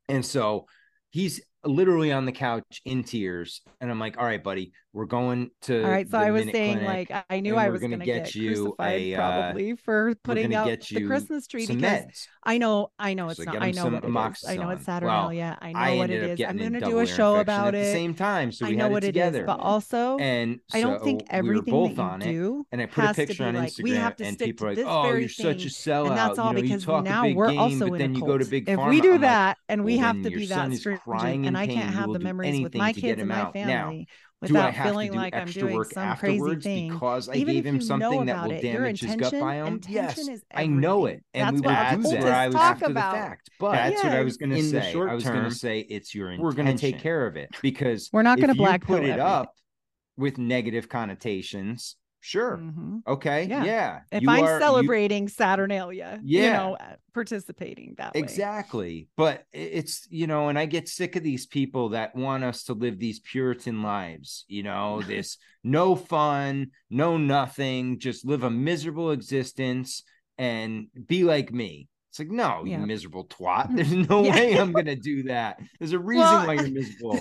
and 0.10 0.26
so 0.26 0.66
he's 1.12 1.42
literally 1.64 2.12
on 2.12 2.26
the 2.26 2.32
couch 2.32 2.82
in 2.86 3.04
tears 3.04 3.62
and 3.80 3.90
i'm 3.90 4.00
like 4.00 4.18
all 4.18 4.26
right 4.26 4.44
buddy 4.44 4.74
we're 4.96 5.06
going 5.06 5.52
to 5.64 5.84
All 5.84 5.90
right. 5.92 6.10
So 6.10 6.18
I 6.18 6.32
was 6.32 6.44
saying, 6.44 6.80
Clinic. 6.80 7.10
like, 7.10 7.26
I 7.30 7.42
knew 7.42 7.58
I 7.58 7.68
was 7.68 7.82
gonna 7.82 7.98
get 7.98 8.24
get, 8.24 8.36
you 8.36 8.74
crucified 8.78 9.02
a, 9.02 9.14
uh, 9.14 9.18
probably 9.18 9.76
for 9.76 10.16
putting 10.24 10.56
out 10.56 10.68
the 10.68 11.02
Christmas 11.02 11.48
tree 11.48 11.68
because 11.68 11.82
meds 11.82 12.28
I 12.44 12.58
know, 12.60 12.92
I 12.98 13.14
know 13.14 13.28
it's 13.30 13.38
So 13.38 13.44
not. 13.44 13.62
I 13.62 13.72
know 13.72 13.90
what 13.90 14.06
it 14.06 14.16
is. 14.16 14.46
I 14.46 14.56
know 14.56 14.70
it's 14.70 14.86
amoxicillin. 14.86 14.86
Well, 14.86 14.86
Saturnalia. 14.86 15.58
I 15.62 15.74
know 15.74 15.80
I 15.80 15.98
what 15.98 16.10
it 16.12 16.24
up 16.24 16.40
is. 16.40 16.46
I'm 16.46 16.58
going 16.58 16.74
to 16.74 16.80
do 16.80 17.00
a 17.00 17.06
show 17.06 17.36
about 17.38 17.76
it 17.76 17.80
at 17.80 17.84
the 17.86 17.92
same 17.92 18.14
time 18.14 18.52
so 18.54 18.66
I 18.66 18.70
we 18.70 18.76
know 18.78 18.84
had 18.84 18.92
what 18.94 19.04
it 19.04 19.18
is, 19.18 19.34
together 19.34 19.44
but 19.46 19.60
also 19.60 20.18
and 20.18 20.60
I 20.72 20.80
don't 20.82 21.04
think 21.04 21.24
so 21.30 21.42
we 21.42 21.62
both 21.62 21.96
that 21.96 21.98
you 21.98 22.04
on 22.04 22.22
it 22.22 22.26
do 22.32 22.68
and 22.72 22.82
I 22.82 22.86
put 22.86 23.04
a 23.04 23.08
to 23.10 23.14
picture 23.14 23.46
on 23.46 23.56
like, 23.56 23.74
Instagram, 23.74 23.84
we 23.84 23.96
have 23.96 24.16
to 24.18 24.26
and 24.26 24.36
stick 24.36 24.48
people 24.48 24.68
to 24.68 24.68
are 24.68 24.70
like, 24.70 24.78
this 24.78 24.86
"Oh, 24.88 25.14
you're 25.14 25.30
such 25.30 25.66
a 25.66 25.70
thing." 25.70 25.70
sellout." 25.70 26.08
and 26.08 26.18
that's 26.18 26.40
all 26.40 26.54
because 26.54 26.88
now 26.88 27.28
we're 27.28 27.54
also 27.54 27.94
in 27.94 28.02
a 28.02 28.10
cult. 28.14 28.26
go 28.26 28.38
to 28.38 28.46
big 28.46 28.70
if 28.70 28.80
we 28.80 29.02
do 29.02 29.18
that 29.20 29.58
and 29.68 29.84
we 29.84 29.98
have 29.98 30.22
to 30.22 30.30
be 30.30 30.46
that 30.48 30.74
stringent, 30.74 31.46
and 31.46 31.58
I 31.58 31.68
can't 31.68 31.94
have 31.94 32.14
the 32.14 32.20
memories 32.20 32.62
with 32.62 32.76
my 32.76 32.94
kids 32.94 33.20
and 33.20 33.30
my 33.30 33.52
family 33.52 34.08
I 34.08 34.08
without 34.42 34.74
have 34.74 34.86
to 34.86 34.92
feeling 34.92 35.12
do 35.12 35.18
like 35.18 35.34
I'm 35.36 35.42
extra 35.44 35.62
doing 35.64 35.76
work 35.76 35.92
some 35.92 36.16
crazy 36.18 36.34
afterwards 36.36 36.64
thing. 36.64 36.90
because 36.92 37.30
I 37.30 37.36
Even 37.36 37.54
gave 37.56 37.66
him 37.66 37.82
something 37.82 38.26
that 38.26 38.32
about 38.34 38.48
will 38.48 38.56
it, 38.56 38.64
your 38.64 38.74
damage 38.74 39.02
his 39.02 39.16
gut 39.16 39.34
intention, 39.34 39.80
biome? 39.80 39.86
Yes, 39.90 40.18
is 40.18 40.44
I 40.54 40.68
know 40.68 41.06
it, 41.06 41.24
and 41.34 41.56
That's 41.58 41.62
we 41.62 41.68
what 41.68 41.98
will 42.04 42.12
do 42.12 42.18
occultists 42.18 42.24
that 42.26 42.52
talk 42.52 42.62
after 42.62 42.86
about. 42.86 43.12
the 43.14 43.18
fact. 43.18 43.50
But 43.60 43.72
That's 43.74 44.04
what 44.04 44.14
I 44.14 44.24
was 44.24 44.38
going 44.38 44.50
to 44.52 44.64
say. 44.64 44.92
short 44.92 45.10
I 45.10 45.16
was 45.16 45.24
going 45.24 45.44
to 45.44 45.52
say 45.52 45.80
it's 45.80 46.14
your 46.14 46.28
intention. 46.32 46.44
we're 46.46 46.54
gonna 46.54 46.78
take 46.78 47.00
care 47.00 47.26
of 47.26 47.36
it 47.38 47.50
because 47.62 48.10
We're 48.14 48.24
not 48.24 48.40
gonna 48.40 48.56
black 48.56 48.82
put 48.82 49.04
it 49.04 49.20
up 49.20 49.54
with 50.18 50.38
negative 50.38 50.90
connotations. 50.90 51.96
Sure. 52.26 52.58
Mhm. 52.58 53.04
Okay. 53.06 53.46
Yeah. 53.46 53.64
Yeah. 53.64 54.00
If 54.12 54.24
You 54.24 54.30
I'm 54.32 54.44
are- 54.44 54.56
you- 54.56 54.60
celebrating 54.60 55.28
Saturnalia, 55.28 56.20
you 56.24 56.42
Yeah. 56.42 56.54
know, 56.58 56.74
uh, 56.76 56.96
participating 57.14 57.94
that 58.00 58.16
way. 58.16 58.20
Exactly. 58.22 59.10
But 59.16 59.46
it's, 59.54 60.08
you 60.10 60.26
know, 60.26 60.50
and 60.50 60.58
I 60.58 60.66
get 60.66 60.90
sick 60.90 61.16
of 61.16 61.22
these 61.22 61.46
people 61.46 61.90
that 61.90 62.16
want 62.16 62.44
us 62.44 62.64
to 62.64 62.74
live 62.74 62.98
these 62.98 63.20
Puritan 63.20 63.84
lives, 63.84 64.44
you 64.48 64.64
know, 64.64 65.02
this 65.08 65.38
no 65.64 65.96
fun, 65.96 66.72
no 66.90 67.18
nothing, 67.18 68.00
just 68.00 68.26
live 68.26 68.42
a 68.42 68.50
miserable 68.50 69.12
existence 69.12 70.02
and 70.40 70.88
be 71.06 71.24
like 71.24 71.54
me. 71.54 71.90
It's 72.10 72.18
like, 72.20 72.32
no, 72.32 72.64
you 72.66 72.78
miserable 72.80 73.28
twat. 73.28 73.68
There's 73.76 73.92
no 74.10 74.24
Yeah. 74.24 74.34
way 74.36 74.58
I'm 74.58 74.72
going 74.72 74.86
to 74.86 74.96
do 74.96 75.24
that. 75.24 75.60
There's 75.80 75.92
a 75.94 76.00
reason 76.00 76.24
Well, 76.26 76.48
why 76.48 76.54
you're 76.56 76.70
miserable. 76.72 77.20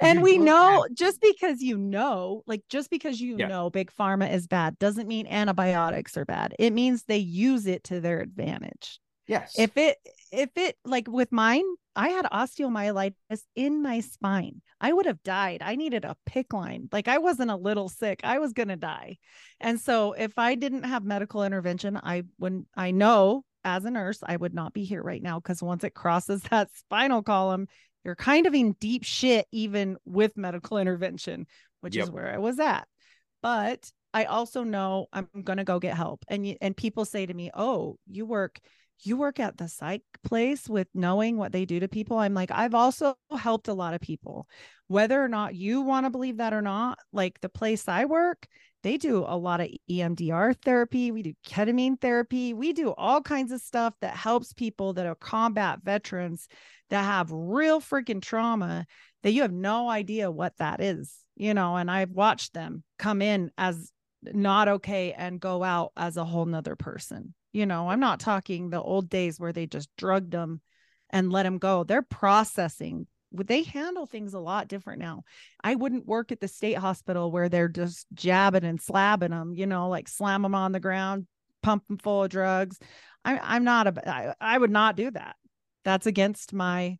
And 0.00 0.22
we 0.22 0.38
know 0.38 0.86
just 0.92 1.20
because 1.20 1.60
you 1.62 1.78
know, 1.78 2.42
like 2.46 2.62
just 2.68 2.90
because 2.90 3.20
you 3.20 3.36
Yeah. 3.38 3.48
know 3.48 3.70
big 3.70 3.92
pharma 3.92 4.32
is 4.32 4.46
bad 4.46 4.78
doesn't 4.78 5.08
mean 5.08 5.26
antibiotics 5.26 6.16
are 6.16 6.24
bad. 6.24 6.54
It 6.58 6.72
means 6.72 7.04
they 7.04 7.18
use 7.18 7.66
it 7.66 7.84
to 7.84 8.00
their 8.00 8.20
advantage. 8.20 8.98
Yes. 9.26 9.58
If 9.58 9.76
it 9.76 9.96
if 10.32 10.50
it 10.56 10.76
like 10.84 11.06
with 11.08 11.32
mine, 11.32 11.64
I 11.96 12.08
had 12.08 12.26
osteomyelitis 12.26 13.42
in 13.54 13.82
my 13.82 14.00
spine. 14.00 14.60
I 14.80 14.92
would 14.92 15.06
have 15.06 15.22
died. 15.22 15.62
I 15.62 15.76
needed 15.76 16.04
a 16.04 16.16
PICC 16.28 16.52
line. 16.52 16.88
Like 16.92 17.08
I 17.08 17.18
wasn't 17.18 17.50
a 17.52 17.56
little 17.56 17.88
sick. 17.88 18.20
I 18.24 18.38
was 18.38 18.52
going 18.52 18.68
to 18.68 18.76
die. 18.76 19.18
And 19.60 19.80
so 19.80 20.12
if 20.12 20.38
I 20.38 20.56
didn't 20.56 20.82
have 20.84 21.04
medical 21.04 21.44
intervention, 21.44 21.96
I 21.96 22.24
wouldn't, 22.38 22.66
I 22.74 22.90
know 22.90 23.44
as 23.64 23.84
a 23.84 23.90
nurse, 23.90 24.18
I 24.26 24.36
would 24.36 24.52
not 24.54 24.74
be 24.74 24.84
here 24.84 25.02
right 25.02 25.22
now 25.22 25.38
because 25.40 25.62
once 25.62 25.84
it 25.84 25.94
crosses 25.94 26.42
that 26.50 26.68
spinal 26.76 27.22
column, 27.22 27.68
you're 28.04 28.16
kind 28.16 28.46
of 28.46 28.54
in 28.54 28.72
deep 28.80 29.04
shit, 29.04 29.46
even 29.52 29.96
with 30.04 30.36
medical 30.36 30.78
intervention, 30.78 31.46
which 31.80 31.96
Yep. 31.96 32.04
is 32.04 32.10
where 32.10 32.32
I 32.32 32.38
was 32.38 32.58
at. 32.58 32.86
But 33.42 33.90
I 34.12 34.24
also 34.24 34.62
know 34.64 35.06
I'm 35.12 35.28
going 35.42 35.58
to 35.58 35.64
go 35.64 35.78
get 35.80 35.96
help. 35.96 36.24
And 36.28 36.46
you, 36.46 36.56
and 36.60 36.76
people 36.76 37.04
say 37.04 37.26
to 37.26 37.34
me, 37.34 37.50
"Oh, 37.54 37.98
you 38.06 38.26
work 38.26 38.60
you 39.02 39.16
work 39.16 39.40
at 39.40 39.58
the 39.58 39.68
psych 39.68 40.02
place 40.22 40.68
with 40.68 40.88
knowing 40.94 41.36
what 41.36 41.52
they 41.52 41.64
do 41.64 41.80
to 41.80 41.88
people." 41.88 42.18
I'm 42.18 42.34
like, 42.34 42.50
"I've 42.50 42.74
also 42.74 43.16
helped 43.36 43.68
a 43.68 43.74
lot 43.74 43.94
of 43.94 44.00
people. 44.00 44.46
Whether 44.86 45.22
or 45.22 45.28
not 45.28 45.54
you 45.54 45.80
want 45.82 46.06
to 46.06 46.10
believe 46.10 46.38
that 46.38 46.54
or 46.54 46.62
not, 46.62 46.98
like 47.12 47.40
the 47.40 47.48
place 47.48 47.88
I 47.88 48.04
work, 48.06 48.46
they 48.84 48.98
do 48.98 49.24
a 49.26 49.36
lot 49.36 49.62
of 49.62 49.70
EMDR 49.90 50.54
therapy, 50.62 51.10
we 51.10 51.22
do 51.22 51.32
ketamine 51.46 51.98
therapy, 51.98 52.52
we 52.52 52.74
do 52.74 52.92
all 52.96 53.22
kinds 53.22 53.50
of 53.50 53.62
stuff 53.62 53.94
that 54.02 54.14
helps 54.14 54.52
people 54.52 54.92
that 54.92 55.06
are 55.06 55.14
combat 55.14 55.80
veterans 55.82 56.46
that 56.90 57.02
have 57.02 57.32
real 57.32 57.80
freaking 57.80 58.20
trauma 58.20 58.86
that 59.22 59.32
you 59.32 59.40
have 59.40 59.52
no 59.52 59.88
idea 59.88 60.30
what 60.30 60.54
that 60.58 60.82
is, 60.82 61.16
you 61.34 61.54
know, 61.54 61.76
and 61.76 61.90
I've 61.90 62.10
watched 62.10 62.52
them 62.52 62.84
come 62.98 63.22
in 63.22 63.50
as 63.56 63.90
not 64.22 64.68
okay 64.68 65.14
and 65.14 65.40
go 65.40 65.64
out 65.64 65.92
as 65.96 66.18
a 66.18 66.24
whole 66.24 66.44
nother 66.44 66.76
person. 66.76 67.34
You 67.54 67.64
know, 67.64 67.88
I'm 67.88 68.00
not 68.00 68.20
talking 68.20 68.68
the 68.68 68.82
old 68.82 69.08
days 69.08 69.40
where 69.40 69.52
they 69.52 69.66
just 69.66 69.88
drugged 69.96 70.32
them 70.32 70.60
and 71.08 71.32
let 71.32 71.44
them 71.44 71.56
go. 71.56 71.84
They're 71.84 72.02
processing. 72.02 73.06
They 73.34 73.62
handle 73.62 74.06
things 74.06 74.34
a 74.34 74.38
lot 74.38 74.68
different 74.68 75.00
now? 75.00 75.24
I 75.62 75.74
wouldn't 75.74 76.06
work 76.06 76.32
at 76.32 76.40
the 76.40 76.48
state 76.48 76.78
hospital 76.78 77.30
where 77.30 77.48
they're 77.48 77.68
just 77.68 78.06
jabbing 78.14 78.64
and 78.64 78.80
slabbing 78.80 79.30
them, 79.30 79.54
you 79.54 79.66
know, 79.66 79.88
like 79.88 80.08
slam 80.08 80.42
them 80.42 80.54
on 80.54 80.72
the 80.72 80.80
ground, 80.80 81.26
pump 81.62 81.86
them 81.86 81.98
full 81.98 82.24
of 82.24 82.30
drugs. 82.30 82.78
I, 83.24 83.38
I'm 83.42 83.64
not 83.64 83.86
a, 83.86 84.08
I, 84.08 84.34
I 84.40 84.58
would 84.58 84.70
not 84.70 84.96
do 84.96 85.10
that. 85.10 85.36
That's 85.84 86.06
against 86.06 86.52
my 86.52 86.98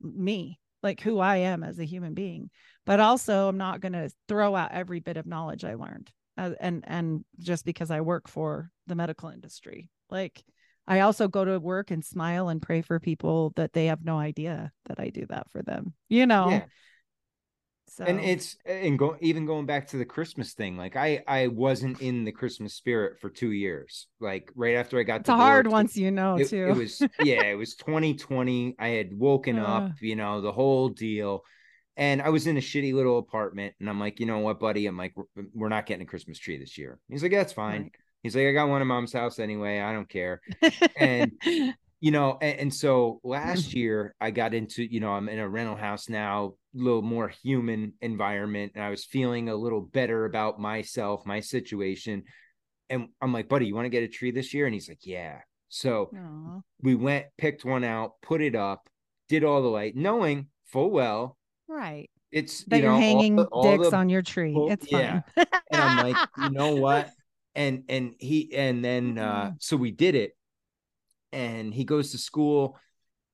me, 0.00 0.58
like 0.82 1.00
who 1.00 1.18
I 1.18 1.36
am 1.38 1.62
as 1.62 1.78
a 1.78 1.84
human 1.84 2.14
being. 2.14 2.50
But 2.86 3.00
also, 3.00 3.48
I'm 3.48 3.58
not 3.58 3.80
going 3.80 3.92
to 3.92 4.10
throw 4.28 4.56
out 4.56 4.72
every 4.72 5.00
bit 5.00 5.16
of 5.16 5.26
knowledge 5.26 5.64
I 5.64 5.74
learned, 5.74 6.10
uh, 6.38 6.52
and 6.60 6.84
and 6.86 7.24
just 7.38 7.64
because 7.64 7.90
I 7.90 8.00
work 8.00 8.28
for 8.28 8.70
the 8.86 8.94
medical 8.94 9.28
industry, 9.28 9.90
like 10.10 10.42
I 10.88 11.00
also 11.00 11.28
go 11.28 11.44
to 11.44 11.60
work 11.60 11.90
and 11.90 12.04
smile 12.04 12.48
and 12.48 12.60
pray 12.62 12.80
for 12.82 12.98
people 12.98 13.52
that 13.56 13.74
they 13.74 13.86
have 13.86 14.04
no 14.04 14.18
idea 14.18 14.72
that 14.86 14.98
I 14.98 15.10
do 15.10 15.26
that 15.26 15.50
for 15.50 15.62
them. 15.62 15.92
You 16.08 16.26
know. 16.26 16.48
Yeah. 16.50 16.64
So 17.90 18.04
and 18.04 18.20
it's 18.20 18.56
and 18.64 18.98
go 18.98 19.16
even 19.20 19.44
going 19.46 19.66
back 19.66 19.88
to 19.88 19.96
the 19.96 20.04
christmas 20.04 20.52
thing 20.52 20.76
like 20.76 20.94
i 20.94 21.24
i 21.26 21.46
wasn't 21.48 22.00
in 22.02 22.24
the 22.24 22.30
christmas 22.30 22.74
spirit 22.74 23.18
for 23.18 23.30
two 23.30 23.50
years 23.50 24.06
like 24.20 24.52
right 24.54 24.76
after 24.76 25.00
i 25.00 25.02
got 25.02 25.24
to 25.24 25.32
it's 25.32 25.40
hard 25.40 25.66
once 25.66 25.96
you 25.96 26.10
know 26.10 26.36
it, 26.36 26.48
too. 26.48 26.66
it 26.68 26.76
was 26.76 27.02
yeah 27.18 27.44
it 27.50 27.56
was 27.56 27.74
2020 27.76 28.76
i 28.78 28.88
had 28.88 29.18
woken 29.18 29.58
Uh. 29.58 29.64
up 29.64 29.92
you 30.00 30.16
know 30.16 30.42
the 30.42 30.52
whole 30.52 30.90
deal 30.90 31.42
and 31.96 32.20
i 32.20 32.28
was 32.28 32.46
in 32.46 32.56
a 32.58 32.60
shitty 32.60 32.92
little 32.92 33.18
apartment 33.18 33.74
and 33.80 33.88
i'm 33.88 33.98
like 33.98 34.20
you 34.20 34.26
know 34.26 34.38
what 34.40 34.60
buddy 34.60 34.86
i'm 34.86 34.98
like 34.98 35.14
we're, 35.16 35.44
we're 35.54 35.68
not 35.68 35.86
getting 35.86 36.02
a 36.02 36.08
christmas 36.08 36.38
tree 36.38 36.58
this 36.58 36.76
year 36.78 37.00
he's 37.08 37.22
like 37.22 37.32
yeah, 37.32 37.38
that's 37.38 37.54
fine 37.54 37.82
Right. 37.82 37.92
He's 38.22 38.34
like 38.34 38.46
i 38.46 38.52
got 38.52 38.68
one 38.68 38.80
at 38.80 38.86
mom's 38.86 39.12
house 39.12 39.38
anyway 39.38 39.80
i 39.80 39.92
don't 39.92 40.08
care 40.08 40.40
and 40.96 41.32
you 42.00 42.10
know 42.10 42.38
and, 42.40 42.60
and 42.60 42.74
so 42.74 43.14
mm-hmm. 43.14 43.28
last 43.28 43.74
year 43.74 44.14
i 44.20 44.30
got 44.30 44.54
into 44.54 44.82
you 44.82 45.00
know 45.00 45.10
i'm 45.10 45.28
in 45.28 45.38
a 45.38 45.48
rental 45.48 45.76
house 45.76 46.08
now 46.08 46.54
a 46.74 46.78
little 46.78 47.02
more 47.02 47.28
human 47.28 47.92
environment 48.00 48.72
and 48.74 48.84
i 48.84 48.90
was 48.90 49.04
feeling 49.04 49.48
a 49.48 49.54
little 49.56 49.80
better 49.80 50.24
about 50.24 50.60
myself 50.60 51.24
my 51.26 51.40
situation 51.40 52.22
and 52.90 53.08
i'm 53.20 53.32
like 53.32 53.48
buddy 53.48 53.66
you 53.66 53.74
want 53.74 53.84
to 53.84 53.90
get 53.90 54.02
a 54.02 54.08
tree 54.08 54.30
this 54.30 54.54
year 54.54 54.66
and 54.66 54.74
he's 54.74 54.88
like 54.88 55.04
yeah 55.04 55.38
so 55.68 56.10
Aw. 56.16 56.60
we 56.82 56.94
went 56.94 57.26
picked 57.36 57.64
one 57.64 57.84
out 57.84 58.12
put 58.22 58.40
it 58.40 58.54
up 58.54 58.88
did 59.28 59.44
all 59.44 59.62
the 59.62 59.68
light 59.68 59.94
knowing 59.96 60.46
full 60.64 60.90
well 60.90 61.36
right. 61.68 62.08
it's 62.32 62.64
That 62.64 62.80
you 62.80 62.86
are 62.86 62.92
all 62.92 63.00
hanging 63.00 63.36
the- 63.36 63.44
all 63.46 63.62
dicks 63.62 63.90
the 63.90 63.96
on 63.96 64.08
your 64.08 64.22
tree. 64.22 64.54
it's 64.56 64.88
fine. 64.88 65.00
yeah. 65.36 65.44
and 65.70 65.80
I'm 65.82 66.10
like, 66.10 66.28
you 66.42 66.50
know 66.50 66.76
what? 66.76 67.10
And 67.58 67.82
and 67.88 68.14
he 68.18 68.54
and 68.54 68.84
then 68.84 69.18
uh 69.18 69.52
so 69.58 69.76
we 69.76 69.90
did 69.90 70.14
it. 70.14 70.32
And 71.32 71.74
he 71.74 71.84
goes 71.84 72.12
to 72.12 72.18
school 72.18 72.78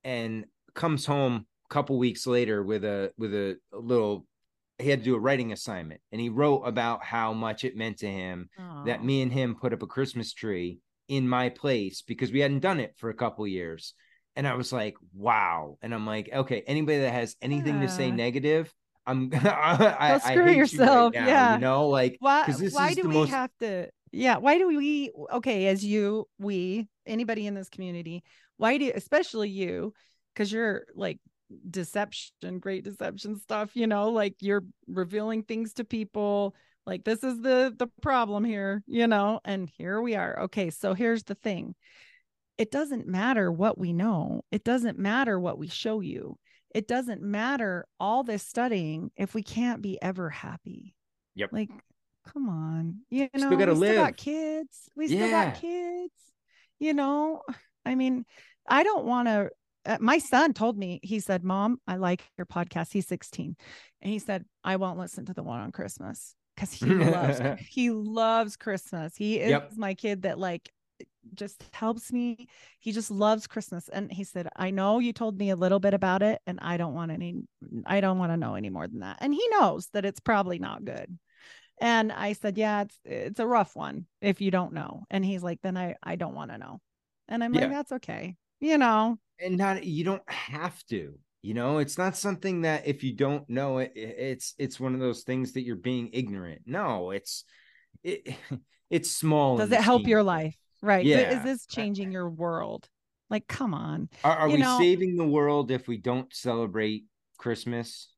and 0.03 0.47
comes 0.75 1.07
home 1.07 1.47
a 1.71 1.73
couple 1.75 1.99
weeks 1.99 2.27
later 2.27 2.63
with 2.63 2.85
a 2.85 3.13
with 3.17 3.33
a, 3.35 3.59
a 3.73 3.79
little 3.79 4.27
he 4.79 4.89
had 4.91 5.01
to 5.01 5.05
do 5.05 5.15
a 5.15 5.21
writing 5.21 5.53
assignment 5.53 6.01
and 6.11 6.21
he 6.21 6.29
wrote 6.29 6.63
about 6.63 7.05
how 7.05 7.33
much 7.33 7.63
it 7.65 7.77
meant 7.77 7.99
to 7.99 8.11
him 8.11 8.49
that 8.87 9.05
me 9.05 9.23
and 9.23 9.33
him 9.33 9.55
put 9.55 9.73
up 9.73 9.83
a 9.83 9.87
Christmas 9.87 10.33
tree 10.33 10.81
in 11.07 11.29
my 11.29 11.49
place 11.49 12.03
because 12.03 12.33
we 12.33 12.41
hadn't 12.41 12.59
done 12.61 12.81
it 12.81 12.95
for 12.97 13.11
a 13.11 13.15
couple 13.15 13.47
years. 13.47 13.95
And 14.37 14.49
I 14.49 14.55
was 14.55 14.73
like, 14.73 14.97
wow. 15.15 15.79
And 15.81 15.95
I'm 15.95 16.07
like, 16.07 16.29
okay, 16.33 16.65
anybody 16.67 16.99
that 17.03 17.13
has 17.13 17.37
anything 17.41 17.81
to 17.83 17.89
say 17.89 18.11
negative, 18.11 18.73
I'm 19.07 19.31
I, 19.35 20.15
I 20.15 20.19
screw 20.19 20.31
hate 20.33 20.39
you 20.39 20.45
right 20.47 20.57
yourself, 20.57 21.15
now, 21.15 21.27
yeah. 21.27 21.55
You 21.55 21.61
know, 21.61 21.89
like 21.89 22.19
this 22.49 22.75
why 22.75 22.89
is 22.89 22.97
do 22.97 23.03
the 23.03 23.09
we 23.11 23.15
most- 23.15 23.31
have 23.31 23.51
to 23.61 23.91
yeah 24.15 24.37
why 24.37 24.59
do 24.59 24.67
we 24.67 25.11
okay 25.33 25.67
as 25.67 25.85
you 25.85 26.27
we 26.39 26.89
anybody 27.07 27.47
in 27.47 27.55
this 27.55 27.69
community 27.69 28.23
why 28.57 28.79
do 28.79 28.91
especially 28.95 29.49
you 29.49 29.93
because 30.33 30.53
you're 30.53 30.85
like 30.95 31.19
deception 31.71 32.59
great 32.59 32.85
deception 32.85 33.39
stuff 33.39 33.71
you 33.75 33.87
know 33.87 34.11
like 34.11 34.35
you're 34.41 34.65
revealing 34.87 35.43
things 35.43 35.75
to 35.75 35.85
people 35.85 36.55
like 36.87 37.05
this 37.05 37.25
is 37.25 37.41
the 37.41 37.75
the 37.79 37.87
problem 38.03 38.45
here 38.45 38.83
you 38.87 39.07
know 39.07 39.41
and 39.45 39.71
here 39.77 40.01
we 40.01 40.15
are. 40.15 40.41
Okay 40.45 40.71
so 40.71 40.95
here's 40.95 41.25
the 41.25 41.35
thing. 41.35 41.75
It 42.57 42.71
doesn't 42.71 43.09
matter 43.09 43.51
what 43.51 43.79
we 43.79 43.93
know. 43.93 44.43
It 44.53 44.63
doesn't 44.65 44.99
matter 44.99 45.41
what 45.41 45.59
we 45.59 45.67
show 45.69 46.01
you. 46.01 46.39
It 46.73 46.87
doesn't 46.87 47.23
matter 47.23 47.87
all 47.99 48.23
this 48.23 48.43
studying 48.45 49.11
if 49.17 49.35
we 49.35 49.43
can't 49.43 49.83
be 49.83 50.01
ever 50.01 50.31
happy. 50.31 50.95
Yep. 51.37 51.51
like 51.53 51.71
come 52.33 52.49
on 52.49 52.97
you 53.11 53.29
Still 53.37 53.51
know 53.51 53.57
gotta 53.57 53.75
we 53.75 53.87
still 53.87 54.05
got 54.05 54.17
kids 54.17 54.91
we 54.97 55.09
still 55.09 55.31
got 55.31 55.55
kids 55.61 56.13
you 56.79 56.95
know? 56.95 57.43
I 57.87 57.95
mean 57.95 58.25
i 58.69 58.83
don't 58.83 59.05
want 59.05 59.29
to 59.29 59.51
uh, 59.87 59.99
my 60.01 60.17
son 60.17 60.55
told 60.55 60.79
me 60.79 61.01
he 61.03 61.21
said 61.21 61.45
mom 61.45 61.79
i 61.87 61.97
like 61.97 62.23
your 62.39 62.47
podcast. 62.47 62.93
He's 62.93 63.07
16 63.07 63.55
and 64.01 64.11
he 64.11 64.19
said 64.19 64.45
i 64.65 64.77
won't 64.77 64.99
listen 64.99 65.27
to 65.27 65.35
the 65.35 65.43
one 65.43 65.61
on 65.61 65.71
christmas. 65.73 66.35
Because 66.57 66.73
he 66.73 66.87
loves 66.87 67.41
he 67.69 67.91
loves 67.91 68.57
christmas. 68.57 69.15
He 69.17 69.39
is 69.41 69.51
Yep. 69.51 69.73
my 69.77 69.93
kid 69.95 70.23
that 70.23 70.39
like 70.39 70.71
just 71.35 71.63
helps 71.73 72.13
me. 72.13 72.47
He 72.79 72.93
just 72.93 73.11
loves 73.11 73.47
christmas. 73.47 73.89
And 73.89 74.11
he 74.11 74.25
said 74.25 74.49
i 74.57 74.71
know 74.71 74.99
you 74.99 75.13
told 75.13 75.39
me 75.39 75.51
a 75.51 75.57
little 75.57 75.81
bit 75.81 75.93
about 75.93 76.23
it 76.23 76.41
and 76.47 76.59
i 76.63 76.77
don't 76.79 76.95
want 76.95 77.11
any 77.11 77.35
i 77.87 78.01
don't 78.01 78.19
want 78.19 78.33
to 78.33 78.37
know 78.39 78.55
any 78.55 78.71
more 78.71 78.89
than 78.89 79.01
that. 79.01 79.19
And 79.21 79.35
he 79.35 79.47
knows 79.51 79.89
that 79.93 80.07
it's 80.07 80.21
probably 80.21 80.59
not 80.59 80.85
good 80.87 81.19
and 81.81 82.13
i 82.13 82.33
said 82.33 82.57
yeah 82.57 82.83
it's 82.83 82.99
it's 83.05 83.41
a 83.41 83.47
rough 83.47 83.75
one 83.77 84.07
if 84.21 84.41
you 84.41 84.51
don't 84.51 84.73
know. 84.73 85.05
And 85.11 85.25
he's 85.25 85.43
like 85.43 85.61
then 85.63 85.77
i 85.77 85.95
i 86.03 86.17
don't 86.17 86.35
want 86.35 86.51
to 86.51 86.59
know. 86.59 86.81
And 87.29 87.43
i'm 87.43 87.53
Yeah. 87.55 87.63
like 87.63 87.71
that's 87.71 87.93
okay 87.93 88.37
you 88.61 88.79
know? 88.79 89.19
And 89.41 89.57
not 89.59 89.85
you 89.85 90.05
don't 90.05 90.23
have 90.31 90.83
to 90.87 91.15
you 91.43 91.53
know? 91.53 91.79
It's 91.79 91.99
not 91.99 92.17
something 92.17 92.63
that 92.63 92.87
if 92.87 93.05
you 93.05 93.13
don't 93.15 93.49
know 93.51 93.79
it 93.79 93.93
it- 93.95 94.17
it's 94.19 94.55
it's 94.59 94.81
one 94.81 94.95
of 94.95 95.01
those 95.01 95.23
things 95.25 95.53
that 95.53 95.63
you're 95.63 95.77
being 95.77 96.11
ignorant. 96.13 96.63
No 96.67 97.11
it's 97.11 97.45
it 98.03 98.35
it's 98.91 99.11
small 99.11 99.57
does 99.57 99.73
it 99.73 99.81
help 99.81 100.03
scheme 100.03 100.11
your 100.11 100.23
life? 100.23 100.57
right. 100.83 101.05
Yeah. 101.05 101.39
is 101.39 101.43
this 101.43 101.67
changing 101.67 102.13
your 102.13 102.29
world? 102.31 102.89
Like 103.31 103.47
come 103.49 103.75
on 103.75 104.09
are, 104.23 104.37
are 104.37 104.49
we 104.49 104.59
know- 104.59 104.79
saving 104.79 105.17
the 105.17 105.27
world 105.27 105.71
if 105.71 105.89
we 105.89 105.97
don't 105.97 106.33
celebrate 106.33 107.05
christmas 107.39 108.09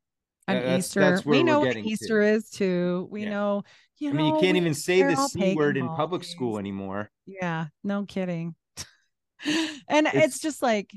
That- 0.46 0.54
that's- 0.62 0.78
easter 0.78 1.00
that's 1.00 1.26
we 1.26 1.42
know 1.42 1.60
what 1.60 1.66
getting 1.66 1.84
to. 1.84 1.90
easter 1.90 2.22
is 2.22 2.48
too 2.50 3.08
we 3.10 3.24
Yeah. 3.24 3.30
know 3.30 3.62
you 3.98 4.10
i 4.10 4.12
mean 4.12 4.26
you 4.34 4.40
can't 4.40 4.52
we- 4.54 4.60
even 4.60 4.74
say 4.74 5.02
the 5.02 5.16
c 5.16 5.54
word 5.54 5.76
in 5.76 5.88
public 5.88 6.22
school 6.24 6.58
anymore 6.58 7.10
Yeah, 7.26 7.66
no 7.82 8.04
kidding. 8.04 8.54
and 9.88 10.06
it's, 10.06 10.14
It's- 10.16 10.40
just 10.40 10.62
like, 10.62 10.92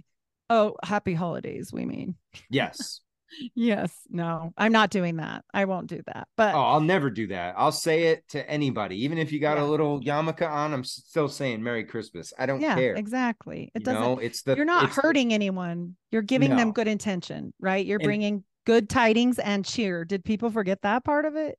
oh, 0.49 0.75
happy 0.83 1.13
holidays, 1.13 1.71
we 1.73 1.85
mean. 1.85 2.15
yes 2.49 3.01
Yes, 3.53 3.93
no, 4.09 4.53
I'm 4.57 4.71
not 4.71 4.89
doing 4.89 5.17
that. 5.17 5.45
I 5.53 5.65
won't 5.65 5.85
do 5.85 6.01
that. 6.07 6.27
But 6.35 6.55
oh 6.55 6.61
i'll 6.61 6.81
never 6.81 7.11
do 7.11 7.27
that 7.27 7.53
i'll 7.59 7.71
say 7.71 8.05
it 8.07 8.27
to 8.29 8.49
anybody 8.49 9.03
even 9.05 9.19
if 9.19 9.31
you 9.31 9.39
got 9.39 9.57
Yeah. 9.57 9.65
a 9.65 9.67
little 9.67 10.01
yarmulke 10.01 10.49
on 10.49 10.73
i'm 10.73 10.83
still 10.83 11.29
saying 11.29 11.61
merry 11.61 11.83
christmas 11.83 12.33
i 12.39 12.47
don't 12.47 12.59
yeah, 12.59 12.73
care 12.73 12.95
exactly. 12.95 13.71
It 13.75 13.81
you 13.81 13.85
doesn't, 13.85 14.01
know 14.01 14.17
it's 14.17 14.41
the 14.41 14.55
you're 14.55 14.65
not 14.65 14.85
it's 14.85 14.95
the- 14.95 15.01
hurting 15.03 15.31
anyone. 15.31 15.95
You're 16.11 16.23
giving 16.23 16.55
them 16.55 16.71
good 16.71 16.87
intention, 16.87 17.53
right? 17.59 17.85
You're 17.85 17.99
And- 17.99 18.05
bringing 18.07 18.43
good 18.69 18.89
tidings 18.89 19.39
and 19.39 19.65
cheer. 19.65 20.05
Did 20.05 20.23
people 20.23 20.51
forget 20.51 20.81
that 20.83 21.03
part 21.03 21.25
of 21.25 21.35
it? 21.35 21.57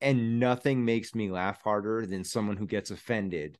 and 0.00 0.38
nothing 0.38 0.84
makes 0.84 1.14
me 1.14 1.30
laugh 1.30 1.60
harder 1.62 2.06
than 2.06 2.24
someone 2.24 2.56
who 2.56 2.66
gets 2.66 2.90
offended 2.90 3.58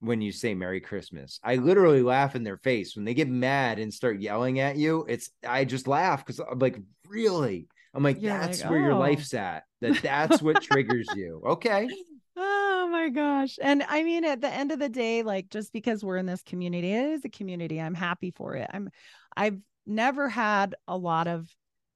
when 0.00 0.20
you 0.20 0.32
say 0.32 0.54
Merry 0.54 0.80
Christmas. 0.80 1.40
I 1.42 1.56
literally 1.56 2.02
laugh 2.02 2.34
in 2.34 2.44
their 2.44 2.56
face 2.56 2.96
when 2.96 3.04
they 3.04 3.14
get 3.14 3.28
mad 3.28 3.78
and 3.78 3.92
start 3.92 4.20
yelling 4.20 4.60
at 4.60 4.76
you. 4.76 5.04
It's 5.08 5.30
I 5.46 5.64
just 5.64 5.88
laugh 5.88 6.24
because 6.24 6.40
I'm 6.40 6.58
like, 6.58 6.78
really? 7.08 7.66
I'm 7.94 8.02
like, 8.02 8.20
You're 8.20 8.32
that's 8.32 8.62
like, 8.62 8.70
where 8.70 8.80
your 8.80 8.92
"Oh." 8.92 8.98
life's 8.98 9.34
at. 9.34 9.64
That 9.80 10.02
that's 10.02 10.42
what 10.42 10.62
triggers 10.62 11.08
you. 11.14 11.42
Okay. 11.46 11.88
Oh 12.36 12.88
my 12.90 13.10
gosh. 13.10 13.58
And 13.60 13.82
I 13.88 14.02
mean, 14.02 14.24
at 14.24 14.40
the 14.40 14.48
end 14.48 14.72
of 14.72 14.78
the 14.78 14.88
day, 14.88 15.22
like 15.22 15.50
just 15.50 15.72
because 15.72 16.04
we're 16.04 16.16
in 16.16 16.26
this 16.26 16.42
community, 16.42 16.92
it 16.92 17.06
is 17.10 17.24
a 17.24 17.28
community. 17.28 17.80
I'm 17.80 17.94
happy 17.94 18.30
for 18.30 18.54
it. 18.56 18.68
I'm, 18.72 18.90
I've 19.36 19.58
never 19.86 20.28
had 20.28 20.74
a 20.88 20.96
lot 20.96 21.28
of, 21.28 21.48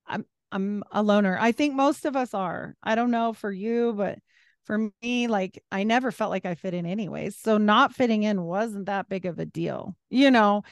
I'm, 0.06 0.26
I'm 0.52 0.82
a 0.92 1.02
loner. 1.02 1.36
I 1.38 1.52
think 1.52 1.74
most 1.74 2.04
of 2.04 2.16
us 2.16 2.34
are. 2.34 2.74
I 2.82 2.94
don't 2.94 3.10
know 3.10 3.32
for 3.32 3.52
you, 3.52 3.92
but 3.96 4.18
for 4.64 4.90
me, 5.02 5.28
like 5.28 5.62
I 5.70 5.84
never 5.84 6.10
felt 6.10 6.30
like 6.30 6.46
I 6.46 6.54
fit 6.54 6.74
in 6.74 6.86
anyways. 6.86 7.38
So 7.38 7.58
not 7.58 7.94
fitting 7.94 8.24
in 8.24 8.42
wasn't 8.42 8.86
that 8.86 9.08
big 9.08 9.26
of 9.26 9.38
a 9.38 9.46
deal. 9.46 9.96
You 10.10 10.30
know, 10.30 10.62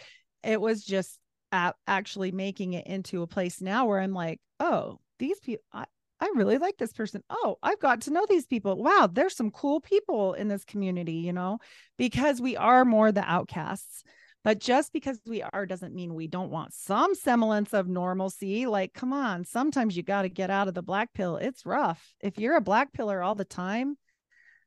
it 0.43 0.61
was 0.61 0.85
just 0.85 1.19
actually 1.53 2.33
making 2.33 2.73
it 2.73 2.87
into 2.87 3.23
a 3.23 3.27
place 3.27 3.61
now 3.61 3.87
where 3.87 4.01
I'm 4.01 4.13
like, 4.13 4.41
oh, 4.59 4.99
these 5.19 5.39
people, 5.41 5.65
I, 5.73 5.85
I 6.21 6.33
really 6.35 6.59
like 6.59 6.77
this 6.77 6.93
person. 6.93 7.23
Oh, 7.31 7.57
I've 7.63 7.81
got 7.81 8.03
to 8.03 8.11
know 8.11 8.27
these 8.29 8.47
people. 8.47 8.83
Wow, 8.83 9.09
there's 9.13 9.37
some 9.37 9.51
cool 9.51 9.81
people 9.81 10.35
in 10.35 10.49
this 10.49 10.65
community, 10.65 11.15
you 11.15 11.33
know, 11.33 11.59
because 11.97 12.41
we 12.41 12.57
are 12.57 12.85
more 12.85 13.13
the 13.13 13.23
outcasts. 13.23 14.03
But 14.45 14.61
just 14.61 14.93
because 14.93 15.19
we 15.27 15.43
are 15.43 15.65
doesn't 15.65 15.95
mean 15.95 16.15
we 16.15 16.27
don't 16.27 16.51
want 16.51 16.75
some 16.75 17.15
semblance 17.15 17.73
of 17.73 17.89
normalcy. 17.89 18.66
Like, 18.66 18.93
come 18.93 19.12
on, 19.15 19.45
sometimes 19.45 19.97
you 19.97 20.03
got 20.03 20.23
to 20.23 20.29
get 20.29 20.51
out 20.51 20.69
of 20.69 20.75
the 20.75 20.83
black 20.83 21.15
pill. 21.15 21.39
It's 21.39 21.65
rough. 21.65 22.15
If 22.21 22.39
you're 22.39 22.57
a 22.57 22.61
black 22.61 22.93
pillar 22.93 23.23
all 23.23 23.35
the 23.35 23.47
time, 23.47 23.97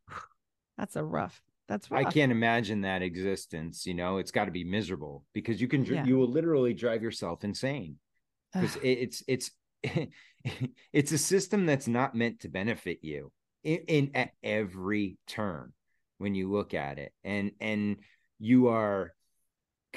that's 0.77 0.95
a 0.95 1.03
rough. 1.03 1.41
That's 1.67 1.91
rough. 1.91 2.07
I 2.07 2.09
can't 2.09 2.31
imagine 2.31 2.81
that 2.81 3.03
existence. 3.03 3.85
You 3.85 3.93
know, 3.93 4.17
it's 4.17 4.31
got 4.31 4.45
to 4.45 4.51
be 4.51 4.63
miserable 4.63 5.23
because 5.33 5.61
you 5.61 5.67
can 5.67 5.85
Yeah. 5.85 6.05
you 6.05 6.17
will 6.17 6.29
literally 6.29 6.73
drive 6.73 7.03
yourself 7.03 7.43
insane 7.43 7.97
because 8.53 8.77
it's 8.81 9.21
it's 9.27 9.51
it's 10.93 11.11
a 11.11 11.17
system 11.17 11.65
that's 11.65 11.87
not 11.87 12.15
meant 12.15 12.39
to 12.39 12.49
benefit 12.49 12.99
you 13.03 13.31
in, 13.63 13.79
in 13.87 14.11
at 14.15 14.31
every 14.41 15.17
turn 15.27 15.73
when 16.17 16.33
you 16.33 16.49
look 16.49 16.73
at 16.73 16.97
it 16.97 17.13
and 17.23 17.51
and 17.59 17.97
you 18.39 18.69
are 18.69 19.13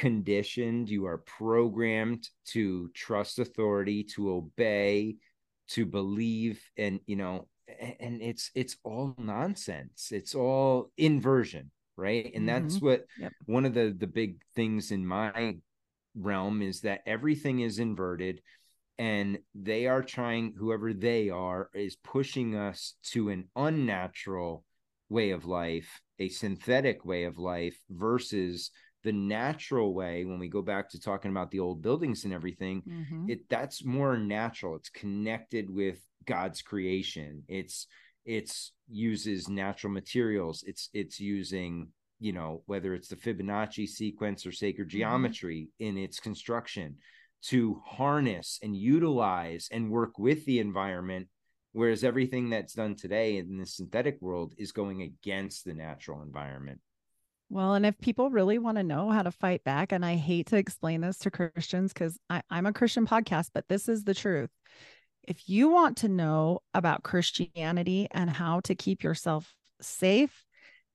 conditioned 0.00 0.88
you 0.88 1.04
are 1.04 1.18
programmed 1.18 2.26
to 2.46 2.88
trust 2.94 3.38
authority 3.38 4.02
to 4.02 4.32
obey 4.32 5.14
to 5.68 5.84
believe 5.84 6.58
and 6.78 7.00
you 7.06 7.16
know 7.16 7.46
and 8.00 8.22
it's 8.22 8.50
it's 8.54 8.76
all 8.82 9.14
nonsense. 9.18 10.08
It's 10.10 10.34
all 10.34 10.90
inversion 10.96 11.70
right? 12.00 12.32
And 12.34 12.48
that's 12.48 12.76
mm-hmm. 12.76 12.86
what 12.86 13.04
Yep. 13.18 13.32
one 13.44 13.66
of 13.66 13.74
the 13.74 13.94
the 13.96 14.06
big 14.06 14.40
things 14.56 14.90
in 14.90 15.06
my 15.06 15.56
realm 16.14 16.62
is 16.62 16.80
that 16.80 17.02
everything 17.04 17.60
is 17.60 17.78
inverted 17.78 18.40
and 18.98 19.38
they 19.54 19.86
are 19.86 20.02
trying 20.02 20.54
whoever 20.56 20.94
they 20.94 21.28
are 21.28 21.68
is 21.74 21.96
pushing 21.96 22.56
us 22.56 22.94
to 23.12 23.28
an 23.28 23.48
unnatural 23.54 24.64
way 25.10 25.30
of 25.30 25.44
life 25.44 26.00
a 26.18 26.30
synthetic 26.30 27.04
way 27.04 27.24
of 27.24 27.38
life 27.38 27.78
versus 27.90 28.70
the 29.02 29.12
natural 29.12 29.94
way 29.94 30.24
when 30.24 30.38
we 30.38 30.48
go 30.48 30.62
back 30.62 30.88
to 30.90 31.00
talking 31.00 31.30
about 31.30 31.50
the 31.50 31.60
old 31.60 31.82
buildings 31.82 32.24
and 32.24 32.32
everything 32.34 32.82
Mhm. 32.84 33.26
it 33.26 33.48
that's 33.48 33.84
more 33.84 34.16
natural 34.18 34.76
it's 34.76 34.88
connected 34.90 35.70
with 35.70 36.00
god's 36.26 36.62
creation 36.62 37.42
it's 37.48 37.86
it's 38.24 38.72
uses 38.88 39.48
natural 39.48 39.92
materials 39.92 40.62
it's 40.66 40.90
it's 40.92 41.18
using 41.20 41.88
you 42.18 42.32
know 42.32 42.62
whether 42.66 42.94
it's 42.94 43.08
the 43.08 43.16
fibonacci 43.16 43.86
sequence 43.88 44.44
or 44.44 44.52
sacred 44.52 44.88
Mhm. 44.88 44.90
geometry 44.90 45.70
in 45.78 45.96
its 45.96 46.20
construction 46.20 46.98
to 47.42 47.80
harness 47.86 48.58
and 48.62 48.76
utilize 48.76 49.68
and 49.72 49.90
work 49.90 50.18
with 50.18 50.44
the 50.44 50.58
environment 50.58 51.28
whereas 51.72 52.04
everything 52.04 52.50
that's 52.50 52.74
done 52.74 52.94
today 52.94 53.36
in 53.38 53.56
the 53.56 53.64
synthetic 53.66 54.20
world 54.20 54.54
is 54.58 54.72
going 54.72 55.02
against 55.02 55.64
the 55.64 55.72
natural 55.74 56.22
environment 56.22 56.80
Well, 57.50 57.74
and 57.74 57.84
if 57.84 57.98
people 57.98 58.30
really 58.30 58.58
want 58.58 58.76
to 58.76 58.84
know 58.84 59.10
how 59.10 59.22
to 59.22 59.32
fight 59.32 59.64
back, 59.64 59.90
and 59.90 60.04
I 60.04 60.14
hate 60.14 60.46
to 60.48 60.56
explain 60.56 61.00
this 61.00 61.18
to 61.18 61.32
Christians 61.32 61.92
because 61.92 62.16
I'm 62.48 62.66
a 62.66 62.72
Christian 62.72 63.06
podcast, 63.06 63.50
but 63.52 63.68
this 63.68 63.88
is 63.88 64.04
the 64.04 64.14
truth. 64.14 64.50
If 65.24 65.48
you 65.48 65.68
want 65.68 65.98
to 65.98 66.08
know 66.08 66.60
about 66.74 67.02
Christianity 67.02 68.06
and 68.12 68.30
how 68.30 68.60
to 68.60 68.76
keep 68.76 69.02
yourself 69.02 69.52
safe 69.80 70.44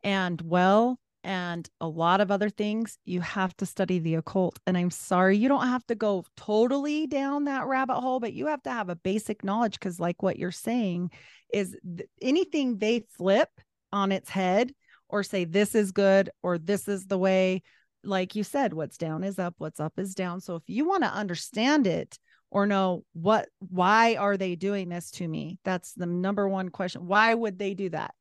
and 0.01 0.41
well, 0.41 0.97
and 1.25 1.67
a 1.81 1.87
lot 1.87 2.21
of 2.21 2.31
other 2.31 2.49
things, 2.49 2.99
you 3.03 3.19
have 3.19 3.55
to 3.57 3.65
study 3.65 3.99
the 3.99 4.15
occult. 4.15 4.57
And 4.65 4.77
I'm 4.77 4.91
sorry, 4.91 5.37
you 5.37 5.49
don't 5.49 5.67
have 5.67 5.85
to 5.87 5.95
go 5.95 6.23
totally 6.37 7.07
down 7.07 7.45
that 7.45 7.65
rabbit 7.65 7.99
hole, 7.99 8.19
but 8.21 8.33
you 8.33 8.45
have 8.47 8.61
to 8.63 8.71
have 8.71 8.89
a 8.89 8.95
basic 8.95 9.43
knowledge 9.43 9.73
because, 9.73 9.99
like 9.99 10.23
what 10.23 10.37
you're 10.37 10.51
saying, 10.51 11.11
is 11.51 11.75
th- 11.97 12.09
anything 12.21 12.77
they 12.77 13.03
flip 13.17 13.49
on 13.91 14.11
its 14.11 14.29
head 14.29 14.71
or 15.09 15.23
say 15.23 15.45
this 15.45 15.75
is 15.75 15.91
good 15.91 16.29
or 16.43 16.57
this 16.57 16.87
is 16.87 17.05
the 17.05 17.17
way 17.17 17.61
like 18.03 18.35
you 18.35 18.43
said 18.43 18.73
what's 18.73 18.97
down 18.97 19.23
is 19.23 19.39
up 19.39 19.55
what's 19.57 19.79
up 19.79 19.93
is 19.97 20.13
down. 20.13 20.39
So 20.41 20.55
if 20.55 20.63
you 20.67 20.87
want 20.87 21.03
to 21.03 21.13
understand 21.13 21.87
it 21.87 22.19
or 22.51 22.67
know 22.67 23.03
what 23.13 23.49
why 23.59 24.15
are 24.15 24.37
they 24.37 24.55
doing 24.55 24.89
this 24.89 25.11
to 25.11 25.27
me? 25.27 25.59
That's 25.63 25.93
the 25.93 26.05
number 26.05 26.47
one 26.47 26.69
question. 26.69 27.07
Why 27.07 27.33
would 27.33 27.57
they 27.57 27.73
do 27.73 27.89
that? 27.89 28.13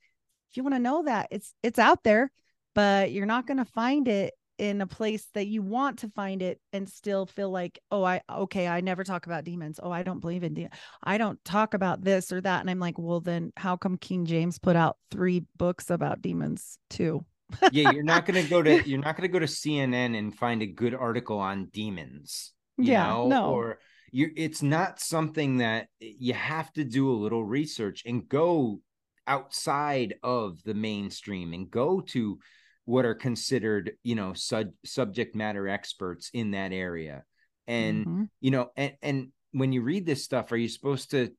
If 0.50 0.56
you 0.56 0.62
want 0.62 0.74
to 0.74 0.80
know 0.80 1.02
that 1.04 1.28
it's 1.30 1.54
it's 1.62 1.78
out 1.78 2.02
there 2.02 2.30
but 2.74 3.12
you're 3.12 3.26
not 3.26 3.46
going 3.46 3.58
to 3.58 3.64
find 3.64 4.08
it 4.08 4.34
in 4.58 4.80
a 4.80 4.86
place 4.86 5.26
that 5.34 5.46
you 5.46 5.62
want 5.62 5.98
to 6.00 6.08
find 6.10 6.42
it 6.42 6.60
and 6.72 6.88
still 6.88 7.26
feel 7.26 7.50
like 7.50 7.78
oh 7.90 8.04
i 8.04 8.20
okay 8.30 8.68
i 8.68 8.80
never 8.80 9.02
talk 9.02 9.26
about 9.26 9.44
demons 9.44 9.80
oh 9.82 9.90
i 9.90 10.02
don't 10.02 10.20
believe 10.20 10.44
in 10.44 10.54
demons 10.54 10.74
I 11.02 11.18
don't 11.18 11.42
talk 11.44 11.74
about 11.74 12.02
this 12.02 12.32
or 12.32 12.40
that. 12.40 12.60
And 12.60 12.70
I'm 12.70 12.78
like, 12.80 12.98
well, 12.98 13.20
then 13.20 13.52
how 13.56 13.76
come 13.76 13.98
King 13.98 14.24
James 14.24 14.58
put 14.58 14.76
out 14.76 14.96
three 15.10 15.44
books 15.56 15.90
about 15.90 16.22
demons 16.22 16.78
too? 16.90 17.24
yeah 17.68 17.84
you're 17.84 18.02
not 18.02 18.24
going 18.26 18.42
to 18.42 18.48
go 18.48 18.62
to 18.62 18.88
you're 18.88 19.00
not 19.00 19.16
going 19.16 19.28
to 19.28 19.32
go 19.32 19.38
to 19.38 19.46
cnn 19.46 20.18
and 20.18 20.34
find 20.34 20.62
a 20.62 20.66
good 20.66 20.94
article 20.94 21.38
on 21.38 21.66
demons 21.66 22.52
you 22.80 22.84
Yeah, 22.92 23.06
know 23.06 23.26
no. 23.26 23.46
or 23.50 23.78
you 24.10 24.30
it's 24.36 24.62
not 24.62 24.98
something 24.98 25.58
that 25.58 25.88
you 26.00 26.32
have 26.32 26.72
to 26.72 26.84
do 26.84 27.10
a 27.10 27.12
little 27.22 27.44
research 27.44 28.02
and 28.06 28.28
go 28.28 28.80
outside 29.26 30.14
of 30.22 30.62
the 30.64 30.74
mainstream 30.74 31.52
and 31.52 31.70
go 31.70 32.00
to 32.00 32.38
what 32.84 33.04
are 33.04 33.14
considered 33.14 33.92
you 34.02 34.14
know 34.14 34.32
sub, 34.34 34.68
subject 34.84 35.34
matter 35.34 35.68
experts 35.68 36.30
in 36.34 36.50
that 36.52 36.72
area 36.72 37.24
and 37.66 38.06
Mhm. 38.06 38.28
you 38.40 38.50
know 38.50 38.70
and 38.76 38.92
and 39.02 39.32
when 39.52 39.72
you 39.72 39.82
read 39.82 40.04
this 40.04 40.22
stuff 40.24 40.52
are 40.52 40.56
you 40.56 40.68
supposed 40.68 41.10
to 41.12 41.30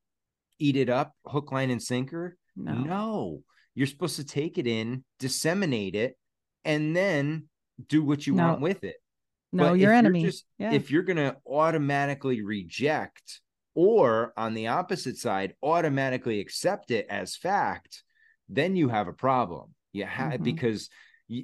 eat 0.59 0.76
it 0.76 0.89
up 0.89 1.13
hook 1.26 1.51
line 1.51 1.69
and 1.69 1.81
sinker 1.81 2.38
no. 2.55 2.73
no, 2.73 3.43
you're 3.73 3.85
supposed 3.88 4.15
to 4.15 4.23
take 4.23 4.57
it 4.57 4.65
in, 4.65 5.03
disseminate 5.19 5.93
it, 5.93 6.17
and 6.63 6.95
then 6.95 7.49
do 7.89 8.01
what 8.01 8.26
you 8.26 8.34
No. 8.34 8.47
want 8.47 8.61
with 8.61 8.85
it. 8.85 8.95
No, 9.51 9.72
But 9.72 9.80
your 9.80 9.91
enemy. 9.91 10.23
Just, 10.23 10.45
yeah. 10.57 10.72
If 10.72 10.89
you're 10.89 11.03
going 11.03 11.17
to 11.17 11.35
automatically 11.45 12.41
reject, 12.41 13.41
or 13.73 14.31
on 14.38 14.53
the 14.53 14.67
opposite 14.67 15.17
side, 15.17 15.53
automatically 15.61 16.39
accept 16.39 16.91
it 16.91 17.07
as 17.09 17.35
fact, 17.35 18.05
then 18.47 18.77
you 18.77 18.88
have 18.88 19.09
a 19.09 19.13
problem. 19.13 19.76
You 19.91 20.05
have 20.05 20.39
Mhm. 20.39 20.43
because 20.45 20.89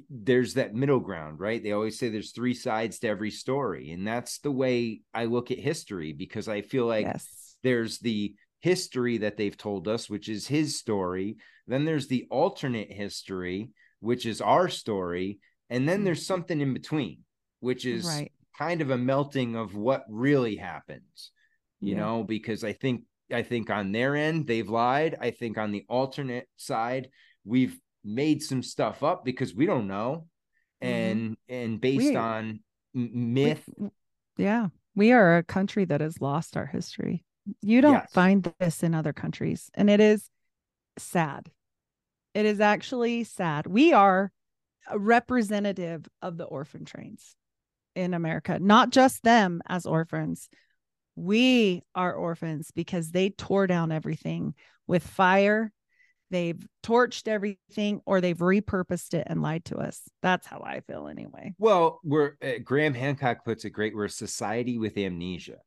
there's 0.08 0.54
that 0.54 0.74
middle 0.74 1.00
ground, 1.00 1.40
right? 1.40 1.62
They 1.62 1.72
always 1.72 1.98
say 1.98 2.08
there's 2.08 2.32
three 2.32 2.54
sides 2.54 2.98
to 3.00 3.08
every 3.08 3.30
story, 3.30 3.90
and 3.90 4.06
that's 4.06 4.38
the 4.38 4.52
way 4.52 5.02
I 5.12 5.24
look 5.24 5.50
at 5.50 5.58
history 5.58 6.12
because 6.12 6.48
I 6.48 6.62
feel 6.62 6.86
like 6.86 7.06
yes. 7.06 7.56
there's 7.62 7.98
the 7.98 8.34
history 8.60 9.18
that 9.18 9.36
they've 9.36 9.56
told 9.56 9.88
us, 9.88 10.08
which 10.08 10.28
is 10.28 10.46
his 10.46 10.78
story. 10.78 11.36
Then 11.66 11.84
there's 11.84 12.06
the 12.06 12.26
alternate 12.30 12.92
history, 12.92 13.70
which 14.00 14.24
is 14.24 14.40
our 14.40 14.68
story. 14.68 15.40
And 15.68 15.88
then 15.88 16.04
there's 16.04 16.20
mm-hmm. 16.20 16.34
something 16.34 16.60
in 16.60 16.72
between, 16.72 17.18
which 17.60 17.84
is 17.84 18.06
Right. 18.06 18.32
kind 18.56 18.80
of 18.80 18.90
a 18.90 18.98
melting 18.98 19.56
of 19.56 19.74
what 19.74 20.04
really 20.08 20.56
happens, 20.56 21.32
you 21.80 21.94
Yeah. 21.94 22.00
know, 22.00 22.24
because 22.24 22.64
I 22.64 22.72
think 22.72 23.04
I 23.32 23.42
think 23.42 23.70
on 23.70 23.92
their 23.92 24.14
end 24.14 24.46
they've 24.46 24.68
lied. 24.68 25.16
I 25.18 25.30
think 25.30 25.56
on 25.56 25.72
the 25.72 25.86
alternate 25.88 26.48
side, 26.56 27.08
we've 27.44 27.80
made 28.04 28.42
some 28.42 28.62
stuff 28.62 29.02
up 29.02 29.24
because 29.24 29.54
we 29.54 29.66
don't 29.66 29.86
know. 29.86 30.26
Mm-hmm. 30.82 30.92
And 30.94 31.36
and 31.48 31.80
based 31.80 31.98
We- 32.10 32.16
on 32.16 32.60
m- 32.94 33.10
We- 33.12 33.44
myth, 33.44 33.68
yeah. 34.36 34.68
We 34.94 35.12
are 35.12 35.38
a 35.38 35.42
country 35.42 35.84
that 35.86 36.00
has 36.02 36.20
lost 36.20 36.56
our 36.56 36.66
history. 36.66 37.24
You 37.62 37.80
don't 37.80 37.94
Yes. 37.94 38.12
find 38.12 38.52
this 38.60 38.82
in 38.82 38.94
other 38.94 39.12
countries. 39.12 39.70
And 39.74 39.88
it 39.88 40.00
is 40.00 40.28
sad. 40.98 41.50
It 42.34 42.44
is 42.46 42.60
actually 42.60 43.24
sad. 43.24 43.66
We 43.66 43.92
are 43.92 44.30
a 44.88 44.98
representative 44.98 46.06
of 46.20 46.36
the 46.36 46.44
orphan 46.44 46.84
trains 46.84 47.34
in 47.94 48.14
America, 48.14 48.58
not 48.58 48.90
just 48.90 49.22
them 49.22 49.62
as 49.66 49.86
orphans. 49.86 50.48
We 51.14 51.82
are 51.94 52.12
orphans 52.12 52.70
because 52.74 53.10
they 53.10 53.30
tore 53.30 53.66
down 53.66 53.92
everything 53.92 54.54
with 54.86 55.06
fire. 55.06 55.72
They've 56.32 56.66
torched 56.82 57.28
everything 57.28 58.00
or 58.06 58.20
they've 58.20 58.36
repurposed 58.36 59.14
it 59.14 59.28
and 59.28 59.40
lied 59.40 59.64
to 59.66 59.76
us. 59.76 60.00
That's 60.22 60.46
how 60.46 60.62
I 60.66 60.80
feel 60.80 61.06
anyway. 61.06 61.54
Well, 61.58 62.00
we're 62.02 62.32
uh, 62.42 62.58
Graham 62.64 62.94
Hancock 62.94 63.44
puts 63.44 63.64
it 63.64 63.70
great. 63.70 63.94
We're 63.94 64.06
a 64.06 64.10
society 64.10 64.78
with 64.78 64.96
amnesia, 64.96 65.58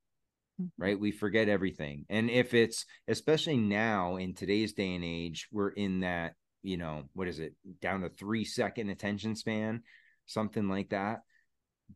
Mm-hmm. 0.62 0.82
right? 0.82 0.98
We 0.98 1.12
forget 1.12 1.50
everything. 1.50 2.06
And 2.10 2.30
if 2.30 2.54
it's 2.54 2.86
especially 3.10 3.58
now 3.58 4.16
in 4.16 4.34
today's 4.34 4.72
day 4.72 4.96
and 4.96 5.04
age, 5.04 5.50
we're 5.52 5.72
in 5.72 6.00
that, 6.00 6.36
you 6.64 6.78
know, 6.78 7.04
what 7.14 7.28
is 7.28 7.40
it, 7.40 7.56
down 7.82 8.02
to 8.02 8.10
three 8.10 8.46
second 8.46 8.90
attention 8.90 9.36
span, 9.36 9.84
something 10.28 10.70
like 10.70 10.92
that. 10.92 11.24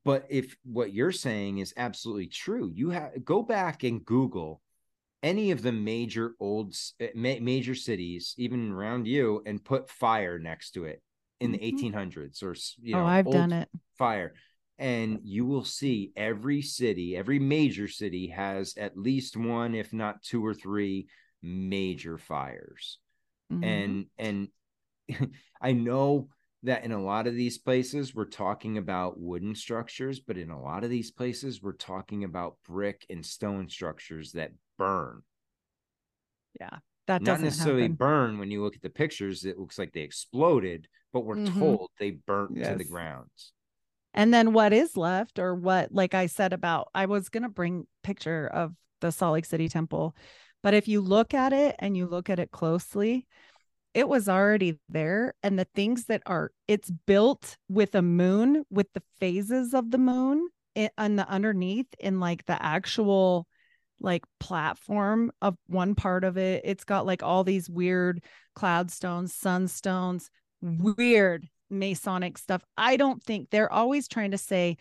But 0.04 0.26
if 0.30 0.58
what 0.66 0.94
you're 0.94 1.14
saying 1.14 1.60
is 1.60 1.74
absolutely 1.78 2.28
true, 2.28 2.70
you 2.74 2.90
have 2.90 3.24
go 3.24 3.44
back 3.44 3.84
and 3.84 4.06
Google 4.06 4.62
any 5.22 5.52
of 5.52 5.62
the 5.62 5.72
major 5.72 6.36
old 6.40 6.76
eh, 7.00 7.10
ma- 7.16 7.40
major 7.42 7.76
cities, 7.76 8.34
even 8.38 8.72
around 8.72 9.08
you, 9.08 9.42
and 9.46 9.64
put 9.64 9.90
fire 9.90 10.40
next 10.40 10.72
to 10.72 10.86
it 10.86 11.02
in 11.40 11.52
the 11.52 11.58
Mhm. 11.58 11.64
1800s 11.64 12.44
or 12.44 12.56
you 12.82 12.96
oh, 12.96 13.00
know, 13.00 13.08
I've 13.08 13.26
old 13.26 13.36
done 13.36 13.54
it. 13.54 13.70
fire 13.98 14.34
and 14.78 15.20
you 15.24 15.46
will 15.46 15.66
see 15.66 16.12
every 16.16 16.62
city 16.62 17.16
every 17.16 17.40
major 17.40 17.88
city 17.88 18.28
has 18.28 18.76
at 18.78 18.98
least 18.98 19.36
one 19.36 19.76
if 19.76 19.92
not 19.94 20.22
two 20.24 20.46
or 20.46 20.54
three 20.54 21.08
major 21.42 22.18
fires 22.18 22.98
Mhm. 23.50 23.64
and 23.64 24.06
and 24.18 24.48
i 25.62 25.72
know 25.72 26.30
that 26.64 26.84
in 26.84 26.92
a 26.92 27.02
lot 27.02 27.28
of 27.28 27.36
these 27.36 27.58
places 27.58 28.14
we're 28.14 28.26
talking 28.26 28.78
about 28.78 29.20
wooden 29.20 29.56
structures 29.56 30.20
but 30.20 30.38
in 30.38 30.50
a 30.50 30.62
lot 30.62 30.84
of 30.84 30.90
these 30.90 31.12
places 31.12 31.62
we're 31.62 31.74
talking 31.74 32.24
about 32.24 32.58
brick 32.68 33.06
and 33.10 33.26
stone 33.26 33.70
structures 33.70 34.32
that 34.34 34.52
burn 34.80 35.22
yeah, 36.60 36.80
that 37.08 37.22
not 37.22 37.26
doesn't 37.34 37.46
necessarily 37.46 37.84
happen. 37.84 37.96
burn 37.96 38.40
when 38.40 38.52
you 38.52 38.64
look 38.64 38.76
at 38.76 38.82
the 38.82 38.90
pictures 38.90 39.46
it 39.46 39.60
looks 39.60 39.78
like 39.78 39.94
they 39.94 40.02
exploded 40.02 40.88
but 41.14 41.22
we're 41.22 41.38
Mhm. 41.38 41.60
told 41.60 41.90
they 42.00 42.12
burnt 42.12 42.56
to 42.56 42.62
the 42.76 42.84
Yes. 42.84 42.90
grounds 42.90 43.54
And 44.14 44.34
then 44.34 44.54
what 44.54 44.74
is 44.74 44.98
left, 44.98 45.38
or 45.38 45.54
what, 45.54 45.92
like 45.94 46.16
I 46.16 46.26
said 46.26 46.52
about, 46.52 46.90
I 46.96 47.06
was 47.06 47.30
going 47.30 47.44
to 47.44 47.50
bring 47.50 47.86
picture 48.04 48.48
of 48.48 48.74
the 49.02 49.12
Salt 49.12 49.34
Lake 49.34 49.46
City 49.46 49.70
temple, 49.70 50.16
but 50.64 50.74
if 50.74 50.88
you 50.88 51.00
look 51.00 51.34
at 51.36 51.54
it 51.54 51.76
and 51.80 51.96
you 51.96 52.08
look 52.08 52.30
at 52.30 52.40
it 52.40 52.52
closely, 52.52 53.28
it 53.94 54.10
was 54.10 54.28
already 54.28 54.80
there. 54.90 55.36
And 55.44 55.60
the 55.60 55.68
things 55.76 56.06
that 56.06 56.24
are, 56.26 56.52
it's 56.68 56.92
built 57.06 57.58
with 57.70 57.96
a 57.96 58.02
moon, 58.02 58.66
with 58.72 58.88
the 58.94 59.04
phases 59.20 59.74
of 59.76 59.92
the 59.92 60.00
moon 60.00 60.50
i- 60.76 60.92
on 60.98 61.16
the 61.16 61.28
underneath 61.30 61.88
in 62.00 62.20
like 62.20 62.46
the 62.46 62.62
actual 62.62 63.48
like 64.02 64.24
platform 64.40 65.32
of 65.42 65.56
one 65.68 65.96
part 65.96 66.24
of 66.24 66.38
it. 66.38 66.62
It's 66.66 66.84
got 66.84 67.06
like 67.06 67.24
all 67.24 67.44
these 67.44 67.70
weird 67.70 68.24
cloud 68.56 68.92
stones, 68.92 69.36
sunstones, 69.36 70.30
weird 70.62 71.48
Masonic 71.70 72.38
stuff. 72.38 72.64
I 72.78 72.98
don't 72.98 73.24
think 73.24 73.50
they're 73.50 73.72
always 73.72 74.08
trying 74.08 74.32
to 74.32 74.38
say, 74.38 74.78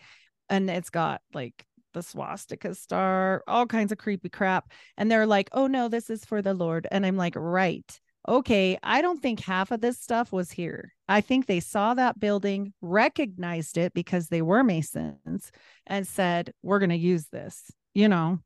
and 0.49 0.69
it's 0.69 0.89
got 0.89 1.21
like 1.33 1.65
the 1.93 2.03
swastika 2.03 2.75
star, 2.75 3.43
all 3.47 3.65
kinds 3.65 3.91
of 3.91 3.97
creepy 3.97 4.29
crap. 4.29 4.71
And 4.97 5.11
they're 5.11 5.27
like, 5.27 5.49
oh 5.53 5.67
no, 5.67 5.87
this 5.87 6.09
is 6.09 6.25
for 6.25 6.41
the 6.41 6.53
Lord. 6.53 6.87
And 6.91 7.05
I'm 7.05 7.17
like, 7.17 7.35
right. 7.35 7.99
Okay. 8.27 8.77
I 8.83 9.01
don't 9.01 9.21
think 9.21 9.39
half 9.39 9.71
of 9.71 9.81
this 9.81 9.99
stuff 9.99 10.31
was 10.31 10.51
here. 10.51 10.93
I 11.07 11.21
think 11.21 11.45
they 11.45 11.59
saw 11.59 11.93
that 11.95 12.19
building, 12.19 12.73
recognized 12.81 13.77
it 13.77 13.93
because 13.93 14.27
they 14.27 14.41
were 14.41 14.63
Masons, 14.63 15.51
and 15.87 16.07
said, 16.07 16.53
we're 16.61 16.79
going 16.79 16.89
to 16.89 16.95
use 16.95 17.27
this, 17.31 17.71
you 17.93 18.07
know 18.07 18.39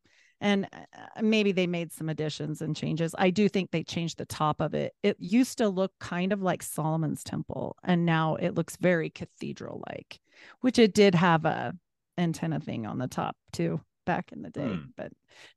and 0.43 0.67
uh, 0.73 1.21
maybe 1.21 1.51
they 1.51 1.65
made 1.65 1.91
some 1.91 2.09
additions 2.09 2.61
and 2.61 2.75
changes. 2.75 3.15
I 3.17 3.31
do 3.31 3.49
think 3.49 3.71
they 3.71 3.83
changed 3.83 4.17
the 4.17 4.25
top 4.25 4.61
of 4.61 4.73
it. 4.75 4.93
It 5.01 5.17
used 5.19 5.57
to 5.57 5.69
look 5.69 5.93
kind 5.99 6.31
of 6.33 6.41
like 6.41 6.61
Solomon's 6.61 7.23
temple 7.23 7.77
and 7.83 8.05
now 8.05 8.35
it 8.35 8.53
looks 8.53 8.75
very 8.77 9.09
cathedral 9.09 9.81
like, 9.89 10.19
which 10.61 10.77
it 10.77 10.93
did 10.93 11.15
have 11.15 11.45
a 11.45 11.73
antenna 12.17 12.59
thing 12.59 12.85
on 12.85 12.99
the 12.99 13.07
top 13.07 13.35
too 13.51 13.81
back 14.05 14.33
in 14.33 14.41
the 14.41 14.49
day, 14.49 14.67
Hmm. 14.67 14.81
but 14.97 15.11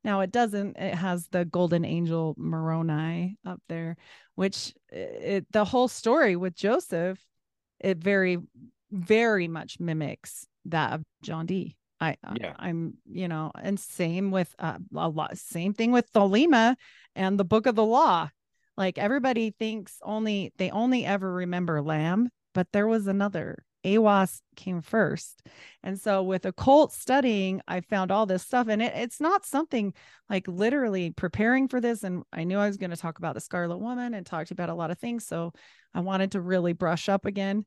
now 0.05 0.21
it 0.21 0.31
doesn't. 0.31 0.77
It 0.77 0.95
has 0.95 1.27
the 1.29 1.45
golden 1.45 1.85
angel 1.85 2.35
Moroni 2.39 3.37
up 3.45 3.61
there, 3.69 3.97
which 4.37 4.73
it 4.91 5.47
the 5.51 5.65
whole 5.65 5.89
story 5.89 6.37
with 6.37 6.55
Joseph 6.55 7.19
it 7.81 7.99
very 7.99 8.39
very 8.93 9.49
much 9.49 9.81
mimics 9.81 10.47
that 10.67 10.93
of 10.93 11.03
John 11.23 11.47
Dee. 11.47 11.77
I, 12.01 12.17
I 12.23 12.37
Yeah. 12.41 12.55
I'm 12.59 12.95
you 13.11 13.29
know, 13.29 13.53
and 13.61 13.79
same 13.79 14.31
with 14.31 14.55
uh, 14.59 14.79
a 14.95 15.09
lot 15.09 15.37
same 15.39 15.73
thing 15.73 15.93
with 15.93 16.13
Thelema 16.13 16.77
and 17.15 17.39
the 17.39 17.45
book 17.45 17.67
of 17.67 17.75
the 17.75 17.85
law. 17.85 18.29
Like 18.77 18.99
everybody 18.99 19.55
thinks 19.59 19.99
only 20.03 20.53
they 20.59 20.71
only 20.71 21.05
ever 21.05 21.33
remember 21.33 21.81
Lam, 21.83 22.29
but 22.55 22.69
there 22.73 22.87
was 22.87 23.07
another. 23.07 23.65
Aiwass 23.87 24.41
came 24.57 24.83
first. 24.83 25.43
And 25.85 25.99
so 25.99 26.23
with 26.23 26.45
occult 26.45 26.93
studying, 26.93 27.61
I 27.69 27.81
found 27.83 28.11
all 28.11 28.27
this 28.27 28.43
stuff. 28.43 28.67
And 28.69 28.83
it, 28.83 28.93
it's 28.97 29.21
not 29.21 29.47
something 29.47 29.95
like 30.29 30.49
literally 30.49 31.13
preparing 31.13 31.69
for 31.69 31.81
this. 31.81 32.03
And 32.03 32.25
I 32.33 32.43
knew 32.43 32.59
I 32.59 32.67
was 32.67 32.79
going 32.79 32.91
to 32.91 32.97
talk 32.97 33.19
about 33.19 33.35
the 33.35 33.41
Scarlet 33.41 33.79
Woman 33.79 34.13
and 34.15 34.27
talked 34.27 34.51
about 34.51 34.71
a 34.71 34.75
lot 34.75 34.91
of 34.91 34.99
things. 34.99 35.25
So 35.25 35.53
I 35.95 36.01
wanted 36.01 36.33
to 36.33 36.41
really 36.41 36.73
brush 36.73 37.09
up 37.09 37.27
again. 37.27 37.65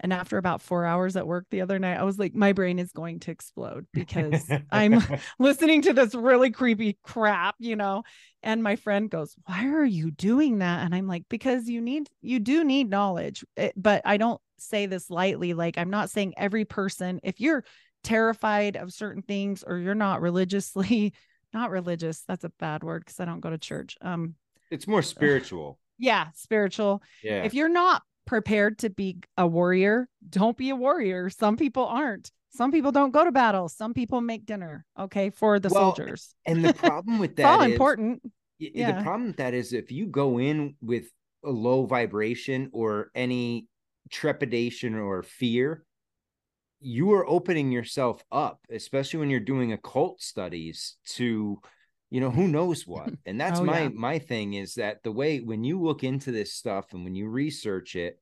And 0.00 0.12
after 0.12 0.38
about 0.38 0.62
four 0.62 0.84
hours 0.84 1.16
at 1.16 1.26
work 1.26 1.46
the 1.50 1.60
other 1.60 1.78
night, 1.78 1.98
I 1.98 2.04
was 2.04 2.18
like, 2.18 2.34
my 2.34 2.52
brain 2.52 2.78
is 2.78 2.92
going 2.92 3.20
to 3.20 3.30
explode 3.30 3.86
because 3.92 4.48
I'm 4.70 5.02
listening 5.38 5.82
to 5.82 5.92
this 5.92 6.14
really 6.14 6.50
creepy 6.50 6.98
crap, 7.02 7.56
you 7.58 7.76
know. 7.76 8.04
And 8.42 8.62
my 8.62 8.76
friend 8.76 9.10
goes, 9.10 9.34
Why 9.44 9.66
are 9.68 9.84
you 9.84 10.10
doing 10.10 10.58
that? 10.58 10.84
And 10.84 10.94
I'm 10.94 11.08
like, 11.08 11.24
Because 11.28 11.68
you 11.68 11.80
need, 11.80 12.08
you 12.22 12.38
do 12.38 12.64
need 12.64 12.88
knowledge. 12.88 13.44
It- 13.56 13.74
but 13.76 14.02
I 14.04 14.16
don't 14.16 14.40
say 14.58 14.86
this 14.86 15.10
lightly. 15.10 15.54
Like, 15.54 15.78
I'm 15.78 15.90
not 15.90 16.10
saying 16.10 16.34
every 16.36 16.64
person, 16.64 17.20
if 17.22 17.40
you're 17.40 17.64
terrified 18.04 18.76
of 18.76 18.92
certain 18.92 19.22
things 19.22 19.64
or 19.66 19.78
you're 19.78 19.94
not 19.94 20.20
religiously, 20.20 21.12
not 21.52 21.70
religious, 21.70 22.22
that's 22.28 22.44
a 22.44 22.52
bad 22.60 22.82
word 22.84 23.04
because 23.04 23.18
I 23.20 23.24
don't 23.24 23.40
go 23.40 23.50
to 23.50 23.58
church. 23.58 23.96
Um, 24.00 24.34
it's 24.70 24.86
more 24.86 25.02
spiritual 25.02 25.78
yeah, 25.98 26.28
spiritual 26.34 27.02
yeah 27.22 27.42
if 27.42 27.54
you're 27.54 27.68
not 27.68 28.02
prepared 28.32 28.78
to 28.80 28.90
be 28.90 29.18
a 29.38 29.46
warrior, 29.46 30.06
don't 30.28 30.56
be 30.56 30.68
a 30.68 30.76
warrior. 30.76 31.30
Some 31.30 31.56
people 31.56 31.86
aren't. 31.86 32.30
Some 32.50 32.70
people 32.70 32.92
don't 32.92 33.10
go 33.10 33.24
to 33.24 33.32
battle. 33.32 33.68
Some 33.68 33.94
people 33.94 34.20
make 34.20 34.44
dinner, 34.46 34.84
okay, 34.98 35.30
for 35.30 35.58
the 35.58 35.70
Well, 35.70 35.94
soldiers. 35.96 36.34
and 36.46 36.62
the 36.64 36.74
problem 36.74 37.18
with 37.18 37.32
It's 37.38 37.44
all 37.44 37.58
that 37.58 37.66
is 37.68 37.72
important. 37.72 38.20
y- 38.60 38.70
yeah. 38.74 38.92
the 38.98 39.02
problem 39.02 39.28
with 39.28 39.36
that 39.38 39.54
is 39.54 39.72
if 39.72 39.90
you 39.90 40.06
go 40.06 40.38
in 40.38 40.76
with 40.82 41.06
a 41.44 41.50
low 41.50 41.86
vibration 41.86 42.68
or 42.72 43.10
any 43.14 43.66
trepidation 44.10 44.94
or 44.94 45.22
fear 45.22 45.84
you 46.80 47.12
are 47.12 47.28
opening 47.28 47.70
yourself 47.72 48.22
up 48.32 48.58
especially 48.70 49.20
when 49.20 49.28
you're 49.30 49.40
doing 49.40 49.72
occult 49.72 50.20
studies 50.22 50.96
to 51.04 51.60
you 52.10 52.20
know 52.20 52.30
who 52.30 52.48
knows 52.48 52.86
what 52.86 53.12
and 53.26 53.40
that's 53.40 53.60
Oh, 53.60 53.64
my 53.64 53.82
yeah. 53.82 53.88
my 53.94 54.18
thing 54.18 54.54
is 54.54 54.74
that 54.74 55.02
the 55.02 55.12
way 55.12 55.40
when 55.40 55.64
you 55.64 55.80
look 55.80 56.04
into 56.04 56.32
this 56.32 56.52
stuff 56.52 56.92
and 56.92 57.04
when 57.04 57.14
you 57.14 57.28
research 57.28 57.96
it 57.96 58.18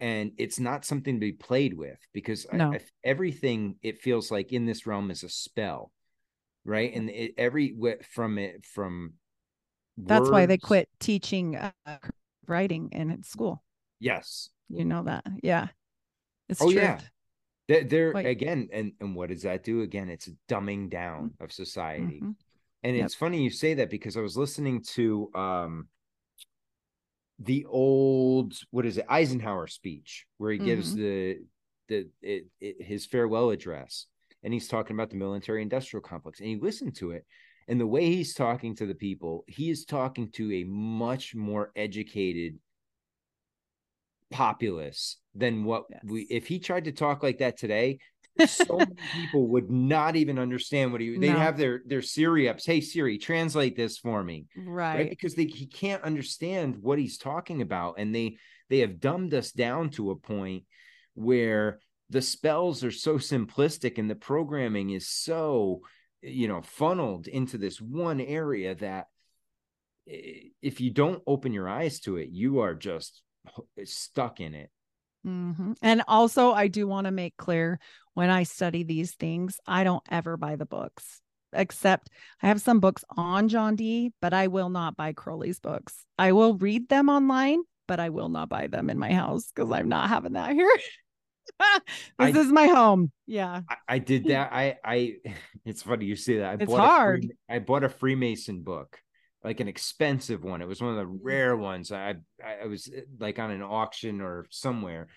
and 0.00 0.32
it's 0.38 0.58
not 0.58 0.84
something 0.84 1.16
to 1.16 1.20
be 1.20 1.32
played 1.32 1.74
with 1.74 1.98
because 2.12 2.46
No. 2.52 2.72
I, 2.72 2.80
everything 3.04 3.76
it 3.82 4.00
feels 4.00 4.30
like 4.30 4.52
in 4.52 4.66
this 4.66 4.86
realm 4.86 5.10
is 5.10 5.22
a 5.22 5.28
spell 5.28 5.92
right 6.64 6.94
and 6.94 7.10
it, 7.10 7.34
every 7.38 7.76
from 8.10 8.38
it 8.38 8.64
from 8.64 9.14
That's 9.98 10.30
why 10.30 10.46
they 10.46 10.58
quit 10.58 10.88
teaching 10.98 11.56
uh, 11.56 11.70
writing 12.46 12.88
in 12.92 13.22
school. 13.22 13.62
yes 14.00 14.50
You 14.68 14.84
know 14.84 15.02
that. 15.04 15.24
Yeah. 15.42 15.68
It's 16.48 16.60
Oh, 16.60 16.70
true. 16.70 16.80
yeah. 16.80 17.00
They're, 17.68 17.84
they're 17.84 18.12
again, 18.12 18.68
and 18.72 18.92
and 19.00 19.14
what 19.14 19.28
does 19.30 19.42
that 19.42 19.62
do? 19.64 19.82
Again, 19.82 20.08
it's 20.08 20.26
a 20.28 20.32
dumbing 20.48 20.90
down 20.90 21.32
of 21.40 21.52
society. 21.52 22.20
Mhm. 22.22 22.34
And 22.82 22.96
Yep. 22.96 23.06
it's 23.06 23.14
funny 23.14 23.42
you 23.42 23.50
say 23.50 23.74
that 23.74 23.90
because 23.90 24.16
I 24.16 24.20
was 24.20 24.36
listening 24.36 24.82
to 24.94 25.30
um 25.34 25.88
the 27.38 27.64
old 27.66 28.54
what 28.70 28.86
is 28.86 28.98
it 28.98 29.06
Eisenhower 29.08 29.66
speech 29.66 30.26
where 30.38 30.52
he 30.52 30.58
gives 30.58 30.94
the 30.94 31.38
the 31.88 32.08
it, 32.20 32.46
it, 32.60 32.82
his 32.82 33.06
farewell 33.06 33.50
address 33.50 34.06
and 34.42 34.52
he's 34.52 34.68
talking 34.68 34.96
about 34.96 35.10
the 35.10 35.16
military 35.16 35.62
industrial 35.62 36.02
complex 36.02 36.40
and 36.40 36.50
you 36.50 36.60
listen 36.60 36.92
to 36.92 37.10
it 37.12 37.24
and 37.68 37.80
the 37.80 37.86
way 37.86 38.06
he's 38.06 38.34
talking 38.34 38.74
to 38.76 38.86
the 38.86 38.94
people 38.94 39.44
he 39.48 39.70
is 39.70 39.84
talking 39.84 40.30
to 40.30 40.52
a 40.52 40.64
much 40.64 41.34
more 41.34 41.72
educated 41.74 42.58
populace 44.30 45.18
than 45.34 45.64
what 45.64 45.84
we 46.04 46.22
if 46.30 46.46
he 46.46 46.58
tried 46.58 46.84
to 46.84 46.92
talk 46.92 47.22
like 47.22 47.38
that 47.38 47.56
today 47.56 47.98
so 48.46 48.78
many 48.78 48.94
people 49.14 49.48
would 49.48 49.70
not 49.70 50.16
even 50.16 50.38
understand 50.38 50.92
what 50.92 51.00
he 51.00 51.18
they'd 51.18 51.32
No. 51.32 51.38
have 51.38 51.56
their 51.56 51.82
their 51.86 52.02
Siri 52.02 52.48
ups. 52.48 52.64
Hey 52.64 52.80
Siri, 52.80 53.18
translate 53.18 53.76
this 53.76 53.98
for 53.98 54.22
me. 54.22 54.46
Right. 54.56 54.96
Right. 54.96 55.10
Because 55.10 55.34
they 55.34 55.44
he 55.44 55.66
can't 55.66 56.02
understand 56.02 56.78
what 56.80 56.98
he's 56.98 57.18
talking 57.18 57.62
about. 57.62 57.96
And 57.98 58.14
they 58.14 58.36
they 58.70 58.78
have 58.78 59.00
dumbed 59.00 59.34
us 59.34 59.52
down 59.52 59.90
to 59.90 60.10
a 60.10 60.16
point 60.16 60.64
where 61.14 61.78
the 62.10 62.22
spells 62.22 62.84
are 62.84 62.90
so 62.90 63.16
simplistic 63.18 63.98
and 63.98 64.10
the 64.10 64.14
programming 64.14 64.90
is 64.90 65.08
so 65.08 65.80
you 66.22 66.48
know 66.48 66.62
funneled 66.62 67.26
into 67.26 67.58
this 67.58 67.80
one 67.80 68.20
area 68.20 68.74
that 68.76 69.06
if 70.06 70.80
you 70.80 70.90
don't 70.90 71.22
open 71.26 71.52
your 71.52 71.68
eyes 71.68 72.00
to 72.00 72.16
it, 72.16 72.28
you 72.30 72.60
are 72.60 72.74
just 72.74 73.22
stuck 73.84 74.40
in 74.40 74.54
it. 74.54 74.70
Mm-hmm. 75.26 75.74
And 75.80 76.02
also, 76.08 76.52
I 76.52 76.66
do 76.66 76.88
want 76.88 77.04
to 77.04 77.12
make 77.12 77.36
clear 77.36 77.78
when 78.14 78.30
I 78.30 78.42
study 78.42 78.82
these 78.82 79.12
things, 79.14 79.58
I 79.66 79.84
don't 79.84 80.02
ever 80.10 80.36
buy 80.36 80.56
the 80.56 80.66
books, 80.66 81.20
except 81.52 82.10
I 82.42 82.48
have 82.48 82.60
some 82.60 82.80
books 82.80 83.04
on 83.16 83.48
John 83.48 83.76
Dee, 83.76 84.12
but 84.20 84.34
I 84.34 84.48
will 84.48 84.68
not 84.68 84.96
buy 84.96 85.12
Crowley's 85.12 85.60
books. 85.60 86.04
I 86.18 86.32
will 86.32 86.56
read 86.56 86.88
them 86.88 87.08
online, 87.08 87.62
but 87.88 88.00
I 88.00 88.10
will 88.10 88.28
not 88.28 88.48
buy 88.48 88.66
them 88.66 88.90
in 88.90 88.98
my 88.98 89.12
house 89.12 89.50
because 89.54 89.70
I'm 89.70 89.88
not 89.88 90.08
having 90.08 90.32
that 90.34 90.52
here. 90.52 90.70
this 91.58 91.80
I, 92.18 92.28
is 92.28 92.46
my 92.46 92.66
home. 92.66 93.10
Yeah. 93.26 93.62
I, 93.68 93.76
I, 93.88 93.98
did 93.98 94.26
that. 94.26 94.52
I 94.52 94.76
I 94.84 95.14
it's 95.64 95.82
funny 95.82 96.06
you 96.06 96.16
say 96.16 96.38
that. 96.38 96.50
I 96.50 96.54
it's 96.54 96.66
bought 96.66 96.88
hard. 96.88 97.26
A 97.48 97.54
I 97.54 97.58
bought 97.58 97.84
a 97.84 97.88
Freemason 97.88 98.62
book 98.62 98.98
like 99.44 99.60
an 99.60 99.68
expensive 99.68 100.44
one. 100.44 100.62
It 100.62 100.68
was 100.68 100.80
one 100.80 100.96
of 100.96 100.96
the 100.96 101.12
mm. 101.12 101.18
rare 101.22 101.56
ones. 101.56 101.90
I 101.92 102.14
I 102.44 102.66
was 102.66 102.90
eh, 102.94 103.02
like 103.18 103.38
on 103.38 103.50
an 103.50 103.62
auction 103.62 104.20
or 104.20 104.46
somewhere, 104.50 105.08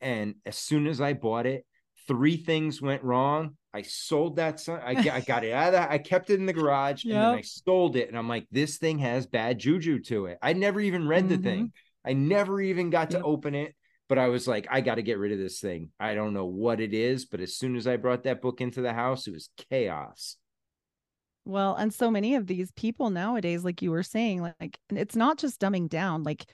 and 0.00 0.36
as 0.46 0.56
soon 0.56 0.86
as 0.86 1.00
I 1.00 1.12
bought 1.12 1.46
it, 1.46 1.66
three 2.06 2.36
things 2.36 2.80
went 2.82 3.02
wrong. 3.02 3.56
I 3.72 3.82
sold 3.82 4.36
that. 4.36 4.60
Son- 4.60 4.80
I, 4.84 4.92
I 5.12 5.20
got 5.20 5.44
it 5.44 5.52
out 5.52 5.68
of 5.68 5.72
that. 5.72 5.90
I 5.90 5.98
kept 5.98 6.30
it 6.30 6.38
in 6.38 6.46
the 6.46 6.52
garage 6.52 7.04
yep. 7.04 7.14
and 7.14 7.24
then 7.24 7.38
I 7.38 7.40
sold 7.42 7.96
it. 7.96 8.08
And 8.08 8.16
I'm 8.16 8.28
like, 8.28 8.46
this 8.52 8.78
thing 8.78 8.98
has 9.00 9.26
bad 9.26 9.58
juju 9.58 10.00
to 10.02 10.26
it. 10.26 10.38
I 10.40 10.52
never 10.52 10.80
even 10.80 11.08
read 11.08 11.24
mm-hmm. 11.24 11.42
the 11.42 11.48
thing. 11.48 11.72
I 12.04 12.12
never 12.12 12.60
even 12.60 12.90
got 12.90 13.10
yep. 13.10 13.20
to 13.20 13.26
open 13.26 13.54
it. 13.54 13.74
But 14.08 14.18
I 14.18 14.28
was 14.28 14.46
like, 14.46 14.66
I 14.70 14.82
got 14.82 14.96
to 14.96 15.02
get 15.02 15.18
rid 15.18 15.32
of 15.32 15.38
this 15.38 15.60
thing. 15.60 15.88
I 15.98 16.14
don't 16.14 16.34
know 16.34 16.44
what 16.44 16.78
it 16.80 16.92
is, 16.92 17.24
but 17.24 17.40
as 17.40 17.56
soon 17.56 17.74
as 17.74 17.86
I 17.86 17.96
brought 17.96 18.24
that 18.24 18.42
book 18.42 18.60
into 18.60 18.82
the 18.82 18.92
house, 18.92 19.26
it 19.26 19.32
was 19.32 19.48
chaos. 19.70 20.36
Well, 21.46 21.74
and 21.74 21.92
so 21.92 22.10
many 22.10 22.34
of 22.36 22.46
these 22.46 22.70
people 22.72 23.10
nowadays, 23.10 23.64
like 23.64 23.82
you 23.82 23.90
were 23.90 24.02
saying, 24.02 24.42
like 24.42 24.78
it's 24.90 25.16
not 25.16 25.38
just 25.38 25.60
dumbing 25.60 25.88
down, 25.88 26.22
like 26.22 26.44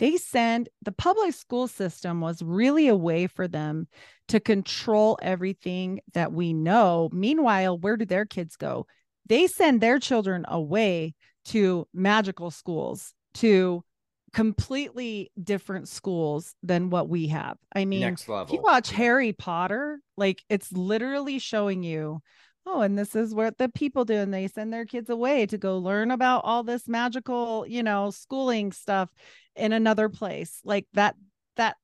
they 0.00 0.16
send 0.16 0.70
the 0.82 0.92
public 0.92 1.34
school 1.34 1.68
system 1.68 2.22
was 2.22 2.42
really 2.42 2.88
a 2.88 2.96
way 2.96 3.26
for 3.26 3.46
them 3.46 3.86
to 4.28 4.40
control 4.40 5.18
everything 5.20 6.00
that 6.14 6.32
we 6.32 6.54
know. 6.54 7.10
Meanwhile, 7.12 7.78
where 7.78 7.98
do 7.98 8.06
their 8.06 8.24
kids 8.24 8.56
go? 8.56 8.86
They 9.26 9.46
send 9.46 9.80
their 9.80 9.98
children 9.98 10.46
away 10.48 11.14
to 11.46 11.86
magical 11.92 12.50
schools, 12.50 13.12
to 13.34 13.84
completely 14.32 15.30
different 15.42 15.86
schools 15.86 16.54
than 16.62 16.88
what 16.88 17.10
we 17.10 17.28
have. 17.28 17.58
I 17.74 17.84
mean, 17.84 18.00
next 18.00 18.26
level. 18.26 18.46
If 18.46 18.52
you 18.54 18.62
watch 18.62 18.90
Harry 18.92 19.34
Potter, 19.34 20.00
like 20.16 20.42
it's 20.48 20.72
literally 20.72 21.38
showing 21.38 21.82
you 21.82 22.22
oh 22.70 22.82
and 22.82 22.98
this 22.98 23.14
is 23.14 23.34
what 23.34 23.58
the 23.58 23.68
people 23.68 24.04
do 24.04 24.14
and 24.14 24.32
they 24.32 24.46
send 24.46 24.72
their 24.72 24.84
kids 24.84 25.10
away 25.10 25.46
to 25.46 25.58
go 25.58 25.78
learn 25.78 26.10
about 26.10 26.42
all 26.44 26.62
this 26.62 26.88
magical 26.88 27.66
you 27.66 27.82
know 27.82 28.10
schooling 28.10 28.72
stuff 28.72 29.08
in 29.56 29.72
another 29.72 30.08
place 30.08 30.60
like 30.64 30.86
that 30.92 31.14
that 31.56 31.76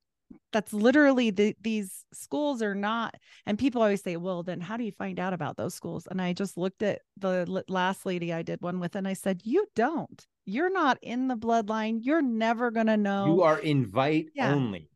that's 0.53 0.73
literally 0.73 1.31
the, 1.31 1.55
these 1.61 2.05
schools 2.13 2.63
are 2.63 2.75
not 2.75 3.15
and 3.47 3.59
people 3.59 3.83
always 3.83 4.03
say 4.03 4.17
well 4.17 4.43
then 4.43 4.61
how 4.61 4.77
do 4.77 4.85
you 4.85 4.93
find 4.93 5.21
out 5.21 5.33
about 5.33 5.57
those 5.57 5.75
schools? 5.75 6.07
And 6.11 6.21
i 6.21 6.33
just 6.33 6.57
looked 6.57 6.83
at 6.83 7.01
the 7.17 7.65
last 7.69 8.07
lady 8.07 8.33
i 8.33 8.43
did 8.43 8.61
one 8.61 8.81
with 8.81 8.97
and 8.97 9.07
i 9.07 9.13
said 9.13 9.43
you 9.45 9.67
don't. 9.75 10.27
You're 10.49 10.73
not 10.73 10.99
in 11.03 11.27
the 11.27 11.37
bloodline. 11.37 11.99
You're 12.03 12.23
never 12.23 12.71
going 12.71 12.87
to 12.87 12.97
know. 12.97 13.27
you 13.27 13.43
are 13.43 13.59
invite 13.59 14.27
yeah. 14.33 14.55
only. 14.55 14.89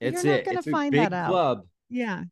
It's 0.00 0.24
you're 0.24 0.34
not 0.34 0.44
going 0.44 0.60
to 0.60 0.68
find 0.68 0.94
that 0.94 1.12
out. 1.12 1.30
club. 1.30 1.66
Yeah 1.88 2.24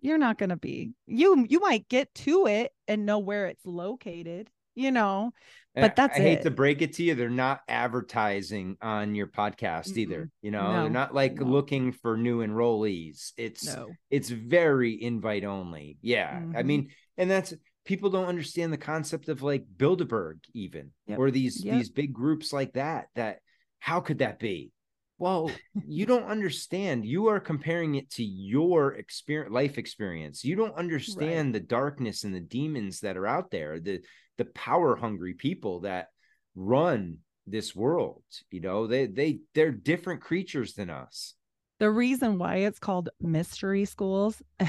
you're 0.00 0.18
not 0.18 0.38
going 0.38 0.50
to 0.50 0.56
be 0.56 0.92
you 1.06 1.46
you 1.48 1.60
might 1.60 1.88
get 1.88 2.12
to 2.14 2.46
it 2.46 2.72
and 2.88 3.06
know 3.06 3.18
where 3.18 3.46
it's 3.46 3.64
located 3.64 4.48
you 4.74 4.90
know 4.90 5.32
but 5.74 5.96
that's 5.96 6.18
I, 6.18 6.22
I 6.22 6.24
hate 6.24 6.42
to 6.42 6.50
break 6.50 6.82
it 6.82 6.94
to 6.94 7.02
you 7.02 7.14
they're 7.14 7.28
not 7.28 7.60
advertising 7.68 8.76
on 8.80 9.14
your 9.14 9.26
podcast 9.26 9.92
mm 9.92 9.96
either 10.00 10.30
you 10.40 10.50
know 10.50 10.72
no, 10.72 10.82
they're 10.82 10.90
not 10.90 11.14
like 11.14 11.34
no. 11.34 11.46
looking 11.46 11.92
for 11.92 12.16
new 12.16 12.38
enrollees 12.46 13.32
it's 13.36 13.66
no. 13.66 13.88
it's 14.08 14.30
very 14.30 15.02
invite 15.02 15.44
only 15.44 15.98
yeah 16.00 16.38
mm-hmm. 16.38 16.56
i 16.56 16.62
mean 16.62 16.88
and 17.18 17.30
that's 17.30 17.52
people 17.84 18.08
don't 18.08 18.28
understand 18.28 18.72
the 18.72 18.78
concept 18.78 19.28
of 19.28 19.42
like 19.42 19.64
bilderberg 19.76 20.38
even 20.54 20.92
yep. 21.06 21.18
or 21.18 21.30
these 21.30 21.64
yep. 21.64 21.76
these 21.76 21.90
big 21.90 22.12
groups 22.12 22.52
like 22.52 22.72
that 22.74 23.08
that 23.14 23.40
how 23.80 24.00
could 24.00 24.18
that 24.18 24.38
be 24.38 24.72
well, 25.20 25.50
you 25.86 26.06
don't 26.06 26.24
understand. 26.24 27.04
You 27.04 27.26
are 27.28 27.38
comparing 27.38 27.96
it 27.96 28.10
to 28.12 28.24
your 28.24 28.94
experience, 28.94 29.52
life 29.52 29.76
experience. 29.76 30.42
You 30.42 30.56
don't 30.56 30.74
understand 30.74 31.48
right. 31.48 31.52
the 31.52 31.60
darkness 31.60 32.24
and 32.24 32.34
the 32.34 32.40
demons 32.40 33.00
that 33.00 33.18
are 33.18 33.26
out 33.26 33.50
there, 33.50 33.78
the 33.78 34.00
the 34.38 34.46
power 34.46 34.96
hungry 34.96 35.34
people 35.34 35.80
that 35.80 36.06
run 36.54 37.18
this 37.46 37.76
world. 37.76 38.22
You 38.50 38.62
know, 38.62 38.86
they 38.86 39.06
they 39.06 39.40
they're 39.54 39.70
different 39.70 40.22
creatures 40.22 40.72
than 40.72 40.88
us. 40.88 41.34
The 41.80 41.90
reason 41.90 42.38
why 42.38 42.56
it's 42.56 42.78
called 42.78 43.10
mystery 43.20 43.84
schools 43.84 44.42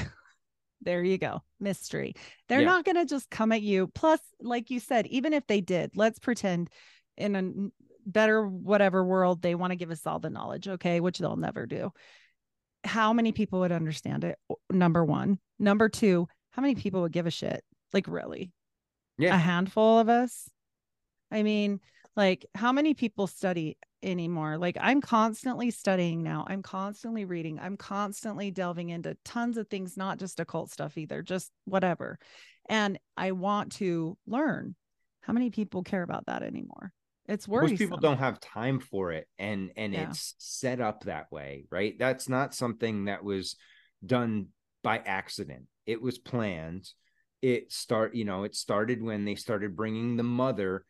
there 0.84 1.04
you 1.04 1.16
go 1.16 1.40
mystery 1.60 2.12
they're 2.48 2.62
yeah. 2.62 2.66
not 2.66 2.84
going 2.84 2.96
to 2.96 3.04
just 3.04 3.30
come 3.30 3.52
at 3.52 3.62
you 3.62 3.86
plus 3.86 4.18
like 4.40 4.68
you 4.68 4.80
said 4.80 5.06
even 5.06 5.32
if 5.32 5.46
they 5.46 5.60
did 5.60 5.92
let's 5.94 6.18
pretend 6.18 6.68
in 7.16 7.36
a 7.36 7.42
better 8.06 8.46
whatever 8.46 9.04
world 9.04 9.42
they 9.42 9.54
want 9.54 9.70
to 9.72 9.76
give 9.76 9.90
us 9.90 10.06
all 10.06 10.18
the 10.18 10.30
knowledge 10.30 10.68
okay? 10.68 11.00
Which 11.00 11.18
they'll 11.18 11.36
never 11.36 11.66
do. 11.66 11.92
How 12.84 13.12
many 13.12 13.32
people 13.32 13.60
would 13.60 13.72
understand 13.72 14.24
it? 14.24 14.38
Number 14.70 15.04
one. 15.04 15.38
Number 15.58 15.88
two 15.88 16.28
how 16.52 16.60
many 16.60 16.74
people 16.74 17.00
would 17.02 17.12
give 17.12 17.26
a 17.26 17.30
shit? 17.30 17.64
Like 17.92 18.06
really? 18.06 18.52
Yeah. 19.18 19.34
a 19.34 19.38
handful 19.38 19.98
of 19.98 20.08
us? 20.08 20.48
I 21.30 21.42
mean 21.42 21.80
like 22.14 22.46
how 22.54 22.72
many 22.72 22.94
people 22.94 23.26
study 23.26 23.78
anymore? 24.02 24.58
Like 24.58 24.76
i'm 24.80 25.00
constantly 25.00 25.70
studying 25.70 26.22
now. 26.22 26.44
I'm 26.46 26.62
constantly 26.62 27.24
reading. 27.24 27.58
I'm 27.58 27.76
constantly 27.76 28.50
delving 28.50 28.90
into 28.90 29.16
tons 29.24 29.56
of 29.56 29.68
things 29.68 29.96
not 29.96 30.18
just 30.18 30.40
occult 30.40 30.70
stuff 30.70 30.96
either 30.98 31.22
just 31.22 31.50
whatever. 31.64 32.18
And 32.68 32.98
i 33.16 33.32
want 33.32 33.72
to 33.76 34.16
learn. 34.26 34.76
How 35.22 35.32
many 35.32 35.50
people 35.50 35.82
care 35.82 36.02
about 36.02 36.26
that 36.26 36.42
anymore 36.42 36.92
it's 37.32 37.48
worrisome. 37.48 37.72
Most 37.72 37.78
people 37.78 37.98
don't 37.98 38.18
have 38.18 38.40
time 38.40 38.78
for 38.78 39.12
it, 39.12 39.26
and 39.38 39.70
and 39.76 39.94
yeah. 39.94 40.08
it's 40.08 40.34
set 40.38 40.80
up 40.80 41.04
that 41.04 41.32
way, 41.32 41.64
right? 41.70 41.98
That's 41.98 42.28
not 42.28 42.54
something 42.54 43.06
that 43.06 43.24
was 43.24 43.56
done 44.04 44.48
by 44.82 44.98
accident. 44.98 45.66
It 45.86 46.00
was 46.00 46.18
planned. 46.18 46.88
It 47.40 47.72
start, 47.72 48.14
you 48.14 48.24
know, 48.24 48.44
it 48.44 48.54
started 48.54 49.02
when 49.02 49.24
they 49.24 49.34
started 49.34 49.76
bringing 49.76 50.16
the 50.16 50.22
mother 50.22 50.84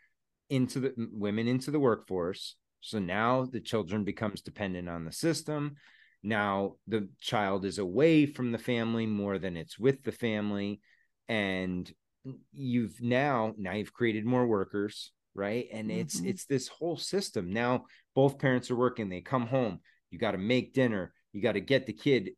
into 0.51 0.81
the 0.81 0.95
women 1.13 1.49
into 1.49 1.71
the 1.71 1.81
workforce. 1.81 2.57
So 2.81 2.99
now 2.99 3.45
the 3.45 3.61
children 3.61 4.05
becomes 4.05 4.43
dependent 4.43 4.89
on 4.89 5.05
the 5.05 5.13
system. 5.13 5.77
Now 6.23 6.75
the 6.87 7.09
child 7.21 7.65
is 7.65 7.79
away 7.79 8.27
from 8.27 8.53
the 8.53 8.59
family 8.59 9.07
more 9.07 9.39
than 9.39 9.57
it's 9.57 9.79
with 9.79 10.03
the 10.03 10.13
family, 10.13 10.81
and 11.29 11.91
mm, 12.27 12.35
you've 12.53 13.01
now 13.01 13.55
now 13.57 13.75
you've 13.75 13.93
created 13.93 14.27
more 14.27 14.47
workers 14.47 15.13
right? 15.35 15.67
And 15.73 15.91
mm-hmm. 15.91 16.01
it's 16.01 16.21
it's 16.21 16.45
this 16.47 16.69
whole 16.69 16.97
system. 16.97 17.53
Now 17.53 17.87
both 18.15 18.39
parents 18.39 18.71
are 18.71 18.77
working. 18.77 19.09
They 19.09 19.21
come 19.21 19.47
home. 19.47 19.81
You 20.11 20.19
got 20.19 20.33
to 20.33 20.39
make 20.39 20.75
dinner. 20.75 21.13
You 21.33 21.43
got 21.43 21.53
to 21.53 21.61
get 21.61 21.87
the 21.87 21.93
kid 21.93 22.31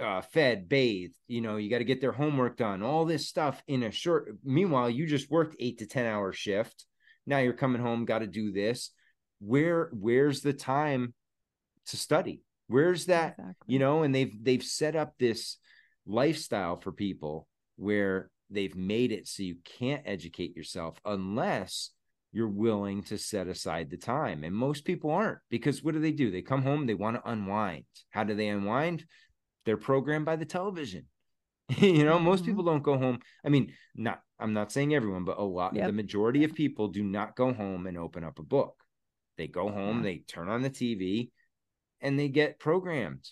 uh, 0.00 0.22
fed 0.22 0.66
bathed 0.68 1.14
you 1.28 1.42
know 1.42 1.56
you 1.56 1.68
got 1.68 1.78
to 1.78 1.84
get 1.84 2.00
their 2.00 2.12
homework 2.12 2.56
done 2.56 2.82
all 2.82 3.04
this 3.04 3.28
stuff 3.28 3.62
in 3.68 3.82
a 3.82 3.90
short 3.90 4.34
meanwhile 4.42 4.88
you 4.88 5.06
just 5.06 5.30
worked 5.30 5.54
eight 5.60 5.78
to 5.78 5.86
ten 5.86 6.06
hour 6.06 6.32
shift. 6.32 6.86
Now 7.26 7.38
you're 7.38 7.52
coming 7.52 7.82
home 7.82 8.06
got 8.06 8.20
to 8.20 8.26
do 8.26 8.50
this. 8.50 8.90
Where 9.40 9.90
where's 9.92 10.40
the 10.40 10.52
time 10.52 11.14
to 11.86 11.96
study? 11.96 12.42
Where's 12.66 13.06
that 13.06 13.34
exactly. 13.38 13.54
you 13.66 13.78
know 13.78 14.02
and 14.02 14.14
they've 14.14 14.32
they've 14.42 14.62
set 14.62 14.96
up 14.96 15.14
this 15.18 15.58
lifestyle 16.06 16.76
for 16.76 16.92
people 16.92 17.46
where 17.76 18.30
they've 18.48 18.74
made 18.74 19.12
it 19.12 19.28
so 19.28 19.42
you 19.42 19.56
can't 19.78 20.02
educate 20.06 20.56
yourself 20.56 20.98
unless 21.04 21.90
you're 22.32 22.48
willing 22.48 23.02
to 23.04 23.18
set 23.18 23.48
aside 23.48 23.90
the 23.90 23.96
time. 23.96 24.44
And 24.44 24.54
most 24.54 24.84
people 24.84 25.10
aren't 25.10 25.38
because 25.50 25.82
what 25.82 25.94
do 25.94 26.00
they 26.00 26.12
do? 26.12 26.30
They 26.30 26.42
come 26.42 26.62
home, 26.62 26.86
they 26.86 26.94
want 26.94 27.16
to 27.16 27.30
unwind. 27.30 27.84
How 28.10 28.24
do 28.24 28.34
they 28.34 28.48
unwind? 28.48 29.04
They're 29.64 29.76
programmed 29.76 30.24
by 30.24 30.36
the 30.36 30.44
television. 30.44 31.06
you 31.78 32.04
know, 32.04 32.18
most 32.18 32.40
mm-hmm. 32.40 32.52
people 32.52 32.64
don't 32.64 32.82
go 32.82 32.98
home. 32.98 33.18
I 33.44 33.48
mean, 33.48 33.72
not 33.94 34.20
I'm 34.38 34.52
not 34.52 34.72
saying 34.72 34.94
everyone, 34.94 35.24
but 35.24 35.38
a 35.38 35.42
lot 35.42 35.74
yep. 35.74 35.86
the 35.86 35.92
majority 35.92 36.44
of 36.44 36.54
people 36.54 36.88
do 36.88 37.02
not 37.02 37.36
go 37.36 37.52
home 37.52 37.86
and 37.86 37.98
open 37.98 38.24
up 38.24 38.38
a 38.38 38.42
book. 38.42 38.74
They 39.36 39.46
go 39.46 39.70
home, 39.70 40.02
they 40.02 40.18
turn 40.18 40.48
on 40.48 40.62
the 40.62 40.70
TV 40.70 41.30
and 42.00 42.18
they 42.18 42.28
get 42.28 42.58
programmed. 42.58 43.26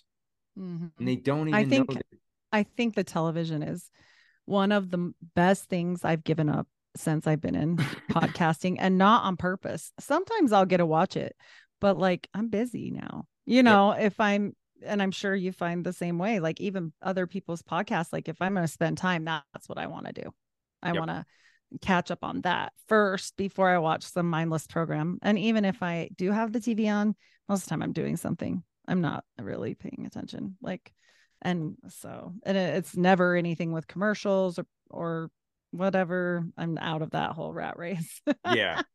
Mm-hmm. 0.58 0.86
And 0.98 1.08
they 1.08 1.16
don't 1.16 1.48
even 1.48 1.54
I 1.54 1.64
think, 1.64 1.90
know 1.90 1.94
that- 1.96 2.18
I 2.52 2.62
think 2.62 2.94
the 2.94 3.04
television 3.04 3.62
is 3.62 3.90
one 4.44 4.72
of 4.72 4.90
the 4.90 5.12
best 5.34 5.66
things 5.66 6.04
I've 6.04 6.24
given 6.24 6.48
up 6.48 6.66
since 6.96 7.26
I've 7.26 7.40
been 7.40 7.54
in 7.54 7.76
podcasting 8.10 8.76
and 8.78 8.98
not 8.98 9.24
on 9.24 9.36
purpose. 9.36 9.92
Sometimes 10.00 10.52
I'll 10.52 10.66
get 10.66 10.78
to 10.78 10.86
watch 10.86 11.16
it, 11.16 11.36
but 11.80 11.98
like 11.98 12.28
I'm 12.34 12.48
busy 12.48 12.90
now. 12.90 13.24
You 13.46 13.62
know, 13.62 13.94
yep. 13.94 14.12
if 14.12 14.20
I'm 14.20 14.54
and 14.84 15.02
I'm 15.02 15.10
sure 15.10 15.34
you 15.34 15.52
find 15.52 15.84
the 15.84 15.92
same 15.92 16.18
way, 16.18 16.40
like 16.40 16.60
even 16.60 16.92
other 17.02 17.26
people's 17.26 17.62
podcasts, 17.62 18.12
like 18.12 18.28
if 18.28 18.40
I'm 18.40 18.54
going 18.54 18.66
to 18.66 18.72
spend 18.72 18.98
time, 18.98 19.24
that's 19.24 19.68
what 19.68 19.78
I 19.78 19.86
want 19.86 20.06
to 20.06 20.12
do. 20.12 20.32
I 20.82 20.88
yep. 20.88 20.98
want 20.98 21.10
to 21.10 21.24
catch 21.80 22.10
up 22.10 22.22
on 22.22 22.42
that 22.42 22.72
first 22.86 23.36
before 23.36 23.68
I 23.68 23.78
watch 23.78 24.04
some 24.04 24.30
mindless 24.30 24.66
program. 24.66 25.18
And 25.22 25.38
even 25.38 25.64
if 25.64 25.82
I 25.82 26.10
do 26.16 26.30
have 26.30 26.52
the 26.52 26.60
TV 26.60 26.92
on, 26.92 27.14
most 27.48 27.62
of 27.62 27.64
the 27.64 27.70
time 27.70 27.82
I'm 27.82 27.92
doing 27.92 28.16
something. 28.16 28.62
I'm 28.86 29.00
not 29.00 29.24
really 29.38 29.74
paying 29.74 30.04
attention. 30.06 30.56
Like, 30.62 30.92
and 31.42 31.76
so, 31.88 32.32
and 32.44 32.56
it's 32.56 32.96
never 32.96 33.36
anything 33.36 33.72
with 33.72 33.86
commercials 33.86 34.58
or, 34.58 34.66
or 34.90 35.30
whatever. 35.70 36.44
I'm 36.56 36.78
out 36.78 37.02
of 37.02 37.10
that 37.10 37.32
whole 37.32 37.52
rat 37.52 37.78
race. 37.78 38.20
yeah. 38.52 38.82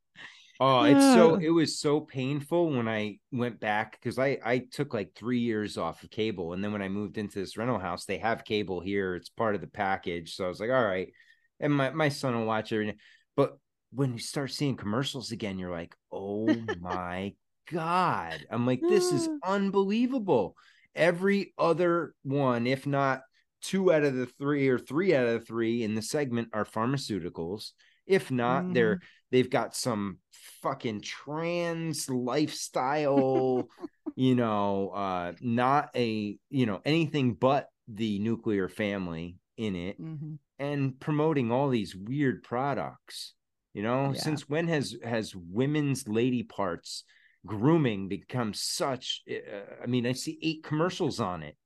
Oh, 0.60 0.84
it's 0.84 1.04
so 1.04 1.36
it 1.36 1.50
was 1.50 1.80
so 1.80 2.00
painful 2.00 2.70
when 2.72 2.88
I 2.88 3.18
went 3.32 3.60
back 3.60 4.00
because 4.00 4.20
I 4.20 4.38
I 4.46 4.60
took 4.60 4.94
like 4.94 5.14
three 5.16 5.40
years 5.40 5.78
off 5.78 6.04
of 6.04 6.12
cable, 6.12 6.54
and 6.54 6.64
then 6.64 6.72
when 6.72 6.82
I 6.82 6.90
moved 6.90 7.18
into 7.18 7.40
this 7.40 7.58
rental 7.58 7.80
house, 7.80 8.06
they 8.06 8.20
have 8.20 8.46
cable 8.46 8.80
here. 8.80 9.16
It's 9.16 9.30
part 9.30 9.56
of 9.56 9.62
the 9.62 9.68
package, 9.68 10.36
so 10.36 10.46
I 10.46 10.48
was 10.48 10.60
like, 10.60 10.70
all 10.70 10.86
right. 10.86 11.12
And 11.60 11.74
my 11.74 11.90
my 11.90 12.10
son 12.10 12.36
will 12.36 12.46
watch 12.46 12.72
everything, 12.72 12.98
but 13.36 13.58
when 13.92 14.14
you 14.14 14.20
start 14.20 14.52
seeing 14.52 14.78
commercials 14.78 15.32
again, 15.32 15.58
you're 15.58 15.72
like, 15.72 15.96
oh 16.12 16.46
my 16.80 17.34
god! 17.72 18.46
I'm 18.50 18.66
like, 18.68 18.82
this 18.82 19.12
is 19.12 19.28
unbelievable. 19.44 20.56
Every 20.96 21.54
other 21.58 22.14
one, 22.22 22.68
if 22.68 22.86
not 22.86 23.22
two 23.64 23.92
out 23.92 24.04
of 24.04 24.16
the 24.16 24.26
three 24.26 24.68
or 24.68 24.78
three 24.78 25.16
out 25.16 25.26
of 25.26 25.40
the 25.40 25.46
three 25.46 25.84
in 25.84 25.96
the 25.96 26.02
segment, 26.02 26.50
are 26.54 26.66
pharmaceuticals. 26.66 27.72
If 28.06 28.30
not, 28.30 28.66
mm. 28.66 28.74
they're 28.74 29.00
they've 29.32 29.50
got 29.50 29.76
some 29.76 30.20
fucking 30.62 31.02
trans 31.02 32.10
lifestyle, 32.10 33.68
you 34.16 34.36
know, 34.36 34.90
uh, 34.90 35.34
not 35.42 35.90
a, 35.96 36.38
you 36.50 36.66
know, 36.66 36.82
anything 36.86 37.34
but 37.34 37.70
the 37.88 38.20
nuclear 38.20 38.70
family 38.70 39.38
in 39.58 39.76
it 39.76 40.00
mm-hmm. 40.02 40.36
and 40.60 41.00
promoting 41.00 41.52
all 41.52 41.70
these 41.70 41.96
weird 41.96 42.44
products. 42.44 43.34
You 43.74 43.82
know, 43.82 44.12
yeah. 44.14 44.22
since 44.22 44.48
when 44.48 44.68
has 44.68 44.96
has 45.04 45.34
women's 45.36 46.08
lady 46.08 46.44
parts 46.44 47.06
grooming 47.46 48.08
become 48.08 48.54
such 48.54 49.24
uh, 49.30 49.82
I 49.82 49.88
mean, 49.88 50.06
I 50.06 50.12
see 50.12 50.38
eight 50.42 50.64
commercials 50.64 51.20
on 51.20 51.42
it. 51.42 51.58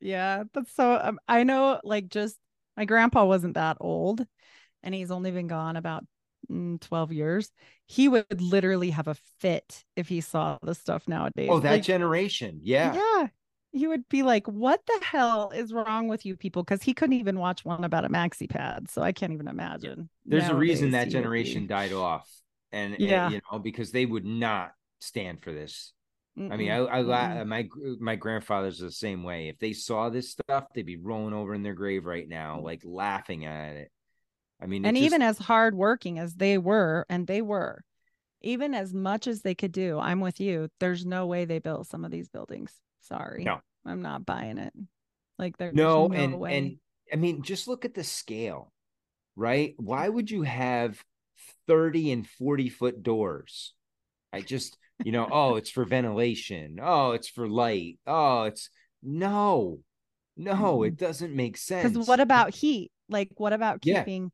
Yeah, 0.00 0.44
that's 0.52 0.74
so 0.74 0.98
um, 1.02 1.18
I 1.28 1.44
know 1.44 1.80
like 1.84 2.08
just 2.08 2.36
my 2.76 2.84
grandpa 2.84 3.24
wasn't 3.24 3.54
that 3.54 3.78
old 3.80 4.26
and 4.82 4.94
he's 4.94 5.10
only 5.10 5.30
been 5.30 5.48
gone 5.48 5.76
about 5.76 6.04
mm, 6.50 6.80
12 6.80 7.12
years, 7.12 7.50
he 7.86 8.08
would 8.08 8.40
literally 8.40 8.90
have 8.90 9.08
a 9.08 9.16
fit 9.40 9.84
if 9.96 10.08
he 10.08 10.20
saw 10.20 10.58
the 10.62 10.74
stuff 10.74 11.08
nowadays. 11.08 11.48
Oh, 11.50 11.60
that 11.60 11.70
like, 11.70 11.82
generation. 11.82 12.60
Yeah. 12.62 12.94
Yeah. 12.94 13.28
He 13.72 13.86
would 13.86 14.08
be 14.08 14.22
like, 14.22 14.46
What 14.46 14.80
the 14.86 14.98
hell 15.02 15.50
is 15.50 15.72
wrong 15.72 16.08
with 16.08 16.24
you 16.24 16.36
people? 16.36 16.62
Because 16.62 16.82
he 16.82 16.94
couldn't 16.94 17.16
even 17.18 17.38
watch 17.38 17.64
one 17.64 17.84
about 17.84 18.04
a 18.04 18.08
maxi 18.08 18.48
pad. 18.48 18.90
So 18.90 19.02
I 19.02 19.12
can't 19.12 19.32
even 19.32 19.48
imagine. 19.48 20.08
There's 20.24 20.48
a 20.48 20.54
reason 20.54 20.92
that 20.92 21.08
generation 21.08 21.66
died 21.66 21.92
off. 21.92 22.30
And, 22.72 22.96
yeah, 22.98 23.26
and, 23.26 23.34
you 23.34 23.40
know, 23.50 23.58
because 23.58 23.90
they 23.90 24.06
would 24.06 24.24
not 24.24 24.72
stand 25.00 25.42
for 25.42 25.52
this. 25.52 25.92
Mm-mm, 26.38 26.52
I 26.52 26.56
mean, 26.56 26.70
I, 26.70 27.38
I 27.38 27.44
my 27.44 27.68
my 27.98 28.16
grandfather's 28.16 28.78
the 28.78 28.90
same 28.90 29.22
way. 29.22 29.48
If 29.48 29.58
they 29.58 29.72
saw 29.72 30.10
this 30.10 30.30
stuff, 30.30 30.66
they'd 30.74 30.84
be 30.84 30.96
rolling 30.96 31.32
over 31.32 31.54
in 31.54 31.62
their 31.62 31.74
grave 31.74 32.04
right 32.04 32.28
now, 32.28 32.60
like 32.60 32.82
laughing 32.84 33.46
at 33.46 33.76
it. 33.76 33.90
I 34.60 34.66
mean, 34.66 34.84
and 34.84 34.96
just... 34.96 35.06
even 35.06 35.22
as 35.22 35.38
hardworking 35.38 36.18
as 36.18 36.34
they 36.34 36.58
were, 36.58 37.06
and 37.08 37.26
they 37.26 37.40
were, 37.40 37.84
even 38.42 38.74
as 38.74 38.92
much 38.92 39.26
as 39.26 39.42
they 39.42 39.54
could 39.54 39.72
do, 39.72 39.98
I'm 39.98 40.20
with 40.20 40.38
you. 40.40 40.68
There's 40.78 41.06
no 41.06 41.26
way 41.26 41.46
they 41.46 41.58
built 41.58 41.86
some 41.86 42.04
of 42.04 42.10
these 42.10 42.28
buildings. 42.28 42.72
Sorry, 43.00 43.44
no, 43.44 43.60
I'm 43.86 44.02
not 44.02 44.26
buying 44.26 44.58
it. 44.58 44.74
Like 45.38 45.56
there's 45.56 45.74
no, 45.74 46.06
no 46.06 46.14
and 46.14 46.38
way. 46.38 46.58
and 46.58 46.76
I 47.12 47.16
mean, 47.16 47.42
just 47.42 47.68
look 47.68 47.84
at 47.84 47.94
the 47.94 48.04
scale, 48.04 48.72
right? 49.36 49.74
Why 49.78 50.08
would 50.08 50.30
you 50.30 50.42
have 50.42 51.02
30 51.66 52.12
and 52.12 52.26
40 52.26 52.68
foot 52.68 53.02
doors? 53.02 53.72
I 54.32 54.40
just, 54.40 54.76
you 55.04 55.12
know, 55.12 55.28
oh, 55.30 55.56
it's 55.56 55.70
for 55.70 55.84
ventilation. 55.84 56.78
Oh, 56.82 57.12
it's 57.12 57.28
for 57.28 57.48
light. 57.48 57.98
Oh, 58.06 58.44
it's 58.44 58.70
no, 59.02 59.80
no, 60.36 60.82
it 60.82 60.96
doesn't 60.96 61.34
make 61.34 61.56
sense. 61.56 61.92
Because 61.92 62.08
what 62.08 62.20
about 62.20 62.54
heat? 62.54 62.90
Like, 63.08 63.30
what 63.36 63.52
about 63.52 63.80
keeping 63.80 64.24
yeah 64.24 64.28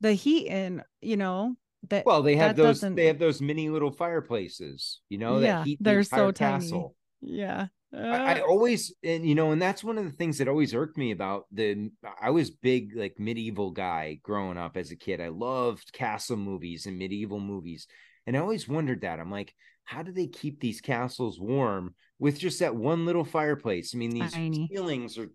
the 0.00 0.12
heat 0.12 0.46
in, 0.46 0.82
you 1.00 1.16
know, 1.16 1.56
that 1.88 2.06
well, 2.06 2.22
they 2.22 2.36
have 2.36 2.56
those 2.56 2.80
doesn't... 2.80 2.94
they 2.94 3.06
have 3.06 3.18
those 3.18 3.40
mini 3.40 3.68
little 3.68 3.92
fireplaces, 3.92 5.00
you 5.08 5.18
know, 5.18 5.38
yeah, 5.38 5.58
that 5.58 5.66
heat 5.66 5.78
they're 5.80 6.02
so 6.02 6.32
castle. 6.32 6.94
tiny. 7.20 7.34
Yeah. 7.38 7.66
Uh... 7.94 8.00
I, 8.00 8.34
I, 8.34 8.40
always 8.40 8.94
and 9.02 9.26
you 9.26 9.34
know, 9.34 9.52
and 9.52 9.62
that's 9.62 9.82
one 9.82 9.98
of 9.98 10.04
the 10.04 10.12
things 10.12 10.38
that 10.38 10.48
always 10.48 10.74
irked 10.74 10.98
me 10.98 11.12
about 11.12 11.46
the 11.52 11.90
I 12.20 12.30
was 12.30 12.50
big 12.50 12.96
like 12.96 13.18
medieval 13.18 13.70
guy 13.70 14.18
growing 14.22 14.58
up 14.58 14.76
as 14.76 14.90
a 14.90 14.96
kid. 14.96 15.20
I 15.20 15.28
loved 15.28 15.92
castle 15.92 16.36
movies 16.36 16.86
and 16.86 16.98
medieval 16.98 17.40
movies. 17.40 17.86
And 18.26 18.36
I 18.36 18.40
always 18.40 18.68
wondered 18.68 19.02
that. 19.02 19.20
I'm 19.20 19.30
like, 19.30 19.54
how 19.88 20.02
do 20.02 20.12
they 20.12 20.26
keep 20.26 20.60
these 20.60 20.82
castles 20.82 21.40
warm 21.40 21.94
with 22.18 22.38
just 22.38 22.60
that 22.60 22.76
one 22.76 23.06
little 23.06 23.24
fireplace? 23.24 23.92
I 23.94 23.98
mean, 23.98 24.10
these 24.10 24.34
Tiny. 24.34 24.68
ceilings 24.70 25.16
are 25.16 25.30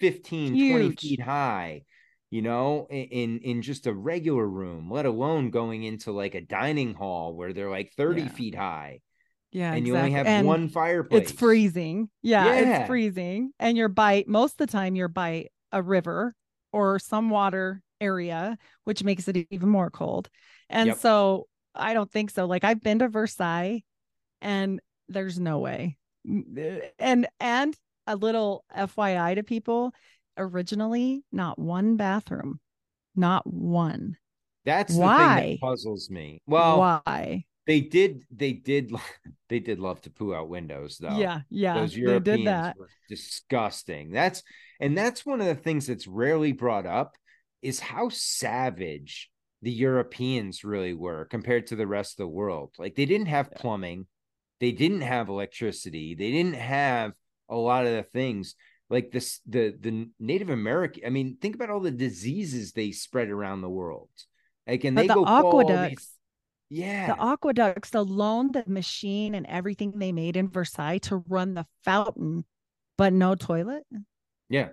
15, 0.00 0.54
Huge. 0.54 0.72
20 0.72 0.96
feet 0.96 1.20
high 1.20 1.82
you 2.30 2.42
know 2.42 2.86
in 2.88 3.40
in 3.40 3.60
just 3.60 3.86
a 3.86 3.92
regular 3.92 4.46
room 4.46 4.88
let 4.90 5.04
alone 5.04 5.50
going 5.50 5.82
into 5.82 6.12
like 6.12 6.34
a 6.34 6.40
dining 6.40 6.94
hall 6.94 7.34
where 7.34 7.52
they're 7.52 7.70
like 7.70 7.92
30 7.96 8.22
yeah. 8.22 8.28
feet 8.28 8.54
high 8.54 9.00
yeah 9.50 9.72
and 9.72 9.78
exactly. 9.78 9.90
you 9.90 9.96
only 9.96 10.10
have 10.12 10.26
and 10.26 10.46
one 10.46 10.68
fireplace 10.68 11.22
it's 11.22 11.32
freezing 11.32 12.08
yeah, 12.22 12.46
yeah, 12.46 12.78
it's 12.78 12.86
freezing 12.86 13.52
and 13.58 13.76
you're 13.76 13.88
by 13.88 14.24
most 14.28 14.60
of 14.60 14.68
the 14.68 14.72
time 14.72 14.94
you're 14.94 15.08
by 15.08 15.46
a 15.72 15.82
river 15.82 16.34
or 16.72 17.00
some 17.00 17.30
water 17.30 17.82
area 18.00 18.56
which 18.84 19.02
makes 19.02 19.26
it 19.26 19.36
even 19.50 19.68
more 19.68 19.90
cold 19.90 20.30
and 20.68 20.88
yep. 20.88 20.98
so 20.98 21.48
i 21.74 21.92
don't 21.92 22.12
think 22.12 22.30
so 22.30 22.46
like 22.46 22.62
i've 22.62 22.80
been 22.80 23.00
to 23.00 23.08
versailles 23.08 23.82
and 24.40 24.80
there's 25.08 25.38
no 25.38 25.58
way 25.58 25.96
uh, 26.28 26.62
and 26.98 27.26
and 27.40 27.76
a 28.06 28.16
little 28.16 28.64
fyi 28.76 29.34
to 29.34 29.42
people 29.42 29.92
originally 30.36 31.24
not 31.32 31.58
one 31.58 31.96
bathroom, 31.96 32.60
not 33.14 33.46
one. 33.46 34.16
That's 34.64 34.94
why 34.94 35.34
the 35.36 35.40
thing 35.40 35.50
that 35.52 35.60
puzzles 35.60 36.10
me. 36.10 36.42
Well, 36.46 36.78
why 36.78 37.44
they 37.66 37.80
did 37.80 38.24
they 38.30 38.52
did 38.52 38.92
they 39.48 39.60
did 39.60 39.78
love 39.78 40.00
to 40.02 40.10
poo 40.10 40.34
out 40.34 40.48
windows 40.48 40.98
though. 40.98 41.18
Yeah, 41.18 41.40
yeah, 41.48 41.74
those 41.74 41.96
Europeans 41.96 42.24
they 42.24 42.36
did 42.36 42.46
that. 42.46 42.76
were 42.76 42.88
disgusting. 43.08 44.10
That's 44.10 44.42
and 44.80 44.96
that's 44.96 45.24
one 45.24 45.40
of 45.40 45.46
the 45.46 45.54
things 45.54 45.86
that's 45.86 46.06
rarely 46.06 46.52
brought 46.52 46.86
up 46.86 47.16
is 47.62 47.80
how 47.80 48.08
savage 48.08 49.30
the 49.62 49.70
Europeans 49.70 50.64
really 50.64 50.94
were 50.94 51.26
compared 51.26 51.66
to 51.66 51.76
the 51.76 51.86
rest 51.86 52.14
of 52.14 52.24
the 52.24 52.28
world. 52.28 52.74
Like 52.78 52.94
they 52.94 53.04
didn't 53.04 53.26
have 53.26 53.52
plumbing, 53.52 54.06
they 54.60 54.72
didn't 54.72 55.00
have 55.00 55.28
electricity, 55.28 56.14
they 56.14 56.30
didn't 56.30 56.56
have 56.56 57.12
a 57.48 57.56
lot 57.56 57.86
of 57.86 57.92
the 57.92 58.02
things 58.02 58.54
like 58.90 59.10
this 59.10 59.40
the 59.46 59.74
the 59.78 60.10
Native 60.18 60.50
American. 60.50 61.04
I 61.06 61.10
mean, 61.10 61.36
think 61.40 61.54
about 61.54 61.70
all 61.70 61.80
the 61.80 61.90
diseases 61.90 62.72
they 62.72 62.92
spread 62.92 63.28
around 63.28 63.62
the 63.62 63.70
world. 63.70 64.10
Like, 64.66 64.84
and 64.84 64.94
but 64.94 65.02
they 65.02 65.08
the 65.08 65.14
go 65.14 65.24
aqueducts. 65.24 66.16
Yeah, 66.68 67.14
the 67.14 67.22
aqueducts 67.22 67.94
alone, 67.94 68.52
the 68.52 68.64
machine 68.66 69.34
and 69.34 69.46
everything 69.46 69.92
they 69.96 70.12
made 70.12 70.36
in 70.36 70.48
Versailles 70.48 70.98
to 70.98 71.24
run 71.28 71.54
the 71.54 71.66
fountain, 71.84 72.44
but 72.96 73.12
no 73.12 73.34
toilet. 73.34 73.84
Yeah. 74.48 74.68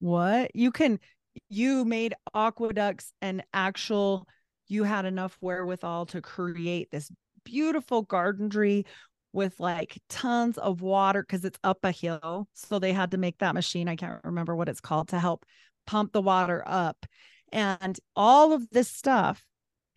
What 0.00 0.54
you 0.54 0.70
can 0.70 1.00
you 1.48 1.84
made 1.84 2.14
aqueducts 2.34 3.12
and 3.22 3.42
actual 3.52 4.28
you 4.68 4.84
had 4.84 5.04
enough 5.04 5.36
wherewithal 5.40 6.06
to 6.06 6.20
create 6.20 6.90
this 6.90 7.10
beautiful 7.44 8.02
gardenry 8.02 8.86
with 9.32 9.58
like 9.58 10.00
tons 10.08 10.58
of 10.58 10.80
water 10.80 11.22
because 11.22 11.44
it's 11.44 11.58
up 11.64 11.78
a 11.84 11.90
hill. 11.90 12.48
So 12.54 12.78
they 12.78 12.92
had 12.92 13.10
to 13.10 13.18
make 13.18 13.38
that 13.38 13.54
machine. 13.54 13.88
I 13.88 13.96
can't 13.96 14.20
remember 14.24 14.54
what 14.54 14.68
it's 14.68 14.80
called 14.80 15.08
to 15.08 15.18
help 15.18 15.44
pump 15.86 16.12
the 16.12 16.22
water 16.22 16.62
up 16.66 17.04
and 17.52 17.98
all 18.16 18.52
of 18.52 18.68
this 18.70 18.90
stuff. 18.90 19.44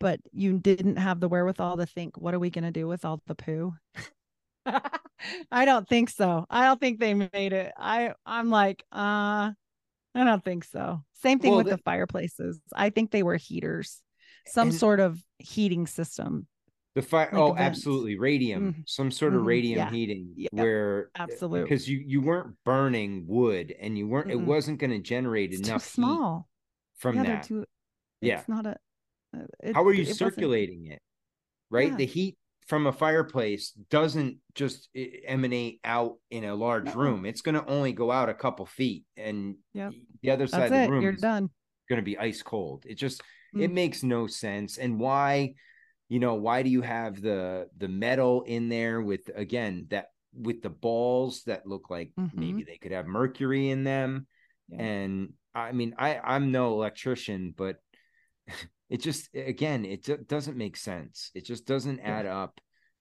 But 0.00 0.20
you 0.32 0.58
didn't 0.58 0.96
have 0.96 1.18
the 1.18 1.28
wherewithal 1.28 1.78
to 1.78 1.86
think, 1.86 2.16
what 2.16 2.32
are 2.32 2.38
we 2.38 2.50
going 2.50 2.64
to 2.64 2.70
do 2.70 2.86
with 2.86 3.04
all 3.04 3.20
the 3.26 3.34
poo? 3.34 3.74
I 5.50 5.64
don't 5.64 5.88
think 5.88 6.10
so. 6.10 6.46
I 6.48 6.66
don't 6.66 6.80
think 6.80 7.00
they 7.00 7.14
made 7.14 7.52
it. 7.52 7.72
I 7.76 8.12
I'm 8.24 8.50
like, 8.50 8.84
uh, 8.92 9.50
I 10.14 10.24
don't 10.24 10.44
think 10.44 10.64
so. 10.64 11.02
Same 11.22 11.38
thing 11.38 11.50
well, 11.50 11.58
with 11.58 11.68
the, 11.68 11.76
the 11.76 11.82
fireplaces. 11.82 12.60
I 12.72 12.90
think 12.90 13.10
they 13.10 13.22
were 13.22 13.36
heaters, 13.36 14.00
some 14.46 14.68
and, 14.68 14.78
sort 14.78 15.00
of 15.00 15.20
heating 15.38 15.86
system. 15.86 16.46
The 16.98 17.06
fire. 17.06 17.28
Like 17.30 17.40
oh, 17.40 17.52
events. 17.52 17.78
absolutely. 17.78 18.18
Radium, 18.18 18.72
mm-hmm. 18.72 18.80
some 18.86 19.12
sort 19.12 19.34
of 19.34 19.38
mm-hmm. 19.38 19.48
radium 19.48 19.78
yeah. 19.78 19.90
heating, 19.90 20.32
yep. 20.34 20.52
where 20.52 21.10
uh, 21.14 21.22
absolutely 21.22 21.62
because 21.62 21.88
you 21.88 22.02
you 22.04 22.20
weren't 22.20 22.56
burning 22.64 23.24
wood 23.28 23.72
and 23.80 23.96
you 23.96 24.08
weren't. 24.08 24.28
Mm-hmm. 24.28 24.40
It 24.40 24.46
wasn't 24.46 24.80
going 24.80 24.90
to 24.90 24.98
generate 24.98 25.52
it's 25.52 25.68
enough 25.68 25.86
small 25.86 26.48
from 26.96 27.14
yeah, 27.14 27.22
that. 27.22 27.42
Too, 27.44 27.64
yeah, 28.20 28.40
it's 28.40 28.48
not 28.48 28.66
a. 28.66 28.76
Uh, 29.32 29.42
it, 29.62 29.74
How 29.76 29.84
are 29.84 29.92
you 29.92 30.06
circulating 30.06 30.80
wasn't... 30.80 30.94
it? 30.94 31.02
Right, 31.70 31.90
yeah. 31.90 31.96
the 31.98 32.06
heat 32.06 32.36
from 32.66 32.88
a 32.88 32.92
fireplace 32.92 33.70
doesn't 33.90 34.38
just 34.56 34.88
emanate 35.24 35.78
out 35.84 36.16
in 36.32 36.42
a 36.42 36.54
large 36.56 36.86
no. 36.86 36.94
room. 36.94 37.26
It's 37.26 37.42
going 37.42 37.54
to 37.54 37.64
only 37.66 37.92
go 37.92 38.10
out 38.10 38.28
a 38.28 38.34
couple 38.34 38.66
feet, 38.66 39.04
and 39.16 39.54
yep. 39.72 39.92
the 40.22 40.32
other 40.32 40.48
side 40.48 40.72
That's 40.72 40.72
of 40.72 40.86
the 40.86 40.90
room 40.90 41.02
you're 41.02 41.12
done. 41.12 41.48
Going 41.88 42.00
to 42.00 42.04
be 42.04 42.18
ice 42.18 42.42
cold. 42.42 42.86
It 42.88 42.96
just 42.96 43.22
It 43.54 43.70
Mm. 43.70 43.74
makes 43.74 44.02
no 44.02 44.26
sense. 44.26 44.78
And 44.78 44.98
why, 44.98 45.54
you 46.08 46.18
know, 46.20 46.34
why 46.34 46.62
do 46.62 46.70
you 46.70 46.82
have 46.82 47.20
the 47.20 47.68
the 47.76 47.88
metal 47.88 48.42
in 48.42 48.68
there 48.68 49.00
with 49.00 49.30
again 49.34 49.86
that 49.90 50.08
with 50.34 50.62
the 50.62 50.70
balls 50.70 51.42
that 51.44 51.66
look 51.66 51.90
like 51.90 52.12
maybe 52.16 52.60
mm-hmm. 52.60 52.60
they 52.66 52.78
could 52.78 52.92
have 52.92 53.06
mercury 53.06 53.70
in 53.70 53.84
them? 53.84 54.26
Yeah. 54.68 54.82
And 54.82 55.32
I 55.54 55.72
mean, 55.72 55.94
I 55.98 56.18
I'm 56.18 56.50
no 56.50 56.72
electrician, 56.72 57.54
but 57.56 57.76
it 58.90 59.02
just 59.02 59.28
again 59.34 59.84
it 59.84 60.04
do- 60.04 60.16
doesn't 60.16 60.56
make 60.56 60.76
sense. 60.76 61.30
It 61.34 61.44
just 61.44 61.66
doesn't 61.66 62.00
add 62.00 62.26
up. 62.26 62.60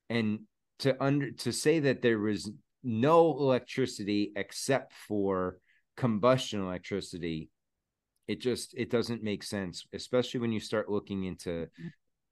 And 0.10 0.42
to 0.80 1.02
under 1.04 1.32
to 1.32 1.52
say 1.52 1.80
that 1.80 2.02
there 2.02 2.20
was 2.20 2.52
no 2.84 3.32
electricity 3.38 4.32
except 4.36 4.94
for 5.08 5.58
combustion 5.96 6.62
electricity 6.62 7.50
it 8.28 8.40
just 8.40 8.74
it 8.78 8.92
doesn't 8.92 9.24
make 9.24 9.42
sense 9.42 9.86
especially 9.94 10.40
when 10.40 10.52
you 10.52 10.60
start 10.60 10.90
looking 10.90 11.24
into 11.24 11.50
mm-hmm. 11.50 11.88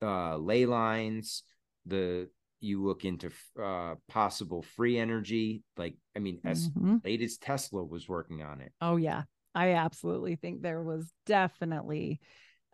Uh 0.06 0.38
ley 0.38 0.66
lines 0.66 1.44
the 1.86 2.30
you 2.62 2.84
look 2.84 3.06
into 3.06 3.32
uh 3.62 3.96
possible 4.08 4.62
free 4.62 4.98
energy 4.98 5.64
like 5.78 5.96
i 6.16 6.20
mean 6.20 6.40
as 6.46 6.70
Mhm. 6.78 7.02
late 7.04 7.22
as 7.22 7.38
tesla 7.38 7.84
was 7.84 8.08
working 8.08 8.42
on 8.44 8.62
it 8.62 8.72
Oh 8.82 8.96
yeah. 8.98 9.24
I 9.54 9.72
absolutely 9.72 10.36
think 10.36 10.62
there 10.62 10.82
was 10.84 11.12
definitely 11.26 12.20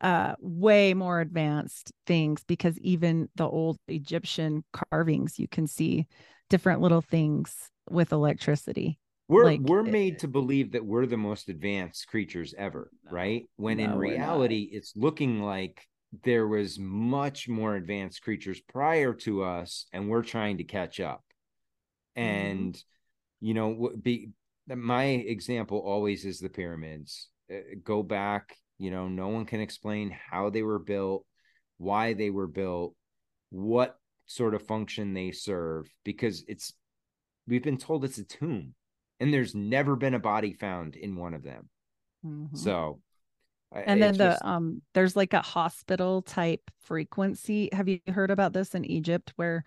uh 0.01 0.33
way 0.39 0.93
more 0.93 1.21
advanced 1.21 1.91
things 2.07 2.43
because 2.47 2.77
even 2.79 3.29
the 3.35 3.47
old 3.47 3.77
Egyptian 3.87 4.63
carvings 4.73 5.37
you 5.37 5.47
can 5.47 5.67
see 5.67 6.07
different 6.49 6.81
little 6.81 7.01
things 7.01 7.69
with 7.89 8.11
electricity. 8.11 8.97
we're 9.27 9.45
Like, 9.45 9.61
we're 9.61 9.83
it- 9.85 9.91
made 9.91 10.19
to 10.19 10.27
believe 10.27 10.71
that 10.71 10.85
we're 10.85 11.05
the 11.05 11.17
most 11.17 11.49
advanced 11.49 12.07
creatures 12.07 12.53
ever 12.57 12.89
right 13.11 13.45
when 13.57 13.79
in 13.79 13.91
no, 13.91 13.97
we're 13.97 14.01
reality 14.01 14.69
it's 14.71 14.93
looking 14.95 15.41
like 15.41 15.87
there 16.23 16.47
was 16.47 16.77
much 16.77 17.47
more 17.47 17.75
advanced 17.75 18.21
creatures 18.21 18.59
prior 18.61 19.13
to 19.13 19.43
us 19.43 19.85
and 19.93 20.09
we're 20.09 20.23
trying 20.23 20.57
to 20.57 20.63
catch 20.63 20.99
up 20.99 21.23
Mm-hmm. 22.17 22.27
and 22.29 22.83
you 23.39 23.53
know 23.53 23.89
be 24.01 24.31
my 24.67 25.05
example 25.05 25.77
always 25.79 26.25
is 26.25 26.39
the 26.39 26.49
pyramids 26.49 27.29
Uh, 27.49 27.59
go 27.83 28.03
back 28.03 28.57
you 28.77 28.91
know 28.91 29.07
no 29.07 29.29
one 29.29 29.45
can 29.45 29.61
explain 29.61 30.11
how 30.29 30.49
they 30.49 30.61
were 30.61 30.79
built 30.79 31.25
why 31.77 32.13
they 32.13 32.29
were 32.29 32.47
built 32.47 32.93
what 33.49 33.97
sort 34.25 34.53
of 34.53 34.61
function 34.67 35.13
they 35.13 35.31
serve 35.31 35.89
because 36.03 36.43
it's 36.49 36.73
we've 37.47 37.63
been 37.63 37.77
told 37.77 38.03
it's 38.03 38.17
a 38.17 38.25
tomb 38.25 38.73
and 39.21 39.33
there's 39.33 39.55
never 39.55 39.95
been 39.95 40.13
a 40.13 40.19
body 40.19 40.51
found 40.53 40.95
in 40.97 41.15
one 41.15 41.33
of 41.33 41.43
them 41.43 41.69
Mhm. 42.25 42.57
so 42.57 42.99
and 43.73 44.02
then 44.02 44.10
it's 44.10 44.18
the 44.18 44.26
just- 44.26 44.45
um 44.45 44.81
there's 44.93 45.15
like 45.15 45.34
a 45.34 45.41
hospital 45.41 46.22
type 46.22 46.69
frequency. 46.81 47.69
Have 47.73 47.88
you 47.88 47.99
heard 48.07 48.31
about 48.31 48.53
this 48.53 48.76
in 48.76 48.85
egypt 48.85 49.34
where 49.35 49.64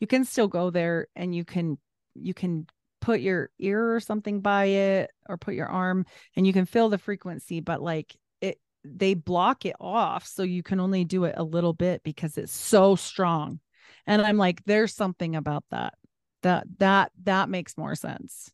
you 0.00 0.06
can 0.06 0.24
still 0.24 0.48
go 0.48 0.70
there 0.70 1.06
and 1.16 1.34
you 1.34 1.44
can 1.44 1.78
you 2.14 2.34
can 2.34 2.66
put 3.00 3.20
your 3.20 3.50
ear 3.58 3.94
or 3.94 4.00
something 4.00 4.40
by 4.40 4.64
it 4.64 5.10
or 5.28 5.36
put 5.36 5.54
your 5.54 5.66
arm 5.66 6.06
and 6.36 6.46
you 6.46 6.52
can 6.52 6.64
feel 6.64 6.88
the 6.88 6.98
frequency 6.98 7.60
but 7.60 7.82
like 7.82 8.16
it 8.40 8.58
they 8.82 9.14
block 9.14 9.66
it 9.66 9.76
off 9.78 10.26
so 10.26 10.42
you 10.42 10.62
can 10.62 10.80
only 10.80 11.04
do 11.04 11.24
it 11.24 11.34
a 11.36 11.44
little 11.44 11.74
bit 11.74 12.02
because 12.02 12.38
it's 12.38 12.52
so 12.52 12.96
strong. 12.96 13.60
And 14.06 14.22
i'm 14.22 14.36
like 14.36 14.64
there's 14.64 14.94
something 14.94 15.36
about 15.36 15.64
that 15.70 15.94
that 16.42 16.66
that 16.78 17.12
that 17.24 17.48
makes 17.48 17.76
more 17.76 17.94
sense. 17.94 18.50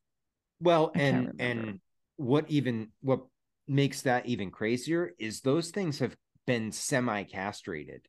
Well, 0.61 0.93
and 0.95 1.33
and 1.39 1.81
what 2.17 2.47
even 2.49 2.89
what 3.03 3.23
makes 3.69 4.03
that 4.03 4.27
even 4.27 4.51
crazier 4.51 5.12
is 5.19 5.41
those 5.41 5.70
things 5.70 5.99
have 5.99 6.16
been 6.47 6.73
semi 6.73 7.24
castrated, 7.24 8.07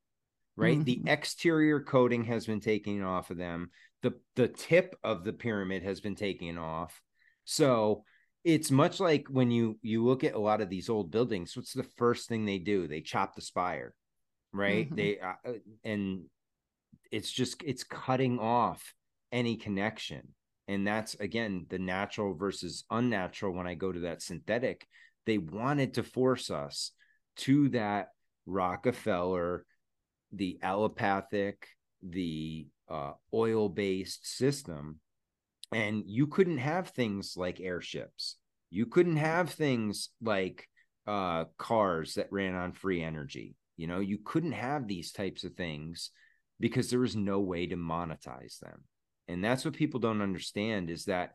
right? 0.55 0.79
Mhm. 0.79 0.85
The 0.85 1.01
exterior 1.05 1.81
coating 1.81 2.23
has 2.25 2.45
been 2.45 2.59
taken 2.59 3.01
off 3.03 3.29
of 3.29 3.37
them. 3.37 3.71
The 4.01 4.19
the 4.35 4.47
tip 4.47 4.95
of 5.03 5.23
the 5.23 5.33
pyramid 5.33 5.83
has 5.83 6.01
been 6.01 6.15
taken 6.15 6.57
off. 6.57 7.01
So 7.43 8.03
it's 8.43 8.71
much 8.71 8.99
like 8.99 9.27
when 9.29 9.51
you 9.51 9.77
you 9.81 10.03
look 10.03 10.23
at 10.23 10.33
a 10.33 10.39
lot 10.39 10.61
of 10.61 10.69
these 10.69 10.89
old 10.89 11.11
buildings, 11.11 11.55
what's 11.55 11.73
the 11.73 11.83
first 11.83 12.27
thing 12.27 12.45
they 12.45 12.57
do? 12.59 12.87
They 12.87 13.01
chop 13.01 13.35
the 13.35 13.41
spire, 13.41 13.93
right? 14.51 14.89
Mhm. 14.89 14.95
They 14.95 15.19
uh, 15.19 15.33
uh, 15.45 15.53
and 15.83 16.25
it's 17.11 17.31
just 17.31 17.61
it's 17.63 17.83
cutting 17.83 18.39
off 18.39 18.93
any 19.31 19.55
connection 19.57 20.29
and 20.67 20.85
that's 20.85 21.15
again 21.15 21.65
the 21.69 21.79
natural 21.79 22.33
versus 22.33 22.83
unnatural 22.89 23.53
when 23.53 23.67
i 23.67 23.73
go 23.75 23.91
to 23.91 24.01
that 24.01 24.21
synthetic 24.21 24.85
they 25.25 25.37
wanted 25.37 25.95
to 25.95 26.03
force 26.03 26.49
us 26.49 26.91
to 27.37 27.69
that 27.69 28.09
rockefeller 28.45 29.65
the 30.33 30.59
allopathic 30.63 31.67
the 32.03 32.67
uh, 32.89 33.11
oil 33.33 33.69
based 33.69 34.25
system. 34.37 34.99
And 35.71 36.03
you 36.05 36.27
couldn't 36.27 36.57
have 36.57 36.89
things 36.89 37.35
like 37.37 37.61
airships. 37.61 38.37
You 38.69 38.85
couldn't 38.85 39.17
have 39.17 39.51
things 39.51 40.09
like 40.21 40.67
uh, 41.07 41.45
cars 41.57 42.15
that 42.15 42.31
ran 42.31 42.55
on 42.55 42.73
free 42.73 43.01
energy. 43.01 43.55
You 43.77 43.87
know 43.87 43.99
you 43.99 44.19
couldn't 44.23 44.51
have 44.51 44.87
these 44.87 45.11
types 45.11 45.43
of 45.43 45.53
things 45.53 46.11
because 46.59 46.89
there 46.89 46.99
was 46.99 47.15
no 47.15 47.39
way 47.39 47.65
to 47.67 47.75
monetize 47.75 48.59
them. 48.59 48.83
And 49.27 49.43
that's 49.43 49.65
what 49.65 49.73
people 49.73 49.99
don't 49.99 50.21
understand 50.21 50.89
is 50.89 51.05
that 51.05 51.33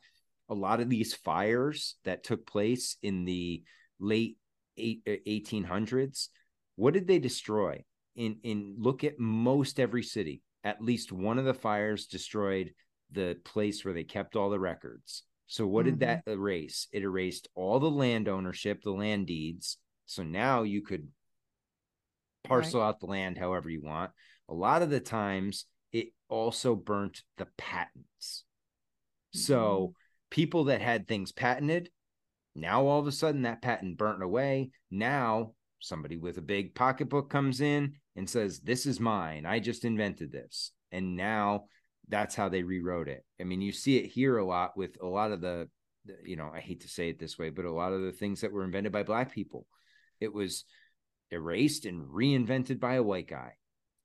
a 0.49 0.55
lot 0.55 0.81
of 0.81 0.89
these 0.89 1.15
fires 1.15 1.97
that 2.05 2.25
took 2.25 2.47
place 2.47 2.97
in 3.03 3.25
the 3.25 3.63
late 3.99 4.37
eight, 4.77 5.03
uh, 5.07 5.13
1800s 5.27 6.29
what 6.77 6.93
did 6.95 7.07
they 7.07 7.19
destroy? 7.19 7.83
In 8.15 8.39
in 8.45 8.77
look 8.79 9.03
at 9.03 9.19
most 9.19 9.81
every 9.81 10.03
city 10.03 10.43
at 10.65 10.83
least 10.83 11.13
one 11.13 11.39
of 11.39 11.45
the 11.45 11.55
fires 11.55 12.07
destroyed 12.07 12.73
the 13.13 13.37
place 13.45 13.85
where 13.85 13.95
they 13.95 14.05
kept 14.05 14.37
all 14.37 14.51
the 14.51 14.59
records. 14.59 15.23
So 15.47 15.65
what 15.67 15.85
did 15.85 16.01
that 16.01 16.25
erase? 16.27 16.89
It 16.93 17.03
erased 17.03 17.47
all 17.55 17.79
the 17.79 17.91
land 17.91 18.29
ownership 18.29 18.83
the 18.83 18.91
land 18.91 19.29
deeds. 19.29 19.79
So 20.07 20.25
now 20.25 20.65
you 20.65 20.83
could 20.83 21.07
parcel 22.43 22.83
out 22.83 22.99
the 22.99 23.07
land 23.07 23.39
however 23.39 23.71
you 23.71 23.81
want. 23.81 24.11
A 24.49 24.55
lot 24.55 24.83
of 24.83 24.91
the 24.91 24.99
times 24.99 25.67
it 25.93 26.09
also 26.29 26.75
burnt 26.75 27.23
the 27.39 27.47
patents. 27.57 28.45
So 29.33 29.95
people 30.31 30.65
that 30.65 30.81
had 30.81 31.07
things 31.07 31.33
patented 31.33 31.91
now 32.55 32.87
all 32.87 32.99
of 32.99 33.07
a 33.07 33.13
sudden 33.13 33.43
that 33.43 33.61
patent 33.61 33.99
burnt 33.99 34.23
away. 34.23 34.71
Now 34.91 35.53
somebody 35.81 36.17
with 36.17 36.39
a 36.39 36.43
big 36.43 36.75
pocketbook 36.75 37.29
comes 37.29 37.61
in 37.61 37.97
and 38.17 38.29
says 38.29 38.61
this 38.61 38.87
is 38.87 38.99
mine. 38.99 39.45
I 39.45 39.59
just 39.61 39.85
invented 39.85 40.33
this. 40.33 40.73
And 40.91 41.17
now 41.17 41.65
that's 42.09 42.35
how 42.35 42.49
they 42.49 42.63
rewrote 42.63 43.09
it. 43.09 43.25
I 43.39 43.45
mean 43.45 43.61
you 43.61 43.73
see 43.73 43.99
it 43.99 44.07
here 44.07 44.39
a 44.39 44.45
lot 44.45 44.75
with 44.77 44.97
a 45.03 45.07
lot 45.07 45.33
of 45.33 45.41
the 45.43 45.69
you 46.25 46.37
know 46.37 46.51
i 46.55 46.61
hate 46.61 46.83
to 46.83 46.89
say 46.89 47.09
it 47.09 47.19
this 47.19 47.37
way 47.37 47.51
but 47.51 47.65
a 47.65 47.71
lot 47.73 47.93
of 47.93 48.01
the 48.01 48.13
things 48.13 48.41
that 48.41 48.53
were 48.53 48.65
invented 48.65 48.93
by 48.93 49.03
black 49.03 49.33
people. 49.33 49.67
It 50.21 50.33
was 50.33 50.65
erased 51.31 51.85
and 51.85 52.09
reinvented 52.09 52.81
by 52.81 52.95
a 52.95 53.03
white 53.03 53.29
guy 53.29 53.53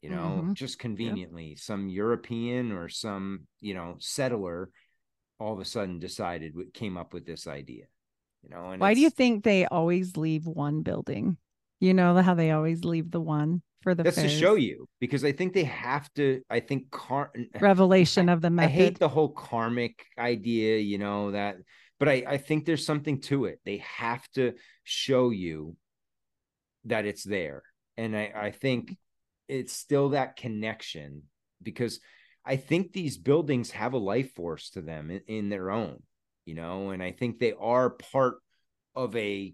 you 0.02 0.10
know 0.10 0.42
Mhm. 0.44 0.56
just 0.56 0.78
conveniently. 0.78 1.56
Some 1.56 1.88
european 1.88 2.74
or 2.74 2.90
some 2.90 3.48
you 3.62 3.76
know 3.76 3.96
settler 4.00 4.72
all 5.42 5.54
of 5.54 5.60
a 5.60 5.66
sudden 5.66 6.00
decided 6.00 6.56
what 6.56 6.74
came 6.74 6.98
up 6.98 7.14
with 7.14 7.26
this 7.26 7.48
idea 7.48 7.86
you 8.44 8.50
know 8.50 8.70
and 8.70 8.82
Why 8.82 8.94
do 8.94 9.02
you 9.02 9.10
think 9.10 9.44
they 9.44 9.66
always 9.66 10.18
leave 10.18 10.46
one 10.46 10.82
building? 10.82 11.38
You 11.80 11.94
know 11.94 12.16
how 12.22 12.36
they 12.36 12.52
always 12.52 12.84
leave 12.84 13.10
the 13.10 13.22
one 13.22 13.62
for 13.82 13.96
the 13.96 14.04
that's 14.04 14.22
to 14.22 14.30
show 14.30 14.54
you 14.54 14.88
because 15.00 15.26
i 15.26 15.32
think 15.32 15.54
they 15.54 15.64
have 15.64 16.08
to 16.14 16.42
i 16.52 16.60
think 16.60 16.92
car 16.92 17.32
revelation 17.60 18.30
of 18.30 18.40
the 18.42 18.50
method. 18.52 18.72
I 18.72 18.76
hate 18.76 19.00
the 19.00 19.10
whole 19.10 19.30
karmic 19.30 20.06
idea, 20.20 20.78
you 20.78 21.00
know, 21.00 21.32
that, 21.32 21.58
but 22.00 22.08
I, 22.08 22.24
I 22.28 22.38
think 22.38 22.66
there's 22.66 22.86
something 22.86 23.22
to 23.22 23.46
it. 23.46 23.60
They 23.66 23.78
have 23.78 24.28
to 24.34 24.54
show 24.84 25.32
you 25.32 25.76
that 26.86 27.06
it's 27.06 27.24
there. 27.24 27.64
And 27.98 28.16
I, 28.16 28.32
I 28.36 28.52
think 28.52 28.98
it's 29.48 29.74
still 29.74 30.10
that 30.10 30.36
connection 30.36 31.24
because 31.62 32.00
I 32.46 32.56
think 32.56 32.92
these 32.92 33.18
buildings 33.18 33.72
have 33.72 33.94
a 33.94 34.00
life 34.00 34.34
force 34.34 34.72
to 34.72 34.82
them 34.82 35.12
in, 35.12 35.22
in 35.28 35.50
their 35.50 35.72
own, 35.72 36.02
you 36.46 36.56
know, 36.56 36.90
and 36.90 37.02
I 37.04 37.12
think 37.12 37.40
they 37.40 37.54
are 37.54 37.92
part 37.92 38.38
of 38.96 39.16
a 39.16 39.54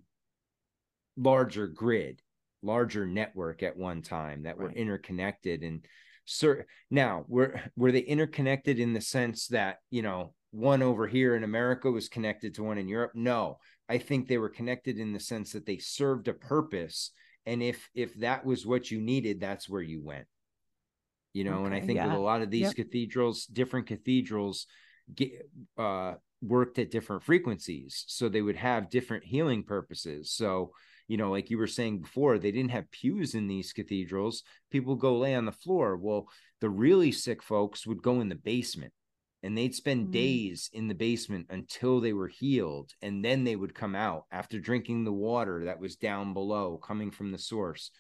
larger 1.18 1.68
grid, 1.68 2.22
larger 2.62 3.06
network 3.06 3.64
at 3.64 3.78
one 3.78 4.02
time 4.02 4.44
that 4.44 4.58
were 4.58 4.72
interconnected 4.72 5.64
and 5.64 5.86
sir 6.26 6.66
now 6.92 7.24
were 7.28 7.60
were 7.76 7.92
they 7.92 8.00
interconnected 8.00 8.80
in 8.80 8.94
the 8.94 9.00
sense 9.00 9.48
that 9.48 9.78
you 9.90 10.02
know 10.02 10.34
one 10.52 10.82
over 10.82 11.08
here 11.08 11.36
in 11.36 11.44
america 11.44 11.90
was 11.90 12.10
connected 12.10 12.54
to 12.54 12.64
one 12.64 12.78
in 12.78 12.88
europe? 12.88 13.12
No. 13.16 13.58
I 13.90 14.00
think 14.00 14.28
they 14.28 14.38
were 14.38 14.50
connected 14.50 14.98
in 14.98 15.14
the 15.14 15.20
sense 15.20 15.54
that 15.54 15.66
they 15.66 15.78
served 15.78 16.28
a 16.28 16.34
purpose 16.34 17.12
and 17.46 17.64
if 17.64 17.90
if 17.96 18.14
that 18.16 18.46
was 18.46 18.66
what 18.66 18.92
you 18.92 19.00
needed 19.00 19.40
that's 19.40 19.70
where 19.70 19.82
you 19.82 20.04
went 20.04 20.28
you 21.38 21.46
know 21.46 21.66
and 21.66 21.74
i 21.76 21.78
Okay, 21.78 21.88
think 21.88 22.04
with 22.04 22.14
a 22.14 22.18
lot 22.18 22.42
of 22.42 22.50
these 22.52 22.74
Yep. 22.74 22.76
cathedrals 22.76 23.46
different 23.46 23.88
cathedrals 23.88 24.68
get 25.16 25.32
uh 25.78 26.14
worked 26.42 26.80
at 26.80 26.92
different 26.92 27.24
frequencies 27.24 28.04
so 28.08 28.30
they 28.30 28.42
would 28.42 28.56
have 28.58 28.90
different 28.90 29.24
healing 29.24 29.64
purposes 29.64 30.32
so 30.32 30.72
you 31.08 31.18
know 31.18 31.32
like 31.32 31.50
you 31.50 31.58
were 31.58 31.68
saying 31.68 32.00
before 32.02 32.38
they 32.38 32.52
didn't 32.52 32.72
have 32.72 32.92
pews 32.92 33.34
in 33.36 33.48
these 33.48 33.74
cathedrals 33.74 34.44
people 34.72 34.96
go 34.96 35.18
lay 35.18 35.36
on 35.36 35.46
the 35.46 35.52
floor 35.52 35.96
well 35.98 36.28
the 36.62 36.70
really 36.70 37.12
sick 37.12 37.42
folks 37.44 37.88
would 37.88 38.02
go 38.02 38.22
in 38.22 38.30
the 38.30 38.36
basement 38.36 38.94
and 39.44 39.58
they'd 39.58 39.76
spend 39.76 40.10
mm. 40.10 40.12
days 40.12 40.70
in 40.74 40.88
the 40.88 40.96
basement 40.96 41.48
until 41.50 42.00
they 42.02 42.14
were 42.14 42.28
healed 42.28 42.92
and 43.02 43.24
then 43.24 43.44
they 43.44 43.56
would 43.56 43.74
come 43.76 43.96
out 43.96 44.26
after 44.32 44.60
drinking 44.60 45.04
the 45.06 45.14
water 45.14 45.66
that 45.66 45.80
was 45.80 45.96
down 45.96 46.34
below 46.34 46.78
coming 46.78 47.12
from 47.12 47.32
the 47.32 47.38
source 47.38 47.92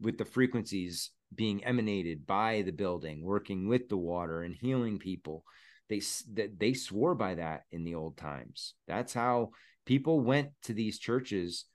with 0.00 0.18
the 0.18 0.24
frequencies 0.24 1.10
being 1.34 1.64
emanated 1.64 2.26
by 2.26 2.62
the 2.62 2.72
building 2.72 3.22
working 3.22 3.68
with 3.68 3.88
the 3.88 3.96
water 3.96 4.42
and 4.42 4.54
healing 4.54 4.98
people 4.98 5.44
they 5.88 6.00
that 6.34 6.58
they 6.58 6.74
swore 6.74 7.14
by 7.14 7.34
that 7.34 7.64
in 7.70 7.84
the 7.84 7.94
old 7.94 8.16
times. 8.16 8.74
That's 8.86 9.12
how 9.12 9.50
people 9.84 10.20
went 10.20 10.50
to 10.64 10.72
these 10.72 10.98
churches 10.98 11.66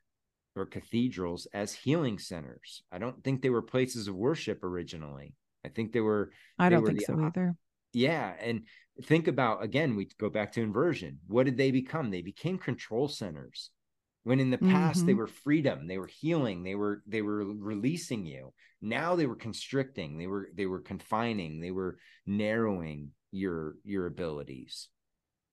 or 0.56 0.66
cathedrals 0.66 1.48
as 1.54 1.74
healing 1.74 2.18
centers. 2.18 2.82
I 2.92 2.98
don't 2.98 3.24
think 3.24 3.42
they 3.42 3.50
were 3.50 3.62
places 3.62 4.08
of 4.08 4.16
worship 4.16 4.64
originally. 4.64 5.36
I 5.64 5.70
think 5.70 5.92
they 5.92 6.00
were 6.00 6.32
i 6.58 6.70
don't 6.70 6.82
were 6.82 6.88
think 6.88 7.00
the, 7.00 7.06
so 7.06 7.20
either. 7.20 7.54
yeah 7.92 8.34
and 8.40 8.62
think 9.04 9.28
about 9.28 9.64
again 9.64 9.96
we 9.96 10.10
go 10.20 10.30
back 10.30 10.54
to 10.54 10.62
inversion. 10.62 11.20
What 11.28 11.46
did 11.46 11.58
they 11.58 11.72
become? 11.72 12.10
They 12.10 12.22
became 12.22 12.58
control 12.58 13.08
centers 13.08 13.70
when 14.30 14.40
in 14.40 14.52
the 14.52 14.60
past 14.60 15.00
mm-hmm. 15.00 15.08
they 15.08 15.14
were 15.16 15.26
freedom 15.26 15.88
they 15.88 15.98
were 15.98 16.06
healing 16.06 16.62
they 16.62 16.76
were 16.76 17.02
they 17.08 17.24
were 17.24 17.44
releasing 17.44 18.28
you. 18.28 18.54
Now 18.80 19.16
they 19.16 19.26
were 19.26 19.36
constricting 19.36 20.20
they 20.20 20.28
were 20.28 20.50
they 20.54 20.68
were 20.68 20.82
confining 20.82 21.60
they 21.60 21.72
were 21.72 21.98
narrowing 22.28 23.10
your 23.32 23.78
your 23.84 24.06
abilities. 24.06 24.88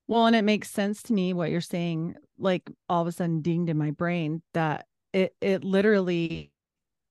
Well 0.09 0.27
and 0.27 0.36
it 0.36 0.44
makes 0.44 0.69
sense 0.70 1.03
to 1.05 1.15
me 1.15 1.32
what 1.32 1.51
you're 1.51 1.62
saying 1.62 2.16
like 2.39 2.70
all 2.86 3.01
of 3.01 3.09
a 3.09 3.12
sudden 3.12 3.40
dinged 3.40 3.70
in 3.70 3.78
my 3.78 3.93
brain 3.93 4.43
that 4.53 4.85
it 5.15 5.35
it 5.40 5.65
literally 5.65 6.53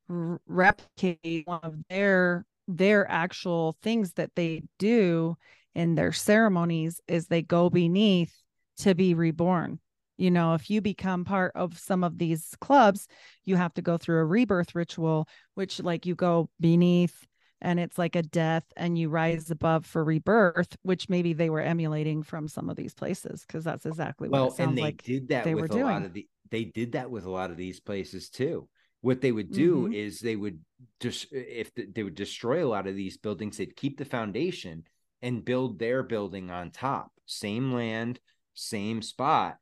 replicate 0.08 1.48
one 1.48 1.62
of 1.64 1.78
their 1.90 2.46
their 2.68 3.10
actual 3.10 3.76
things 3.82 4.14
that 4.14 4.36
they 4.36 4.62
do 4.78 5.36
in 5.74 5.96
their 5.96 6.12
ceremonies 6.12 7.02
is 7.08 7.26
they 7.26 7.42
go 7.42 7.72
beneath 7.72 8.36
to 8.78 8.94
be 8.94 9.16
reborn 9.16 9.80
you 10.18 10.32
know 10.32 10.54
if 10.54 10.70
you 10.70 10.82
become 10.82 11.26
part 11.26 11.52
of 11.56 11.78
some 11.78 12.04
of 12.04 12.18
these 12.18 12.56
clubs 12.62 13.08
you 13.44 13.56
have 13.56 13.74
to 13.74 13.82
go 13.82 13.98
through 13.98 14.20
a 14.20 14.26
rebirth 14.26 14.76
ritual 14.76 15.28
which 15.56 15.80
like 15.82 16.06
you 16.06 16.16
go 16.16 16.50
beneath 16.60 17.28
and 17.62 17.80
it's 17.80 17.98
like 17.98 18.16
a 18.16 18.22
death 18.22 18.66
and 18.76 18.98
you 18.98 19.10
rise 19.10 19.50
above 19.50 19.86
for 19.86 20.04
rebirth 20.04 20.78
which 20.84 21.10
maybe 21.10 21.34
they 21.34 21.50
were 21.50 21.62
emulating 21.62 22.24
from 22.24 22.48
some 22.48 22.70
of 22.70 22.76
these 22.76 22.94
places 22.94 23.44
because 23.46 23.64
that's 23.64 23.86
exactly 23.86 24.28
what 24.30 24.40
well, 24.40 24.48
it 24.48 24.56
sounds 24.56 24.70
and 24.70 24.78
they 24.78 24.82
like 24.82 25.04
did 25.04 25.30
that 25.30 25.44
they 25.44 25.56
with 25.56 25.72
a 25.72 25.74
doing. 25.74 25.84
lot 25.84 26.06
of 26.06 26.14
the 26.14 26.28
they 26.52 26.66
did 26.66 26.94
that 26.94 27.10
with 27.10 27.26
a 27.26 27.30
lot 27.30 27.52
of 27.52 27.58
these 27.58 27.80
places 27.80 28.30
too 28.30 28.68
what 29.02 29.22
they 29.22 29.32
would 29.32 29.52
do 29.52 29.84
mm-hmm. 29.84 29.94
is 29.94 30.20
they 30.20 30.36
would 30.36 30.60
just 31.00 31.28
if 31.32 31.74
the, 31.76 31.86
they 31.94 32.04
would 32.04 32.16
destroy 32.16 32.66
a 32.66 32.68
lot 32.68 32.88
of 32.88 32.96
these 32.96 33.18
buildings 33.18 33.58
they'd 33.58 33.76
keep 33.76 33.98
the 33.98 34.06
foundation 34.06 34.84
and 35.22 35.46
build 35.46 35.80
their 35.80 36.04
building 36.04 36.50
on 36.50 36.72
top 36.72 37.12
same 37.26 37.72
land 37.74 38.20
same 38.54 39.02
spot 39.02 39.58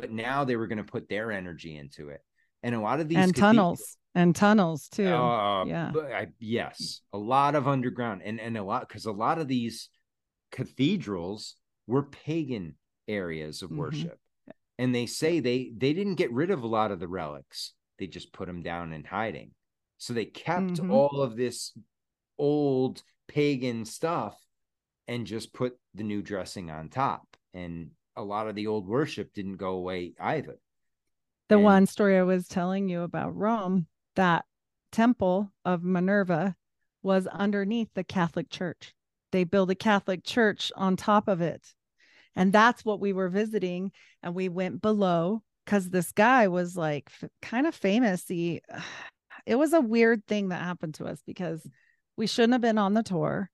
but 0.00 0.10
now 0.10 0.44
they 0.44 0.56
were 0.56 0.66
going 0.66 0.78
to 0.78 0.84
put 0.84 1.08
their 1.08 1.30
energy 1.30 1.76
into 1.76 2.08
it 2.08 2.20
and 2.62 2.74
a 2.74 2.80
lot 2.80 3.00
of 3.00 3.08
these 3.08 3.18
and 3.18 3.34
tunnels 3.34 3.96
and 4.14 4.36
tunnels 4.36 4.88
too. 4.88 5.08
Uh, 5.08 5.64
yeah. 5.64 5.92
I, 5.94 6.28
yes, 6.38 7.00
a 7.12 7.18
lot 7.18 7.54
of 7.54 7.66
underground 7.66 8.22
and 8.24 8.40
and 8.40 8.56
a 8.56 8.62
lot 8.62 8.88
because 8.88 9.06
a 9.06 9.12
lot 9.12 9.38
of 9.38 9.48
these 9.48 9.88
cathedrals 10.50 11.56
were 11.86 12.04
pagan 12.04 12.76
areas 13.08 13.62
of 13.62 13.70
mm-hmm. 13.70 13.80
worship, 13.80 14.18
and 14.78 14.94
they 14.94 15.06
say 15.06 15.40
they 15.40 15.72
they 15.76 15.92
didn't 15.92 16.16
get 16.16 16.32
rid 16.32 16.50
of 16.50 16.62
a 16.62 16.68
lot 16.68 16.90
of 16.90 17.00
the 17.00 17.08
relics. 17.08 17.72
They 17.98 18.06
just 18.06 18.32
put 18.32 18.46
them 18.46 18.62
down 18.62 18.92
in 18.92 19.04
hiding. 19.04 19.52
So 19.98 20.12
they 20.12 20.24
kept 20.24 20.74
mm-hmm. 20.74 20.90
all 20.90 21.22
of 21.22 21.36
this 21.36 21.72
old 22.38 23.02
pagan 23.28 23.84
stuff 23.84 24.36
and 25.06 25.26
just 25.26 25.52
put 25.52 25.76
the 25.94 26.02
new 26.02 26.22
dressing 26.22 26.70
on 26.70 26.88
top. 26.88 27.24
And 27.54 27.90
a 28.16 28.22
lot 28.22 28.48
of 28.48 28.54
the 28.54 28.66
old 28.66 28.86
worship 28.86 29.32
didn't 29.32 29.56
go 29.56 29.70
away 29.70 30.14
either. 30.20 30.58
The 31.48 31.56
and, 31.56 31.64
one 31.64 31.86
story 31.86 32.18
I 32.18 32.22
was 32.22 32.48
telling 32.48 32.88
you 32.88 33.02
about 33.02 33.36
Rome, 33.36 33.86
that 34.16 34.44
temple 34.90 35.52
of 35.64 35.82
Minerva 35.82 36.56
was 37.02 37.26
underneath 37.26 37.88
the 37.94 38.04
Catholic 38.04 38.50
Church. 38.50 38.94
They 39.32 39.44
built 39.44 39.70
a 39.70 39.74
Catholic 39.74 40.24
church 40.24 40.70
on 40.76 40.96
top 40.96 41.26
of 41.26 41.40
it. 41.40 41.74
And 42.36 42.52
that's 42.52 42.84
what 42.84 43.00
we 43.00 43.12
were 43.12 43.28
visiting. 43.28 43.92
And 44.22 44.34
we 44.34 44.48
went 44.48 44.80
below 44.80 45.42
because 45.64 45.90
this 45.90 46.12
guy 46.12 46.48
was 46.48 46.76
like 46.76 47.10
f- 47.22 47.30
kind 47.40 47.66
of 47.66 47.74
famous. 47.74 48.24
He, 48.28 48.60
it 49.46 49.56
was 49.56 49.72
a 49.72 49.80
weird 49.80 50.26
thing 50.26 50.48
that 50.48 50.62
happened 50.62 50.94
to 50.94 51.06
us 51.06 51.20
because 51.26 51.66
we 52.16 52.26
shouldn't 52.26 52.52
have 52.52 52.60
been 52.60 52.78
on 52.78 52.94
the 52.94 53.02
tour. 53.02 53.50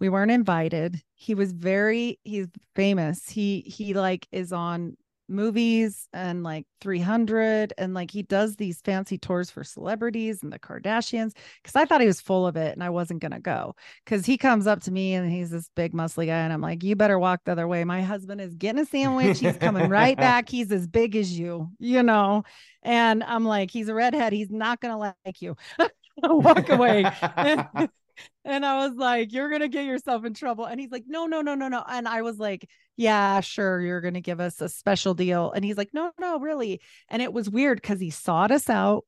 We 0.00 0.08
weren't 0.08 0.30
invited. 0.30 1.02
He 1.14 1.34
was 1.34 1.52
very, 1.52 2.18
he's 2.24 2.48
famous. 2.74 3.28
He, 3.28 3.60
he 3.60 3.94
like 3.94 4.26
is 4.32 4.52
on 4.52 4.96
movies 5.30 6.08
and 6.12 6.42
like 6.42 6.66
300 6.80 7.72
and 7.78 7.94
like 7.94 8.10
he 8.10 8.22
does 8.22 8.56
these 8.56 8.80
fancy 8.80 9.16
tours 9.16 9.48
for 9.48 9.62
celebrities 9.62 10.42
and 10.42 10.52
the 10.52 10.58
Kardashians 10.58 11.32
cuz 11.62 11.76
I 11.76 11.84
thought 11.84 12.00
he 12.00 12.06
was 12.06 12.20
full 12.20 12.46
of 12.46 12.56
it 12.56 12.72
and 12.72 12.82
I 12.82 12.90
wasn't 12.90 13.20
going 13.20 13.32
to 13.32 13.40
go. 13.40 13.76
Cuz 14.06 14.26
he 14.26 14.36
comes 14.36 14.66
up 14.66 14.80
to 14.82 14.90
me 14.90 15.14
and 15.14 15.30
he's 15.30 15.50
this 15.50 15.70
big 15.76 15.92
muscly 15.92 16.26
guy 16.26 16.38
and 16.38 16.52
I'm 16.52 16.60
like 16.60 16.82
you 16.82 16.96
better 16.96 17.18
walk 17.18 17.44
the 17.44 17.52
other 17.52 17.68
way. 17.68 17.84
My 17.84 18.02
husband 18.02 18.40
is 18.40 18.54
getting 18.56 18.82
a 18.82 18.84
sandwich. 18.84 19.38
He's 19.38 19.56
coming 19.56 19.88
right 19.88 20.16
back. 20.28 20.48
He's 20.48 20.72
as 20.72 20.86
big 20.86 21.14
as 21.14 21.38
you 21.38 21.70
you 21.78 22.02
know? 22.02 22.42
And 22.82 23.22
I'm 23.22 23.44
like 23.44 23.70
he's 23.70 23.88
a 23.88 23.94
redhead. 23.94 24.32
He's 24.32 24.50
not 24.50 24.80
going 24.80 24.92
to 24.92 25.14
like 25.24 25.40
you. 25.40 25.56
Walk 26.22 26.68
away 26.68 27.04
and 28.44 28.64
I 28.64 28.86
was 28.86 28.96
like, 28.96 29.32
You're 29.32 29.50
gonna 29.50 29.68
get 29.68 29.86
yourself 29.86 30.24
in 30.24 30.34
trouble. 30.34 30.64
And 30.64 30.80
he's 30.80 30.90
like, 30.90 31.04
No, 31.06 31.26
no, 31.26 31.40
no, 31.40 31.54
no, 31.54 31.68
no. 31.68 31.84
And 31.88 32.08
I 32.08 32.22
was 32.22 32.38
like, 32.38 32.68
Yeah, 32.96 33.40
sure, 33.40 33.80
you're 33.80 34.00
gonna 34.00 34.20
give 34.20 34.40
us 34.40 34.60
a 34.60 34.68
special 34.68 35.14
deal. 35.14 35.52
And 35.52 35.64
he's 35.64 35.76
like, 35.76 35.90
No, 35.92 36.12
no, 36.18 36.38
really. 36.38 36.80
And 37.08 37.22
it 37.22 37.32
was 37.32 37.50
weird 37.50 37.80
because 37.80 38.00
he 38.00 38.10
sought 38.10 38.50
us 38.50 38.68
out 38.68 39.04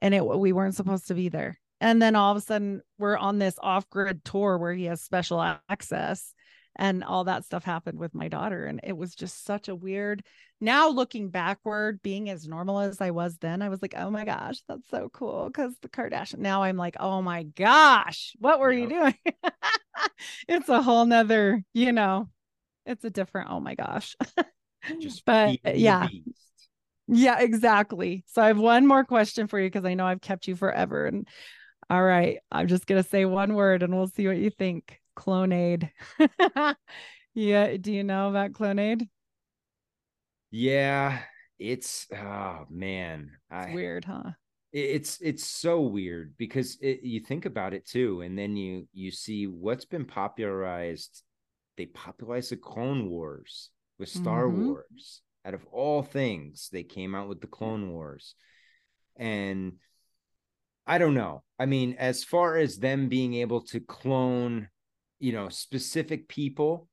and 0.00 0.14
it 0.14 0.24
we 0.24 0.52
weren't 0.52 0.74
supposed 0.74 1.08
to 1.08 1.14
be 1.14 1.28
there. 1.28 1.58
And 1.80 2.00
then 2.00 2.14
all 2.14 2.32
of 2.32 2.38
a 2.38 2.40
sudden 2.42 2.82
we're 2.98 3.16
on 3.16 3.38
this 3.38 3.56
off-grid 3.60 4.24
tour 4.24 4.58
where 4.58 4.74
he 4.74 4.84
has 4.84 5.00
special 5.00 5.40
access 5.68 6.34
and 6.76 7.02
all 7.02 7.24
that 7.24 7.44
stuff 7.44 7.64
happened 7.64 7.98
with 7.98 8.14
my 8.14 8.28
daughter 8.28 8.66
and 8.66 8.80
it 8.84 8.96
was 8.96 9.14
just 9.14 9.44
such 9.44 9.68
a 9.68 9.74
weird 9.74 10.22
now 10.60 10.88
looking 10.88 11.28
backward 11.28 12.00
being 12.02 12.30
as 12.30 12.46
normal 12.46 12.78
as 12.78 13.00
i 13.00 13.10
was 13.10 13.36
then 13.38 13.60
i 13.62 13.68
was 13.68 13.82
like 13.82 13.94
oh 13.96 14.10
my 14.10 14.24
gosh 14.24 14.60
that's 14.68 14.88
so 14.90 15.08
cool 15.12 15.46
because 15.46 15.74
the 15.82 15.88
kardashian 15.88 16.38
now 16.38 16.62
i'm 16.62 16.76
like 16.76 16.96
oh 17.00 17.20
my 17.20 17.42
gosh 17.42 18.34
what 18.38 18.60
were 18.60 18.72
yep. 18.72 18.82
you 18.82 18.98
doing? 18.98 19.14
It's 20.48 20.68
a 20.68 20.82
whole 20.82 21.04
nother 21.04 21.62
you 21.72 21.92
know 21.92 22.28
it's 22.86 23.04
a 23.04 23.10
different 23.10 23.50
oh 23.50 23.60
my 23.60 23.74
gosh. 23.74 24.16
Just 24.98 25.24
but 25.26 25.58
yeah. 25.76 26.08
yeah 27.06 27.40
exactly. 27.40 28.24
So 28.26 28.42
i 28.42 28.48
have 28.48 28.58
one 28.58 28.86
more 28.86 29.04
question 29.04 29.46
for 29.46 29.58
you 29.58 29.68
because 29.68 29.84
i 29.84 29.94
know 29.94 30.06
i've 30.06 30.20
kept 30.20 30.46
you 30.46 30.56
forever 30.56 31.06
and 31.06 31.26
all 31.88 32.02
right 32.02 32.38
i'm 32.52 32.68
just 32.68 32.86
going 32.86 33.02
to 33.02 33.08
say 33.08 33.24
one 33.24 33.54
word 33.54 33.82
and 33.82 33.94
we'll 33.94 34.06
see 34.06 34.26
what 34.26 34.36
you 34.36 34.50
think 34.50 34.99
Clonaid. 35.20 35.90
yeah, 37.34 37.76
do 37.76 37.92
you 37.92 38.02
know 38.02 38.30
about 38.30 38.52
Clonaid? 38.52 39.06
Yeah, 40.50 41.18
it's 41.58 42.06
oh 42.12 42.64
man, 42.70 43.30
it's 43.50 43.70
I, 43.70 43.74
weird, 43.74 44.06
huh? 44.06 44.30
It's 44.72 45.20
it's 45.20 45.44
so 45.44 45.82
weird 45.82 46.34
because 46.38 46.78
it, 46.80 47.02
you 47.02 47.20
think 47.20 47.44
about 47.44 47.74
it 47.74 47.86
too, 47.86 48.22
and 48.22 48.38
then 48.38 48.56
you 48.56 48.88
you 48.94 49.10
see 49.10 49.46
what's 49.46 49.84
been 49.84 50.06
popularized. 50.06 51.22
They 51.76 51.86
popularized 51.86 52.52
the 52.52 52.56
Clone 52.56 53.10
Wars 53.10 53.70
with 53.98 54.08
Star 54.08 54.46
mm-hmm. 54.46 54.68
Wars. 54.68 55.20
Out 55.44 55.54
of 55.54 55.64
all 55.72 56.02
things, 56.02 56.68
they 56.72 56.82
came 56.82 57.14
out 57.14 57.28
with 57.28 57.40
the 57.40 57.46
Clone 57.46 57.90
Wars, 57.90 58.34
and 59.16 59.74
I 60.86 60.98
don't 60.98 61.14
know. 61.14 61.42
I 61.58 61.66
mean, 61.66 61.96
as 61.98 62.24
far 62.24 62.56
as 62.56 62.78
them 62.78 63.08
being 63.08 63.34
able 63.34 63.60
to 63.66 63.80
clone 63.80 64.69
you 65.20 65.32
know 65.32 65.48
specific 65.48 66.28
people 66.28 66.88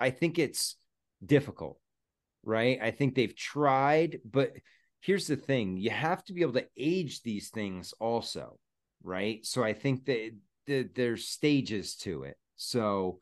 i 0.00 0.10
think 0.10 0.38
it's 0.38 0.76
difficult 1.24 1.78
right? 2.44 2.78
I 2.82 2.90
think 2.90 3.14
they've 3.14 3.34
tried 3.34 4.20
but 4.24 4.52
here's 5.00 5.26
the 5.26 5.36
thing 5.36 5.76
you 5.76 5.90
have 5.90 6.24
to 6.24 6.32
be 6.32 6.42
able 6.42 6.54
to 6.54 6.66
age 6.76 7.22
these 7.22 7.50
things 7.50 7.94
also 8.00 8.58
right? 9.04 9.44
So 9.44 9.62
i 9.62 9.72
think 9.72 10.04
that, 10.06 10.30
that 10.66 10.94
there's 10.94 11.26
stages 11.28 11.96
to 11.96 12.24
it. 12.24 12.36
So 12.56 13.18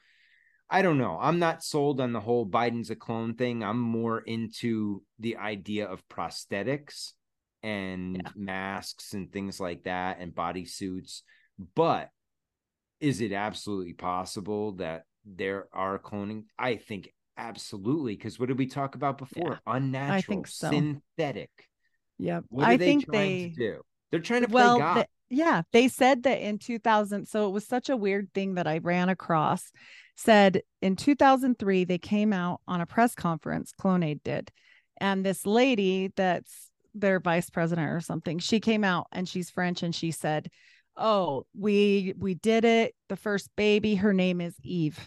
i 0.68 0.82
don't 0.82 0.98
know 0.98 1.18
i'm 1.20 1.39
not 1.39 1.64
sold 1.64 2.01
on 2.01 2.12
the 2.12 2.20
whole 2.20 2.47
biden's 2.47 2.90
a 2.90 2.97
clone 2.97 3.35
thing. 3.35 3.62
I'm 3.62 3.81
more 3.81 4.20
into 4.20 5.02
the 5.18 5.36
idea 5.36 5.86
of 5.86 6.09
prosthetics 6.09 7.12
and 7.62 8.16
yeah. 8.16 8.31
masks 8.36 9.12
and 9.12 9.31
things 9.31 9.60
like 9.60 9.85
that 9.85 10.18
and 10.20 10.35
body 10.35 10.64
suits 10.64 11.24
but 11.74 12.09
is 13.01 13.20
it 13.20 13.32
absolutely 13.32 13.93
possible 13.94 14.72
that 14.72 15.05
there 15.24 15.66
are 15.72 15.98
cloning? 15.98 16.44
I 16.59 16.77
think 16.77 17.12
absolutely. 17.36 18.16
Because 18.16 18.39
what 18.39 18.48
did 18.48 18.59
we 18.59 18.66
talk 18.66 18.94
about 18.94 19.18
before? 19.18 19.60
Yeah, 19.66 19.74
Unnatural, 19.74 20.16
I 20.18 20.20
think 20.20 20.47
so. 20.47 20.70
synthetic. 20.70 21.51
Yeah, 22.18 22.40
What 22.48 22.64
are 22.66 22.70
I 22.72 22.77
they 22.77 22.85
think 22.86 23.06
trying 23.06 23.18
they 23.39 23.48
to 23.51 23.55
do? 23.55 23.81
They're 24.10 24.20
trying 24.20 24.43
to 24.43 24.48
play 24.48 24.62
well, 24.62 24.78
God. 24.78 24.97
the- 24.98 25.06
yeah, 25.32 25.62
they 25.72 25.86
said 25.89 26.24
that 26.24 26.40
in 26.40 26.59
2000. 26.59 27.27
So 27.27 27.47
it 27.48 27.52
was 27.52 27.66
such 27.66 27.89
a 27.89 27.97
weird 27.97 28.32
thing 28.35 28.55
that 28.55 28.66
I 28.66 28.78
ran 28.78 29.09
across. 29.09 29.70
Said 30.16 30.62
in 30.82 30.97
2003, 30.97 31.85
they 31.85 31.98
came 31.98 32.32
out 32.32 32.60
on 32.68 32.81
a 32.81 32.86
press 32.86 33.14
conference, 33.14 33.72
Clonaid 33.81 34.22
did. 34.24 34.51
And 35.01 35.24
this 35.24 35.47
lady 35.47 36.12
that's 36.16 36.70
their 36.94 37.20
vice 37.20 37.48
president 37.48 37.89
or 37.90 38.01
something, 38.01 38.39
she 38.40 38.59
came 38.60 38.82
out 38.85 39.06
and 39.12 39.27
she's 39.28 39.48
French 39.48 39.82
and 39.85 39.94
she 39.94 40.10
said, 40.10 40.51
Oh, 40.97 41.47
we 41.57 42.15
we 42.19 42.35
did 42.35 42.65
it. 42.65 42.95
The 43.09 43.17
first 43.17 43.49
baby, 43.57 43.95
her 43.97 44.12
name 44.12 44.41
is 44.41 44.55
Eve. 44.62 44.99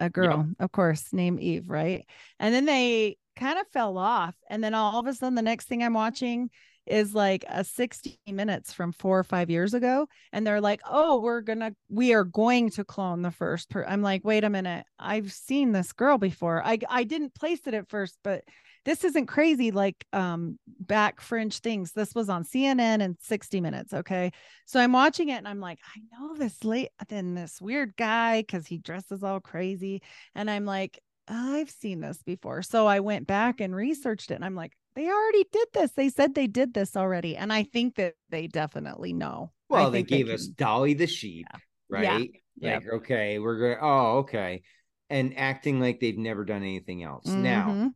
A 0.00 0.08
girl, 0.08 0.48
of 0.58 0.72
course, 0.72 1.12
named 1.12 1.40
Eve, 1.40 1.68
right? 1.68 2.06
And 2.38 2.54
then 2.54 2.64
they 2.64 3.18
kind 3.36 3.58
of 3.58 3.66
fell 3.68 3.98
off. 3.98 4.34
And 4.48 4.64
then 4.64 4.74
all 4.74 4.98
of 4.98 5.06
a 5.06 5.12
sudden, 5.12 5.34
the 5.34 5.42
next 5.42 5.68
thing 5.68 5.82
I'm 5.82 5.92
watching 5.92 6.50
is 6.86 7.14
like 7.14 7.44
a 7.48 7.62
60 7.62 8.18
minutes 8.26 8.72
from 8.72 8.92
four 8.92 9.18
or 9.18 9.24
five 9.24 9.50
years 9.50 9.74
ago 9.74 10.08
and 10.32 10.46
they're 10.46 10.60
like 10.60 10.80
oh 10.88 11.20
we're 11.20 11.40
gonna 11.40 11.72
we 11.88 12.12
are 12.14 12.24
going 12.24 12.70
to 12.70 12.84
clone 12.84 13.22
the 13.22 13.30
first 13.30 13.70
per 13.70 13.84
i'm 13.84 14.02
like 14.02 14.24
wait 14.24 14.44
a 14.44 14.50
minute 14.50 14.84
i've 14.98 15.32
seen 15.32 15.72
this 15.72 15.92
girl 15.92 16.18
before 16.18 16.62
i 16.64 16.78
i 16.88 17.04
didn't 17.04 17.34
place 17.34 17.60
it 17.66 17.74
at 17.74 17.88
first 17.88 18.18
but 18.24 18.42
this 18.84 19.04
isn't 19.04 19.26
crazy 19.26 19.70
like 19.70 20.04
um 20.12 20.58
back 20.80 21.20
fringe 21.20 21.58
things 21.60 21.92
this 21.92 22.14
was 22.14 22.28
on 22.28 22.44
cnn 22.44 23.02
and 23.02 23.16
60 23.20 23.60
minutes 23.60 23.92
okay 23.92 24.30
so 24.66 24.80
i'm 24.80 24.92
watching 24.92 25.28
it 25.28 25.36
and 25.38 25.48
i'm 25.48 25.60
like 25.60 25.78
i 25.96 26.00
know 26.12 26.34
this 26.36 26.64
late 26.64 26.88
then 27.08 27.34
this 27.34 27.60
weird 27.60 27.94
guy 27.96 28.40
because 28.42 28.66
he 28.66 28.78
dresses 28.78 29.22
all 29.22 29.40
crazy 29.40 30.02
and 30.34 30.50
i'm 30.50 30.64
like 30.64 30.98
i've 31.28 31.70
seen 31.70 32.00
this 32.00 32.22
before 32.22 32.62
so 32.62 32.86
i 32.86 33.00
went 33.00 33.26
back 33.26 33.60
and 33.60 33.74
researched 33.74 34.30
it 34.30 34.34
and 34.34 34.44
i'm 34.44 34.56
like 34.56 34.72
they 34.94 35.08
already 35.08 35.44
did 35.52 35.68
this. 35.72 35.92
They 35.92 36.08
said 36.08 36.34
they 36.34 36.46
did 36.46 36.74
this 36.74 36.96
already. 36.96 37.36
And 37.36 37.52
I 37.52 37.62
think 37.62 37.94
that 37.96 38.14
they 38.28 38.46
definitely 38.46 39.12
know. 39.12 39.52
Well, 39.68 39.90
they 39.90 40.02
gave 40.02 40.28
us 40.28 40.46
Dolly 40.46 40.94
the 40.94 41.06
sheep, 41.06 41.46
Yeah. 41.50 41.58
right? 41.88 42.30
Yeah. 42.56 42.74
Like, 42.74 42.88
okay, 42.94 43.38
we're 43.38 43.58
going, 43.58 43.78
oh, 43.80 44.18
okay. 44.18 44.62
And 45.08 45.36
acting 45.38 45.80
like 45.80 46.00
they've 46.00 46.18
never 46.18 46.44
done 46.44 46.62
anything 46.62 47.02
else. 47.02 47.26
Now, 47.26 47.68
Mhm. 47.68 47.94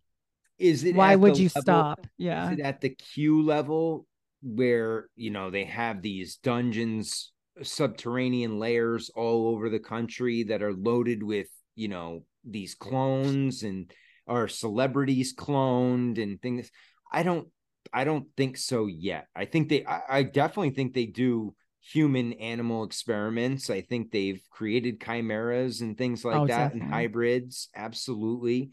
Is 0.58 0.84
it 0.84 0.94
why 0.94 1.16
would 1.16 1.38
you 1.38 1.48
level- 1.54 1.60
stop? 1.62 2.06
Yeah 2.16 2.50
is 2.50 2.58
it 2.58 2.62
at 2.62 2.80
the 2.80 2.90
Q 2.90 3.42
level 3.42 4.06
where, 4.42 5.08
you 5.16 5.30
know, 5.30 5.50
they 5.50 5.64
have 5.64 6.02
these 6.02 6.36
dungeons, 6.36 7.32
subterranean 7.62 8.58
layers 8.58 9.10
all 9.14 9.48
over 9.48 9.70
the 9.70 9.78
country 9.78 10.42
that 10.44 10.62
are 10.62 10.74
loaded 10.74 11.22
with, 11.22 11.48
you 11.74 11.88
know, 11.88 12.24
these 12.44 12.74
clones 12.74 13.62
and 13.62 13.90
are 14.26 14.48
celebrities 14.48 15.34
cloned 15.34 16.22
and 16.22 16.40
things? 16.42 16.70
I 17.12 17.22
don't 17.22 17.48
I 17.92 18.04
don't 18.04 18.26
think 18.36 18.56
so 18.56 18.86
yet. 18.86 19.26
I 19.34 19.44
think 19.44 19.68
they 19.68 19.84
I, 19.84 20.00
I 20.18 20.22
definitely 20.22 20.70
think 20.70 20.94
they 20.94 21.06
do 21.06 21.54
human 21.80 22.32
animal 22.34 22.84
experiments. 22.84 23.70
I 23.70 23.82
think 23.82 24.10
they've 24.10 24.42
created 24.50 25.00
chimeras 25.00 25.80
and 25.80 25.96
things 25.96 26.24
like 26.24 26.36
Oh, 26.36 26.46
that 26.46 26.72
and 26.72 26.82
hybrids, 26.82 27.68
absolutely. 27.74 28.70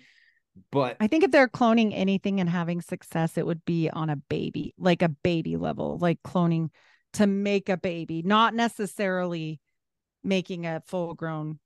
But 0.71 0.97
I 0.99 1.07
think 1.07 1.23
if 1.23 1.31
they're 1.31 1.47
cloning 1.47 1.91
anything 1.93 2.39
and 2.39 2.49
having 2.49 2.81
success, 2.81 3.37
it 3.37 3.45
would 3.45 3.63
be 3.65 3.89
on 3.89 4.09
a 4.09 4.15
baby, 4.15 4.73
like 4.77 5.01
a 5.01 5.09
baby 5.09 5.57
level, 5.57 5.97
like 5.97 6.21
cloning 6.23 6.69
to 7.13 7.27
make 7.27 7.69
a 7.69 7.77
baby, 7.77 8.21
not 8.21 8.53
necessarily 8.53 9.59
making 10.23 10.65
a 10.65 10.81
full 10.85 11.13
grown, 11.13 11.59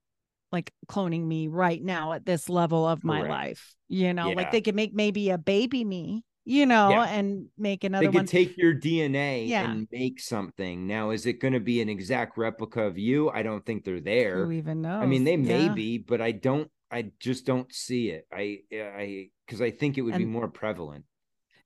like 0.51 0.71
cloning 0.87 1.25
me 1.25 1.47
right 1.47 1.83
now 1.83 2.13
at 2.13 2.25
this 2.25 2.47
level 2.49 2.87
of 2.87 3.03
my 3.03 3.19
Correct. 3.19 3.31
life. 3.31 3.75
You 3.87 4.13
know, 4.13 4.29
Yeah. 4.29 4.35
like 4.35 4.51
they 4.51 4.61
could 4.61 4.75
make 4.75 4.93
maybe 4.93 5.29
a 5.29 5.37
baby 5.37 5.83
me, 5.83 6.23
you 6.45 6.65
know, 6.65 6.89
Yeah. 6.89 7.05
and 7.05 7.47
make 7.57 7.83
another 7.83 8.05
they 8.05 8.11
could 8.11 8.15
one. 8.17 8.25
take 8.25 8.55
your 8.57 8.73
DNA 8.73 9.45
Yeah. 9.47 9.69
and 9.69 9.87
make 9.91 10.19
something. 10.19 10.87
Now, 10.87 11.09
is 11.09 11.25
it 11.25 11.39
going 11.39 11.53
to 11.53 11.59
be 11.59 11.81
an 11.81 11.89
exact 11.89 12.37
replica 12.37 12.81
of 12.83 12.97
you? 12.97 13.29
I 13.29 13.43
don't 13.43 13.65
think 13.65 13.83
they're 13.83 13.99
there. 13.99 14.45
Who 14.45 14.51
even 14.51 14.81
knows? 14.81 15.03
I 15.03 15.05
mean, 15.05 15.23
they 15.23 15.37
may 15.37 15.69
be, 15.69 15.97
but 15.97 16.21
I 16.21 16.31
don't. 16.31 16.69
I 16.95 17.11
just 17.19 17.45
don't 17.45 17.71
see 17.73 18.09
it. 18.09 18.25
I, 18.31 18.59
I, 18.73 19.29
because 19.45 19.61
I 19.61 19.71
think 19.71 19.97
it 19.97 20.01
would 20.01 20.15
be 20.17 20.25
more 20.25 20.47
prevalent. 20.47 21.03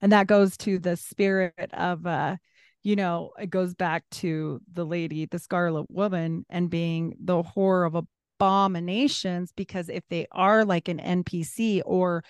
and 0.02 0.10
that 0.12 0.26
goes 0.26 0.56
to 0.58 0.78
the 0.78 0.96
spirit 0.96 1.70
of 1.72 2.06
uh 2.06 2.36
you 2.82 2.96
know 2.96 3.30
it 3.38 3.50
goes 3.50 3.74
back 3.74 4.02
to 4.10 4.60
the 4.72 4.84
lady 4.84 5.26
the 5.26 5.38
scarlet 5.38 5.86
woman 5.90 6.44
and 6.50 6.68
being 6.70 7.14
the 7.22 7.42
horror 7.42 7.84
of 7.84 7.94
abominations 7.94 9.52
because 9.54 9.88
if 9.88 10.02
they 10.08 10.26
are 10.32 10.64
like 10.64 10.88
an 10.88 10.98
npc 10.98 11.82
or 11.84 12.24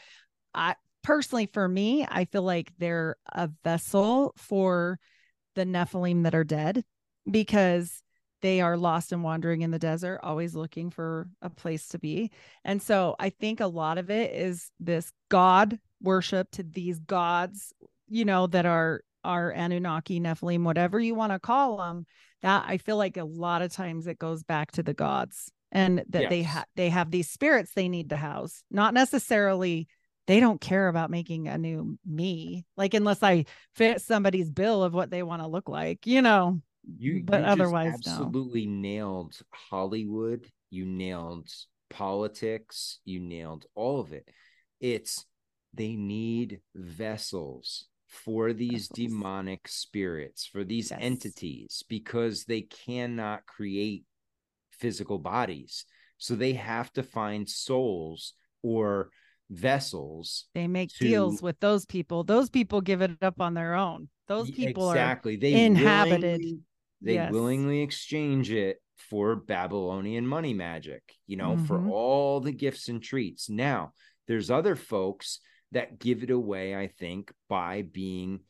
i 0.54 0.74
personally 1.02 1.46
for 1.46 1.68
me 1.68 2.04
i 2.10 2.24
feel 2.26 2.42
like 2.42 2.72
they're 2.78 3.16
a 3.32 3.48
vessel 3.64 4.34
for 4.36 4.98
the 5.54 5.64
nephilim 5.64 6.24
that 6.24 6.34
are 6.34 6.44
dead 6.44 6.82
because 7.30 8.02
they 8.42 8.60
are 8.60 8.76
lost 8.76 9.12
and 9.12 9.22
wandering 9.22 9.62
in 9.62 9.70
the 9.70 9.78
desert 9.78 10.20
always 10.22 10.54
looking 10.54 10.90
for 10.90 11.28
a 11.42 11.50
place 11.50 11.88
to 11.88 11.98
be 11.98 12.30
and 12.64 12.82
so 12.82 13.16
I 13.18 13.30
think 13.30 13.60
a 13.60 13.66
lot 13.66 13.98
of 13.98 14.10
it 14.10 14.34
is 14.34 14.70
this 14.80 15.12
God 15.28 15.78
worship 16.02 16.50
to 16.52 16.62
these 16.62 16.98
gods, 16.98 17.72
you 18.08 18.24
know, 18.24 18.46
that 18.48 18.66
are 18.66 19.02
are 19.22 19.50
Anunnaki, 19.52 20.18
Nephilim, 20.20 20.62
whatever 20.64 20.98
you 20.98 21.14
want 21.14 21.32
to 21.32 21.38
call 21.38 21.76
them. 21.78 22.06
That 22.42 22.64
I 22.66 22.78
feel 22.78 22.96
like 22.96 23.16
a 23.18 23.24
lot 23.24 23.60
of 23.62 23.70
times 23.72 24.06
it 24.06 24.18
goes 24.18 24.42
back 24.42 24.72
to 24.72 24.82
the 24.82 24.94
gods 24.94 25.50
and 25.72 26.02
that 26.08 26.28
they 26.28 26.42
Yes. 26.42 26.52
have 26.54 26.66
they 26.76 26.88
have 26.88 27.10
these 27.10 27.30
spirits 27.30 27.72
they 27.74 27.88
need 27.88 28.10
to 28.10 28.16
house, 28.16 28.62
not 28.70 28.94
necessarily 28.94 29.88
they 30.26 30.40
don't 30.40 30.60
care 30.60 30.88
about 30.88 31.10
making 31.10 31.48
a 31.48 31.58
new 31.58 31.98
me, 32.06 32.64
like 32.76 32.94
unless 32.94 33.22
I 33.22 33.44
fit 33.74 34.00
somebody's 34.00 34.50
bill 34.50 34.82
of 34.82 34.94
what 34.94 35.10
they 35.10 35.22
want 35.22 35.42
to 35.42 35.48
look 35.48 35.68
like, 35.68 36.06
you 36.06 36.22
know. 36.22 36.60
You, 36.98 37.22
but 37.24 37.40
you 37.40 37.46
otherwise, 37.46 37.86
no. 38.06 38.12
absolutely 38.12 38.66
nailed 38.66 39.36
Hollywood. 39.52 40.46
You 40.70 40.84
nailed 40.86 41.48
politics. 41.90 43.00
You 43.04 43.20
nailed 43.20 43.66
all 43.74 44.00
of 44.00 44.12
it. 44.12 44.28
It's 44.80 45.26
they 45.74 45.94
need 45.96 46.60
vessels 46.74 47.86
for 48.08 48.52
these 48.52 48.88
Vessels. 48.88 48.96
demonic 48.96 49.68
spirits, 49.68 50.44
for 50.46 50.64
these 50.64 50.90
Yes. 50.90 50.98
entities, 51.00 51.84
because 51.88 52.44
they 52.44 52.62
cannot 52.62 53.46
create 53.46 54.04
physical 54.72 55.18
bodies. 55.18 55.84
So 56.18 56.34
they 56.34 56.54
have 56.54 56.92
to 56.94 57.02
find 57.02 57.48
souls 57.48 58.34
or 58.62 59.10
vessels. 59.48 60.46
They 60.54 60.66
make 60.66 60.90
deals 60.98 61.40
with 61.42 61.58
those 61.60 61.86
people. 61.86 62.24
Those 62.24 62.50
people 62.50 62.80
give 62.80 63.00
it 63.00 63.12
up 63.22 63.40
on 63.40 63.54
their 63.54 63.74
own. 63.74 64.08
Those 64.26 64.50
people 64.50 64.86
are 64.88 64.94
exactly 64.96 65.36
they 65.36 65.64
inhabited. 65.64 66.22
willingly- 66.40 66.60
they 67.00 67.14
Yes. 67.14 67.32
willingly 67.32 67.80
exchange 67.82 68.50
it 68.50 68.78
for 68.96 69.34
babylonian 69.36 70.26
money 70.26 70.52
magic 70.52 71.02
you 71.26 71.36
know 71.36 71.56
for 71.56 71.78
Mhm. 71.78 71.90
all 71.90 72.40
the 72.40 72.52
gifts 72.52 72.88
and 72.88 73.02
treats 73.02 73.48
now 73.48 73.92
there's 74.28 74.50
other 74.50 74.76
folks 74.76 75.40
that 75.72 75.98
give 75.98 76.22
it 76.22 76.30
away 76.30 76.76
i 76.76 76.86
think 76.86 77.32
by 77.48 77.82
being 77.82 78.40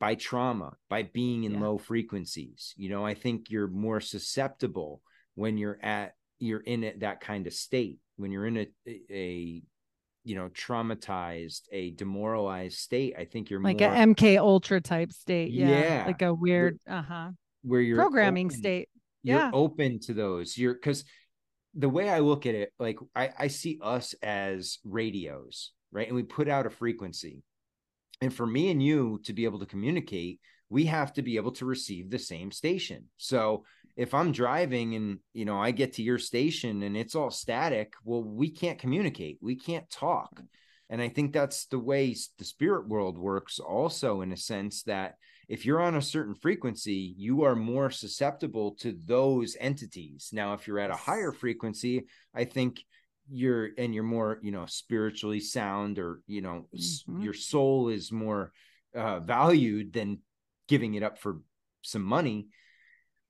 by 0.00 0.14
trauma 0.16 0.76
by 0.88 1.02
being 1.04 1.44
in 1.44 1.52
Yeah. 1.52 1.60
low 1.60 1.78
frequencies 1.78 2.74
you 2.76 2.88
know 2.88 3.04
i 3.06 3.14
think 3.14 3.50
you're 3.50 3.68
more 3.68 4.00
susceptible 4.00 5.02
when 5.34 5.56
you're 5.58 5.78
at 5.82 6.14
you're 6.40 6.60
in 6.60 6.82
it, 6.84 7.00
that 7.00 7.20
kind 7.20 7.46
of 7.46 7.52
state 7.52 8.00
when 8.16 8.32
you're 8.32 8.46
in 8.46 8.56
a 8.56 8.66
a 9.10 9.62
you 10.24 10.34
know 10.34 10.48
traumatized 10.48 11.62
a 11.70 11.90
demoralized 11.92 12.78
state 12.78 13.14
i 13.16 13.24
think 13.24 13.48
you're 13.50 13.62
like 13.62 13.80
more 13.80 13.88
a 13.92 13.96
MK 13.96 14.38
Ultra 14.38 14.80
type 14.80 15.12
state. 15.12 15.50
Yeah. 15.52 15.68
Yeah. 15.68 16.04
Like 16.06 16.22
a 16.22 16.34
weird 16.34 16.78
uh-huh 16.86 17.30
where 17.62 17.80
you're 17.80 17.96
programming 17.96 18.46
open- 18.46 18.58
state. 18.58 18.88
you're 19.22 19.38
Yeah. 19.38 19.50
open 19.52 19.98
to 20.00 20.14
those. 20.14 20.56
You're 20.56 20.74
because 20.74 21.04
the 21.74 21.88
way 21.88 22.08
i 22.08 22.18
look 22.18 22.46
at 22.46 22.54
it 22.56 22.72
like 22.80 22.98
I, 23.14 23.30
I 23.38 23.46
see 23.46 23.78
us 23.80 24.14
as 24.22 24.78
radios 24.84 25.72
right? 25.92 26.06
And 26.06 26.14
we 26.16 26.22
put 26.22 26.48
out 26.48 26.66
a 26.66 26.70
frequency. 26.70 27.42
And 28.20 28.32
for 28.32 28.46
me 28.46 28.70
and 28.70 28.80
you 28.82 29.20
to 29.24 29.32
be 29.32 29.44
able 29.44 29.58
to 29.60 29.66
communicate 29.66 30.40
we 30.68 30.84
have 30.86 31.12
to 31.14 31.22
be 31.22 31.34
able 31.36 31.50
to 31.50 31.64
receive 31.64 32.10
the 32.10 32.18
same 32.18 32.50
station. 32.52 33.04
So 33.16 33.64
if 33.96 34.14
i'm 34.14 34.30
driving 34.32 34.94
and 34.94 35.18
you 35.32 35.44
know 35.44 35.58
i 35.60 35.70
get 35.72 35.92
to 35.94 36.02
your 36.02 36.18
station 36.18 36.82
and 36.84 36.96
it's 36.96 37.14
all 37.16 37.30
static 37.30 37.92
well 38.04 38.22
we 38.22 38.50
can't 38.50 38.78
communicate. 38.78 39.38
We 39.40 39.56
can't 39.56 39.88
talk. 39.90 40.40
And 40.88 41.00
i 41.00 41.08
think 41.08 41.32
that's 41.32 41.66
the 41.66 41.78
way 41.78 42.16
the 42.38 42.44
spirit 42.44 42.88
world 42.88 43.16
works 43.18 43.58
also 43.60 44.22
in 44.22 44.32
a 44.32 44.36
sense 44.36 44.82
that 44.84 45.14
if 45.50 45.66
you're 45.66 45.82
on 45.82 45.96
a 45.96 46.02
certain 46.02 46.36
frequency, 46.36 47.12
you 47.18 47.42
are 47.42 47.56
more 47.56 47.90
susceptible 47.90 48.76
to 48.76 48.96
those 49.04 49.56
entities. 49.58 50.30
Now, 50.32 50.54
if 50.54 50.68
you're 50.68 50.78
at 50.78 50.92
a 50.92 50.96
higher 50.96 51.32
frequency, 51.32 52.06
I 52.32 52.44
think 52.44 52.84
you're 53.28 53.70
and 53.76 53.92
you're 53.92 54.04
more, 54.04 54.38
you 54.42 54.52
know, 54.52 54.66
spiritually 54.66 55.40
sound 55.40 55.98
or, 55.98 56.22
you 56.28 56.40
know, 56.40 56.68
Mhm. 56.72 57.24
your 57.24 57.34
soul 57.34 57.88
is 57.88 58.12
more 58.12 58.52
uh, 58.94 59.18
valued 59.20 59.92
than 59.92 60.20
giving 60.68 60.94
it 60.94 61.02
up 61.02 61.18
for 61.18 61.40
some 61.82 62.04
money. 62.04 62.46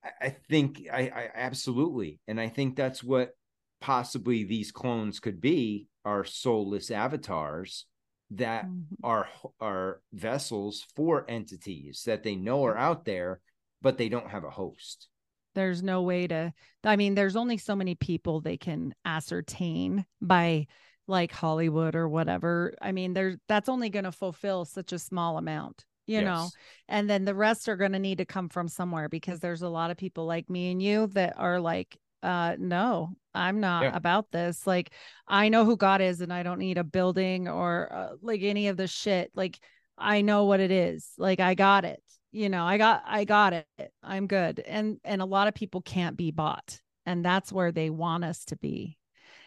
I, 0.05 0.27
I 0.27 0.29
think 0.29 0.89
I, 0.93 1.09
I 1.09 1.31
absolutely, 1.35 2.21
and 2.29 2.39
I 2.39 2.51
think 2.51 2.77
that's 2.77 3.03
what 3.03 3.35
possibly 3.81 4.45
these 4.45 4.73
clones 4.73 5.21
could 5.21 5.41
be 5.41 5.89
are 6.05 6.25
soulless 6.25 6.91
avatars 6.91 7.87
that 8.31 8.65
Mhm. 8.67 8.97
are 9.03 9.29
are 9.61 10.01
vessels 10.13 10.87
for 10.97 11.25
entities 11.29 12.05
that 12.07 12.23
they 12.23 12.37
know 12.37 12.65
are 12.65 12.77
out 12.77 13.05
there, 13.05 13.41
but 13.83 13.99
they 13.99 14.09
don't 14.09 14.31
have 14.31 14.45
a 14.45 14.51
host. 14.51 15.09
there's 15.55 15.83
no 15.83 16.03
way 16.03 16.27
to 16.27 16.53
i 16.85 16.97
mean 16.97 17.15
there's 17.15 17.37
only 17.37 17.59
so 17.59 17.75
many 17.75 17.95
people 17.95 18.41
they 18.41 18.57
can 18.57 18.95
ascertain 19.05 20.05
by 20.21 20.67
like 21.07 21.33
hollywood 21.33 21.95
or 21.97 22.09
whatever 22.09 22.73
i 22.81 22.93
mean 22.93 23.15
there's 23.15 23.37
that's 23.49 23.69
only 23.69 23.91
going 23.91 24.05
to 24.05 24.13
fulfill 24.13 24.65
such 24.65 24.93
a 24.93 24.99
small 24.99 25.39
amount 25.39 25.85
you 26.07 26.23
know 26.23 26.53
and 26.89 27.11
then 27.11 27.25
the 27.25 27.35
rest 27.35 27.69
are 27.69 27.77
going 27.77 27.93
to 27.93 27.99
need 27.99 28.19
to 28.19 28.25
come 28.25 28.49
from 28.49 28.69
somewhere 28.69 29.09
because 29.09 29.41
there's 29.41 29.63
a 29.63 29.69
lot 29.69 29.91
of 29.91 29.97
people 29.97 30.25
like 30.25 30.49
me 30.49 30.71
and 30.71 30.83
you 30.83 31.07
that 31.09 31.35
are 31.37 31.59
like 31.61 31.97
uh 32.23 32.55
no 32.59 33.11
i'm 33.35 33.61
not 33.61 33.85
Yeah. 33.85 33.97
about 33.97 34.31
this 34.31 34.67
like 34.67 34.93
i 35.29 35.49
know 35.49 35.65
who 35.65 35.77
god 35.77 36.01
is 36.01 36.21
and 36.21 36.33
i 36.33 36.43
don't 36.43 36.59
need 36.59 36.79
a 36.79 36.85
building 36.85 37.49
or 37.49 37.93
uh, 37.93 38.17
like 38.23 38.43
any 38.43 38.69
of 38.69 38.77
the 38.77 38.87
shit 38.87 39.31
like 39.35 39.59
i 39.99 40.21
know 40.21 40.45
what 40.45 40.61
it 40.61 40.71
is 40.71 41.11
like 41.19 41.41
i 41.41 41.55
got 41.55 41.85
it 41.85 42.03
you 42.33 42.49
know 42.49 42.65
i 42.65 42.79
got 42.79 43.03
i 43.07 43.25
got 43.25 43.53
it 43.53 43.67
i'm 44.03 44.27
good 44.27 44.61
and 44.61 44.99
and 45.05 45.21
a 45.23 45.27
lot 45.27 45.49
of 45.49 45.55
people 45.55 45.81
can't 45.81 46.17
be 46.17 46.31
bought 46.31 46.81
and 47.07 47.25
that's 47.25 47.53
where 47.53 47.73
they 47.73 47.91
want 47.91 48.25
us 48.25 48.45
to 48.45 48.57
be 48.57 48.97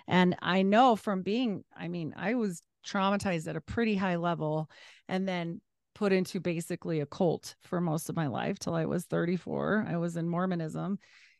and 0.07 0.35
i 0.41 0.61
know 0.61 0.95
from 0.95 1.21
being 1.21 1.63
i 1.75 1.87
mean 1.87 2.13
i 2.17 2.33
was 2.35 2.61
traumatized 2.85 3.47
at 3.47 3.55
a 3.55 3.61
pretty 3.61 3.95
high 3.95 4.17
level 4.17 4.69
and 5.07 5.27
then 5.27 5.61
put 5.95 6.11
into 6.11 6.39
basically 6.39 6.99
a 6.99 7.05
cult 7.05 7.55
for 7.61 7.79
most 7.79 8.09
of 8.09 8.15
my 8.15 8.27
life 8.27 8.59
till 8.59 8.73
i 8.73 8.85
was 8.85 9.05
34 9.05 9.85
i 9.89 9.95
was 9.97 10.17
in 10.17 10.27
mormonism 10.27 10.99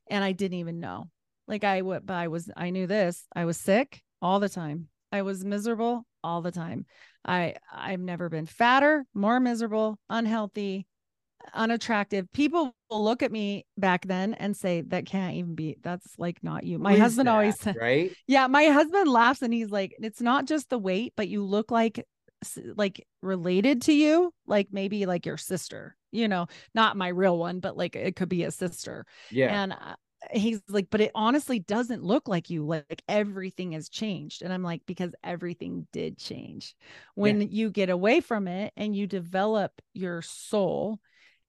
and 0.09 0.23
i 0.23 0.31
didn't 0.31 0.59
even 0.59 0.79
know 0.79 1.09
like 1.47 1.63
i 1.63 1.81
would 1.81 2.05
but 2.05 2.15
i 2.15 2.27
was 2.27 2.49
i 2.55 2.69
knew 2.69 2.87
this 2.87 3.25
i 3.35 3.45
was 3.45 3.57
sick 3.57 4.01
all 4.23 4.39
the 4.39 4.49
time. 4.49 4.87
I 5.11 5.21
was 5.21 5.45
miserable 5.45 6.07
all 6.23 6.41
the 6.41 6.51
time. 6.51 6.85
I 7.25 7.55
i've 7.71 7.99
never 7.99 8.29
been 8.29 8.45
fatter 8.45 9.05
more 9.13 9.39
miserable 9.39 9.99
unhealthy 10.09 10.87
unattractive. 11.53 12.31
People 12.31 12.73
will 12.89 13.03
look 13.03 13.21
at 13.21 13.31
me 13.31 13.65
back 13.77 14.07
then 14.07 14.33
and 14.33 14.55
say 14.55 14.81
that 14.81 15.05
can't 15.05 15.35
even 15.35 15.55
be 15.55 15.77
that's 15.83 16.07
like 16.17 16.41
not 16.41 16.63
you. 16.63 16.79
My 16.79 16.93
is 16.93 16.99
husband 16.99 17.29
always 17.29 17.59
said 17.59 17.75
right? 17.79 18.11
yeah 18.27 18.47
my 18.47 18.65
husband 18.65 19.09
laughs 19.09 19.41
and 19.41 19.53
he's 19.53 19.69
like 19.69 19.93
it's 19.99 20.21
not 20.21 20.45
just 20.45 20.69
the 20.69 20.79
weight 20.79 21.13
but 21.17 21.27
you 21.27 21.43
look 21.43 21.69
like 21.69 22.05
like 22.75 23.05
related 23.21 23.83
to 23.83 23.93
you 23.93 24.33
like 24.47 24.67
maybe 24.71 25.05
like 25.05 25.25
your 25.25 25.37
sister 25.37 25.95
you 26.11 26.27
know 26.27 26.45
not 26.75 26.97
my 26.97 27.07
real 27.07 27.37
one 27.37 27.59
but 27.59 27.77
like 27.77 27.95
it 27.95 28.15
could 28.15 28.29
be 28.29 28.43
a 28.43 28.51
sister. 28.51 29.05
Yeah. 29.31 29.63
and 29.63 29.73
uh, 29.73 29.95
he's 30.31 30.61
like 30.69 30.87
but 30.89 31.01
it 31.01 31.11
honestly 31.15 31.59
doesn't 31.59 32.03
look 32.03 32.27
like 32.27 32.49
you 32.49 32.65
like, 32.65 32.85
like 32.89 33.03
everything 33.07 33.73
has 33.73 33.89
changed 33.89 34.41
and 34.41 34.53
i'm 34.53 34.63
like 34.63 34.81
because 34.85 35.13
everything 35.23 35.87
did 35.91 36.17
change 36.17 36.75
when 37.15 37.41
you 37.41 37.69
get 37.69 37.89
away 37.89 38.19
from 38.19 38.47
it 38.47 38.71
and 38.77 38.95
you 38.95 39.07
develop 39.07 39.71
your 39.93 40.21
soul 40.21 40.99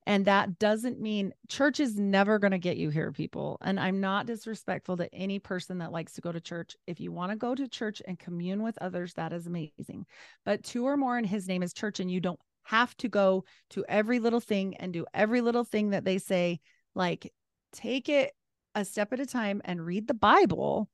and 0.06 0.26
that 0.26 0.59
doesn't 0.59 1.01
mean 1.01 1.32
church 1.48 1.80
is 1.80 1.98
never 1.98 2.38
going 2.38 2.51
to 2.51 2.59
get 2.59 2.76
you 2.76 2.90
here, 2.90 3.10
people. 3.10 3.59
And 3.62 3.80
I'm 3.80 4.01
not 4.01 4.26
disrespectful 4.26 4.98
to 4.98 5.12
any 5.14 5.38
person 5.38 5.78
that 5.78 5.92
likes 5.92 6.12
to 6.14 6.20
go 6.20 6.30
to 6.30 6.40
church. 6.40 6.76
If 6.86 7.01
you 7.01 7.10
want 7.10 7.32
to 7.32 7.36
go 7.36 7.55
to 7.55 7.68
church 7.68 8.02
and 8.06 8.18
commune 8.18 8.62
with 8.62 8.76
others, 8.82 9.14
that 9.14 9.32
is 9.32 9.46
amazing. 9.46 10.05
But 10.44 10.62
two 10.62 10.86
or 10.86 10.96
more 10.96 11.16
in 11.16 11.24
his 11.24 11.48
name 11.48 11.62
is 11.62 11.72
church, 11.72 12.01
and 12.01 12.10
you 12.10 12.20
don't 12.20 12.40
have 12.64 12.94
to 12.98 13.09
go 13.09 13.44
to 13.70 13.84
every 13.88 14.18
little 14.18 14.40
thing 14.40 14.76
and 14.76 14.92
do 14.92 15.06
every 15.14 15.40
little 15.40 15.64
thing 15.64 15.90
that 15.90 16.05
they 16.05 16.18
say. 16.18 16.60
Like, 16.94 17.32
take 17.72 18.09
it 18.09 18.32
a 18.74 18.84
step 18.84 19.12
at 19.12 19.20
a 19.20 19.26
time 19.26 19.60
and 19.64 19.84
read 19.84 20.09
the 20.09 20.14
Bible 20.14 20.88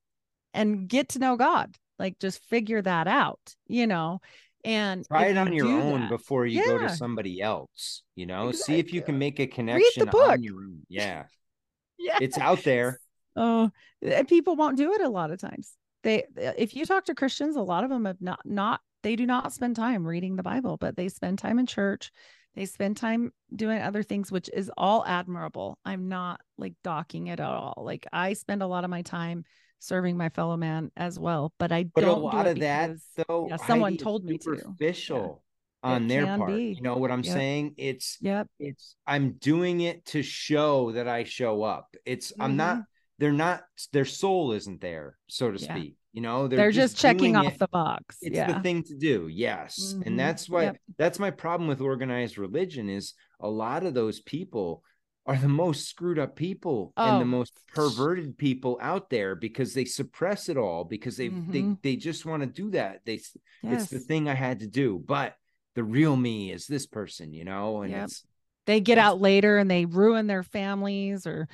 and 0.54 0.88
get 0.88 1.10
to 1.10 1.18
know 1.18 1.36
God. 1.36 1.76
Like, 1.98 2.18
just 2.18 2.42
figure 2.44 2.80
that 2.82 3.06
out, 3.06 3.54
you 3.66 3.86
know? 3.86 4.20
And 4.64 5.06
Try 5.06 5.26
it 5.26 5.36
on 5.36 5.52
you 5.52 5.68
your 5.68 5.80
own 5.80 6.00
that- 6.00 6.10
before 6.10 6.46
you 6.46 6.64
go 6.64 6.78
to 6.78 6.94
somebody 6.94 7.40
else. 7.40 8.02
You 8.14 8.26
know, 8.26 8.52
see 8.52 8.78
if 8.78 8.92
you 8.92 9.02
can 9.02 9.18
make 9.18 9.40
a 9.40 9.46
connection 9.46 10.08
on 10.08 10.42
your 10.42 10.56
own. 10.56 10.82
Yeah. 10.88 11.24
yeah. 11.98 12.18
It's 12.20 12.38
out 12.38 12.62
there. 12.64 13.00
Oh, 13.36 13.70
and 14.02 14.28
people 14.28 14.56
won't 14.56 14.76
do 14.76 14.92
it 14.92 15.00
a 15.00 15.08
lot 15.08 15.30
of 15.30 15.38
times. 15.38 15.72
They, 16.02 16.24
uh, 16.24 16.52
if 16.56 16.74
you 16.74 16.84
talk 16.84 17.06
to 17.06 17.14
Christians, 17.14 17.56
a 17.56 17.62
lot 17.62 17.84
of 17.84 17.90
them 17.90 18.04
have 18.04 18.20
not, 18.20 18.40
not, 18.44 18.80
they 19.02 19.16
do 19.16 19.24
not 19.24 19.52
spend 19.52 19.76
time 19.76 20.06
reading 20.06 20.36
the 20.36 20.42
Bible, 20.42 20.76
but 20.76 20.96
they 20.96 21.08
spend 21.08 21.38
time 21.38 21.58
in 21.58 21.66
church. 21.66 22.10
They 22.54 22.66
spend 22.66 22.96
time 22.96 23.32
doing 23.54 23.80
other 23.80 24.02
things, 24.02 24.32
which 24.32 24.50
is 24.52 24.70
all 24.76 25.04
admirable. 25.06 25.78
I'm 25.84 26.08
not 26.08 26.40
like 26.58 26.74
docking 26.82 27.28
it 27.28 27.40
at 27.40 27.46
all. 27.48 27.82
Like 27.84 28.06
I 28.12 28.32
spend 28.32 28.62
a 28.62 28.66
lot 28.66 28.84
of 28.84 28.90
my 28.90 29.02
time 29.02 29.44
serving 29.78 30.16
my 30.16 30.28
fellow 30.30 30.56
man 30.56 30.90
as 30.96 31.18
well, 31.18 31.52
but 31.58 31.72
I 31.72 31.84
But 31.84 32.02
don't 32.02 32.10
a 32.10 32.14
do 32.16 32.20
lot 32.36 32.46
it 32.46 32.50
of 32.50 32.58
that, 32.60 32.86
because- 32.88 33.06
though, 33.28 33.46
yeah, 33.48 33.56
someone 33.56 33.96
told 33.96 34.24
me 34.24 34.36
to. 34.38 34.50
Yeah. 34.54 34.60
superficial 34.62 35.44
on 35.82 36.04
It 36.04 36.08
their 36.08 36.36
part. 36.36 36.50
be. 36.50 36.72
You 36.74 36.82
know 36.82 36.96
what 36.98 37.10
I'm 37.10 37.22
Yep. 37.24 37.32
saying? 37.34 37.74
It's 37.78 38.18
Yep. 38.20 38.48
it's 38.58 38.96
I'm 39.06 39.32
doing 39.38 39.80
it 39.80 40.04
to 40.06 40.22
show 40.22 40.92
that 40.92 41.08
I 41.08 41.24
show 41.24 41.62
up. 41.62 41.94
It's 42.04 42.32
I'm 42.38 42.56
not 42.56 42.78
Mhm. 42.78 42.86
they're 43.18 43.32
not 43.32 43.62
their 43.92 44.04
soul 44.04 44.52
isn't 44.52 44.80
there, 44.82 45.16
so 45.28 45.50
to 45.50 45.58
Yeah. 45.58 45.74
speak. 45.74 45.96
You 46.12 46.22
know, 46.22 46.48
They're, 46.48 46.56
they're, 46.58 46.70
just, 46.72 46.96
checking 46.96 47.36
off 47.36 47.52
it- 47.54 47.58
the 47.60 47.68
box. 47.68 48.16
it's 48.20 48.34
yeah. 48.34 48.52
the 48.52 48.60
thing 48.60 48.82
to 48.84 48.96
do 48.96 49.28
yes 49.28 49.94
Mhm. 49.96 50.06
and 50.06 50.18
that's 50.18 50.48
why 50.48 50.64
Yep. 50.64 50.76
that's 50.98 51.18
my 51.20 51.30
problem 51.30 51.68
with 51.68 51.80
organized 51.80 52.36
religion 52.36 52.88
is 52.88 53.14
a 53.38 53.48
lot 53.48 53.86
of 53.86 53.94
those 53.94 54.20
people 54.20 54.82
are 55.26 55.36
the 55.36 55.48
most 55.48 55.88
screwed 55.88 56.18
up 56.18 56.34
people 56.34 56.92
and 56.96 57.20
the 57.20 57.24
Oh. 57.24 57.38
most 57.38 57.52
perverted 57.72 58.36
people 58.36 58.76
out 58.82 59.08
there 59.10 59.36
because 59.36 59.72
they 59.72 59.84
suppress 59.84 60.48
it 60.48 60.56
all 60.56 60.82
because 60.84 61.16
they 61.16 61.28
they 61.28 61.62
Mhm. 61.62 61.82
they 61.82 61.94
just 61.94 62.26
want 62.26 62.42
to 62.42 62.48
do 62.48 62.70
that 62.72 63.02
they 63.04 63.14
s- 63.16 63.36
it's 63.62 63.86
the 63.90 64.00
thing 64.00 64.28
i 64.28 64.34
had 64.34 64.60
to 64.60 64.66
do 64.66 64.98
but 65.06 65.36
the 65.76 65.84
real 65.84 66.16
me 66.16 66.50
is 66.50 66.66
this 66.66 66.86
person 66.86 67.32
you 67.32 67.44
know 67.44 67.82
and 67.82 67.92
Yep. 67.92 68.04
it's 68.04 68.24
they 68.66 68.80
get 68.80 68.98
out 68.98 69.20
later 69.20 69.58
and 69.58 69.70
they 69.70 69.84
ruin 69.84 70.26
their 70.26 70.42
families 70.42 71.24
or 71.26 71.48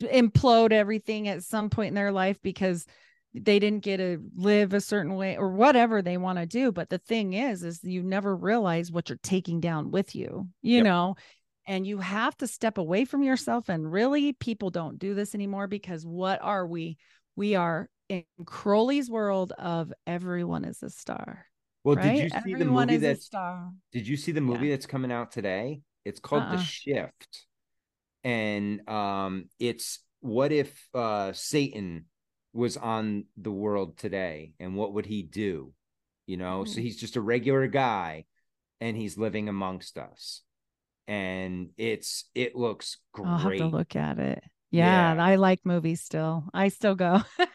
implode 0.00 0.72
everything 0.72 1.28
at 1.28 1.44
some 1.44 1.70
point 1.70 1.88
in 1.88 1.94
their 1.94 2.10
life 2.12 2.38
because 2.42 2.84
they 3.34 3.58
didn't 3.58 3.82
get 3.82 3.96
to 3.98 4.18
live 4.36 4.74
a 4.74 4.80
certain 4.80 5.14
way 5.14 5.36
or 5.36 5.50
whatever 5.50 6.02
they 6.02 6.16
want 6.16 6.38
to 6.38 6.46
do 6.46 6.70
but 6.72 6.90
the 6.90 6.98
thing 6.98 7.32
is 7.32 7.62
is 7.62 7.80
you 7.82 8.02
never 8.02 8.36
realize 8.36 8.92
what 8.92 9.08
you're 9.08 9.18
taking 9.22 9.60
down 9.60 9.90
with 9.90 10.14
you 10.14 10.48
you 10.62 10.78
Yep. 10.78 10.84
know 10.84 11.16
and 11.66 11.86
you 11.86 11.98
have 11.98 12.36
to 12.38 12.46
step 12.46 12.76
away 12.78 13.04
from 13.04 13.22
yourself 13.22 13.68
and 13.68 13.90
really 13.90 14.32
people 14.34 14.70
don't 14.70 14.98
do 14.98 15.14
this 15.14 15.34
anymore 15.34 15.66
because 15.66 16.04
what 16.04 16.40
are 16.42 16.66
we 16.66 16.98
we 17.36 17.54
are 17.54 17.88
in 18.08 18.24
crowley's 18.44 19.08
world 19.08 19.52
of 19.58 19.92
everyone 20.06 20.64
is 20.64 20.82
a 20.82 20.90
star 20.90 21.46
well 21.84 21.96
right 21.96 22.16
did 22.16 22.34
you 22.34 22.40
see 22.40 22.54
the 22.54 22.64
movie 22.64 22.94
is 22.94 23.02
a 23.02 23.06
that's 23.06 23.24
star 23.26 23.72
Did 23.92 24.06
you 24.08 24.16
see 24.16 24.32
the 24.32 24.40
movie 24.40 24.70
that's 24.70 24.86
coming 24.86 25.12
out 25.12 25.30
today? 25.32 25.80
It's 26.04 26.20
called 26.20 26.42
Uh-uh. 26.42 26.56
The 26.56 26.64
Shift. 26.64 27.46
And 28.24 28.88
um 28.88 29.48
it's 29.58 30.00
what 30.20 30.52
if 30.52 30.88
uh 30.94 31.32
Satan 31.32 32.06
was 32.52 32.76
on 32.76 33.24
the 33.36 33.50
world 33.52 33.96
today 33.98 34.52
and 34.60 34.76
what 34.76 34.92
would 34.94 35.06
he 35.06 35.22
do? 35.22 35.72
You 36.26 36.36
know, 36.36 36.64
so 36.64 36.78
Mm. 36.78 36.82
he's 36.82 37.00
just 37.00 37.16
a 37.16 37.20
regular 37.20 37.66
guy 37.66 38.24
and 38.80 38.96
he's 38.96 39.16
living 39.18 39.48
amongst 39.48 39.98
us. 39.98 40.42
And 41.08 41.70
it's 41.76 42.28
it 42.34 42.54
looks 42.54 42.98
great. 43.12 43.28
I'll 43.28 43.38
have 43.38 43.56
to 43.58 43.66
look 43.66 43.96
at 43.96 44.18
it. 44.18 44.42
Yeah, 44.70 45.14
Yeah. 45.14 45.24
I 45.24 45.34
like 45.36 45.60
movies 45.64 46.00
still. 46.02 46.44
I 46.54 46.68
still 46.68 46.94
go. 46.94 47.22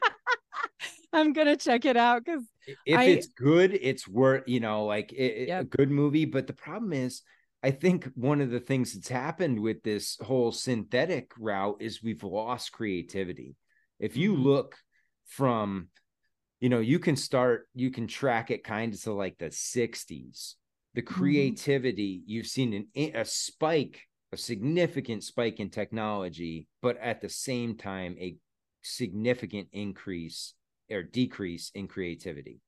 I'm 1.13 1.33
gonna 1.33 1.55
check 1.55 1.85
it 1.85 1.95
out 1.97 2.23
because 2.25 2.43
if 2.85 2.97
I- 2.97 3.03
it's 3.05 3.27
good, 3.27 3.73
it's 3.81 4.07
worth 4.07 4.43
you 4.47 4.59
know 4.59 4.85
like 4.85 5.13
it, 5.13 5.47
it- 5.47 5.49
a 5.51 5.63
good 5.63 5.89
movie. 5.89 6.25
But 6.25 6.47
the 6.47 6.53
problem 6.53 6.91
is, 6.93 7.21
I 7.63 7.71
think 7.71 8.09
one 8.15 8.41
of 8.41 8.49
the 8.51 8.59
things 8.59 8.93
that's 8.93 9.07
happened 9.07 9.59
with 9.61 9.81
this 9.83 10.17
whole 10.21 10.51
synthetic 10.51 11.31
route 11.39 11.77
is 11.81 12.03
we've 12.03 12.23
lost 12.23 12.71
creativity. 12.73 13.55
If 13.99 14.15
you 14.17 14.33
Mhm. 14.35 14.43
look 14.43 14.75
from, 15.27 15.89
you 16.59 16.69
know, 16.69 16.79
you 16.79 16.99
can 16.99 17.15
start, 17.15 17.67
you 17.75 17.91
can 17.91 18.07
track 18.07 18.51
it 18.51 18.63
kind 18.63 18.93
of 18.93 19.01
to 19.03 19.13
like 19.13 19.37
the 19.37 19.51
'60s. 19.51 20.55
The 20.95 21.01
Mm-hmm. 21.11 21.47
creativity 21.55 22.23
you've 22.25 22.47
seen 22.47 22.73
an, 22.95 23.11
a 23.15 23.25
spike, 23.25 24.01
a 24.33 24.37
significant 24.37 25.23
spike 25.23 25.59
in 25.59 25.69
technology, 25.69 26.67
but 26.81 26.97
at 26.97 27.21
the 27.21 27.29
same 27.29 27.77
time 27.77 28.17
a 28.19 28.35
significant 28.81 29.69
increase 29.73 30.53
or 30.89 31.03
decrease 31.03 31.71
in 31.75 31.87
creativity. 31.87 32.61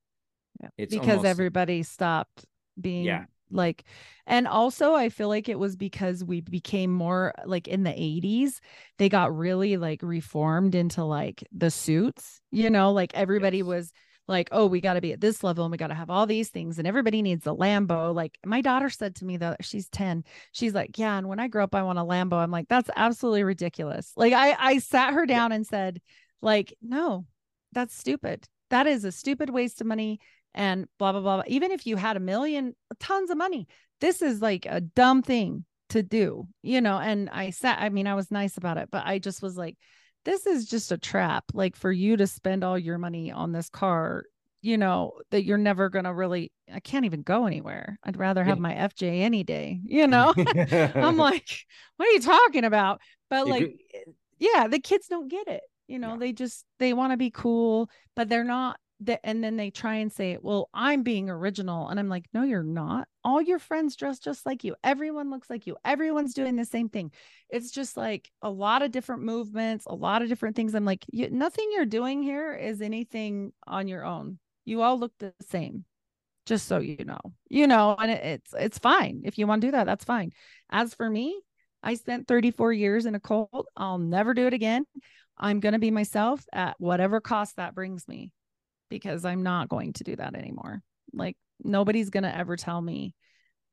Yeah, 0.62 0.70
It's 0.78 0.96
because 0.96 1.24
everybody 1.24 1.84
stopped 1.84 2.46
being 2.80 3.06
Yeah. 3.06 3.26
Like 3.52 3.84
and 4.28 4.48
also 4.48 4.94
I 4.94 5.10
feel 5.10 5.28
like 5.28 5.50
it 5.50 5.60
was 5.60 5.76
because 5.76 6.24
we 6.24 6.42
became 6.42 6.92
more 6.92 7.34
like 7.46 7.68
in 7.68 7.84
the 7.84 7.92
80s 7.92 8.60
they 8.98 9.10
got 9.10 9.36
really 9.36 9.78
like 9.78 10.02
reformed 10.04 10.76
into 10.76 11.04
like 11.04 11.44
the 11.52 11.72
suits 11.72 12.42
you 12.52 12.70
know 12.70 12.92
like 12.92 13.14
everybody 13.16 13.58
Yes. 13.60 13.68
was 13.68 13.94
like 14.28 14.50
oh 14.52 14.68
we 14.68 14.80
got 14.80 14.94
to 14.94 15.02
be 15.02 15.12
at 15.12 15.22
this 15.22 15.44
level 15.44 15.66
and 15.66 15.72
we 15.72 15.78
got 15.78 15.88
to 15.88 15.96
have 15.96 16.10
all 16.10 16.28
these 16.28 16.50
things 16.50 16.78
and 16.78 16.88
everybody 16.88 17.22
needs 17.22 17.48
a 17.48 17.50
Lambo. 17.50 18.14
Like 18.14 18.38
my 18.46 18.62
daughter 18.62 18.90
said 18.90 19.16
to 19.16 19.26
me 19.26 19.38
that 19.38 19.66
she's 19.66 19.90
10 19.90 20.24
she's 20.52 20.74
like 20.74 20.98
yeah 20.98 21.18
and 21.18 21.28
when 21.28 21.40
I 21.40 21.48
grow 21.48 21.64
up 21.64 21.74
I 21.76 21.84
want 21.84 22.00
a 22.00 22.04
Lambo. 22.04 22.34
I'm 22.34 22.52
like 22.52 22.68
that's 22.68 22.90
absolutely 22.96 23.44
ridiculous. 23.44 24.12
Like 24.16 24.34
I 24.34 24.56
I 24.60 24.78
sat 24.80 25.14
her 25.14 25.26
down 25.26 25.52
and 25.52 25.66
said 25.66 26.00
like 26.42 26.74
no 26.82 27.26
that's 27.72 27.96
stupid. 27.96 28.48
That 28.70 28.86
is 28.88 29.04
a 29.04 29.12
stupid 29.12 29.50
waste 29.50 29.82
of 29.82 29.88
money 29.88 30.20
and 30.54 30.88
blah 30.98 31.12
blah 31.12 31.22
blah 31.22 31.44
even 31.48 31.72
if 31.72 31.86
you 31.86 31.96
had 31.96 32.18
a 32.18 32.20
million 32.20 32.76
tons 33.00 33.30
of 33.30 33.38
money 33.38 33.68
this 34.02 34.22
is 34.22 34.42
like 34.42 34.66
a 34.70 34.82
dumb 34.82 35.22
thing 35.22 35.66
to 35.90 36.04
do 36.04 36.48
you 36.62 36.82
know 36.82 36.98
and 37.00 37.30
i 37.32 37.50
said 37.50 37.76
i 37.80 37.90
mean 37.90 38.08
i 38.08 38.16
was 38.16 38.30
nice 38.32 38.58
about 38.58 38.78
it 38.78 38.90
but 38.92 39.04
i 39.06 39.20
just 39.20 39.42
was 39.42 39.58
like 39.58 39.76
this 40.26 40.46
is 40.46 40.68
just 40.68 40.92
a 40.92 40.98
trap 40.98 41.44
like 41.54 41.76
for 41.76 41.92
you 41.92 42.18
to 42.18 42.28
spend 42.28 42.64
all 42.64 42.78
your 42.78 42.98
money 42.98 43.32
on 43.32 43.52
this 43.52 43.70
car 43.70 44.24
you 44.62 44.78
know 44.78 45.14
that 45.32 45.46
you're 45.46 45.58
never 45.58 45.90
going 45.90 46.04
to 46.06 46.14
really 46.14 46.52
i 46.74 46.80
can't 46.82 47.06
even 47.06 47.22
go 47.22 47.46
anywhere. 47.46 47.98
I'd 48.04 48.18
rather 48.18 48.44
have 48.44 48.58
Yeah. 48.58 48.62
my 48.62 48.74
fj 48.74 49.22
any 49.22 49.44
day 49.44 49.80
you 49.86 50.06
know? 50.06 50.34
I'm 50.38 51.16
like 51.18 51.48
what 51.96 52.08
are 52.08 52.12
you 52.12 52.20
talking 52.22 52.66
about? 52.66 53.00
But 53.30 53.48
like 53.48 53.64
it- 53.64 54.16
yeah 54.38 54.68
the 54.68 54.80
kids 54.80 55.08
don't 55.08 55.30
get 55.30 55.48
it 55.48 55.62
you 55.88 55.98
know? 55.98 56.12
Yeah. 56.12 56.18
they 56.18 56.34
just 56.34 56.66
they 56.78 56.94
want 56.94 57.14
to 57.14 57.18
be 57.18 57.32
cool 57.32 57.90
but 58.16 58.28
they're 58.30 58.44
not 58.44 58.78
that 59.02 59.22
and 59.24 59.44
then 59.44 59.56
they 59.56 59.70
try 59.70 59.96
and 59.96 60.12
say 60.12 60.38
well 60.42 60.70
i'm 60.74 61.04
being 61.04 61.30
original 61.30 61.88
and 61.88 62.00
i'm 62.00 62.10
like 62.10 62.26
no 62.34 62.44
you're 62.44 62.64
not. 62.64 63.08
All 63.24 63.42
your 63.42 63.60
friends 63.60 63.96
dress 63.96 64.18
just 64.18 64.46
like 64.46 64.64
you. 64.64 64.76
Everyone 64.84 65.30
looks 65.30 65.50
like 65.50 65.68
you. 65.68 65.76
Everyone's 65.86 66.34
doing 66.34 66.56
the 66.56 66.66
same 66.66 66.90
thing. 66.90 67.12
It's 67.50 67.70
just 67.70 67.98
like 67.98 68.32
a 68.42 68.50
lot 68.50 68.82
of 68.82 68.92
different 68.92 69.24
movements 69.24 69.86
a 69.86 69.94
lot 69.94 70.22
of 70.22 70.30
different 70.30 70.56
things. 70.56 70.74
I'm 70.74 70.86
like 70.86 71.06
you, 71.12 71.30
nothing 71.30 71.70
you're 71.74 71.86
doing 71.86 72.24
here 72.24 72.54
is 72.54 72.82
anything 72.82 73.54
on 73.68 73.88
your 73.88 74.04
own. 74.06 74.40
You 74.66 74.82
all 74.82 75.00
look 75.00 75.14
the 75.20 75.34
same 75.48 75.86
just 76.46 76.68
so 76.68 76.80
you 76.80 77.06
know. 77.06 77.20
You 77.50 77.68
know 77.68 77.96
and 77.98 78.12
it, 78.12 78.24
it's 78.24 78.54
it's 78.58 78.80
fine. 78.80 79.22
If 79.26 79.38
you 79.38 79.48
want 79.48 79.62
to 79.62 79.68
do 79.68 79.72
that 79.72 79.86
that's 79.86 80.06
fine. 80.06 80.32
As 80.70 80.94
for 80.94 81.10
me 81.10 81.40
i 81.82 81.94
spent 81.94 82.28
34 82.28 82.74
years 82.74 83.06
in 83.06 83.16
a 83.16 83.20
cult. 83.20 83.68
I'll 83.78 84.00
never 84.00 84.34
do 84.34 84.48
it 84.48 84.54
again. 84.54 84.86
I'm 85.38 85.62
going 85.62 85.74
to 85.74 85.80
be 85.80 85.92
myself 85.92 86.44
at 86.52 86.76
whatever 86.80 87.22
cost 87.22 87.56
that 87.56 87.74
brings 87.74 88.08
me 88.08 88.32
because 88.90 89.26
i'm 89.26 89.44
not 89.44 89.70
going 89.70 89.94
to 89.94 90.04
do 90.04 90.16
that 90.16 90.36
anymore 90.36 90.82
like 91.14 91.38
nobody's 91.64 92.10
going 92.10 92.24
to 92.24 92.36
ever 92.36 92.56
tell 92.56 92.82
me 92.82 93.14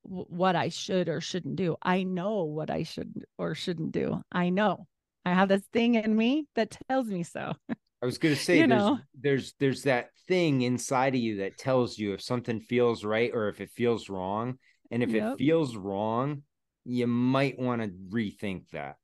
w- 0.05 0.27
what 0.29 0.57
i 0.57 0.69
should 0.69 1.09
or 1.09 1.21
shouldn't 1.21 1.57
do 1.57 1.77
i 1.83 2.03
know 2.03 2.45
what 2.45 2.71
i 2.71 2.83
should 2.83 3.25
or 3.39 3.55
shouldn't 3.55 3.93
do 3.93 4.21
i 4.33 4.51
know 4.51 4.87
i 5.25 5.33
have 5.33 5.49
this 5.49 5.63
thing 5.73 5.95
in 5.95 6.17
me 6.17 6.47
that 6.55 6.77
tells 6.89 7.07
me 7.07 7.23
so 7.23 7.55
I 8.03 8.07
was 8.07 8.19
gonna 8.19 8.37
say 8.37 8.61
You 8.61 8.67
there's, 8.67 8.85
know. 8.85 8.99
there's 9.19 9.55
there's 9.59 9.83
that 9.83 10.11
thing 10.29 10.63
inside 10.63 11.15
of 11.15 11.21
you 11.21 11.39
that 11.39 11.59
tells 11.59 11.99
you 11.99 12.13
if 12.13 12.21
something 12.23 12.61
feels 12.61 13.05
right 13.05 13.31
or 13.33 13.49
if 13.49 13.61
it 13.61 13.71
feels 13.71 14.09
wrong. 14.09 14.59
And 14.91 15.03
if 15.03 15.15
Yep. 15.15 15.35
it 15.35 15.39
feels 15.39 15.77
wrong, 15.77 16.43
you 16.85 17.07
might 17.07 17.59
want 17.59 17.83
to 17.83 17.89
rethink 17.89 18.71
that. 18.71 18.97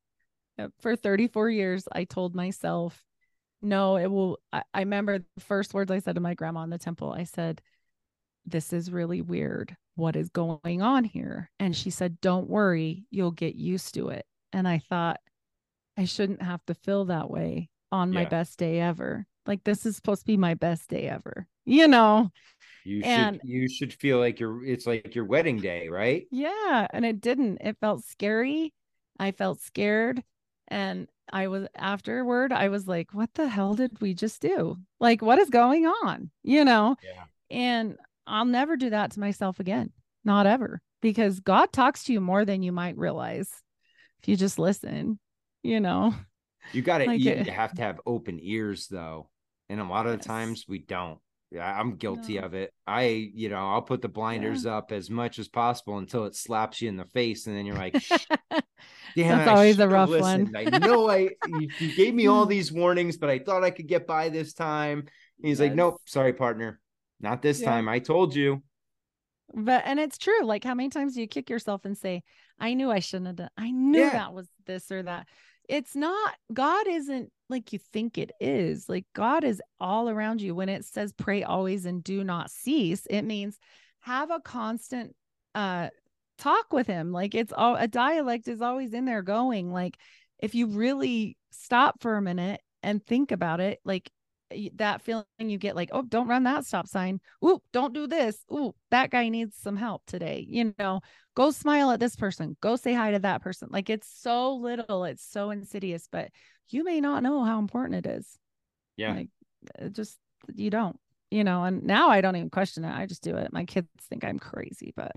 For 0.81 0.95
34 0.95 1.51
years 1.51 1.89
i 1.93 2.05
told 2.05 2.35
myself 2.35 3.03
no 3.63 3.97
it 3.97 4.09
will 4.11 4.39
I, 4.53 4.63
I 4.75 4.81
remember 4.81 5.19
the 5.19 5.41
first 5.41 5.75
words 5.75 5.91
i 5.91 5.99
said 6.01 6.17
to 6.17 6.21
my 6.21 6.35
grandma 6.35 6.63
in 6.63 6.71
the 6.71 6.79
temple 6.79 7.13
i 7.13 7.25
said 7.25 7.61
this 8.47 8.73
is 8.73 8.91
really 8.91 9.23
weird 9.23 9.77
what 9.95 10.17
is 10.17 10.29
going 10.31 10.83
on 10.83 11.05
here 11.05 11.51
and 11.61 11.77
she 11.77 11.91
said 11.91 12.21
don't 12.21 12.49
worry 12.51 13.05
you'll 13.11 13.31
get 13.31 13.55
used 13.55 13.95
to 13.95 14.09
it 14.09 14.27
and 14.53 14.67
i 14.67 14.79
thought 14.79 15.21
i 15.97 16.05
shouldn't 16.05 16.43
have 16.43 16.65
to 16.67 16.75
feel 16.75 17.05
that 17.07 17.31
way 17.31 17.69
on 17.93 18.13
my 18.13 18.23
Yeah. 18.23 18.29
best 18.29 18.59
day 18.59 18.81
ever 18.81 19.27
like 19.47 19.65
this 19.65 19.87
is 19.87 19.97
supposed 19.97 20.23
to 20.23 20.27
be 20.27 20.37
my 20.37 20.55
best 20.55 20.89
day 20.89 21.09
ever 21.09 21.47
you 21.65 21.87
know 21.89 22.31
You 22.85 23.01
should 23.03 23.09
And- 23.09 23.41
you 23.45 23.69
should 23.69 23.93
feel 23.93 24.19
like 24.19 24.41
your 24.41 24.65
it's 24.65 24.87
like 24.89 25.15
your 25.15 25.25
wedding 25.25 25.59
day, 25.59 25.89
right? 25.89 26.27
Yeah, 26.33 26.89
and 26.93 27.05
it 27.05 27.21
didn't. 27.21 27.59
It 27.61 27.77
felt 27.81 28.03
scary. 28.05 28.73
I 29.21 29.31
felt 29.31 29.61
scared. 29.61 30.25
And 30.73 31.07
I 31.31 31.49
was 31.49 31.69
afterward, 31.77 32.51
I 32.51 32.69
was 32.71 32.89
like, 32.89 33.13
what 33.13 33.29
the 33.35 33.47
hell 33.47 33.75
did 33.75 34.01
we 34.01 34.15
just 34.15 34.41
do? 34.41 34.77
Like, 35.01 35.21
what 35.21 35.39
is 35.39 35.51
going 35.51 35.85
on? 35.87 36.31
You 36.43 36.65
know? 36.65 36.97
Yeah. 37.03 37.25
And 37.51 37.97
I'll 38.27 38.47
never 38.47 38.77
do 38.77 38.89
that 38.91 39.11
to 39.13 39.21
myself 39.21 39.61
again. 39.61 39.93
Not 40.25 40.47
ever. 40.47 40.81
Because 41.03 41.41
God 41.41 41.73
talks 41.73 42.05
to 42.05 42.13
you 42.15 42.21
more 42.23 42.45
than 42.47 42.63
you 42.63 42.73
might 42.73 42.97
realize 42.97 43.51
if 44.23 44.29
you 44.29 44.37
just 44.37 44.59
listen, 44.59 45.19
you 45.63 45.79
know? 45.81 46.15
You 46.73 46.81
got 46.81 46.99
to 46.99 47.05
Like 47.05 47.21
you 47.21 47.33
it- 47.33 47.49
have 47.49 47.75
to 47.75 47.83
have 47.83 48.01
open 48.07 48.39
ears 48.41 48.87
though. 48.89 49.29
And 49.69 49.79
a 49.81 49.85
lot 49.85 50.07
of 50.07 50.13
the 50.19 50.25
times 50.25 50.65
we 50.67 50.79
don't. 50.79 51.19
Yeah, 51.51 51.71
I'm 51.71 51.97
guilty 51.97 52.39
No. 52.39 52.47
of 52.47 52.55
it. 52.55 52.73
I, 52.87 53.31
you 53.35 53.51
know, 53.51 53.69
I'll 53.73 53.83
put 53.83 54.01
the 54.01 54.09
blinders 54.09 54.65
up 54.65 54.91
as 54.91 55.11
much 55.11 55.39
as 55.39 55.49
possible 55.49 55.99
until 55.99 56.25
it 56.25 56.35
slaps 56.35 56.81
you 56.81 56.89
in 56.89 56.97
the 56.97 57.05
face, 57.05 57.47
and 57.47 57.55
then 57.55 57.67
you're 57.67 57.77
like, 57.77 57.95
"Damn, 59.17 59.39
That's 59.39 59.51
always 59.51 59.79
a 59.79 59.89
rough 59.89 60.09
listened. 60.09 60.53
one. 60.55 60.57
I 60.57 60.65
know 60.71 61.09
I 61.11 61.31
you, 61.45 61.71
you 61.79 61.93
gave 61.93 62.15
me 62.15 62.27
all 62.27 62.47
these 62.47 62.73
warnings, 62.73 63.17
but 63.17 63.31
I 63.31 63.39
thought 63.39 63.65
I 63.65 63.71
could 63.71 63.87
get 63.89 64.07
by 64.07 64.29
this 64.29 64.53
time." 64.53 65.01
And 65.01 65.09
he's 65.49 65.61
like, 65.61 65.75
"Nope, 65.75 66.01
sorry, 66.07 66.33
partner, 66.33 66.81
not 67.21 67.43
this 67.43 67.61
Yeah. 67.61 67.71
time. 67.71 67.89
I 67.89 67.99
told 67.99 68.35
you." 68.35 68.63
but 69.55 69.83
and 69.85 70.01
it's 70.01 70.17
true 70.17 70.43
like 70.45 70.65
how 70.65 70.73
many 70.75 70.89
times 70.89 71.13
do 71.15 71.21
you 71.21 71.27
kick 71.27 71.51
yourself 71.51 71.85
and 71.85 71.99
say 71.99 72.23
i 72.59 72.73
knew 72.73 72.91
i 72.91 73.01
shouldn't 73.01 73.27
have 73.27 73.37
done 73.37 73.51
i 73.59 73.71
knew 73.71 74.01
Yeah. 74.01 74.09
that 74.11 74.33
was 74.33 74.49
this 74.65 74.91
or 74.91 75.03
that 75.03 75.27
it's 75.69 75.95
not 75.95 76.35
god 76.55 76.87
isn't 76.87 77.31
like 77.51 77.71
you 77.71 77.79
think 77.79 78.17
it 78.17 78.33
is 78.41 78.89
like 78.89 79.05
god 79.15 79.45
is 79.45 79.61
all 79.79 80.09
around 80.09 80.41
you 80.41 80.55
when 80.55 80.71
it 80.71 80.87
says 80.87 81.13
pray 81.13 81.43
always 81.43 81.85
and 81.85 82.03
do 82.03 82.25
not 82.25 82.51
cease 82.51 83.05
it 83.11 83.23
means 83.23 83.59
have 84.01 84.31
a 84.31 84.41
constant 84.41 85.15
uh 85.55 85.91
talk 86.39 86.73
with 86.73 86.87
him 86.87 87.13
like 87.13 87.35
it's 87.35 87.53
all 87.53 87.77
a 87.77 87.87
dialect 87.87 88.49
is 88.49 88.61
always 88.61 88.93
in 88.95 89.05
there 89.05 89.23
going 89.23 89.73
like 89.73 89.97
if 90.39 90.55
you 90.55 90.67
really 90.67 91.37
stop 91.51 92.01
for 92.01 92.17
a 92.17 92.23
minute 92.23 92.61
and 92.83 93.05
think 93.05 93.31
about 93.31 93.61
it 93.61 93.79
like 93.85 94.11
that 94.75 95.03
feeling 95.03 95.25
you 95.39 95.59
get 95.59 95.77
like 95.77 95.91
oh 95.93 96.03
don't 96.03 96.29
run 96.29 96.45
that 96.45 96.67
stop 96.67 96.87
sign. 96.87 97.21
Ooh 97.45 97.61
don't 97.73 97.95
do 97.95 98.07
this. 98.07 98.37
Ooh 98.53 98.75
that 98.91 99.11
guy 99.11 99.29
needs 99.29 99.57
some 99.57 99.77
help 99.77 100.03
today. 100.07 100.45
You 100.49 100.75
know 100.79 101.01
go 101.35 101.51
smile 101.51 101.91
at 101.91 102.01
this 102.01 102.17
person. 102.17 102.57
Go 102.61 102.77
say 102.77 102.93
hi 102.93 103.13
to 103.13 103.19
that 103.21 103.43
person. 103.43 103.69
Like 103.71 103.91
it's 103.91 104.09
so 104.09 104.55
little 104.57 105.05
it's 105.05 105.25
so 105.27 105.51
insidious 105.51 106.09
but 106.11 106.29
you 106.69 106.85
may 106.85 107.01
not 107.01 107.23
know 107.23 107.45
how 107.45 107.59
important 107.59 108.07
it 108.07 108.11
is. 108.11 108.39
Yeah, 108.97 109.15
like 109.15 109.29
just 109.93 110.19
you 110.55 110.71
don't 110.71 110.99
you 111.33 111.43
know 111.43 111.65
and 111.65 111.83
now 111.83 112.11
i 112.11 112.21
don't 112.21 112.37
even 112.37 112.51
question 112.51 112.85
it 112.85 112.95
i 112.95 113.07
just 113.07 113.23
do 113.23 113.37
it 113.37 113.53
my 113.53 113.65
kids 113.65 113.89
think 114.09 114.25
i'm 114.25 114.39
crazy 114.39 114.93
but 114.95 115.13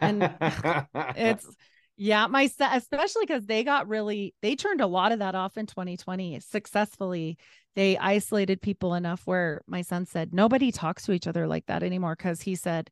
and 0.00 0.22
it's 1.16 1.46
yeah 1.96 2.26
my 2.26 2.50
especially 2.72 3.26
because 3.26 3.44
they 3.44 3.62
got 3.62 3.86
really 3.86 4.34
they 4.40 4.56
turned 4.56 4.80
a 4.80 4.86
lot 4.86 5.12
of 5.12 5.18
that 5.18 5.34
off 5.34 5.58
in 5.58 5.66
2020 5.66 6.40
successfully. 6.40 7.36
They 7.76 7.98
isolated 7.98 8.62
people 8.62 8.94
enough 8.94 9.26
where 9.26 9.60
my 9.66 9.82
son 9.82 10.06
said 10.06 10.32
nobody 10.32 10.72
talks 10.72 11.04
to 11.04 11.12
each 11.12 11.26
other 11.26 11.46
like 11.46 11.66
that 11.66 11.82
anymore 11.82 12.16
because 12.16 12.40
he 12.40 12.54
said 12.54 12.90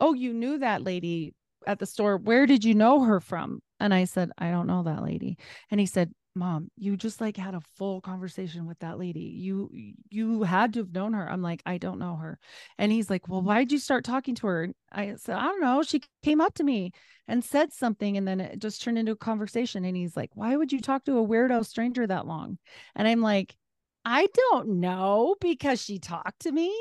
oh 0.00 0.14
you 0.14 0.32
knew 0.32 0.58
that 0.58 0.82
lady 0.82 1.34
at 1.66 1.78
the 1.78 1.86
store 1.86 2.16
where 2.16 2.46
did 2.46 2.64
you 2.64 2.74
know 2.74 3.02
her 3.02 3.20
from? 3.20 3.60
And 3.78 3.92
i 3.92 4.04
said 4.04 4.30
i 4.38 4.50
don't 4.50 4.66
know 4.66 4.82
that 4.84 5.02
lady. 5.02 5.36
And 5.70 5.78
he 5.78 5.86
said 5.86 6.12
mom 6.36 6.70
you 6.76 6.96
just 6.96 7.20
like 7.20 7.36
had 7.36 7.54
a 7.54 7.62
full 7.76 8.00
conversation 8.00 8.66
with 8.66 8.78
that 8.80 8.98
lady. 8.98 9.20
You 9.20 9.70
you 10.10 10.42
had 10.42 10.74
to 10.74 10.80
have 10.80 10.92
known 10.92 11.14
her. 11.14 11.28
I'm 11.30 11.42
like 11.42 11.62
i 11.66 11.78
don't 11.78 11.98
know 11.98 12.16
her. 12.16 12.38
And 12.78 12.92
he's 12.92 13.10
like 13.10 13.28
well 13.28 13.42
why 13.42 13.58
did 13.60 13.72
you 13.72 13.78
start 13.78 14.04
talking 14.04 14.34
to 14.36 14.46
her? 14.46 14.68
I 14.92 15.14
said 15.16 15.36
i 15.36 15.42
don't 15.44 15.60
know. 15.60 15.82
She 15.82 16.02
came 16.22 16.40
up 16.40 16.54
to 16.54 16.64
me 16.64 16.92
and 17.28 17.44
said 17.44 17.72
something 17.72 18.16
and 18.16 18.26
then 18.28 18.40
it 18.40 18.60
just 18.60 18.82
turned 18.82 18.98
into 18.98 19.12
a 19.12 19.16
conversation. 19.16 19.84
And 19.84 19.96
he's 19.96 20.16
like 20.16 20.30
why 20.34 20.56
would 20.56 20.72
you 20.72 20.80
talk 20.80 21.04
to 21.04 21.18
a 21.18 21.26
weirdo 21.26 21.64
stranger 21.66 22.06
that 22.06 22.26
long? 22.26 22.58
And 22.94 23.08
i'm 23.08 23.22
like 23.22 23.56
i 24.04 24.28
don't 24.50 24.80
know 24.80 25.36
because 25.40 25.82
she 25.82 25.98
talked 25.98 26.40
to 26.42 26.52
me. 26.52 26.74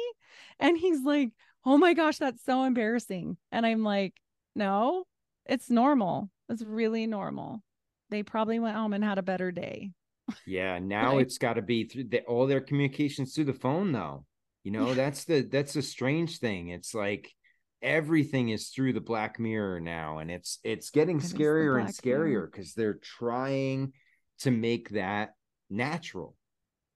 And 0.60 0.77
he's 0.77 1.02
like 1.03 1.32
oh 1.65 1.77
my 1.77 1.94
gosh 1.94 2.18
that's 2.18 2.44
so 2.44 2.64
embarrassing. 2.64 3.38
And 3.52 3.65
i'm 3.65 3.84
like 3.84 4.14
no 4.56 5.06
it's 5.45 5.69
normal. 5.69 6.30
It's 6.49 6.64
really 6.64 7.07
normal 7.07 7.61
they 8.10 8.23
probably 8.23 8.60
went 8.60 8.76
home 8.76 8.94
and 8.94 9.03
had 9.03 9.18
a 9.18 9.23
better 9.23 9.52
day 9.52 9.91
Yeah, 10.45 10.80
now 10.82 11.14
Right. 11.15 11.22
it's 11.26 11.38
got 11.38 11.53
to 11.53 11.61
be 11.61 11.86
through 11.86 12.06
the, 12.06 12.22
all 12.23 12.48
their 12.48 12.61
communications 12.61 13.34
through 13.34 13.45
the 13.45 13.53
phone 13.53 13.91
though. 13.91 14.26
You 14.64 14.72
know, 14.72 14.88
Yeah. 14.90 14.94
that's 15.03 15.26
the 15.26 15.41
that's 15.41 15.76
a 15.76 15.82
strange 15.82 16.40
thing. 16.40 16.69
It's 16.69 16.94
like 16.94 17.32
everything 17.82 18.49
is 18.49 18.69
through 18.69 18.94
the 18.94 19.02
black 19.02 19.40
mirror 19.40 19.80
now 19.80 20.18
and 20.18 20.32
it's 20.32 20.60
it's 20.64 20.90
getting 20.90 21.18
It 21.18 21.23
the 21.23 21.27
scarier 21.27 21.80
and 21.80 21.90
scarier 21.90 22.52
cuz 22.52 22.73
they're 22.73 22.99
trying 23.19 23.94
to 24.40 24.52
make 24.52 24.90
that 24.90 25.34
natural. 25.69 26.36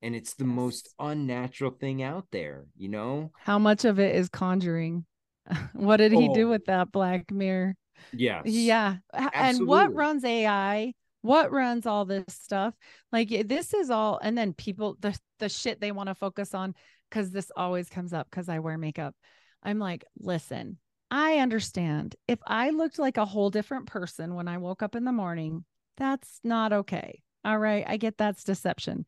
And 0.02 0.15
it's 0.15 0.34
the 0.36 0.45
most 0.45 0.90
unnatural 0.98 1.72
thing 1.72 2.02
out 2.02 2.27
there, 2.31 2.65
you 2.77 2.88
know? 2.90 3.31
how 3.36 3.60
much 3.60 3.84
of 3.86 3.99
it 3.99 4.15
is 4.15 4.30
conjuring 4.30 5.06
what 5.73 5.98
did 5.98 6.11
he 6.14 6.30
do 6.30 6.48
Oh. 6.48 6.52
with 6.52 6.65
that 6.65 6.91
black 6.91 7.30
mirror 7.31 7.76
Yes. 8.13 8.43
Yeah. 8.45 8.97
H- 9.13 9.30
And 9.34 9.67
what 9.67 9.93
runs 9.93 10.23
AI? 10.23 10.93
What 11.21 11.51
runs 11.51 11.85
all 11.85 12.05
this 12.05 12.23
stuff? 12.30 12.73
Like 13.11 13.30
this 13.47 13.73
is 13.73 13.89
all 13.89 14.19
and 14.21 14.38
then 14.38 14.53
people 14.53 14.97
the 14.99 15.17
the 15.39 15.49
shit 15.49 15.81
they 15.81 15.91
want 15.91 16.07
to 16.07 16.15
focus 16.15 16.53
on 16.53 16.76
cuz 17.11 17.31
this 17.31 17.51
always 17.55 17.89
comes 17.89 18.13
up 18.13 18.30
cuz 18.31 18.47
I 18.49 18.59
wear 18.59 18.77
makeup. 18.77 19.15
I'm 19.63 19.80
like, 19.80 20.05
"Listen, 20.17 20.77
I 21.11 21.39
understand. 21.39 22.15
If 22.27 22.39
I 22.47 22.69
looked 22.69 22.99
like 22.99 23.17
a 23.17 23.26
whole 23.26 23.49
different 23.49 23.88
person 23.88 24.35
when 24.35 24.47
I 24.47 24.57
woke 24.57 24.81
up 24.84 24.95
in 24.95 25.03
the 25.03 25.11
morning, 25.11 25.65
that's 25.97 26.39
not 26.43 26.71
okay. 26.71 27.21
All 27.43 27.57
right, 27.57 27.84
I 27.88 27.97
get 27.97 28.17
that's 28.17 28.43
deception. 28.43 29.05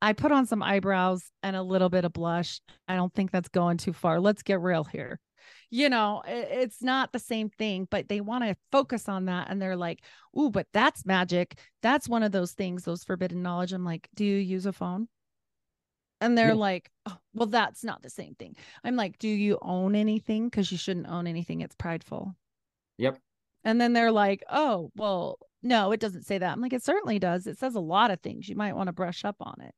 I 0.00 0.14
put 0.14 0.32
on 0.32 0.46
some 0.46 0.62
eyebrows 0.62 1.30
and 1.44 1.54
a 1.54 1.62
little 1.62 1.88
bit 1.88 2.04
of 2.04 2.12
blush. 2.12 2.60
I 2.88 2.96
don't 2.96 3.14
think 3.14 3.30
that's 3.30 3.48
going 3.48 3.76
too 3.76 3.92
far. 3.92 4.18
Let's 4.20 4.42
get 4.42 4.60
real 4.60 4.82
here. 4.84 5.20
You 5.70 5.88
know, 5.88 6.22
it's 6.26 6.82
not 6.82 7.12
the 7.12 7.18
same 7.18 7.48
thing, 7.50 7.88
but 7.90 8.08
they 8.08 8.20
want 8.20 8.44
to 8.44 8.56
focus 8.70 9.08
on 9.08 9.26
that. 9.26 9.48
And 9.50 9.60
they're 9.60 9.76
like, 9.76 10.02
ooh, 10.38 10.50
but 10.50 10.66
that's 10.72 11.06
magic. 11.06 11.58
That's 11.82 12.08
one 12.08 12.22
of 12.22 12.32
those 12.32 12.52
things, 12.52 12.84
those 12.84 13.04
forbidden 13.04 13.42
knowledge. 13.42 13.72
I'm 13.72 13.84
like, 13.84 14.08
do 14.14 14.24
you 14.24 14.36
use 14.36 14.66
a 14.66 14.72
phone? 14.72 15.08
And 16.20 16.38
they're 16.38 16.48
yeah. 16.48 16.54
like, 16.54 16.90
oh, 17.06 17.18
well, 17.34 17.48
that's 17.48 17.82
not 17.82 18.02
the 18.02 18.10
same 18.10 18.34
thing. 18.34 18.56
I'm 18.84 18.94
like, 18.96 19.18
do 19.18 19.28
you 19.28 19.58
own 19.60 19.94
anything? 19.96 20.48
Because 20.48 20.70
you 20.70 20.78
shouldn't 20.78 21.08
own 21.08 21.26
anything. 21.26 21.62
It's 21.62 21.74
prideful. 21.74 22.36
Yep. 22.98 23.18
And 23.64 23.80
then 23.80 23.92
they're 23.92 24.12
like, 24.12 24.44
oh, 24.50 24.90
well, 24.94 25.38
no, 25.62 25.92
it 25.92 26.00
doesn't 26.00 26.24
say 26.26 26.38
that. 26.38 26.52
I'm 26.52 26.60
like, 26.60 26.72
it 26.72 26.84
certainly 26.84 27.18
does. 27.18 27.46
It 27.46 27.58
says 27.58 27.74
a 27.74 27.80
lot 27.80 28.10
of 28.10 28.20
things. 28.20 28.48
You 28.48 28.56
might 28.56 28.76
want 28.76 28.88
to 28.88 28.92
brush 28.92 29.24
up 29.24 29.36
on 29.40 29.60
it. 29.62 29.74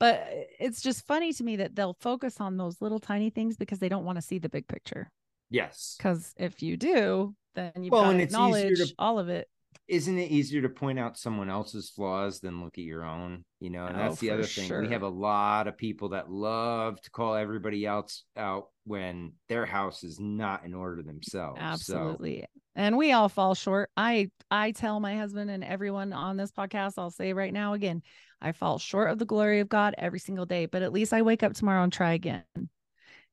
But 0.00 0.14
uh, 0.14 0.40
it's 0.58 0.80
just 0.80 1.06
funny 1.06 1.32
to 1.34 1.44
me 1.44 1.56
that 1.56 1.76
they'll 1.76 1.96
focus 2.00 2.40
on 2.40 2.56
those 2.56 2.80
little 2.80 2.98
tiny 2.98 3.30
things 3.30 3.56
because 3.56 3.78
they 3.78 3.88
don't 3.88 4.04
want 4.04 4.16
to 4.16 4.22
see 4.22 4.38
the 4.38 4.48
big 4.48 4.66
picture. 4.66 5.10
Yes. 5.50 5.94
Because 5.98 6.32
if 6.36 6.62
you 6.62 6.76
do, 6.76 7.34
then 7.54 7.72
you've 7.76 7.92
well, 7.92 8.04
got 8.04 8.12
to 8.12 8.22
acknowledge 8.22 8.78
to, 8.78 8.94
all 8.98 9.18
of 9.18 9.28
it. 9.28 9.46
Isn't 9.86 10.18
it 10.18 10.30
easier 10.30 10.62
to 10.62 10.68
point 10.68 10.98
out 10.98 11.18
someone 11.18 11.50
else's 11.50 11.90
flaws 11.90 12.40
than 12.40 12.62
look 12.62 12.78
at 12.78 12.84
your 12.84 13.04
own? 13.04 13.44
You 13.60 13.70
know, 13.70 13.86
and 13.86 13.98
that's 13.98 14.14
oh, 14.14 14.20
the 14.20 14.30
other 14.30 14.44
thing. 14.44 14.68
Sure. 14.68 14.80
We 14.80 14.88
have 14.88 15.02
a 15.02 15.08
lot 15.08 15.66
of 15.66 15.76
people 15.76 16.10
that 16.10 16.30
love 16.30 17.00
to 17.02 17.10
call 17.10 17.34
everybody 17.34 17.84
else 17.84 18.24
out 18.36 18.68
when 18.84 19.32
their 19.48 19.66
house 19.66 20.02
is 20.02 20.18
not 20.18 20.64
in 20.64 20.74
order 20.74 21.02
themselves. 21.02 21.58
Absolutely. 21.60 22.40
So 22.40 22.60
and 22.76 22.96
we 22.96 23.12
all 23.12 23.28
fall 23.28 23.54
short 23.54 23.90
i 23.96 24.30
i 24.50 24.70
tell 24.70 25.00
my 25.00 25.16
husband 25.16 25.50
and 25.50 25.64
everyone 25.64 26.12
on 26.12 26.36
this 26.36 26.50
podcast 26.50 26.94
i'll 26.98 27.10
say 27.10 27.32
right 27.32 27.52
now 27.52 27.74
again 27.74 28.02
i 28.40 28.52
fall 28.52 28.78
short 28.78 29.10
of 29.10 29.18
the 29.18 29.24
glory 29.24 29.60
of 29.60 29.68
god 29.68 29.94
every 29.98 30.18
single 30.18 30.46
day 30.46 30.66
but 30.66 30.82
at 30.82 30.92
least 30.92 31.12
i 31.12 31.22
wake 31.22 31.42
up 31.42 31.54
tomorrow 31.54 31.82
and 31.82 31.92
try 31.92 32.12
again. 32.12 32.44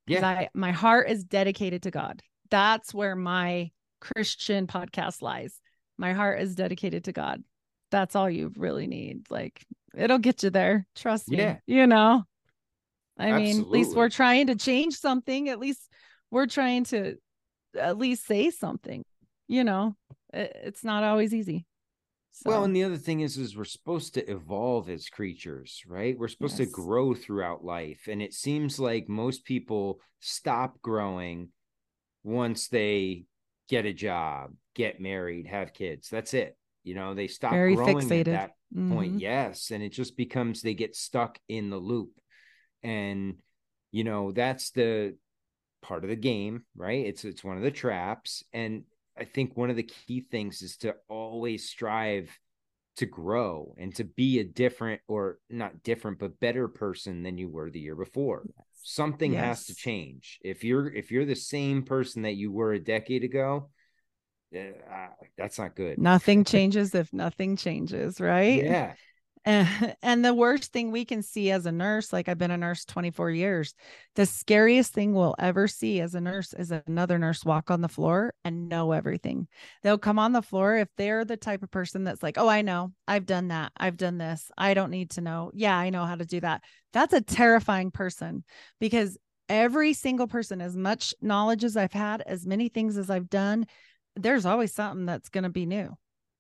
Yeah. 0.06 0.26
I, 0.26 0.50
my 0.54 0.72
heart 0.72 1.10
is 1.10 1.26
dedicated 1.26 1.84
to 1.84 1.92
god. 1.92 2.22
That's 2.50 2.94
where 2.94 3.16
my 3.16 3.72
christian 4.00 4.66
podcast 4.68 5.22
lies. 5.22 5.60
My 5.98 6.14
heart 6.14 6.40
is 6.40 6.56
dedicated 6.56 7.04
to 7.06 7.12
god. 7.12 7.44
That's 7.92 8.16
all 8.16 8.30
you 8.30 8.54
really 8.56 8.88
need. 8.88 9.30
Like 9.30 9.66
it'll 9.96 10.18
get 10.18 10.44
you 10.44 10.50
there. 10.50 10.88
Trust 10.96 11.30
me 11.30 11.40
yeah. 11.40 11.58
you 11.66 11.88
know? 11.88 12.24
I 13.18 13.32
Absolutely. 13.32 13.54
mean 13.54 13.62
at 13.62 13.70
least 13.70 13.96
we're 13.98 14.10
trying 14.10 14.48
to 14.48 14.56
change 14.56 14.96
something. 14.96 15.50
At 15.50 15.60
least 15.60 15.82
we're 16.32 16.46
trying 16.46 16.86
to 16.86 17.18
at 17.78 17.98
least 17.98 18.26
say 18.26 18.50
something 18.50 19.04
you 19.48 19.64
know, 19.64 19.96
it, 20.34 20.56
it's 20.64 20.84
not 20.84 21.04
always 21.04 21.34
easy. 21.34 21.66
So. 22.44 22.52
Well, 22.52 22.66
and 22.66 22.76
the 22.76 22.84
other 22.84 22.98
thing 22.98 23.22
is, 23.22 23.36
is 23.38 23.58
we're 23.58 23.66
supposed 23.66 24.14
to 24.14 24.32
evolve 24.32 24.90
as 24.90 25.10
creatures, 25.10 25.82
right? 25.88 26.16
We're 26.16 26.28
supposed 26.28 26.60
yes. 26.60 26.68
to 26.68 26.72
grow 26.74 27.16
throughout 27.16 27.66
life, 27.66 28.08
and 28.08 28.22
it 28.22 28.32
seems 28.32 28.80
like 28.80 29.10
most 29.10 29.44
people 29.44 30.00
stop 30.20 30.80
growing 30.84 31.50
once 32.24 32.68
they 32.68 33.26
get 33.70 33.88
a 33.88 33.94
job, 33.94 34.54
get 34.76 35.02
married, 35.02 35.48
have 35.48 35.74
kids. 35.74 36.10
That's 36.10 36.36
it. 36.36 36.56
You 36.84 36.94
know, 36.94 37.16
they 37.16 37.26
stop 37.26 37.54
Very 37.54 37.74
growing 37.74 37.98
fixated. 37.98 38.20
at 38.20 38.26
that 38.26 38.52
mm-hmm. 38.72 38.94
point. 38.94 39.20
Yes, 39.20 39.72
and 39.72 39.82
it 39.82 39.92
just 39.92 40.16
becomes 40.16 40.62
they 40.62 40.76
get 40.76 40.96
stuck 40.96 41.40
in 41.50 41.72
the 41.72 41.78
loop, 41.78 42.12
and 42.84 43.38
you 43.92 44.04
know 44.04 44.32
that's 44.32 44.70
the 44.70 45.16
part 45.82 46.04
of 46.04 46.12
the 46.12 46.16
game, 46.16 46.66
right? 46.76 47.04
It's 47.04 47.26
it's 47.26 47.44
one 47.44 47.58
of 47.58 47.64
the 47.64 47.72
traps, 47.72 48.44
and 48.54 48.84
I 49.20 49.26
think 49.26 49.56
one 49.56 49.70
of 49.70 49.76
the 49.76 49.84
key 49.84 50.22
things 50.22 50.62
is 50.62 50.78
to 50.78 50.96
always 51.10 51.70
strive 51.70 52.38
to 52.98 53.06
grow 53.06 53.76
and 53.78 53.94
to 53.96 54.04
be 54.04 54.40
a 54.40 54.44
different 54.44 55.02
or 55.08 55.38
not 55.50 55.84
different 55.84 56.18
but 56.20 56.40
better 56.40 56.68
person 56.68 57.24
than 57.24 57.38
you 57.38 57.48
were 57.48 57.70
the 57.70 57.80
year 57.80 57.96
before. 57.96 58.44
Yes. 58.46 58.66
Something 58.84 59.34
yes. 59.34 59.44
has 59.44 59.66
to 59.66 59.76
change. 59.76 60.40
If 60.44 60.64
you're 60.64 60.92
if 60.92 61.12
you're 61.12 61.26
the 61.26 61.36
same 61.36 61.84
person 61.84 62.24
that 62.24 62.36
you 62.36 62.52
were 62.52 62.74
a 62.74 62.80
decade 62.80 63.24
ago, 63.24 63.70
uh, 64.56 65.08
that's 65.38 65.60
not 65.60 65.76
good. 65.76 66.00
Nothing 66.00 66.44
changes 66.44 66.96
if 66.96 67.12
nothing 67.14 67.56
changes, 67.56 68.20
right? 68.20 68.64
Yeah. 68.64 68.94
And, 70.02 70.26
the 70.26 70.34
worst 70.34 70.74
thing 70.74 70.92
we 70.92 71.06
can 71.06 71.22
see 71.22 71.52
as 71.52 71.66
a 71.66 71.72
nurse, 71.72 72.12
like 72.12 72.28
I've 72.28 72.38
been 72.38 72.52
a 72.52 72.58
nurse 72.58 72.84
24 72.84 73.32
years, 73.32 73.74
the 74.16 74.26
scariest 74.26 74.94
thing 74.94 75.14
we'll 75.14 75.36
ever 75.40 75.68
see 75.68 76.02
as 76.02 76.16
a 76.16 76.22
nurse 76.22 76.54
is 76.54 76.72
another 76.72 77.18
nurse 77.18 77.46
walk 77.46 77.72
on 77.72 77.82
the 77.82 77.88
floor 77.88 78.34
and 78.44 78.68
know 78.68 78.92
everything. 78.92 79.48
They'll 79.84 79.98
come 79.98 80.20
on 80.20 80.34
the 80.34 80.42
floor 80.42 80.76
if 80.76 80.90
they're 80.98 81.24
the 81.24 81.38
type 81.38 81.64
of 81.64 81.72
person 81.72 82.04
that's 82.04 82.22
like, 82.22 82.38
oh, 82.38 82.50
I 82.50 82.62
know, 82.62 82.92
I've 83.08 83.26
done 83.26 83.48
that, 83.48 83.72
I've 83.78 83.96
done 83.96 84.18
this, 84.18 84.52
I 84.58 84.74
don't 84.74 84.92
need 84.92 85.12
to 85.12 85.22
know. 85.22 85.52
Yeah, 85.54 85.78
I 85.78 85.92
know 85.92 86.06
how 86.06 86.16
to 86.16 86.26
do 86.26 86.42
that. 86.42 86.64
That's 86.92 87.14
a 87.14 87.22
terrifying 87.22 87.92
person 87.92 88.44
because 88.82 89.18
every 89.48 89.94
single 89.94 90.28
person, 90.28 90.60
as 90.60 90.76
much 90.76 91.14
knowledge 91.22 91.64
as 91.64 91.78
I've 91.78 91.94
had, 91.94 92.22
as 92.22 92.46
many 92.46 92.68
things 92.68 92.98
as 92.98 93.10
I've 93.10 93.30
done, 93.30 93.66
there's 94.16 94.46
always 94.46 94.74
something 94.74 95.06
that's 95.06 95.30
going 95.30 95.46
to 95.46 95.50
be 95.50 95.66
new. 95.66 95.96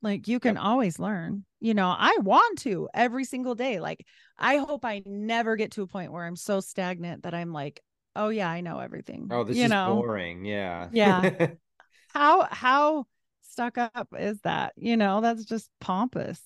Like 0.07 0.27
you 0.29 0.39
can 0.39 0.55
yep. 0.55 0.63
always 0.63 0.99
learn. 0.99 1.43
You 1.59 1.73
know, 1.73 1.87
I 1.89 2.17
want 2.21 2.59
to 2.59 2.87
every 2.93 3.25
single 3.25 3.55
day. 3.55 3.81
Like 3.81 4.05
I 4.37 4.57
hope 4.57 4.85
I 4.85 5.03
never 5.05 5.57
get 5.57 5.71
to 5.73 5.81
a 5.81 5.87
point 5.87 6.13
where 6.13 6.23
I'm 6.23 6.37
so 6.37 6.61
stagnant 6.61 7.23
that 7.23 7.33
I'm 7.33 7.51
like, 7.51 7.81
oh 8.15 8.29
yeah, 8.29 8.49
I 8.49 8.61
know 8.61 8.79
everything. 8.79 9.27
Oh, 9.31 9.43
this 9.43 9.57
you 9.57 9.65
is 9.65 9.69
know? 9.69 10.01
boring. 10.01 10.45
Yeah. 10.45 10.87
Yeah. 10.93 11.47
how 12.13 12.47
how 12.49 13.05
stuck 13.41 13.77
up 13.77 14.07
is 14.17 14.39
that? 14.41 14.71
You 14.77 14.95
know, 14.95 15.19
that's 15.19 15.43
just 15.43 15.69
pompous. 15.81 16.41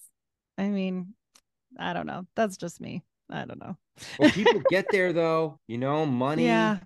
I 0.57 0.69
mean, 0.69 1.13
I 1.77 1.93
don't 1.93 2.07
know. 2.07 2.25
That's 2.35 2.57
just 2.57 2.81
me. 2.81 3.03
I 3.29 3.45
don't 3.45 3.59
know. 3.59 3.77
well, 4.17 4.31
people 4.31 4.61
get 4.71 4.87
there 4.91 5.13
though, 5.13 5.59
you 5.67 5.77
know, 5.77 6.07
money, 6.07 6.45
yeah. 6.45 6.79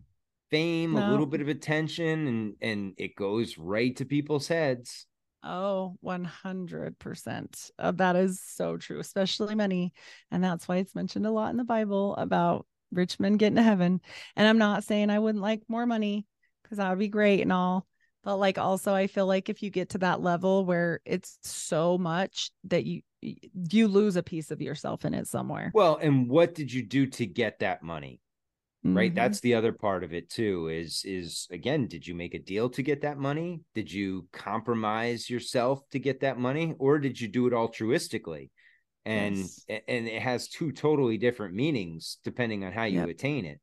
fame, 0.51 0.93
no. 0.93 1.07
a 1.07 1.09
little 1.09 1.25
bit 1.25 1.39
of 1.39 1.47
attention, 1.47 2.27
and 2.27 2.55
and 2.61 2.93
it 2.97 3.15
goes 3.15 3.57
right 3.57 3.95
to 3.95 4.03
people's 4.03 4.49
heads. 4.49 5.05
Oh, 5.47 5.95
100%. 6.01 7.69
Uh, 7.77 7.91
that 7.91 8.15
is 8.15 8.41
so 8.43 8.77
true, 8.77 8.99
especially 8.99 9.53
money. 9.53 9.93
And 10.31 10.43
that's 10.43 10.67
why 10.67 10.77
it's 10.77 10.95
mentioned 10.95 11.27
a 11.27 11.31
lot 11.31 11.51
in 11.51 11.57
the 11.57 11.63
Bible 11.63 12.15
about 12.15 12.65
rich 12.91 13.19
men 13.19 13.37
getting 13.37 13.57
to 13.57 13.61
heaven. 13.61 14.01
And 14.35 14.47
I'm 14.47 14.57
not 14.57 14.83
saying 14.83 15.11
I 15.11 15.19
wouldn't 15.19 15.43
like 15.43 15.61
more 15.67 15.85
money 15.85 16.25
because 16.63 16.79
that 16.79 16.89
would 16.89 16.99
be 16.99 17.09
great 17.09 17.41
and 17.41 17.53
all. 17.53 17.85
But 18.23 18.37
like 18.37 18.57
also 18.57 18.95
I 18.95 19.05
feel 19.05 19.27
like 19.27 19.49
if 19.49 19.61
you 19.61 19.69
get 19.69 19.89
to 19.89 19.99
that 19.99 20.19
level 20.19 20.65
where 20.65 20.99
it's 21.05 21.37
so 21.43 21.99
much 21.99 22.49
that 22.63 22.85
you 22.85 23.01
you 23.21 23.87
lose 23.87 24.15
a 24.15 24.23
piece 24.23 24.49
of 24.49 24.61
yourself 24.61 25.05
in 25.05 25.13
it 25.13 25.27
somewhere. 25.27 25.71
Well, 25.75 25.97
and 26.01 26.27
what 26.27 26.55
did 26.55 26.73
you 26.73 26.81
do 26.81 27.05
to 27.07 27.25
get 27.25 27.59
that 27.59 27.83
money? 27.83 28.19
Right 28.93 29.11
mm-hmm. 29.11 29.15
that's 29.15 29.39
the 29.39 29.55
other 29.55 29.71
part 29.71 30.03
of 30.03 30.13
it 30.13 30.29
too 30.29 30.67
is 30.67 31.01
is 31.05 31.47
again 31.51 31.87
did 31.87 32.05
you 32.05 32.13
make 32.13 32.35
a 32.35 32.39
deal 32.39 32.69
to 32.69 32.83
get 32.83 33.01
that 33.01 33.17
money 33.17 33.61
did 33.73 33.91
you 33.91 34.27
compromise 34.31 35.29
yourself 35.29 35.81
to 35.89 35.97
get 35.97 36.19
that 36.19 36.37
money 36.37 36.75
or 36.77 36.99
did 36.99 37.19
you 37.19 37.27
do 37.27 37.47
it 37.47 37.53
altruistically 37.53 38.49
and 39.03 39.37
yes. 39.37 39.65
and 39.67 40.07
it 40.07 40.21
has 40.21 40.47
two 40.47 40.71
totally 40.71 41.17
different 41.17 41.55
meanings 41.55 42.17
depending 42.23 42.63
on 42.63 42.71
how 42.71 42.83
you 42.83 42.99
yep. 42.99 43.09
attain 43.09 43.45
it 43.45 43.59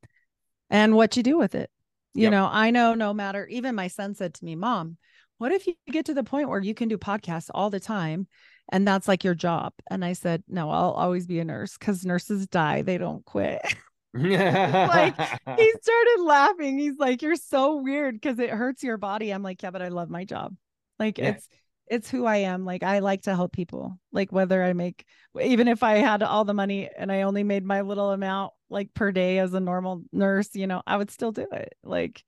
and 0.69 0.93
what 0.93 1.15
you 1.15 1.23
do 1.23 1.37
with 1.37 1.55
it 1.55 1.69
you 2.13 2.23
yep. 2.23 2.31
know 2.31 2.49
i 2.51 2.69
know 2.69 2.93
no 2.93 3.13
matter 3.13 3.47
even 3.47 3.75
my 3.75 3.87
son 3.87 4.13
said 4.13 4.33
to 4.33 4.43
me 4.43 4.55
mom 4.55 4.97
what 5.37 5.53
if 5.53 5.67
you 5.67 5.73
get 5.89 6.05
to 6.05 6.13
the 6.13 6.23
point 6.23 6.49
where 6.49 6.61
you 6.61 6.73
can 6.73 6.89
do 6.89 6.97
podcasts 6.97 7.49
all 7.53 7.69
the 7.69 7.79
time 7.79 8.27
and 8.73 8.85
that's 8.85 9.07
like 9.07 9.23
your 9.23 9.35
job 9.35 9.71
and 9.89 10.03
i 10.03 10.11
said 10.11 10.43
no 10.49 10.69
i'll 10.69 10.91
always 10.91 11.27
be 11.27 11.39
a 11.39 11.45
nurse 11.45 11.77
because 11.77 12.05
nurses 12.05 12.45
die 12.47 12.81
they 12.81 12.97
don't 12.97 13.23
quit 13.23 13.61
like 14.13 15.15
he 15.57 15.73
started 15.81 16.17
laughing. 16.21 16.77
He's 16.77 16.97
like, 16.97 17.21
You're 17.21 17.35
so 17.35 17.77
weird 17.77 18.15
because 18.15 18.39
it 18.39 18.49
hurts 18.49 18.83
your 18.83 18.97
body. 18.97 19.31
I'm 19.31 19.43
like, 19.43 19.61
Yeah, 19.63 19.71
but 19.71 19.81
I 19.81 19.87
love 19.87 20.09
my 20.09 20.25
job. 20.25 20.55
Like 20.99 21.17
yeah. 21.17 21.29
it's 21.29 21.47
it's 21.87 22.09
who 22.09 22.25
I 22.25 22.37
am. 22.37 22.65
Like 22.65 22.83
I 22.83 22.99
like 22.99 23.23
to 23.23 23.35
help 23.35 23.53
people. 23.53 23.99
Like 24.11 24.31
whether 24.31 24.63
I 24.63 24.73
make 24.73 25.05
even 25.41 25.67
if 25.67 25.83
I 25.83 25.95
had 25.97 26.23
all 26.23 26.45
the 26.45 26.53
money 26.53 26.89
and 26.95 27.11
I 27.11 27.23
only 27.23 27.43
made 27.43 27.65
my 27.65 27.81
little 27.81 28.11
amount 28.11 28.53
like 28.69 28.93
per 28.93 29.11
day 29.11 29.39
as 29.39 29.53
a 29.53 29.59
normal 29.59 30.03
nurse, 30.11 30.49
you 30.53 30.67
know, 30.67 30.81
I 30.85 30.97
would 30.97 31.11
still 31.11 31.31
do 31.31 31.47
it. 31.51 31.75
Like 31.83 32.23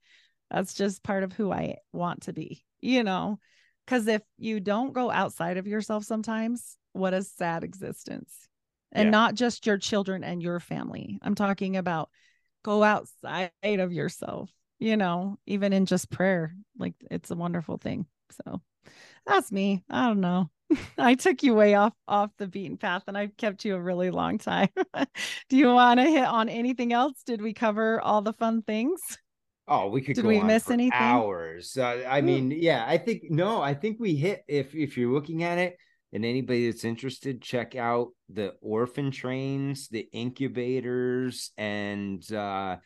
that's 0.50 0.74
just 0.74 1.02
part 1.02 1.22
of 1.22 1.32
who 1.32 1.52
I 1.52 1.76
want 1.92 2.22
to 2.22 2.32
be, 2.32 2.64
you 2.80 3.04
know. 3.04 3.38
Cause 3.86 4.08
if 4.08 4.22
you 4.36 4.58
don't 4.58 4.92
go 4.92 5.12
outside 5.12 5.58
of 5.58 5.68
yourself 5.68 6.04
sometimes, 6.04 6.76
what 6.92 7.14
a 7.14 7.22
sad 7.22 7.62
existence 7.62 8.48
and 8.92 9.06
yeah. 9.06 9.10
not 9.10 9.34
just 9.34 9.66
your 9.66 9.78
children 9.78 10.24
and 10.24 10.42
your 10.42 10.60
family. 10.60 11.18
I'm 11.22 11.34
talking 11.34 11.76
about 11.76 12.10
go 12.64 12.82
outside 12.82 13.50
of 13.64 13.92
yourself, 13.92 14.50
you 14.78 14.96
know, 14.96 15.38
even 15.46 15.72
in 15.72 15.86
just 15.86 16.10
prayer. 16.10 16.54
Like 16.78 16.94
it's 17.10 17.30
a 17.30 17.36
wonderful 17.36 17.78
thing. 17.78 18.06
So 18.44 18.60
that's 19.26 19.52
me. 19.52 19.82
I 19.90 20.06
don't 20.06 20.20
know. 20.20 20.50
I 20.98 21.14
took 21.14 21.42
you 21.42 21.54
way 21.54 21.74
off 21.74 21.92
off 22.08 22.30
the 22.38 22.48
beaten 22.48 22.76
path 22.76 23.04
and 23.06 23.16
I've 23.16 23.36
kept 23.36 23.64
you 23.64 23.76
a 23.76 23.80
really 23.80 24.10
long 24.10 24.38
time. 24.38 24.68
Do 25.48 25.56
you 25.56 25.68
want 25.68 26.00
to 26.00 26.06
hit 26.06 26.24
on 26.24 26.48
anything 26.48 26.92
else? 26.92 27.22
Did 27.24 27.40
we 27.40 27.52
cover 27.52 28.00
all 28.00 28.22
the 28.22 28.32
fun 28.32 28.62
things? 28.62 29.00
Oh, 29.68 29.88
we 29.88 30.00
could. 30.00 30.14
Did 30.14 30.24
we 30.24 30.40
miss 30.40 30.70
anything? 30.70 30.92
Hours. 30.94 31.76
Uh, 31.76 32.04
I 32.08 32.20
mean, 32.20 32.52
yeah, 32.52 32.84
I 32.86 32.98
think 32.98 33.30
no. 33.30 33.60
I 33.60 33.74
think 33.74 33.98
we 33.98 34.14
hit. 34.14 34.44
If 34.46 34.74
if 34.74 34.96
you're 34.96 35.12
looking 35.12 35.42
at 35.42 35.58
it, 35.58 35.76
and 36.12 36.24
anybody 36.24 36.70
that's 36.70 36.84
interested, 36.84 37.42
check 37.42 37.74
out 37.74 38.08
the 38.28 38.54
orphan 38.60 39.10
trains, 39.10 39.88
the 39.88 40.08
incubators, 40.12 41.50
and 41.58 42.30
uh, 42.32 42.76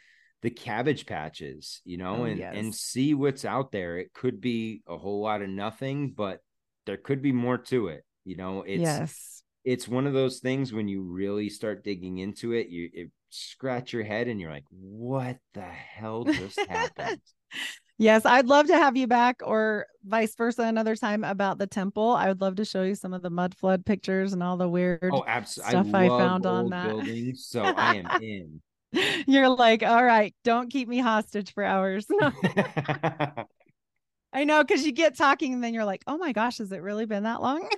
the 0.42 0.50
cabbage 0.50 1.06
patches, 1.06 1.80
you 1.84 1.96
know, 1.98 2.22
Oh, 2.22 2.24
and 2.24 2.38
yes. 2.38 2.54
and 2.56 2.74
see 2.74 3.14
what's 3.14 3.44
out 3.44 3.72
there. 3.72 3.98
It 3.98 4.12
could 4.12 4.40
be 4.40 4.82
a 4.88 4.96
whole 4.96 5.22
lot 5.22 5.42
of 5.42 5.48
nothing, 5.50 6.12
but 6.16 6.38
there 6.86 6.96
could 6.96 7.22
be 7.22 7.32
more 7.32 7.58
to 7.58 7.88
it. 7.88 8.04
You 8.24 8.36
know, 8.36 8.62
it's 8.62 8.80
yes. 8.82 9.42
it's 9.64 9.86
one 9.88 10.06
of 10.06 10.12
those 10.12 10.38
things 10.40 10.72
when 10.72 10.88
you 10.88 11.02
really 11.02 11.50
start 11.50 11.84
digging 11.84 12.18
into 12.18 12.52
it, 12.52 12.68
you 12.68 12.88
it 12.92 13.10
scratch 13.28 13.92
your 13.92 14.02
head 14.02 14.28
and 14.28 14.40
you're 14.40 14.50
like, 14.50 14.64
what 14.70 15.36
the 15.54 15.60
hell 15.62 16.24
just 16.24 16.58
happened? 16.68 17.20
Yes, 18.00 18.24
I'd 18.24 18.46
love 18.46 18.66
to 18.68 18.74
have 18.76 18.96
you 18.96 19.06
back 19.06 19.42
or 19.44 19.86
vice 20.04 20.34
versa 20.34 20.62
another 20.62 20.96
time 20.96 21.22
about 21.22 21.58
the 21.58 21.66
temple. 21.66 22.12
I 22.12 22.28
would 22.28 22.40
love 22.40 22.56
to 22.56 22.64
show 22.64 22.82
you 22.82 22.94
some 22.94 23.12
of 23.12 23.20
the 23.20 23.28
mud 23.28 23.54
flood 23.54 23.84
pictures 23.84 24.32
and 24.32 24.42
all 24.42 24.56
the 24.56 24.66
weird 24.70 25.00
Oh, 25.10 25.24
absolutely. 25.26 25.70
stuff 25.70 25.94
I 25.94 26.08
found 26.08 26.46
on 26.46 26.70
that. 26.70 26.96
buildings, 27.02 27.44
so 27.46 27.72
I 27.72 27.92
am 27.94 28.10
in. 28.16 28.62
You're 29.26 29.48
like, 29.48 29.82
all 29.82 30.04
right, 30.04 30.34
don't 30.44 30.70
keep 30.70 30.88
me 30.88 30.98
hostage 30.98 31.52
for 31.52 31.64
hours. 31.64 32.06
No, 32.20 32.32
I 34.32 34.44
know 34.44 34.62
because 34.62 34.86
you 34.86 34.92
get 34.92 35.16
talking 35.16 35.54
and 35.54 35.62
then 35.64 35.74
you're 35.74 35.84
like, 35.84 36.02
oh 36.06 36.16
my 36.16 36.32
gosh, 36.32 36.58
has 36.58 36.70
it 36.72 36.82
really 36.82 37.06
been 37.06 37.24
that 37.24 37.42
long? 37.42 37.68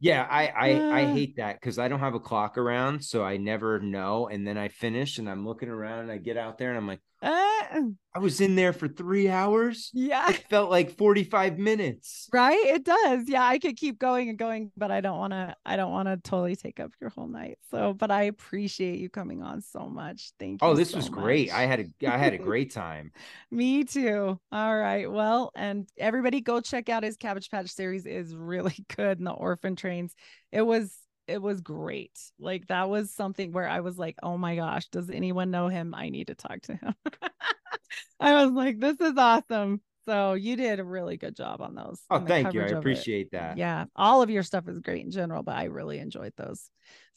yeah, 0.00 0.26
I 0.30 0.48
I, 0.48 1.00
I 1.02 1.04
Ah. 1.04 1.06
hate 1.06 1.36
that 1.36 1.60
because 1.60 1.78
I 1.78 1.88
don't 1.88 2.00
have 2.00 2.14
a 2.14 2.20
clock 2.20 2.56
around, 2.58 3.04
so 3.04 3.24
I 3.24 3.36
never 3.36 3.80
know. 3.80 4.28
And 4.28 4.46
then 4.46 4.56
I 4.56 4.68
finish 4.68 5.18
and 5.18 5.28
I'm 5.28 5.46
looking 5.46 5.68
around 5.68 6.00
and 6.00 6.12
I 6.12 6.18
get 6.18 6.36
out 6.36 6.58
there 6.58 6.68
and 6.68 6.78
I'm 6.78 6.86
like, 6.86 7.00
Uh, 7.17 7.17
Uh, 7.20 7.80
I 8.14 8.20
was 8.20 8.40
in 8.40 8.54
there 8.54 8.72
for 8.72 8.88
three 8.88 9.28
hours. 9.28 9.90
yeah, 9.92 10.30
It 10.30 10.44
felt 10.48 10.70
like 10.70 10.96
45 10.96 11.58
minutes. 11.58 12.28
right. 12.32 12.58
It 12.66 12.84
does. 12.84 13.28
Yeah, 13.28 13.42
I 13.44 13.58
could 13.58 13.76
keep 13.76 13.98
going 13.98 14.28
and 14.28 14.38
going, 14.38 14.70
but 14.76 14.90
I 14.90 15.00
don't 15.00 15.18
want 15.18 15.32
to. 15.32 15.54
I 15.64 15.76
don't 15.76 15.90
want 15.92 16.08
to 16.08 16.16
totally 16.16 16.56
take 16.56 16.80
up 16.80 16.92
your 17.00 17.10
whole 17.10 17.28
night. 17.28 17.58
So, 17.70 17.92
but 17.92 18.10
I 18.10 18.24
appreciate 18.24 18.98
you 19.00 19.08
coming 19.10 19.42
on 19.42 19.60
so 19.62 19.88
much. 19.88 20.32
Thank 20.38 20.60
oh, 20.62 20.68
you. 20.68 20.72
Oh, 20.72 20.76
this 20.76 20.90
so 20.90 20.96
was 20.96 21.08
great. 21.08 21.48
much. 21.48 21.56
I 21.56 21.62
had 21.62 21.80
a 21.80 22.08
I 22.12 22.18
had 22.18 22.34
a 22.34 22.38
great 22.38 22.72
time. 22.72 23.12
Me 23.50 23.84
too. 23.84 24.38
All 24.52 24.76
right. 24.76 25.10
Well, 25.10 25.50
and 25.54 25.88
everybody 25.98 26.40
go 26.40 26.60
check 26.60 26.88
out 26.88 27.02
his 27.02 27.16
Cabbage 27.16 27.50
Patch 27.50 27.70
series 27.70 28.06
is 28.06 28.34
really 28.34 28.76
good. 28.96 29.18
And 29.18 29.26
the 29.26 29.32
Orphan 29.32 29.76
Trains. 29.76 30.14
It 30.52 30.62
was 30.62 30.94
it 31.28 31.40
was 31.40 31.60
great. 31.60 32.18
Like 32.38 32.66
that 32.68 32.88
was 32.88 33.10
something 33.10 33.52
where 33.52 33.68
I 33.68 33.80
was 33.80 33.98
like, 33.98 34.16
oh 34.22 34.38
my 34.38 34.56
gosh, 34.56 34.88
does 34.88 35.10
anyone 35.10 35.50
know 35.50 35.68
him? 35.68 35.94
I 35.94 36.08
need 36.08 36.28
to 36.28 36.34
talk 36.34 36.62
to 36.62 36.74
him. 36.74 36.94
I 38.20 38.44
was 38.44 38.52
like, 38.52 38.80
this 38.80 39.00
is 39.00 39.16
awesome. 39.16 39.80
So 40.06 40.32
you 40.32 40.56
did 40.56 40.80
a 40.80 40.84
really 40.84 41.18
good 41.18 41.36
job 41.36 41.60
on 41.60 41.74
those. 41.74 42.00
Oh, 42.10 42.20
thank 42.20 42.54
you. 42.54 42.62
I 42.62 42.64
coverage 42.64 42.72
of 42.72 42.76
it. 42.76 42.78
appreciate 42.78 43.30
that. 43.32 43.58
Yeah, 43.58 43.84
all 43.94 44.22
of 44.22 44.30
your 44.30 44.42
stuff 44.42 44.66
is 44.66 44.80
great 44.80 45.04
in 45.04 45.10
general, 45.10 45.42
but 45.42 45.54
I 45.54 45.64
really 45.64 45.98
enjoyed 45.98 46.32
those. 46.38 46.70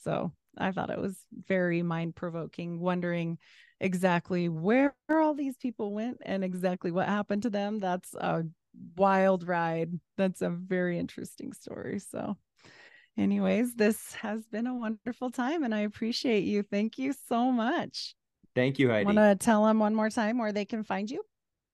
So 0.04 0.34
I 0.58 0.72
thought 0.72 0.90
it 0.90 1.00
was 1.00 1.18
very 1.48 1.84
mind 1.84 2.16
provoking, 2.16 2.82
wondering 2.82 3.38
exactly 3.80 4.50
where 4.50 4.94
all 5.10 5.34
these 5.34 5.56
people 5.56 5.94
went 5.94 6.18
and 6.26 6.44
exactly 6.44 6.92
what 6.92 7.08
happened 7.08 7.44
to 7.44 7.50
them. 7.50 7.80
That's 7.80 8.14
a 8.14 8.44
wild 8.98 9.48
ride. 9.48 9.98
That's 10.18 10.42
a 10.42 10.50
very 10.50 11.00
interesting 11.00 11.54
story. 11.54 12.00
So, 12.00 12.38
anyways, 13.18 13.76
this 13.76 14.14
has 14.16 14.46
been 14.48 14.68
a 14.68 14.76
wonderful 14.76 15.32
time 15.32 15.64
and 15.64 15.74
I 15.74 15.82
appreciate 15.82 16.44
you. 16.44 16.64
Thank 16.64 16.98
you 16.98 17.14
so 17.28 17.52
much. 17.52 18.16
Thank 18.56 18.80
you, 18.80 18.90
Heidi. 18.90 19.06
Want 19.06 19.18
to 19.18 19.36
tell 19.36 19.66
them 19.66 19.80
one 19.80 19.96
more 19.96 20.10
time 20.10 20.38
where 20.38 20.52
they 20.52 20.66
can 20.66 20.84
find 20.84 21.10
you? 21.10 21.24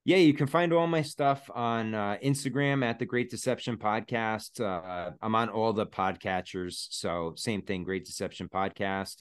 Yeah, 0.05 0.17
you 0.17 0.33
can 0.33 0.47
find 0.47 0.71
all 0.71 0.87
my 0.87 1.01
stuff 1.01 1.49
on 1.53 1.93
uh, 1.93 2.17
Instagram 2.23 2.85
at 2.85 2.97
the 2.97 3.05
Great 3.05 3.29
Deception 3.29 3.75
Podcast. 3.75 4.61
Uh, 4.61 5.11
I'm 5.21 5.35
on 5.35 5.49
all 5.49 5.73
the 5.73 5.85
podcatchers, 5.85 6.87
so 6.91 7.33
same 7.35 7.61
thing, 7.61 7.83
Great 7.83 8.05
Deception 8.05 8.47
Podcast. 8.47 9.17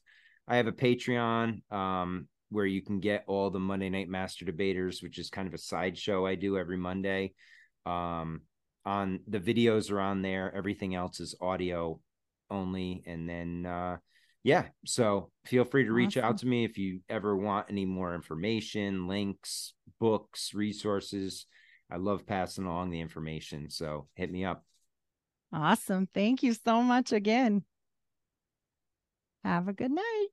I 0.47 0.59
have 0.59 0.69
a 0.69 0.73
Patreon 0.73 1.73
um, 1.73 2.29
where 2.51 2.67
you 2.67 2.83
can 2.83 3.01
get 3.01 3.25
all 3.27 3.51
the 3.51 3.59
Monday 3.59 3.91
Night 3.91 4.09
Master 4.09 4.45
Debaters, 4.45 5.03
which 5.03 5.19
is 5.19 5.29
kind 5.29 5.49
of 5.49 5.55
a 5.55 5.59
sideshow 5.59 6.25
I 6.25 6.37
do 6.37 6.57
every 6.57 6.77
Monday. 6.77 7.33
Um, 7.85 8.43
on 8.85 9.19
the 9.27 9.41
videos 9.41 9.91
are 9.91 10.01
on 10.01 10.23
there. 10.23 10.55
Everything 10.55 10.95
else 10.95 11.19
is 11.19 11.35
audio 11.41 11.99
only, 12.51 13.03
and 13.07 13.29
then 13.29 13.67
uh, 13.67 13.97
yeah, 14.43 14.67
so 14.85 15.31
feel 15.45 15.65
free 15.65 15.85
to 15.85 15.93
reach 15.93 16.17
Awesome. 16.17 16.25
out 16.25 16.39
to 16.39 16.47
me 16.47 16.65
if 16.65 16.79
you 16.79 17.01
ever 17.09 17.37
want 17.37 17.67
any 17.69 17.85
more 17.85 18.15
information, 18.15 19.09
links, 19.09 19.75
books, 19.99 20.55
resources. 20.55 21.47
I 21.91 21.97
love 21.97 22.27
passing 22.27 22.65
along 22.65 22.91
the 22.91 23.01
information. 23.01 23.71
So 23.71 24.09
hit 24.15 24.31
me 24.31 24.45
up. 24.45 24.65
Awesome. 25.53 26.09
Thank 26.13 26.43
you 26.43 26.55
so 26.55 26.83
much 26.83 27.13
again. 27.13 27.65
Have 29.45 29.69
a 29.69 29.73
good 29.73 29.93
night. 29.93 30.27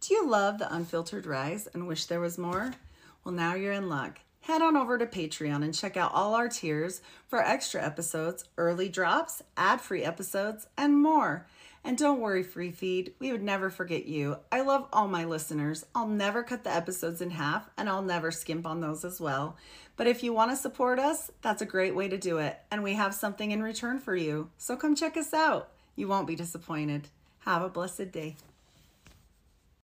Do 0.00 0.14
you 0.14 0.26
love 0.26 0.58
the 0.58 0.72
unfiltered 0.74 1.26
rise 1.26 1.66
and 1.74 1.86
wish 1.86 2.06
there 2.06 2.20
was 2.20 2.38
more? 2.38 2.72
Well, 3.24 3.34
now 3.34 3.54
you're 3.54 3.72
in 3.72 3.88
luck. 3.88 4.20
Head 4.42 4.62
on 4.62 4.76
over 4.76 4.96
to 4.96 5.06
Patreon 5.06 5.62
and 5.62 5.74
check 5.74 5.96
out 5.96 6.14
all 6.14 6.34
our 6.34 6.48
tiers 6.48 7.02
for 7.26 7.44
extra 7.44 7.84
episodes, 7.84 8.44
early 8.56 8.88
drops, 8.88 9.42
ad 9.56 9.80
free 9.80 10.02
episodes, 10.02 10.66
and 10.76 11.02
more. 11.02 11.46
And 11.84 11.96
don't 11.96 12.20
worry, 12.20 12.42
Free 12.42 12.70
Feed, 12.70 13.14
we 13.18 13.30
would 13.30 13.42
never 13.42 13.70
forget 13.70 14.06
you. 14.06 14.36
I 14.50 14.62
love 14.62 14.88
all 14.92 15.06
my 15.06 15.24
listeners. 15.24 15.86
I'll 15.94 16.08
never 16.08 16.42
cut 16.42 16.64
the 16.64 16.74
episodes 16.74 17.20
in 17.20 17.30
half, 17.30 17.70
and 17.76 17.88
I'll 17.88 18.02
never 18.02 18.30
skimp 18.30 18.66
on 18.66 18.80
those 18.80 19.04
as 19.04 19.20
well. 19.20 19.56
But 19.96 20.06
if 20.06 20.22
you 20.22 20.32
want 20.32 20.50
to 20.50 20.56
support 20.56 20.98
us, 20.98 21.30
that's 21.40 21.62
a 21.62 21.66
great 21.66 21.94
way 21.94 22.08
to 22.08 22.18
do 22.18 22.38
it, 22.38 22.58
and 22.70 22.82
we 22.82 22.94
have 22.94 23.14
something 23.14 23.50
in 23.50 23.62
return 23.62 23.98
for 23.98 24.16
you. 24.16 24.50
So 24.58 24.76
come 24.76 24.94
check 24.94 25.16
us 25.16 25.32
out. 25.32 25.70
You 25.94 26.08
won't 26.08 26.26
be 26.26 26.36
disappointed. 26.36 27.08
Have 27.40 27.62
a 27.62 27.68
blessed 27.68 28.12
day. 28.12 28.36